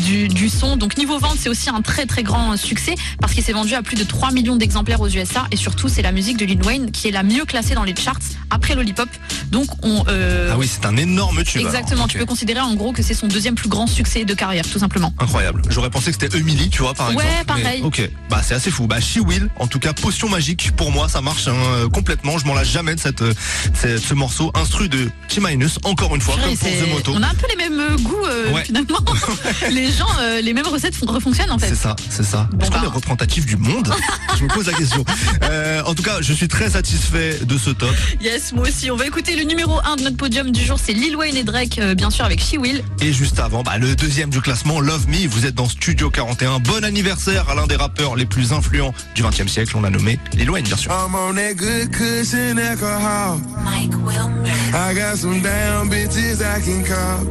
du, 0.06 0.28
du 0.28 0.48
son. 0.48 0.78
Donc 0.78 0.98
niveau 0.98 1.18
vente, 1.18 1.38
c'est 1.40 1.49
aussi 1.49 1.69
un 1.69 1.82
très 1.82 2.06
très 2.06 2.23
grand 2.23 2.56
succès 2.56 2.95
parce 3.19 3.34
qu'il 3.34 3.44
s'est 3.44 3.52
vendu 3.53 3.73
à 3.73 3.82
plus 3.82 3.95
de 3.98 4.03
3 4.03 4.32
millions 4.32 4.56
d'exemplaires 4.56 5.02
aux 5.02 5.10
USA 5.10 5.48
et 5.52 5.56
surtout 5.56 5.90
c'est 5.90 6.02
la 6.03 6.11
musique 6.11 6.38
de 6.38 6.45
Lil 6.45 6.61
Wayne 6.64 6.91
qui 6.91 7.07
est 7.07 7.11
la 7.11 7.23
mieux 7.23 7.45
classée 7.45 7.73
dans 7.73 7.84
les 7.84 7.95
charts 7.95 8.19
après 8.52 8.76
Lollipop. 8.76 9.10
Donc 9.52 9.68
on 9.84 10.03
euh, 10.07 10.49
Ah 10.53 10.57
oui, 10.57 10.69
c'est 10.72 10.86
un 10.86 10.98
énorme 10.98 11.44
tube. 11.44 11.61
alors. 11.61 11.73
Exactement, 11.73 12.07
tu 12.07 12.18
peux 12.18 12.26
considérer 12.26 12.60
en 12.61 12.76
gros 12.76 12.91
que 12.94 13.02
c'est 13.02 13.14
son 13.14 13.28
deuxième 13.28 13.56
plus 13.56 13.69
grand 13.69 13.88
succès 13.88 14.23
de 14.23 14.34
carrière, 14.41 14.65
tout 14.68 14.80
simplement. 14.80 15.13
Incroyable. 15.19 15.61
J'aurais 15.69 15.91
pensé 15.91 16.11
que 16.11 16.18
c'était 16.19 16.35
Emily, 16.35 16.69
tu 16.69 16.81
vois, 16.81 16.95
par 16.95 17.09
Ouais, 17.09 17.23
exemple. 17.23 17.45
pareil. 17.45 17.80
Mais, 17.81 17.85
ok, 17.85 18.09
bah 18.27 18.41
c'est 18.43 18.55
assez 18.55 18.72
fou. 18.72 18.88
Bah 18.88 18.99
She 18.99 19.18
Will, 19.23 19.49
en 19.59 19.68
tout 19.68 19.77
cas, 19.77 19.93
potion 19.93 20.30
magique. 20.30 20.72
Pour 20.76 20.91
moi, 20.91 21.07
ça 21.07 21.22
marche 21.22 21.47
hein, 21.47 21.53
euh, 21.76 21.89
complètement. 21.89 22.39
Je 22.39 22.45
m'en 22.47 22.55
lasse 22.55 22.69
jamais 22.72 22.95
de 22.95 22.99
cette, 22.99 23.22
euh, 23.22 23.34
cette- 23.76 23.99
ce 23.99 24.13
morceau. 24.15 24.51
Instru 24.55 24.89
de 24.89 25.09
T-Minus, 25.27 25.77
encore 25.84 26.15
une 26.15 26.22
fois, 26.22 26.35
comme 26.43 26.57
pour 26.57 26.69
The 26.69 26.89
Moto. 26.91 27.13
On 27.15 27.22
a 27.22 27.27
un 27.27 27.34
peu 27.35 27.45
les 27.49 27.55
mêmes 27.55 27.80
euh, 27.80 27.97
goûts 27.97 28.26
euh, 28.26 28.51
Ouais. 28.51 28.63
finalement. 28.65 28.97
les 29.69 29.91
gens, 29.91 30.07
euh, 30.22 30.41
les 30.41 30.53
mêmes 30.53 30.65
recettes 30.68 30.95
refonctionnent 31.05 31.51
en 31.51 31.59
fait. 31.59 31.68
C'est 31.69 31.76
ça, 31.76 31.95
c'est 32.09 32.26
ça. 32.26 32.49
Est-ce 32.59 32.72
qu'on 32.72 32.81
est 32.84 32.88
représentatif 32.88 33.45
du 33.45 33.57
monde 33.57 33.93
Je 34.39 34.43
me 34.43 34.49
pose 34.49 34.65
la 34.65 34.73
question. 34.73 35.05
Euh, 35.43 35.84
en 35.85 35.93
tout 35.93 36.01
cas, 36.03 36.18
je 36.22 36.34
suis 36.34 36.47
très 36.47 36.72
satisfait 36.72 37.38
de 37.43 37.57
ce 37.59 37.69
top. 37.69 37.93
Yes, 38.22 38.53
moi 38.53 38.68
aussi. 38.68 38.89
On 38.89 38.95
va 38.95 39.05
écouter 39.05 39.35
le 39.35 39.43
numéro 39.43 39.80
1 39.85 39.97
de 39.97 40.01
notre 40.03 40.18
podium 40.18 40.51
du 40.51 40.65
jour, 40.65 40.80
c'est 40.84 40.93
Lil 40.93 41.15
Wayne 41.15 41.38
et 41.38 41.43
Drake, 41.43 41.80
bien 41.95 42.09
sûr 42.09 42.26
avec 42.26 42.41
She 42.41 42.55
Will. 42.57 42.84
Et 43.01 43.13
juste 43.13 43.38
avant, 43.39 43.61
bah, 43.63 43.77
le 43.77 43.95
deuxième 43.95 44.20
du 44.30 44.41
classement, 44.41 44.80
Love 44.80 45.07
Me, 45.07 45.27
vous 45.27 45.45
êtes 45.45 45.56
dans 45.56 45.68
Studio 45.68 46.10
41. 46.11 46.60
Bon 46.60 46.84
anniversaire 46.84 47.49
à 47.49 47.56
l'un 47.56 47.65
des 47.65 47.76
rappeurs 47.76 48.15
les 48.15 48.26
plus 48.26 48.53
influents 48.53 48.93
du 49.15 49.23
20 49.23 49.41
e 49.41 49.48
siècle, 49.48 49.76
on 49.76 49.81
l'a 49.81 49.89
nommé 49.89 50.19
Lil 50.34 50.52
Wayne, 50.52 50.65
bien 50.65 50.77
sûr. 50.77 50.91
I'm 50.91 51.15
on 51.15 51.34
that 51.35 51.56
good 51.56 51.91
cushion 51.91 52.60
alcohol. 52.60 53.39
Mike 53.64 53.93
Wilmer. 54.06 54.52
I 54.73 54.93
got 54.93 55.18
some 55.18 55.41
damn 55.41 55.89
bitches 55.89 56.41
I 56.41 56.61
can 56.61 56.84
call. 56.84 57.26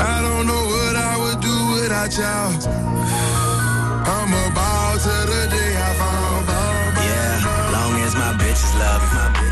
I 0.00 0.22
don't 0.22 0.46
know 0.46 0.64
what 0.66 0.96
I 0.96 1.16
would 1.18 1.40
do 1.40 1.56
without 1.74 2.10
y'all. 2.16 2.52
I'm 4.04 4.32
a 4.32 4.50
ball 4.54 4.98
to 4.98 5.14
the 5.30 5.48
day 5.48 5.76
I 5.76 5.94
fall. 5.94 6.42
Yeah, 6.98 7.70
long 7.72 8.00
as 8.00 8.14
my 8.14 8.32
bitches 8.34 8.74
love 8.78 9.02
me, 9.02 9.18
my 9.18 9.30
bitches 9.30 9.40
love 9.40 9.44
me, 9.44 9.51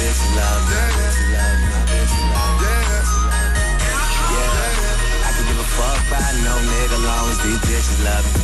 bitches 0.00 0.32
love 0.32 0.64
me. 0.64 0.80
My 1.68 1.84
bitches 1.92 2.24
love 2.32 2.56
me. 2.60 2.72
Yeah, 4.32 5.26
I 5.26 5.30
could 5.36 5.46
give 5.48 5.60
a 5.60 5.68
fuck 5.76 6.00
by 6.08 6.24
no 6.40 6.54
nigga 6.56 6.98
long 7.04 7.28
as 7.28 7.38
these 7.44 7.60
bitches 7.68 8.00
love 8.08 8.24
me. 8.24 8.40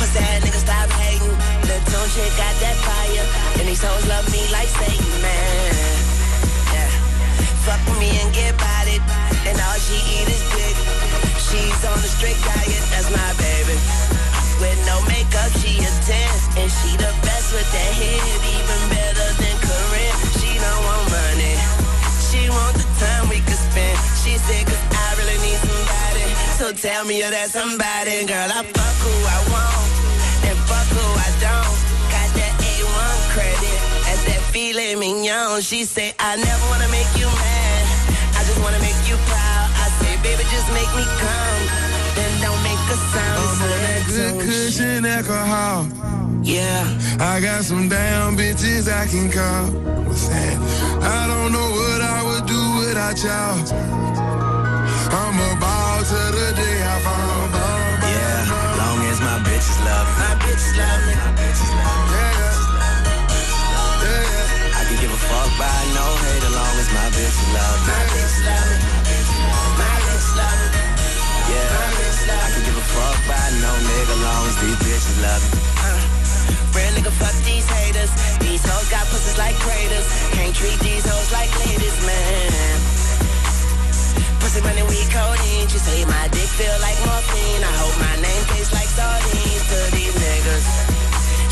Puss 0.00 0.10
that 0.16 0.40
nigga 0.40 0.60
stop 0.64 0.88
hating. 0.96 1.36
The 1.68 1.76
tone 1.92 2.08
chick 2.16 2.32
got 2.40 2.54
that 2.64 2.76
fire. 2.88 3.26
And 3.60 3.68
these 3.68 3.84
hoes 3.84 4.06
love 4.08 4.24
me 4.32 4.40
like 4.48 4.70
Satan, 4.80 5.12
man. 5.20 5.72
Yeah. 6.72 6.88
Fuck 7.68 7.80
with 7.84 8.00
me 8.00 8.08
and 8.24 8.32
get 8.32 8.56
bodied. 8.56 9.04
And 9.44 9.60
all 9.60 9.78
she 9.84 10.00
eat 10.00 10.28
is 10.32 10.44
dick. 10.56 10.76
She's 11.36 11.80
on 11.84 12.00
a 12.00 12.10
strict 12.16 12.40
diet, 12.48 12.84
that's 12.88 13.12
my 13.12 13.30
baby. 13.36 13.76
With 14.56 14.80
no 14.88 14.96
makeup, 15.04 15.52
she 15.60 15.84
a 15.84 15.90
10. 16.08 16.64
And 16.64 16.70
she 16.72 16.96
the 16.96 17.12
best 17.28 17.52
with 17.52 17.68
that 17.76 17.92
hit, 18.00 18.40
even 18.56 18.80
better 18.88 19.28
than 19.40 19.49
She 24.30 24.38
said, 24.38 24.62
cause 24.62 24.78
I 24.94 25.18
really 25.18 25.38
need 25.42 25.58
somebody. 25.58 26.22
So 26.54 26.70
tell 26.70 27.02
me 27.04 27.18
you're 27.18 27.34
that 27.34 27.50
somebody. 27.50 28.22
Girl, 28.30 28.46
I 28.46 28.62
fuck 28.62 28.96
who 29.02 29.10
I 29.26 29.38
want. 29.50 29.90
And 30.46 30.54
fuck 30.70 30.86
who 30.94 31.02
I 31.02 31.30
don't. 31.42 31.78
Got 32.14 32.30
that 32.38 32.54
A1 32.62 33.18
credit. 33.34 33.78
That's 34.06 34.22
that 34.30 34.38
filet 34.54 34.94
mignon. 34.94 35.58
She 35.66 35.82
say, 35.82 36.14
I 36.22 36.38
never 36.38 36.64
wanna 36.70 36.86
make 36.94 37.10
you 37.18 37.26
mad. 37.26 37.82
I 38.38 38.46
just 38.46 38.62
wanna 38.62 38.78
make 38.78 39.02
you 39.10 39.18
proud. 39.26 39.66
I 39.82 39.90
say, 39.98 40.14
baby, 40.22 40.46
just 40.46 40.70
make 40.78 40.90
me 40.94 41.02
come. 41.18 41.62
Then 42.14 42.30
don't 42.38 42.62
make 42.62 42.78
a 42.86 42.98
sound. 43.10 43.34
I'm 43.34 43.66
on 43.66 43.82
that 43.82 44.02
good 44.14 44.34
cushion 44.46 45.02
alcohol. 45.10 45.90
Yeah. 46.46 46.86
I 47.18 47.42
got 47.42 47.66
some 47.66 47.88
damn 47.88 48.38
bitches 48.38 48.86
I 48.86 49.10
can 49.10 49.26
call. 49.26 49.74
What's 50.06 50.30
that? 50.30 50.54
I 51.02 51.26
don't 51.26 51.50
know 51.50 51.66
what 51.74 51.98
I 51.98 52.22
do 52.22 52.39
without 53.00 53.16
y'all. 53.24 53.56
I'm 55.10 55.36
a 55.40 55.50
ball 55.56 55.98
to 56.04 56.20
the 56.36 56.52
day 56.56 56.78
I 56.84 57.00
fall. 57.00 57.48
Yeah, 58.04 58.76
long 58.76 59.00
as 59.08 59.20
my 59.20 59.38
bitches 59.40 59.80
love 59.84 60.04
me, 60.04 60.20
my 60.20 60.36
bitches 60.44 60.76
love 60.76 61.00
me. 61.08 61.14
my 61.16 61.32
bitches 61.40 61.72
love 61.72 62.04
me. 63.00 63.16
I 64.76 64.82
could 64.88 65.00
give 65.00 65.12
a 65.12 65.20
fuck 65.28 65.50
by 65.56 65.80
no 65.96 66.04
hate 66.28 66.44
as 66.44 66.52
long 66.52 66.76
as 66.76 66.88
my 66.92 67.08
bitches 67.16 67.48
love 67.56 67.80
me. 67.80 67.88
My 67.88 68.04
bitches 68.12 68.44
love 68.44 68.68
me. 68.68 68.76
My 69.80 69.96
bitches 70.04 70.36
love 70.36 70.60
me. 70.60 70.84
Yeah, 71.50 71.72
I 72.36 72.48
could 72.52 72.64
give 72.68 72.76
a 72.76 72.86
fuck 72.94 73.16
by 73.26 73.44
no 73.64 73.72
nigga 73.88 74.16
long 74.22 74.42
as 74.46 74.56
these 74.60 74.78
bitches 74.84 75.22
love 75.22 75.44
me. 75.54 75.69
Real 76.74 76.92
nigga, 76.96 77.12
fuck 77.14 77.34
these 77.44 77.66
haters. 77.66 78.10
These 78.38 78.62
hoes 78.66 78.88
got 78.90 79.06
pussies 79.10 79.38
like 79.38 79.56
craters. 79.62 80.06
Can't 80.34 80.54
treat 80.54 80.78
these 80.80 81.04
hoes 81.06 81.30
like 81.32 81.50
ladies, 81.66 81.96
man. 82.06 82.76
Pussy 84.40 84.60
money, 84.62 84.82
we 84.88 84.98
codeine. 85.12 85.68
She 85.68 85.78
say 85.78 86.04
my 86.04 86.26
dick 86.32 86.50
feel 86.58 86.76
like 86.80 86.98
morphine. 87.06 87.62
I 87.62 87.72
hope 87.82 87.96
my 88.00 88.16
name 88.18 88.44
tastes 88.54 88.72
like 88.72 88.88
sardines 88.88 89.64
to 89.70 89.78
these 89.94 90.14
niggas. 90.16 90.66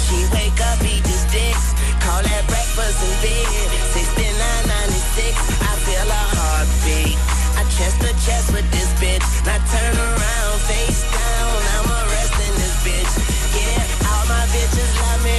She 0.09 0.19
wake 0.33 0.59
up, 0.73 0.81
eat 0.83 1.05
these 1.05 1.27
dicks. 1.29 1.77
Call 2.01 2.21
that 2.25 2.43
breakfast 2.49 2.99
and 3.05 3.17
bed. 3.21 3.69
6996, 3.93 5.37
I 5.61 5.73
feel 5.85 6.09
a 6.09 6.23
heartbeat. 6.33 7.19
I 7.61 7.63
chest 7.77 8.01
to 8.01 8.11
chest 8.25 8.53
with 8.57 8.65
this 8.73 8.89
bitch. 8.97 9.27
Now 9.45 9.61
turn 9.69 9.95
around, 9.95 10.57
face 10.65 11.03
down. 11.13 11.57
I'm 11.77 11.89
arrested 11.93 12.48
bitch. 12.87 13.13
Yeah, 13.55 14.09
all 14.11 14.25
my 14.29 14.45
bitches 14.53 14.91
love 15.03 15.21
me. 15.25 15.37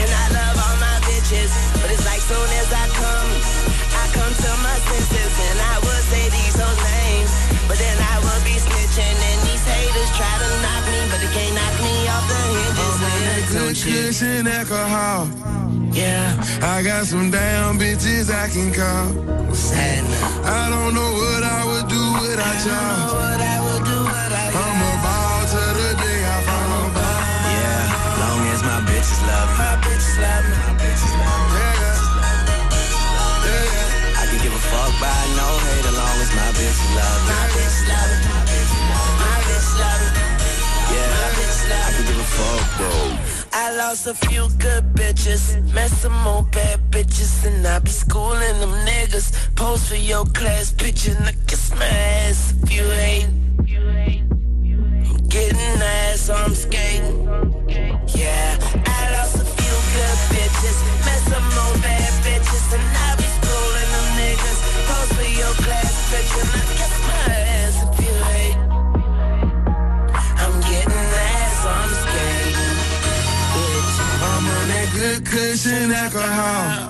And 0.00 0.10
I 0.10 0.24
love 0.36 0.56
all 0.58 0.76
my 0.80 0.96
bitches. 1.06 1.50
But 1.80 1.90
it's 1.90 2.04
like 2.04 2.20
soon 2.20 2.48
as 2.60 2.70
I 2.72 2.84
come, 2.92 3.30
I 3.96 4.04
come 4.16 4.32
to 4.32 4.50
my 4.66 4.76
senses. 4.88 5.32
And 5.48 5.58
I 5.60 5.74
would 5.84 6.04
say 6.12 6.24
these 6.28 6.56
whole 6.58 6.78
names. 6.82 7.32
But 7.68 7.78
then 7.78 7.96
I 7.96 8.16
would 8.24 8.42
be 8.44 8.56
snitching. 8.56 9.16
And 9.28 9.38
these 9.46 9.64
haters 9.64 10.10
try 10.18 10.34
to 10.42 10.48
knock 10.64 10.84
me. 10.92 11.00
But 11.10 11.18
they 11.22 11.32
can't 11.36 11.54
knock 11.56 11.74
me 11.80 11.94
off 12.08 12.24
the 12.28 12.40
hinges. 12.56 12.96
man. 13.00 13.40
Good 13.52 13.76
cushion 13.76 14.46
alcohol. 14.46 15.28
Yeah. 15.92 16.36
I 16.62 16.82
got 16.82 17.06
some 17.06 17.30
damn 17.30 17.78
bitches 17.78 18.32
I 18.32 18.48
can 18.48 18.72
call. 18.72 19.32
I 20.44 20.70
don't 20.70 20.94
know 20.94 21.12
what 21.12 21.42
I 21.42 21.64
would 21.66 21.88
do 21.88 22.02
without 22.20 22.66
y'all. 22.66 23.22
I'm 24.54 24.58
a 24.58 24.62
ball 24.62 24.71
bitches 29.12 29.26
love 29.26 29.48
me. 29.50 29.56
My 29.58 29.76
bitches 29.84 30.16
love 30.20 30.44
me. 30.44 30.56
My 30.56 30.72
bitches 30.80 31.12
love 31.20 31.44
me. 31.44 31.60
I 34.16 34.26
can 34.28 34.38
give 34.42 34.54
a 34.54 34.58
fuck 34.58 34.92
by 35.00 35.20
no 35.36 35.46
hate 35.64 35.86
as 35.86 35.96
long 35.96 36.18
as 36.20 36.30
my 36.34 36.50
bitches 36.56 36.90
love 36.96 37.20
me. 37.22 37.32
My 37.32 37.44
bitches 37.52 37.88
love 37.88 38.10
me. 38.12 38.30
My 39.20 39.36
bitches 39.46 39.78
love 39.80 40.02
me. 40.02 40.22
Yeah, 40.92 41.20
I 41.72 41.92
can 41.92 42.04
give 42.06 42.18
a 42.18 42.24
fuck, 42.24 42.64
bro. 42.78 42.92
I 43.54 43.74
lost 43.76 44.06
a 44.06 44.14
few 44.14 44.48
good 44.58 44.84
bitches, 44.94 45.62
met 45.74 45.90
some 45.90 46.16
more 46.22 46.42
bad 46.44 46.80
bitches, 46.90 47.46
and 47.46 47.66
I 47.66 47.78
be 47.78 47.90
schooling 47.90 48.60
them 48.60 48.74
niggas. 48.86 49.54
Post 49.54 49.88
for 49.88 49.96
your 49.96 50.24
class 50.26 50.72
picture, 50.72 51.14
and 51.16 51.28
I 51.28 51.32
kiss 51.46 51.70
my 51.74 51.86
ass 51.86 52.54
if 52.62 52.72
you 52.72 52.84
hate. 52.84 53.28
I'm 55.08 55.28
getting 55.28 55.82
ass, 55.82 56.30
I'm 56.30 56.54
skating. 56.54 57.28
Yeah, 58.14 58.58
I 58.58 58.58
lost 58.62 58.74
a 58.74 58.81
good 60.12 60.36
bitches, 60.36 60.78
met 61.06 61.20
some 61.30 61.48
more 61.56 61.76
bad 61.80 62.12
bitches, 62.24 62.66
and 62.76 62.86
I 63.04 63.16
be 63.16 63.28
schooling 63.36 63.90
them 63.94 64.08
niggas. 64.20 64.58
Post 64.88 65.10
for 65.16 65.28
your 65.40 65.54
class 65.64 65.92
picture, 66.10 66.44
and 66.44 66.52
I 66.60 66.74
kiss 66.78 66.94
my 67.08 67.34
ass 67.58 67.76
if 67.84 67.92
you 68.04 68.14
hate. 68.28 68.58
I'm 70.42 70.54
getting 70.68 71.06
ass, 71.32 71.52
so 71.62 71.68
I'm 71.82 71.92
skating. 72.02 72.76
Bitch, 73.54 73.96
I'm 74.30 74.44
on 74.56 74.64
that 74.72 74.88
good 74.96 75.20
cushion 75.26 75.90
alcohol. 75.92 76.88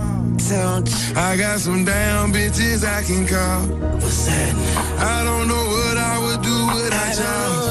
I 1.15 1.37
got 1.39 1.61
some 1.61 1.85
damn 1.85 2.31
bitches 2.31 2.85
I 2.85 3.03
can 3.05 3.27
call. 3.27 3.63
What's 3.97 4.27
that? 4.27 4.55
I 4.99 5.25
don't 5.25 5.49
know 5.49 5.65
what 5.77 5.97
I 5.97 6.19
would 6.19 6.43
do 6.43 6.57
without 6.75 7.17
y'all. 7.17 7.62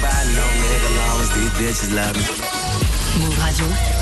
By 0.00 0.08
no 0.34 0.44
nigga 0.64 0.90
long 0.96 1.20
as 1.20 1.30
these 1.34 1.50
bitches 1.60 1.94
love 1.94 2.16
me. 2.16 2.24
Move 3.20 3.36
Radio. 3.38 3.99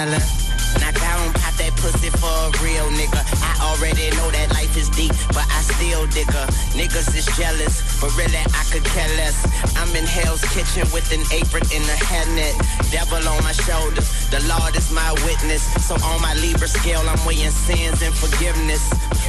I 0.00 0.04
tell 0.06 0.18
her, 0.18 0.80
knock 0.80 0.94
down, 0.96 1.32
pop 1.34 1.52
that 1.60 1.76
pussy 1.76 2.08
for 2.08 2.24
a 2.24 2.48
real 2.64 2.88
nigga. 2.96 3.20
I 3.44 3.52
already 3.68 4.08
know 4.16 4.30
that 4.30 4.48
life 4.48 4.74
is 4.74 4.88
deep, 4.88 5.12
but 5.32 5.46
I 5.50 5.60
still 5.62 6.06
dig 6.06 6.30
her. 6.30 6.46
Niggas 6.74 7.14
is 7.16 7.26
jealous, 7.36 7.82
but 8.00 8.10
really 8.16 8.38
I 8.38 8.62
could 8.70 8.84
care 8.84 9.08
less. 9.16 9.36
I'm 9.76 9.90
in 9.96 10.04
Hell's 10.04 10.44
Kitchen 10.54 10.86
with 10.92 11.10
an 11.12 11.22
apron 11.32 11.64
and 11.72 11.84
a 11.84 11.98
hairnet. 12.02 12.54
Devil 12.90 13.22
on 13.28 13.42
my 13.42 13.52
shoulders, 13.52 14.08
the 14.30 14.40
Lord 14.46 14.76
is 14.76 14.90
my 14.90 15.12
witness. 15.26 15.62
So 15.86 15.94
on 15.94 16.20
my 16.20 16.34
Libra 16.34 16.68
scale, 16.68 17.02
I'm 17.06 17.20
weighing 17.26 17.50
sins 17.50 18.02
and 18.02 18.14
forgiveness. 18.14 18.82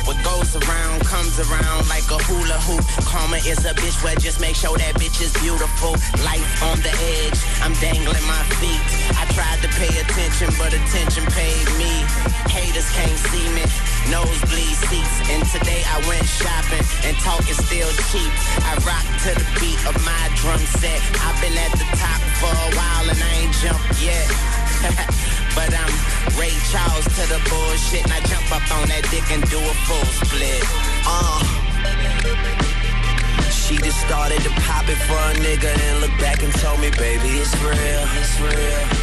What 0.06 0.18
goes 0.24 0.56
around 0.56 1.06
comes 1.06 1.38
around 1.40 1.88
like 1.90 2.06
a 2.10 2.18
hula 2.26 2.58
hoop. 2.66 2.84
Karma 3.06 3.38
is 3.46 3.66
a 3.66 3.74
bitch 3.74 4.04
where 4.04 4.16
just 4.16 4.42
make 4.42 4.56
sure 4.56 4.78
that 4.78 4.96
bitch 4.96 5.22
is 5.22 5.34
beautiful. 5.42 5.94
Life 6.26 6.46
on 6.64 6.82
the 6.82 6.94
edge, 7.22 7.40
I'm 7.62 7.74
dangling 7.78 8.26
my 8.26 8.44
feet. 8.58 8.82
I 9.18 9.26
tried 9.38 9.62
to 9.62 9.70
pay 9.78 9.94
attention, 10.02 10.50
but 10.58 10.74
attention 10.74 11.26
paid 11.32 11.66
me. 11.78 12.04
Haters 12.50 12.90
can't 12.92 13.20
see 13.30 13.48
me. 13.54 13.64
Nosebleed 14.10 14.76
seats, 14.90 15.30
and 15.30 15.46
today 15.54 15.84
I 15.92 16.00
went 16.08 16.24
shopping, 16.24 16.86
and 17.04 17.18
talk 17.20 17.44
is 17.52 17.60
still 17.60 17.92
cheap. 18.08 18.32
I 18.64 18.80
rock 18.88 19.04
to 19.28 19.36
the 19.36 19.44
beat 19.60 19.76
of 19.84 19.96
my 20.08 20.24
drum 20.40 20.64
set. 20.80 21.04
I've 21.20 21.36
been 21.44 21.52
at 21.60 21.76
the 21.76 21.88
top 22.00 22.22
for 22.40 22.48
a 22.48 22.70
while, 22.80 23.06
and 23.12 23.20
I 23.20 23.32
ain't 23.44 23.56
jumped 23.60 24.00
yet. 24.00 24.24
but 25.56 25.68
I'm 25.68 25.94
Ray 26.40 26.56
Charles 26.72 27.04
to 27.20 27.24
the 27.28 27.44
bullshit, 27.52 28.08
and 28.08 28.14
I 28.16 28.24
jump 28.24 28.48
up 28.56 28.64
on 28.72 28.88
that 28.88 29.04
dick 29.12 29.28
and 29.36 29.44
do 29.52 29.60
a 29.60 29.76
full 29.84 30.08
split. 30.24 30.64
Uh. 31.04 31.44
She 33.52 33.76
just 33.78 34.00
started 34.02 34.42
to 34.44 34.52
pop 34.64 34.88
it 34.88 35.00
for 35.08 35.20
a 35.20 35.34
nigga 35.44 35.72
and 35.72 36.02
look 36.02 36.16
back 36.20 36.44
and 36.44 36.52
told 36.60 36.80
me, 36.80 36.90
baby, 36.92 37.40
it's 37.40 37.56
real, 37.60 38.04
it's 38.16 38.36
real. 38.40 39.02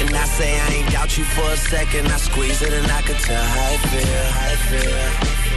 And 0.00 0.14
I 0.14 0.24
say 0.24 0.58
I 0.58 0.68
ain't 0.74 0.90
doubt 0.90 1.18
you 1.18 1.24
for 1.24 1.50
a 1.50 1.56
second. 1.56 2.06
I 2.08 2.16
squeeze 2.16 2.62
it 2.62 2.72
and 2.72 2.86
I 2.90 3.02
could 3.02 3.18
tell 3.18 3.42
how 3.42 3.74
it 3.74 3.80
feel, 3.90 4.24
how 4.32 4.48
it 4.50 4.58
feel. 4.70 5.49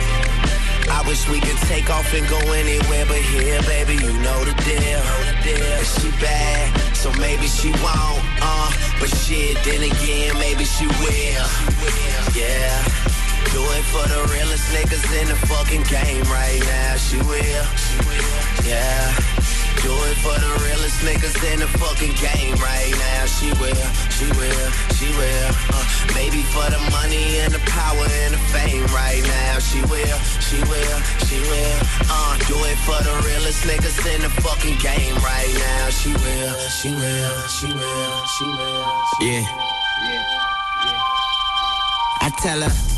I 0.94 1.02
wish 1.08 1.28
we 1.28 1.40
could 1.40 1.58
take 1.66 1.90
off 1.90 2.14
and 2.14 2.28
go 2.30 2.38
anywhere 2.54 3.06
but 3.08 3.18
here, 3.18 3.60
baby. 3.64 3.96
You 3.96 4.14
know 4.22 4.40
the 4.46 4.54
deal. 4.62 5.02
And 5.44 5.86
she 5.86 6.12
bad, 6.22 6.96
so 6.96 7.12
maybe 7.20 7.48
she 7.48 7.72
won't. 7.82 8.22
Uh, 8.40 8.72
but 9.00 9.10
shit, 9.10 9.58
then 9.66 9.82
again, 9.82 10.38
maybe 10.38 10.64
she 10.64 10.86
will. 10.86 11.48
Yeah. 12.38 12.78
Do 13.52 13.62
it 13.74 13.86
for 13.90 14.06
the 14.08 14.22
realest 14.34 14.70
niggas 14.72 15.06
in 15.20 15.28
the 15.28 15.36
fucking 15.48 15.84
game 15.90 16.24
right 16.32 16.62
now. 16.62 16.96
She 16.96 17.18
will. 17.18 17.66
Yeah. 18.66 19.43
Do 19.84 19.92
it 20.08 20.18
for 20.24 20.32
the 20.40 20.52
realest 20.64 21.04
niggas 21.04 21.36
in 21.52 21.60
the 21.60 21.68
fucking 21.68 22.16
game 22.16 22.56
right 22.64 22.96
now. 22.96 23.26
She 23.26 23.52
will, 23.60 23.88
she 24.16 24.26
will, 24.32 24.70
she 24.96 25.12
will. 25.12 25.52
Uh, 25.76 25.84
maybe 26.16 26.42
for 26.56 26.64
the 26.72 26.80
money 26.90 27.44
and 27.44 27.52
the 27.54 27.60
power 27.68 28.08
and 28.24 28.34
the 28.34 28.44
fame 28.56 28.88
right 28.96 29.22
now. 29.22 29.60
She 29.60 29.82
will, 29.92 30.20
she 30.40 30.60
will, 30.72 31.00
she 31.28 31.40
will. 31.52 31.80
Uh, 32.08 32.38
do 32.48 32.56
it 32.72 32.80
for 32.88 32.96
the 33.04 33.12
realest 33.28 33.68
niggas 33.68 34.00
in 34.16 34.22
the 34.22 34.32
fucking 34.40 34.80
game 34.80 35.16
right 35.20 35.52
now. 35.52 35.90
She 35.90 36.14
will, 36.16 36.56
she 36.80 36.90
will, 36.96 37.36
she 37.52 37.68
will, 37.68 38.16
she 38.40 38.46
will. 38.46 38.88
Yeah. 39.20 39.44
I 42.22 42.32
tell 42.40 42.62
her. 42.62 42.93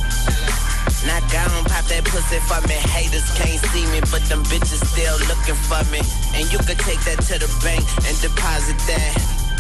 Knock 1.06 1.24
down, 1.30 1.64
pop 1.70 1.86
that 1.86 2.04
pussy 2.06 2.42
for 2.50 2.60
me. 2.68 2.74
Haters 2.74 3.30
can't 3.38 3.62
see 3.70 3.86
me, 3.94 4.02
but 4.10 4.26
them 4.26 4.42
bitches 4.50 4.82
still 4.82 5.18
looking 5.30 5.58
for 5.70 5.82
me. 5.94 6.02
And 6.34 6.50
you 6.52 6.58
could 6.66 6.82
take 6.82 7.00
that 7.06 7.22
to 7.30 7.38
the 7.38 7.50
bank 7.62 7.86
and 8.10 8.16
deposit 8.22 8.78
that. 8.90 9.14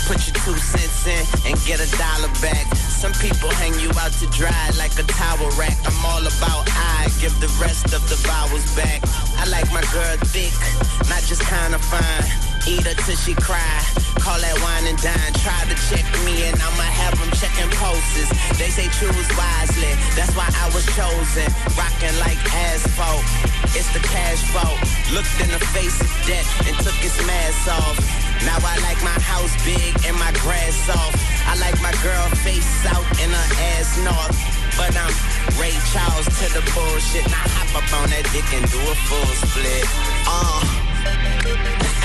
Put 0.09 0.26
your 0.26 0.38
two 0.41 0.57
cents 0.57 1.05
in 1.05 1.22
and 1.49 1.53
get 1.65 1.81
a 1.81 1.89
dollar 1.97 2.30
back. 2.41 2.65
Some 2.76 3.13
people 3.22 3.49
hang 3.61 3.73
you 3.80 3.89
out 4.01 4.13
to 4.22 4.27
dry 4.34 4.69
like 4.77 4.93
a 4.97 5.05
towel 5.05 5.49
rack. 5.57 5.77
I'm 5.85 6.05
all 6.05 6.26
about 6.26 6.65
I 6.69 7.09
give 7.22 7.34
the 7.39 7.49
rest 7.61 7.93
of 7.93 8.01
the 8.09 8.17
vowels 8.26 8.65
back. 8.76 9.01
I 9.38 9.45
like 9.49 9.69
my 9.73 9.81
girl 9.93 10.17
thick, 10.30 10.53
not 11.09 11.22
just 11.30 11.41
kinda 11.45 11.77
fine. 11.77 12.26
Eat 12.67 12.85
her 12.85 12.97
till 13.05 13.17
she 13.17 13.34
cry. 13.34 14.14
Call 14.26 14.41
that 14.41 14.57
wine 14.65 14.89
and 14.89 14.97
dine. 14.97 15.34
Try 15.45 15.61
to 15.69 15.77
check 15.85 16.02
me 16.26 16.49
and 16.49 16.57
I'ma 16.57 16.89
have 16.97 17.14
them 17.22 17.30
checking 17.38 17.69
pulses. 17.77 18.26
They 18.57 18.73
say 18.73 18.89
choose 18.97 19.30
wisely, 19.38 19.93
that's 20.18 20.34
why 20.34 20.49
I 20.49 20.65
was 20.73 20.81
chosen. 20.97 21.45
Rocking 21.77 22.18
like 22.18 22.41
asphalt, 22.49 23.22
it's 23.77 23.85
the 23.93 24.02
cash 24.02 24.41
vault. 24.49 24.81
Looked 25.14 25.38
in 25.38 25.53
the 25.53 25.61
face 25.77 26.02
of 26.02 26.10
death 26.26 26.49
and 26.65 26.73
took 26.81 26.97
its 27.06 27.22
mask 27.30 27.69
off. 27.69 28.02
Now 28.41 28.57
I 28.65 28.81
like 28.81 28.97
my 29.06 29.14
house 29.22 29.53
big 29.61 29.93
and 30.10 30.18
my 30.18 30.34
grass 30.41 30.73
soft. 30.89 31.22
I 31.45 31.53
like 31.61 31.77
my 31.85 31.93
girl 32.02 32.26
face 32.41 32.65
south 32.81 33.06
and 33.22 33.30
her 33.30 33.49
ass 33.77 33.93
north. 34.02 34.38
But 34.73 34.97
I'm 34.97 35.14
Ray 35.61 35.77
Charles 35.93 36.26
to 36.41 36.45
the 36.49 36.65
bullshit. 36.73 37.30
Now 37.30 37.45
hop 37.61 37.77
up 37.77 37.88
on 38.02 38.10
that 38.10 38.26
dick 38.34 38.49
and 38.57 38.65
do 38.73 38.81
a 38.89 38.95
full 39.06 39.31
split. 39.38 39.85
Uh. 40.26 42.05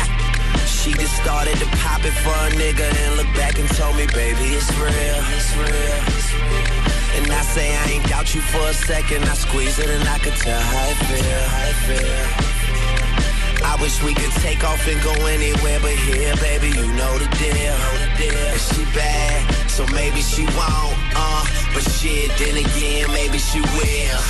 She 0.66 0.92
just 0.92 1.14
started 1.16 1.56
to 1.58 1.66
pop 1.84 2.04
it 2.04 2.16
for 2.24 2.32
a 2.32 2.50
nigga 2.56 2.86
and 2.88 3.16
looked 3.16 3.34
back 3.34 3.58
and 3.58 3.68
told 3.76 3.96
me, 3.96 4.06
baby, 4.06 4.56
it's 4.56 4.70
real, 4.78 5.20
it's 5.36 5.52
real. 5.56 6.00
And 7.20 7.30
I 7.32 7.42
say 7.42 7.76
I 7.76 7.84
ain't 7.90 8.06
doubt 8.08 8.34
you 8.34 8.40
for 8.40 8.64
a 8.68 8.74
second. 8.74 9.24
I 9.24 9.34
squeeze 9.34 9.78
it 9.78 9.90
and 9.90 10.08
I 10.08 10.18
could 10.18 10.36
tell 10.36 10.60
how 10.60 10.88
it 10.88 10.98
feel, 11.08 11.42
how 11.52 11.68
it 11.68 11.78
feel. 11.86 12.50
I 13.64 13.76
wish 13.80 14.02
we 14.02 14.14
could 14.14 14.32
take 14.40 14.64
off 14.64 14.86
and 14.88 15.00
go 15.02 15.12
anywhere 15.26 15.78
but 15.80 15.92
here, 15.92 16.34
baby, 16.36 16.68
you 16.68 16.86
know 16.94 17.18
the 17.18 17.28
deal. 17.36 17.76
And 18.50 18.60
she 18.60 18.84
bad, 18.96 19.70
so 19.70 19.86
maybe 19.94 20.20
she 20.22 20.44
won't, 20.44 20.96
uh, 21.14 21.44
but 21.74 21.82
shit, 21.82 22.30
then 22.38 22.56
again, 22.56 23.12
maybe 23.12 23.38
she 23.38 23.60
will. 23.60 24.22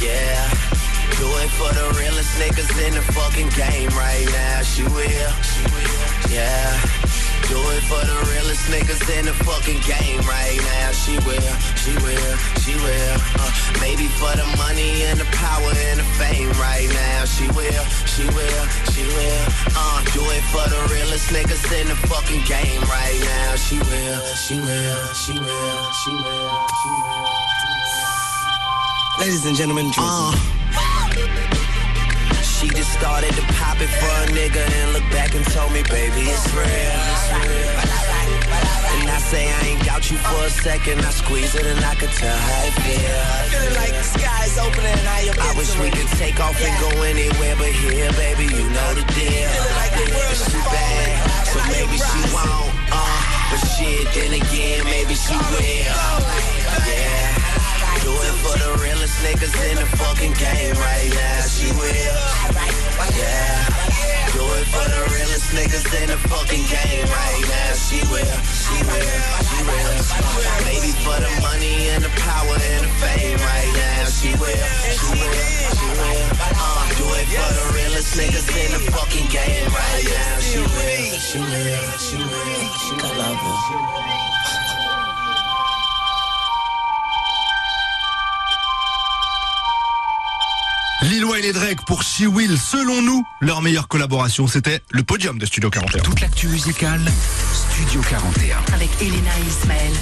Yeah. 0.00 0.71
Do 1.18 1.28
it 1.42 1.50
for 1.58 1.70
the 1.74 1.86
realest 2.00 2.32
niggas 2.40 2.72
in 2.86 2.94
the 2.94 3.02
fucking 3.12 3.48
game 3.54 3.90
right 3.96 4.26
now. 4.32 4.62
She 4.62 4.82
will. 4.84 5.32
Yeah. 6.30 6.72
Do 7.50 7.58
it 7.76 7.84
for 7.90 8.00
the 8.00 8.18
realest 8.32 8.64
niggas 8.72 9.02
in 9.18 9.26
the 9.26 9.34
fucking 9.44 9.80
game 9.84 10.20
right 10.26 10.58
now. 10.72 10.90
She 10.92 11.18
will. 11.26 11.52
She 11.82 11.92
will. 12.02 12.34
She 12.64 12.74
will. 12.80 13.16
Uh, 13.38 13.50
maybe 13.80 14.06
for 14.18 14.32
the 14.34 14.46
money 14.56 15.02
and 15.10 15.20
the 15.20 15.28
power 15.36 15.72
and 15.90 16.00
the 16.00 16.08
fame 16.18 16.50
right 16.58 16.88
now. 16.88 17.24
She 17.26 17.46
will. 17.52 17.84
She 18.08 18.24
will. 18.32 18.64
She 18.94 19.02
will. 19.04 19.42
Uh, 19.76 19.98
do 20.16 20.22
it 20.32 20.44
for 20.54 20.64
the 20.70 20.80
realest 20.94 21.28
niggas 21.30 21.64
in 21.80 21.88
the 21.88 21.96
fucking 22.08 22.42
game 22.48 22.80
right 22.88 23.20
now. 23.20 23.56
She 23.56 23.76
will. 23.78 24.20
She 24.34 24.56
will. 24.56 25.02
She 25.14 25.34
will. 25.36 25.78
She 26.00 26.12
will. 26.14 26.50
She 26.80 26.88
will. 26.88 27.26
Ladies 29.20 29.44
and 29.46 29.56
gentlemen, 29.56 29.92
Uh, 29.98 30.32
she 32.62 32.68
just 32.68 32.92
started 32.94 33.34
to 33.34 33.42
pop 33.58 33.80
it 33.80 33.90
for 33.90 34.12
a 34.22 34.26
nigga 34.30 34.62
and 34.62 34.92
look 34.92 35.06
back 35.10 35.34
and 35.34 35.44
told 35.50 35.72
me, 35.72 35.82
baby, 35.90 36.30
it's 36.30 36.46
real. 36.54 36.64
It's 36.64 37.26
real. 37.34 38.22
And 39.02 39.10
I 39.10 39.18
say 39.18 39.50
I 39.50 39.60
ain't 39.74 39.82
doubt 39.84 40.10
you 40.10 40.16
for 40.16 40.46
a 40.46 40.50
second. 40.50 41.00
I 41.00 41.10
squeeze 41.10 41.54
it 41.56 41.66
and 41.66 41.84
I 41.84 41.94
could 41.96 42.12
tell 42.14 42.36
how 42.36 42.68
it 42.68 42.74
feel. 42.86 43.18
Feeling 43.50 43.74
like 43.74 43.94
the 43.98 44.06
sky 44.06 44.44
is 44.46 44.58
opening 44.58 44.94
and 44.94 45.08
I 45.08 45.20
am 45.26 45.34
I 45.42 45.50
wish 45.58 45.74
we 45.78 45.90
could 45.90 46.06
take 46.22 46.38
off 46.38 46.54
and 46.54 46.74
go 46.78 47.02
anywhere 47.02 47.56
but 47.58 47.72
here, 47.74 48.10
baby, 48.14 48.46
you 48.46 48.64
know 48.70 48.90
the 48.94 49.04
deal. 49.10 49.50
And 49.98 50.36
she 50.38 50.58
bad, 50.70 51.46
so 51.50 51.58
maybe 51.66 51.98
she 51.98 52.20
won't, 52.30 52.70
uh, 52.94 53.20
but 53.50 53.60
shit, 53.74 54.06
then 54.14 54.38
again, 54.38 54.84
maybe 54.86 55.14
she 55.14 55.34
will. 55.34 56.22
Yeah. 56.86 57.41
Do 58.02 58.10
it 58.10 58.36
for 58.42 58.58
the 58.58 58.82
realest 58.82 59.14
niggas 59.22 59.54
in 59.70 59.76
the 59.78 59.86
fucking 59.94 60.34
game 60.34 60.74
right 60.74 61.10
now. 61.14 61.46
She 61.46 61.70
will. 61.70 62.18
Yeah. 63.14 63.62
Do 64.34 64.42
it 64.58 64.66
for 64.74 64.86
the 64.90 65.02
realest 65.14 65.54
niggas 65.54 65.86
in 66.02 66.08
the 66.10 66.18
fucking 66.26 66.66
game 66.66 67.06
right 67.06 67.44
now. 67.46 67.78
She 67.78 68.02
will. 68.10 68.38
She 68.42 68.78
will. 68.82 69.22
She 69.46 69.58
will. 69.62 70.02
Maybe 70.66 70.90
for 71.06 71.14
the 71.14 71.30
money 71.46 71.94
and 71.94 72.02
the 72.02 72.10
power 72.26 72.58
and 72.58 72.82
the 72.82 72.92
fame 72.98 73.38
right 73.38 73.72
now. 73.78 74.10
She 74.10 74.34
will. 74.34 74.50
She 74.98 75.22
will. 75.22 75.70
She 75.78 75.88
will. 75.94 76.26
Uh, 76.58 76.82
do 76.98 77.06
it 77.22 77.26
for 77.30 77.50
the 77.54 77.66
realest 77.78 78.18
niggas 78.18 78.50
in 78.50 78.70
the 78.74 78.82
fucking 78.90 79.30
game 79.30 79.70
right 79.70 80.06
now. 80.10 80.42
She 80.42 80.58
will. 80.58 81.14
She 81.22 81.38
will. 81.38 81.86
She 82.02 82.16
will. 82.18 82.66
She 82.82 82.94
will. 82.98 84.11
I 91.02 91.04
love 91.04 91.12
her. 91.12 91.12
Lil 91.12 91.24
Wayne 91.24 91.44
et 91.44 91.52
Drake 91.52 91.84
pour 91.86 92.02
She 92.02 92.22
Will, 92.22 92.58
selon 92.58 93.02
nous, 93.02 93.24
leur 93.40 93.62
meilleure 93.62 93.88
collaboration, 93.88 94.46
c'était 94.46 94.80
le 94.90 95.02
podium 95.02 95.38
de 95.38 95.46
Studio 95.46 95.70
41. 95.70 96.02
Toute 96.02 96.20
l'actu 96.20 96.48
musicale, 96.48 97.00
Studio 97.52 98.00
41. 98.08 98.58
Avec 98.74 98.90
Elena 99.00 99.30
et 99.38 99.48
Ismaël. 99.48 99.92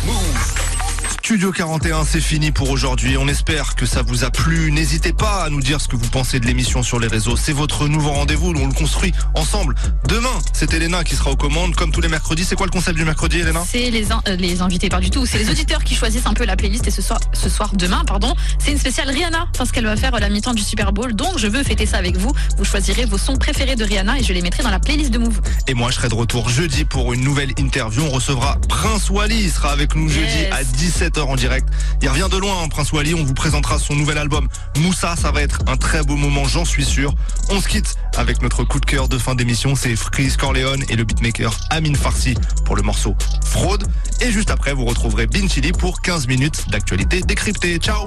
Studio 1.31 1.53
41, 1.53 2.05
c'est 2.07 2.21
fini 2.21 2.51
pour 2.51 2.71
aujourd'hui. 2.71 3.17
On 3.17 3.29
espère 3.29 3.77
que 3.77 3.87
ça 3.87 4.03
vous 4.03 4.25
a 4.25 4.33
plu. 4.33 4.73
N'hésitez 4.73 5.13
pas 5.13 5.45
à 5.45 5.49
nous 5.49 5.61
dire 5.61 5.81
ce 5.81 5.87
que 5.87 5.95
vous 5.95 6.09
pensez 6.09 6.41
de 6.41 6.47
l'émission 6.47 6.83
sur 6.83 6.99
les 6.99 7.07
réseaux. 7.07 7.37
C'est 7.37 7.53
votre 7.53 7.87
nouveau 7.87 8.11
rendez-vous. 8.11 8.53
On 8.57 8.67
le 8.67 8.73
construit 8.73 9.13
ensemble. 9.35 9.77
Demain, 10.09 10.33
c'est 10.53 10.75
Elena 10.75 11.05
qui 11.05 11.15
sera 11.15 11.31
aux 11.31 11.37
commandes, 11.37 11.77
comme 11.77 11.93
tous 11.93 12.01
les 12.01 12.09
mercredis. 12.09 12.45
C'est 12.45 12.57
quoi 12.57 12.67
le 12.67 12.73
concept 12.73 12.99
du 12.99 13.05
mercredi, 13.05 13.39
Elena? 13.39 13.63
C'est 13.65 13.91
les, 13.93 14.11
in- 14.11 14.21
euh, 14.27 14.35
les 14.35 14.61
invités, 14.61 14.89
pas 14.89 14.99
du 14.99 15.11
tout. 15.11 15.25
C'est 15.25 15.39
les 15.39 15.49
auditeurs 15.53 15.85
qui 15.85 15.95
choisissent 15.95 16.27
un 16.27 16.35
peu 16.35 16.45
la 16.45 16.57
playlist. 16.57 16.89
Et 16.89 16.91
ce 16.91 17.01
soir, 17.01 17.21
ce 17.33 17.49
soir 17.49 17.71
demain, 17.75 18.03
pardon, 18.05 18.35
c'est 18.59 18.73
une 18.73 18.79
spéciale 18.79 19.09
Rihanna 19.09 19.47
parce 19.57 19.71
qu'elle 19.71 19.87
va 19.87 19.95
faire 19.97 20.11
la 20.19 20.29
mi-temps 20.31 20.55
du 20.55 20.65
Super 20.65 20.93
Bowl. 20.93 21.15
Donc, 21.15 21.39
je 21.39 21.47
veux 21.47 21.63
fêter 21.63 21.87
ça 21.87 21.99
avec 21.99 22.17
vous. 22.17 22.33
Vous 22.59 22.65
choisirez 22.65 23.05
vos 23.05 23.19
sons 23.19 23.37
préférés 23.37 23.77
de 23.77 23.85
Rihanna 23.85 24.19
et 24.19 24.25
je 24.25 24.33
les 24.33 24.43
mettrai 24.43 24.65
dans 24.65 24.71
la 24.71 24.81
playlist 24.81 25.13
de 25.13 25.19
Move. 25.19 25.41
Et 25.69 25.75
moi, 25.75 25.91
je 25.93 25.95
serai 25.95 26.09
de 26.09 26.15
retour 26.17 26.49
jeudi 26.49 26.85
pour 26.85 27.13
une 27.13 27.21
nouvelle 27.23 27.53
interview. 27.57 28.03
On 28.03 28.11
recevra 28.11 28.59
Prince 28.69 29.11
Wally. 29.11 29.45
Il 29.45 29.51
sera 29.53 29.71
avec 29.71 29.95
nous 29.95 30.09
jeudi 30.09 30.47
à 30.51 30.65
17h 30.65 31.20
en 31.29 31.37
direct. 31.37 31.69
Il 32.03 32.09
revient 32.09 32.29
de 32.31 32.37
loin, 32.37 32.63
hein, 32.63 32.69
Prince 32.69 32.93
Wally. 32.93 33.15
On 33.15 33.25
vous 33.25 33.35
présentera 33.35 33.79
son 33.79 33.95
nouvel 33.95 34.19
album 34.19 34.49
Moussa. 34.79 35.15
Ça 35.17 35.31
va 35.31 35.43
être 35.43 35.61
un 35.67 35.77
très 35.77 36.03
beau 36.03 36.17
moment, 36.17 36.45
j'en 36.45 36.65
suis 36.65 36.85
sûr. 36.85 37.15
On 37.51 37.61
se 37.61 37.69
quitte 37.69 37.97
avec 38.17 38.43
notre 38.43 38.65
coup 38.65 38.81
de 38.81 38.87
cœur 38.87 39.09
de 39.09 39.19
fin 39.19 39.35
d'émission. 39.35 39.75
C'est 39.75 39.97
Freeze 39.97 40.37
Corleone 40.37 40.85
et 40.89 40.97
le 40.97 41.05
beatmaker 41.05 41.55
Amin 41.71 41.95
Farsi 41.95 42.35
pour 42.65 42.77
le 42.77 42.83
morceau 42.83 43.17
Fraude. 43.45 43.87
Et 44.21 44.31
juste 44.31 44.51
après, 44.51 44.73
vous 44.73 44.85
retrouverez 44.85 45.27
Bin 45.27 45.49
Chili 45.49 45.73
pour 45.73 46.01
15 46.01 46.27
minutes 46.29 46.69
d'actualité 46.71 47.21
décryptée. 47.21 47.79
Ciao 47.79 48.05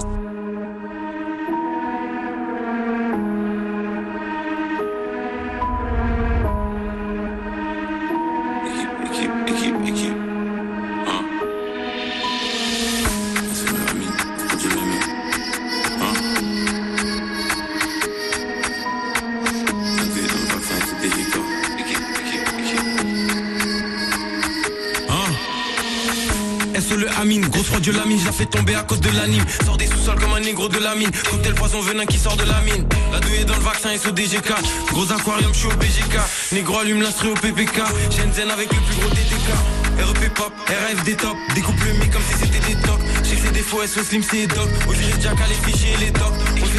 Grosse 27.24 27.68
fraude 27.68 27.86
la 27.86 28.04
mine, 28.04 28.20
je 28.20 28.26
la 28.26 28.32
fais 28.32 28.44
tomber 28.44 28.74
à 28.74 28.82
cause 28.82 29.00
de 29.00 29.08
l'anime. 29.16 29.42
Sors 29.64 29.78
des 29.78 29.86
sous-sols 29.86 30.20
comme 30.20 30.34
un 30.34 30.40
négro 30.40 30.68
de 30.68 30.78
la 30.78 30.94
mine. 30.94 31.10
Cocktail 31.30 31.54
poison 31.54 31.80
venin 31.80 32.04
qui 32.04 32.18
sort 32.18 32.36
de 32.36 32.44
la 32.44 32.60
mine. 32.60 32.86
La 33.12 33.20
douille 33.20 33.36
est 33.40 33.44
dans 33.46 33.56
le 33.56 33.62
vaccin 33.62 33.96
SO 33.96 34.10
DGK. 34.10 34.52
Gros 34.92 35.10
aquarium, 35.10 35.50
je 35.54 35.58
suis 35.60 35.68
au 35.68 35.76
BGK. 35.76 36.18
Négro 36.52 36.80
allume 36.80 37.00
l'instru 37.00 37.28
au 37.28 37.34
PPK. 37.34 37.80
Shenzhen 38.10 38.50
avec 38.50 38.70
le 38.70 38.78
plus 38.78 38.96
gros 38.96 39.08
DTK. 39.08 40.04
REP 40.04 40.34
pop, 40.34 40.52
RFD 40.68 41.16
top. 41.16 41.36
Découpe 41.54 41.80
le 41.86 41.92
mic 41.94 42.10
comme 42.10 42.22
si 42.30 42.44
c'était 42.44 42.68
des 42.68 42.74
tocs. 42.82 43.00
J'ai 43.22 43.36
fait 43.36 43.52
des 43.52 43.62
faux 43.62 43.86
SO 43.86 44.02
slim, 44.02 44.22
c'est 44.22 44.46
doc. 44.46 44.68
Aujourd'hui, 44.86 45.14
Jack 45.22 45.38
les 45.48 45.72
fichiers 45.72 45.94
et 45.94 46.04
les 46.04 46.12
tocs. 46.12 46.34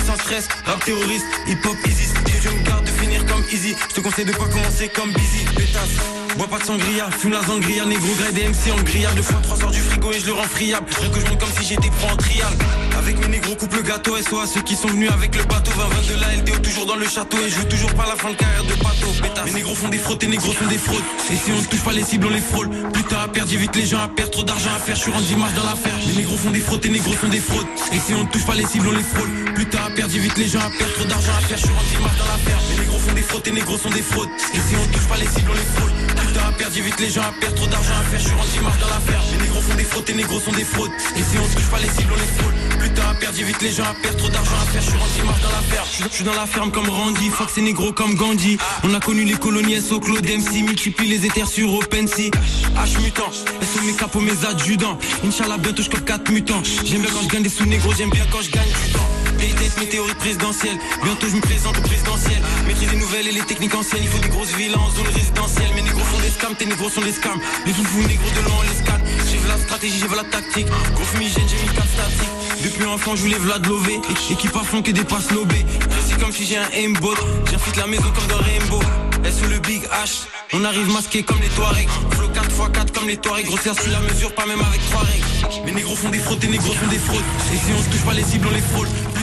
Sans 0.05 0.15
stress, 0.17 0.47
rap 0.65 0.83
terroriste, 0.85 1.25
hip 1.47 1.65
hop 1.65 1.77
easy. 1.87 2.13
Je 2.43 2.49
me 2.49 2.61
garde 2.63 2.85
de 2.85 2.91
finir 2.91 3.25
comme 3.25 3.43
easy. 3.51 3.75
Je 3.89 3.95
te 3.95 4.01
conseille 4.01 4.25
de 4.25 4.31
pas 4.31 4.45
commencer 4.45 4.87
comme 4.89 5.11
busy. 5.13 5.45
Pétasse. 5.55 5.89
Bois 6.37 6.47
pas 6.47 6.59
de 6.59 6.63
sangria, 6.63 7.09
fume 7.09 7.31
la 7.31 7.43
sangria, 7.43 7.85
négro 7.85 8.13
grade 8.19 8.35
MC 8.35 8.71
en 8.71 8.83
grillade. 8.83 9.15
Deux 9.15 9.23
fois 9.23 9.39
trois 9.41 9.57
sors 9.57 9.71
du 9.71 9.79
frigo 9.79 10.11
et 10.11 10.19
je 10.19 10.27
le 10.27 10.33
rends 10.33 10.43
friable. 10.43 10.85
Rien 10.99 11.09
que 11.09 11.19
je 11.19 11.25
monte 11.25 11.39
comme 11.39 11.49
si 11.59 11.65
j'étais 11.65 11.89
pro 11.89 12.09
en 12.09 12.17
trial. 12.17 12.53
Avec 12.97 13.19
mes 13.19 13.27
négros 13.27 13.55
coupe 13.55 13.75
le 13.75 13.81
gâteau 13.81 14.15
SO 14.17 14.39
à 14.39 14.47
ceux 14.47 14.61
qui 14.61 14.75
sont 14.75 14.87
venus 14.87 15.11
avec 15.11 15.35
le 15.35 15.43
bateau 15.43 15.71
20 15.71 16.15
de 16.15 16.21
la 16.21 16.35
LDO 16.35 16.59
toujours 16.59 16.85
dans 16.85 16.95
le 16.95 17.07
château 17.07 17.37
et 17.45 17.49
je 17.49 17.55
veux 17.55 17.67
toujours 17.67 17.93
pas 17.93 18.05
la 18.07 18.15
fin 18.15 18.31
de 18.31 18.35
carrière 18.35 18.63
de 18.63 18.73
bateau. 18.75 19.45
Mes 19.45 19.51
négros 19.51 19.75
font 19.75 19.89
des 19.89 19.97
fraudes, 19.97 20.19
tes 20.19 20.27
négros 20.27 20.51
font 20.53 20.67
des 20.67 20.77
fraudes. 20.77 21.03
Et 21.31 21.35
si 21.35 21.51
on 21.51 21.61
ne 21.61 21.65
touche 21.65 21.83
pas 21.83 21.91
les 21.91 22.03
cibles, 22.03 22.27
on 22.27 22.29
les 22.29 22.41
frôle. 22.41 22.69
Putain 22.93 23.17
à 23.19 23.27
perdre, 23.27 23.51
j'évite 23.51 23.75
les 23.75 23.85
gens 23.85 23.99
à 23.99 24.07
perdre, 24.07 24.31
trop 24.31 24.43
d'argent 24.43 24.71
à 24.75 24.79
faire, 24.79 24.95
je 24.95 25.01
suis 25.01 25.11
rendu 25.11 25.35
marche 25.35 25.53
dans 25.53 25.65
l'affaire. 25.65 25.93
Les 26.07 26.13
négros 26.13 26.37
font 26.37 26.51
des 26.51 26.59
fraudes, 26.59 26.81
tes 26.81 26.89
négros 26.89 27.13
font 27.13 27.29
des 27.29 27.39
fraudes. 27.39 27.67
Et 27.91 27.99
si 27.99 28.13
on 28.13 28.23
ne 28.23 28.29
touche 28.29 28.45
pas 28.45 28.55
les 28.55 28.65
cibles, 28.65 28.87
on 28.87 28.91
les 28.91 29.03
frôle. 29.03 29.29
Putain 29.55 29.79
à 29.85 29.89
perdre, 29.89 30.11
j'évite 30.11 30.37
les 30.37 30.47
gens 30.47 30.59
à 30.59 30.69
perdre, 30.69 30.93
trop 30.93 31.05
d'argent 31.05 31.31
à 31.37 31.41
faire, 31.41 31.57
je 31.57 31.65
suis 31.65 31.73
rendu 31.73 31.97
marche 32.01 32.17
dans 32.17 32.25
l'affaire. 32.25 32.59
Les 32.71 32.79
négros 32.79 32.99
font 32.99 33.13
des 33.13 33.21
fraudes, 33.21 33.43
tes 33.43 33.51
négros 33.51 33.77
sont 33.77 33.89
des 33.89 34.01
fraudes. 34.01 34.29
Et 34.53 34.57
si 34.57 34.75
on 34.75 34.91
touche 34.91 35.07
pas 35.07 35.17
les 35.17 35.27
cibles, 35.27 35.51
on 35.51 35.53
les 35.53 35.81
frôle. 35.81 36.04
Putain 36.35 36.49
à 36.49 36.51
perdre, 36.51 36.75
vite 36.75 36.99
les 36.99 37.09
gens 37.09 37.21
à 37.21 37.31
perdre 37.39 37.55
trop 37.55 37.67
d'argent 37.67 37.93
à 37.97 38.03
faire, 38.09 38.19
je 38.19 38.25
suis 38.25 38.35
rendu 38.35 38.59
marche 38.59 38.79
dans 38.81 38.89
l'affaire. 38.89 39.21
Les 39.31 39.37
négros 39.37 39.61
font 39.61 39.75
des 39.75 39.83
fraudes, 39.85 40.03
tes 40.03 40.13
négros 40.13 40.39
sont 40.41 40.51
des 40.51 40.65
fraudes. 40.65 40.91
Et 41.15 41.19
si 41.19 41.37
on 41.37 41.47
se 41.47 41.55
touche 41.55 41.69
pas 41.71 41.79
les 41.79 41.87
cibles, 41.87 42.11
on 42.11 42.19
les 42.19 42.43
fraude. 42.43 42.81
Putain, 42.83 43.09
a 43.09 43.13
perdu 43.13 43.45
vite 43.45 43.61
les 43.61 43.71
gens 43.71 43.85
à 43.85 43.93
perdre 43.93 44.17
trop 44.17 44.27
d'argent 44.27 44.55
à 44.61 44.65
faire, 44.65 44.81
je 44.81 44.89
suis 44.89 44.97
rendu 44.97 45.23
marche 45.23 45.41
dans 45.41 45.49
l'affaire. 45.49 45.85
Je 46.09 46.13
suis 46.13 46.23
dans 46.25 46.33
la 46.33 46.45
ferme 46.45 46.71
comme 46.71 46.89
Randy, 46.89 47.29
fuck 47.29 47.49
ces 47.49 47.61
négros 47.61 47.93
comme 47.93 48.15
Gandhi. 48.15 48.57
On 48.83 48.93
a 48.93 48.99
connu 48.99 49.23
les 49.23 49.35
colonies 49.35 49.79
au 49.91 49.99
Claude 50.01 50.25
MC, 50.25 50.61
multiplie 50.61 51.07
les 51.07 51.25
éthers 51.25 51.47
sur 51.47 51.73
OpenSea. 51.73 52.31
H 52.31 53.01
mutant, 53.01 53.31
et 53.61 53.65
sous 53.65 53.85
mes 53.85 54.25
mes 54.25 54.45
adjudants. 54.45 54.99
Inch'Allah, 55.25 55.57
bientôt 55.57 55.83
je 55.83 55.89
4 55.89 56.31
mutants. 56.31 56.61
J'aime 56.83 57.01
bien 57.01 57.11
quand 57.13 57.21
je 57.21 57.29
gagne 57.29 57.43
des 57.43 57.49
sous 57.49 57.65
négros, 57.65 57.93
j'aime 57.97 58.09
bien 58.09 58.25
quand 58.29 58.41
je 58.41 58.51
gagne 58.51 58.67
du 58.67 58.91
temps. 58.91 59.24
Des 59.37 59.47
têtes, 59.47 59.77
mes 59.79 59.87
théories. 59.87 60.13
Bientôt 61.03 61.27
je 61.29 61.35
me 61.35 61.41
présente 61.41 61.77
au 61.77 61.81
présidentiel. 61.81 62.41
Maîtrise 62.65 62.91
les 62.91 62.97
nouvelles 62.97 63.27
et 63.27 63.31
les 63.31 63.41
techniques 63.41 63.75
anciennes. 63.75 64.01
Il 64.03 64.09
faut 64.09 64.19
des 64.19 64.29
grosses 64.29 64.53
villas 64.55 64.79
en 64.79 64.89
zone 64.91 65.07
résidentielle. 65.13 65.69
Mes 65.75 65.81
négros 65.83 66.03
font 66.03 66.19
des 66.19 66.29
scams, 66.29 66.55
tes 66.55 66.65
négros 66.65 66.89
sont 66.89 67.01
des 67.01 67.11
scams. 67.11 67.39
Les 67.65 67.73
foufous 67.73 68.07
négros 68.07 68.29
de 68.29 68.39
on 68.57 68.61
les 68.63 68.75
scanne. 68.83 69.01
J'ai 69.29 69.37
vu 69.37 69.47
la 69.47 69.57
stratégie, 69.57 69.99
j'ai 69.99 70.07
vu 70.07 70.15
la 70.15 70.23
tactique. 70.23 70.67
Gros 70.93 71.03
fumigène, 71.03 71.43
j'ai 71.47 71.57
mis 71.57 71.75
4 71.75 71.87
statiques. 71.87 72.63
Depuis 72.63 72.85
enfant, 72.85 73.15
je 73.15 73.21
voulais 73.21 73.37
Vlad 73.37 73.65
Lové. 73.67 73.99
Équipe 74.31 74.55
à 74.55 74.63
fond 74.63 74.81
que 74.81 74.91
des 74.91 75.03
passes 75.03 75.31
lobées. 75.31 75.65
C'est 76.07 76.19
comme 76.19 76.31
si 76.31 76.45
j'ai 76.45 76.57
un 76.57 76.69
aimbot. 76.73 77.15
J'infite 77.51 77.75
la 77.77 77.87
maison 77.87 78.11
comme 78.15 78.27
dans 78.27 78.43
Rainbow. 78.43 78.81
S 79.23 79.39
sous 79.39 79.49
le 79.49 79.59
Big 79.59 79.83
H? 79.83 80.25
On 80.53 80.63
arrive 80.63 80.91
masqué 80.91 81.23
comme 81.23 81.39
les 81.41 81.49
Touaregs. 81.49 81.89
Flow 82.11 82.29
4x4 82.29 82.91
comme 82.93 83.07
les 83.07 83.17
Touaregs. 83.17 83.45
Grossière 83.45 83.75
sur 83.79 83.91
la 83.91 83.99
mesure, 83.99 84.33
pas 84.33 84.45
même 84.45 84.61
avec 84.61 84.83
3 84.89 85.01
règles. 85.01 85.65
Mes 85.65 85.71
négros 85.71 85.95
font 85.95 86.09
des 86.09 86.19
fraudes, 86.19 86.39
tes 86.39 86.47
négros 86.47 86.73
font 86.73 86.87
des 86.87 86.99
fraudes. 86.99 87.23
Et 87.53 87.57
si 87.57 87.71
on 87.77 87.83
se 87.83 87.89
touche 87.89 88.05
pas 88.05 88.13
les 88.13 88.23
cibles, 88.23 88.47
on 88.49 88.53
les 88.53 88.61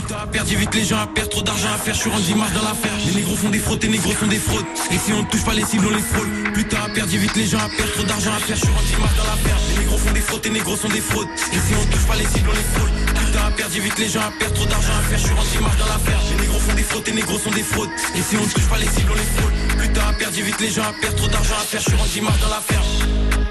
fraude. 0.03 0.31
Putain, 0.31 0.43
à 0.43 0.75
les 0.75 0.85
gens 0.85 0.97
à 0.97 1.07
perdre. 1.07 1.29
Trop 1.29 1.41
d'argent 1.41 1.73
à 1.73 1.77
faire, 1.77 1.93
je 1.93 1.99
suis 1.99 2.09
rendu 2.09 2.35
marche 2.35 2.53
dans 2.53 2.63
l'affaire. 2.63 2.91
Les 3.05 3.13
négros 3.13 3.35
font 3.35 3.49
des 3.49 3.59
fraudes, 3.59 3.79
tes 3.79 3.87
négros 3.87 4.11
font 4.11 4.27
des 4.27 4.37
fraudes. 4.37 4.65
Et 4.91 4.97
si 4.97 5.13
on 5.13 5.23
touche 5.25 5.43
pas 5.43 5.53
les 5.53 5.65
cibles, 5.65 5.87
on 5.87 5.95
les 5.95 6.01
fraude. 6.01 6.27
Putain, 6.53 6.77
à 6.83 6.89
perdre, 6.89 7.11
les 7.35 7.45
gens 7.45 7.57
à 7.59 7.69
perdre. 7.69 7.93
Trop 7.93 8.03
d'argent 8.03 8.33
à 8.33 8.39
faire, 8.39 8.55
je 8.55 8.61
suis 8.61 8.73
rendu 8.73 8.95
marche 8.99 9.17
dans 9.17 9.23
l'affaire. 9.23 9.57
Les 9.69 9.79
négros 9.79 9.97
font 9.97 10.13
des 10.13 10.21
fraudes, 10.21 10.41
tes 10.41 10.49
négros 10.49 10.77
sont 10.77 10.89
des 10.89 11.01
fraudes. 11.01 11.27
Et 11.51 11.57
si 11.57 11.73
on 11.75 11.85
touche 11.91 12.05
pas 12.05 12.15
les 12.15 12.25
cibles, 12.25 12.49
on 12.49 12.53
les 12.53 12.69
fraude. 12.73 12.91
Putain, 13.25 13.45
à 13.47 13.51
perdre, 13.51 13.73
vite 13.73 13.99
les 13.99 14.09
gens 14.09 14.21
à 14.21 14.31
perdre. 14.31 14.55
Trop 14.55 14.65
d'argent 14.65 14.93
à 14.99 15.01
faire, 15.09 15.19
je 15.19 15.25
suis 15.25 15.33
rendu 15.33 15.59
marche 15.59 15.77
dans 15.77 15.87
l'affaire. 15.87 16.19
Les 16.29 16.41
négros 16.41 16.59
font 16.59 16.75
des 16.75 16.83
fraudes, 16.83 17.03
tes 17.03 17.13
négros 17.13 17.39
sont 17.39 17.51
des 17.51 17.63
fraudes. 17.63 17.89
Et 18.15 18.21
si 18.21 18.35
on 18.37 18.45
touche 18.45 18.67
pas 18.69 18.77
les 18.77 18.87
cibles, 18.87 19.11
on 19.11 19.15
les 19.15 19.31
fraude. 19.41 19.53
Putain, 19.79 20.07
à 20.07 20.13
perdre, 20.13 20.35
vite 20.35 20.61
les 20.61 20.71
gens 20.71 20.83
à 20.83 20.93
perdre. 20.93 21.17
Trop 21.17 21.27
d'argent 21.27 21.55
à 21.55 21.65
faire, 21.65 21.81
je 21.81 21.89
suis 21.89 21.97
rendu 21.97 22.21
marche 22.21 22.39
dans 22.41 22.49
l'affaire. 22.49 23.42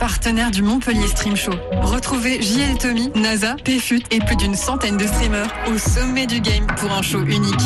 Partenaire 0.00 0.50
du 0.50 0.62
Montpellier 0.62 1.06
Stream 1.06 1.36
Show. 1.36 1.52
Retrouvez 1.82 2.40
JL 2.40 2.78
Tommy, 2.78 3.10
NASA, 3.14 3.54
PFUT 3.62 4.02
et 4.10 4.18
plus 4.18 4.34
d'une 4.36 4.54
centaine 4.54 4.96
de 4.96 5.06
streamers 5.06 5.52
au 5.68 5.76
sommet 5.76 6.26
du 6.26 6.40
game 6.40 6.66
pour 6.78 6.90
un 6.90 7.02
show 7.02 7.22
unique. 7.22 7.60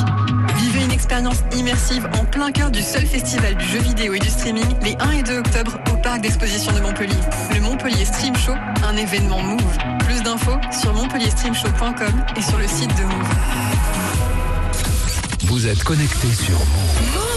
Vivez 0.56 0.84
une 0.84 0.90
expérience 0.90 1.38
immersive 1.56 2.08
en 2.18 2.24
plein 2.24 2.50
cœur 2.50 2.72
du 2.72 2.82
seul 2.82 3.06
festival 3.06 3.54
du 3.54 3.64
jeu 3.64 3.78
vidéo 3.78 4.14
et 4.14 4.18
du 4.18 4.28
streaming 4.28 4.66
les 4.82 4.96
1 4.98 5.10
et 5.12 5.22
2 5.22 5.38
octobre 5.38 5.78
au 5.92 5.96
parc 6.02 6.22
d'exposition 6.22 6.72
de 6.72 6.80
Montpellier. 6.80 7.14
Le 7.54 7.60
Montpellier 7.60 8.04
Stream 8.04 8.34
Show, 8.36 8.54
un 8.84 8.96
événement 8.96 9.40
Move. 9.40 9.78
Plus 10.00 10.20
d'infos 10.22 10.58
sur 10.72 10.92
montpellierstreamshow.com 10.92 12.24
et 12.36 12.42
sur 12.42 12.58
le 12.58 12.66
site 12.66 12.94
de 12.96 13.04
Move. 13.04 13.34
Vous 15.44 15.66
êtes 15.68 15.84
connecté 15.84 16.28
sur 16.32 16.58
Move. 16.58 17.34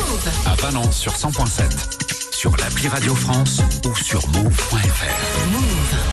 À 0.47 0.55
Valence 0.55 0.97
sur 0.97 1.13
100.7, 1.13 2.06
sur 2.37 2.55
l'appli 2.57 2.87
Radio 2.87 3.15
France 3.15 3.61
ou 3.83 3.95
sur 3.95 4.27
move.fr. 4.27 5.97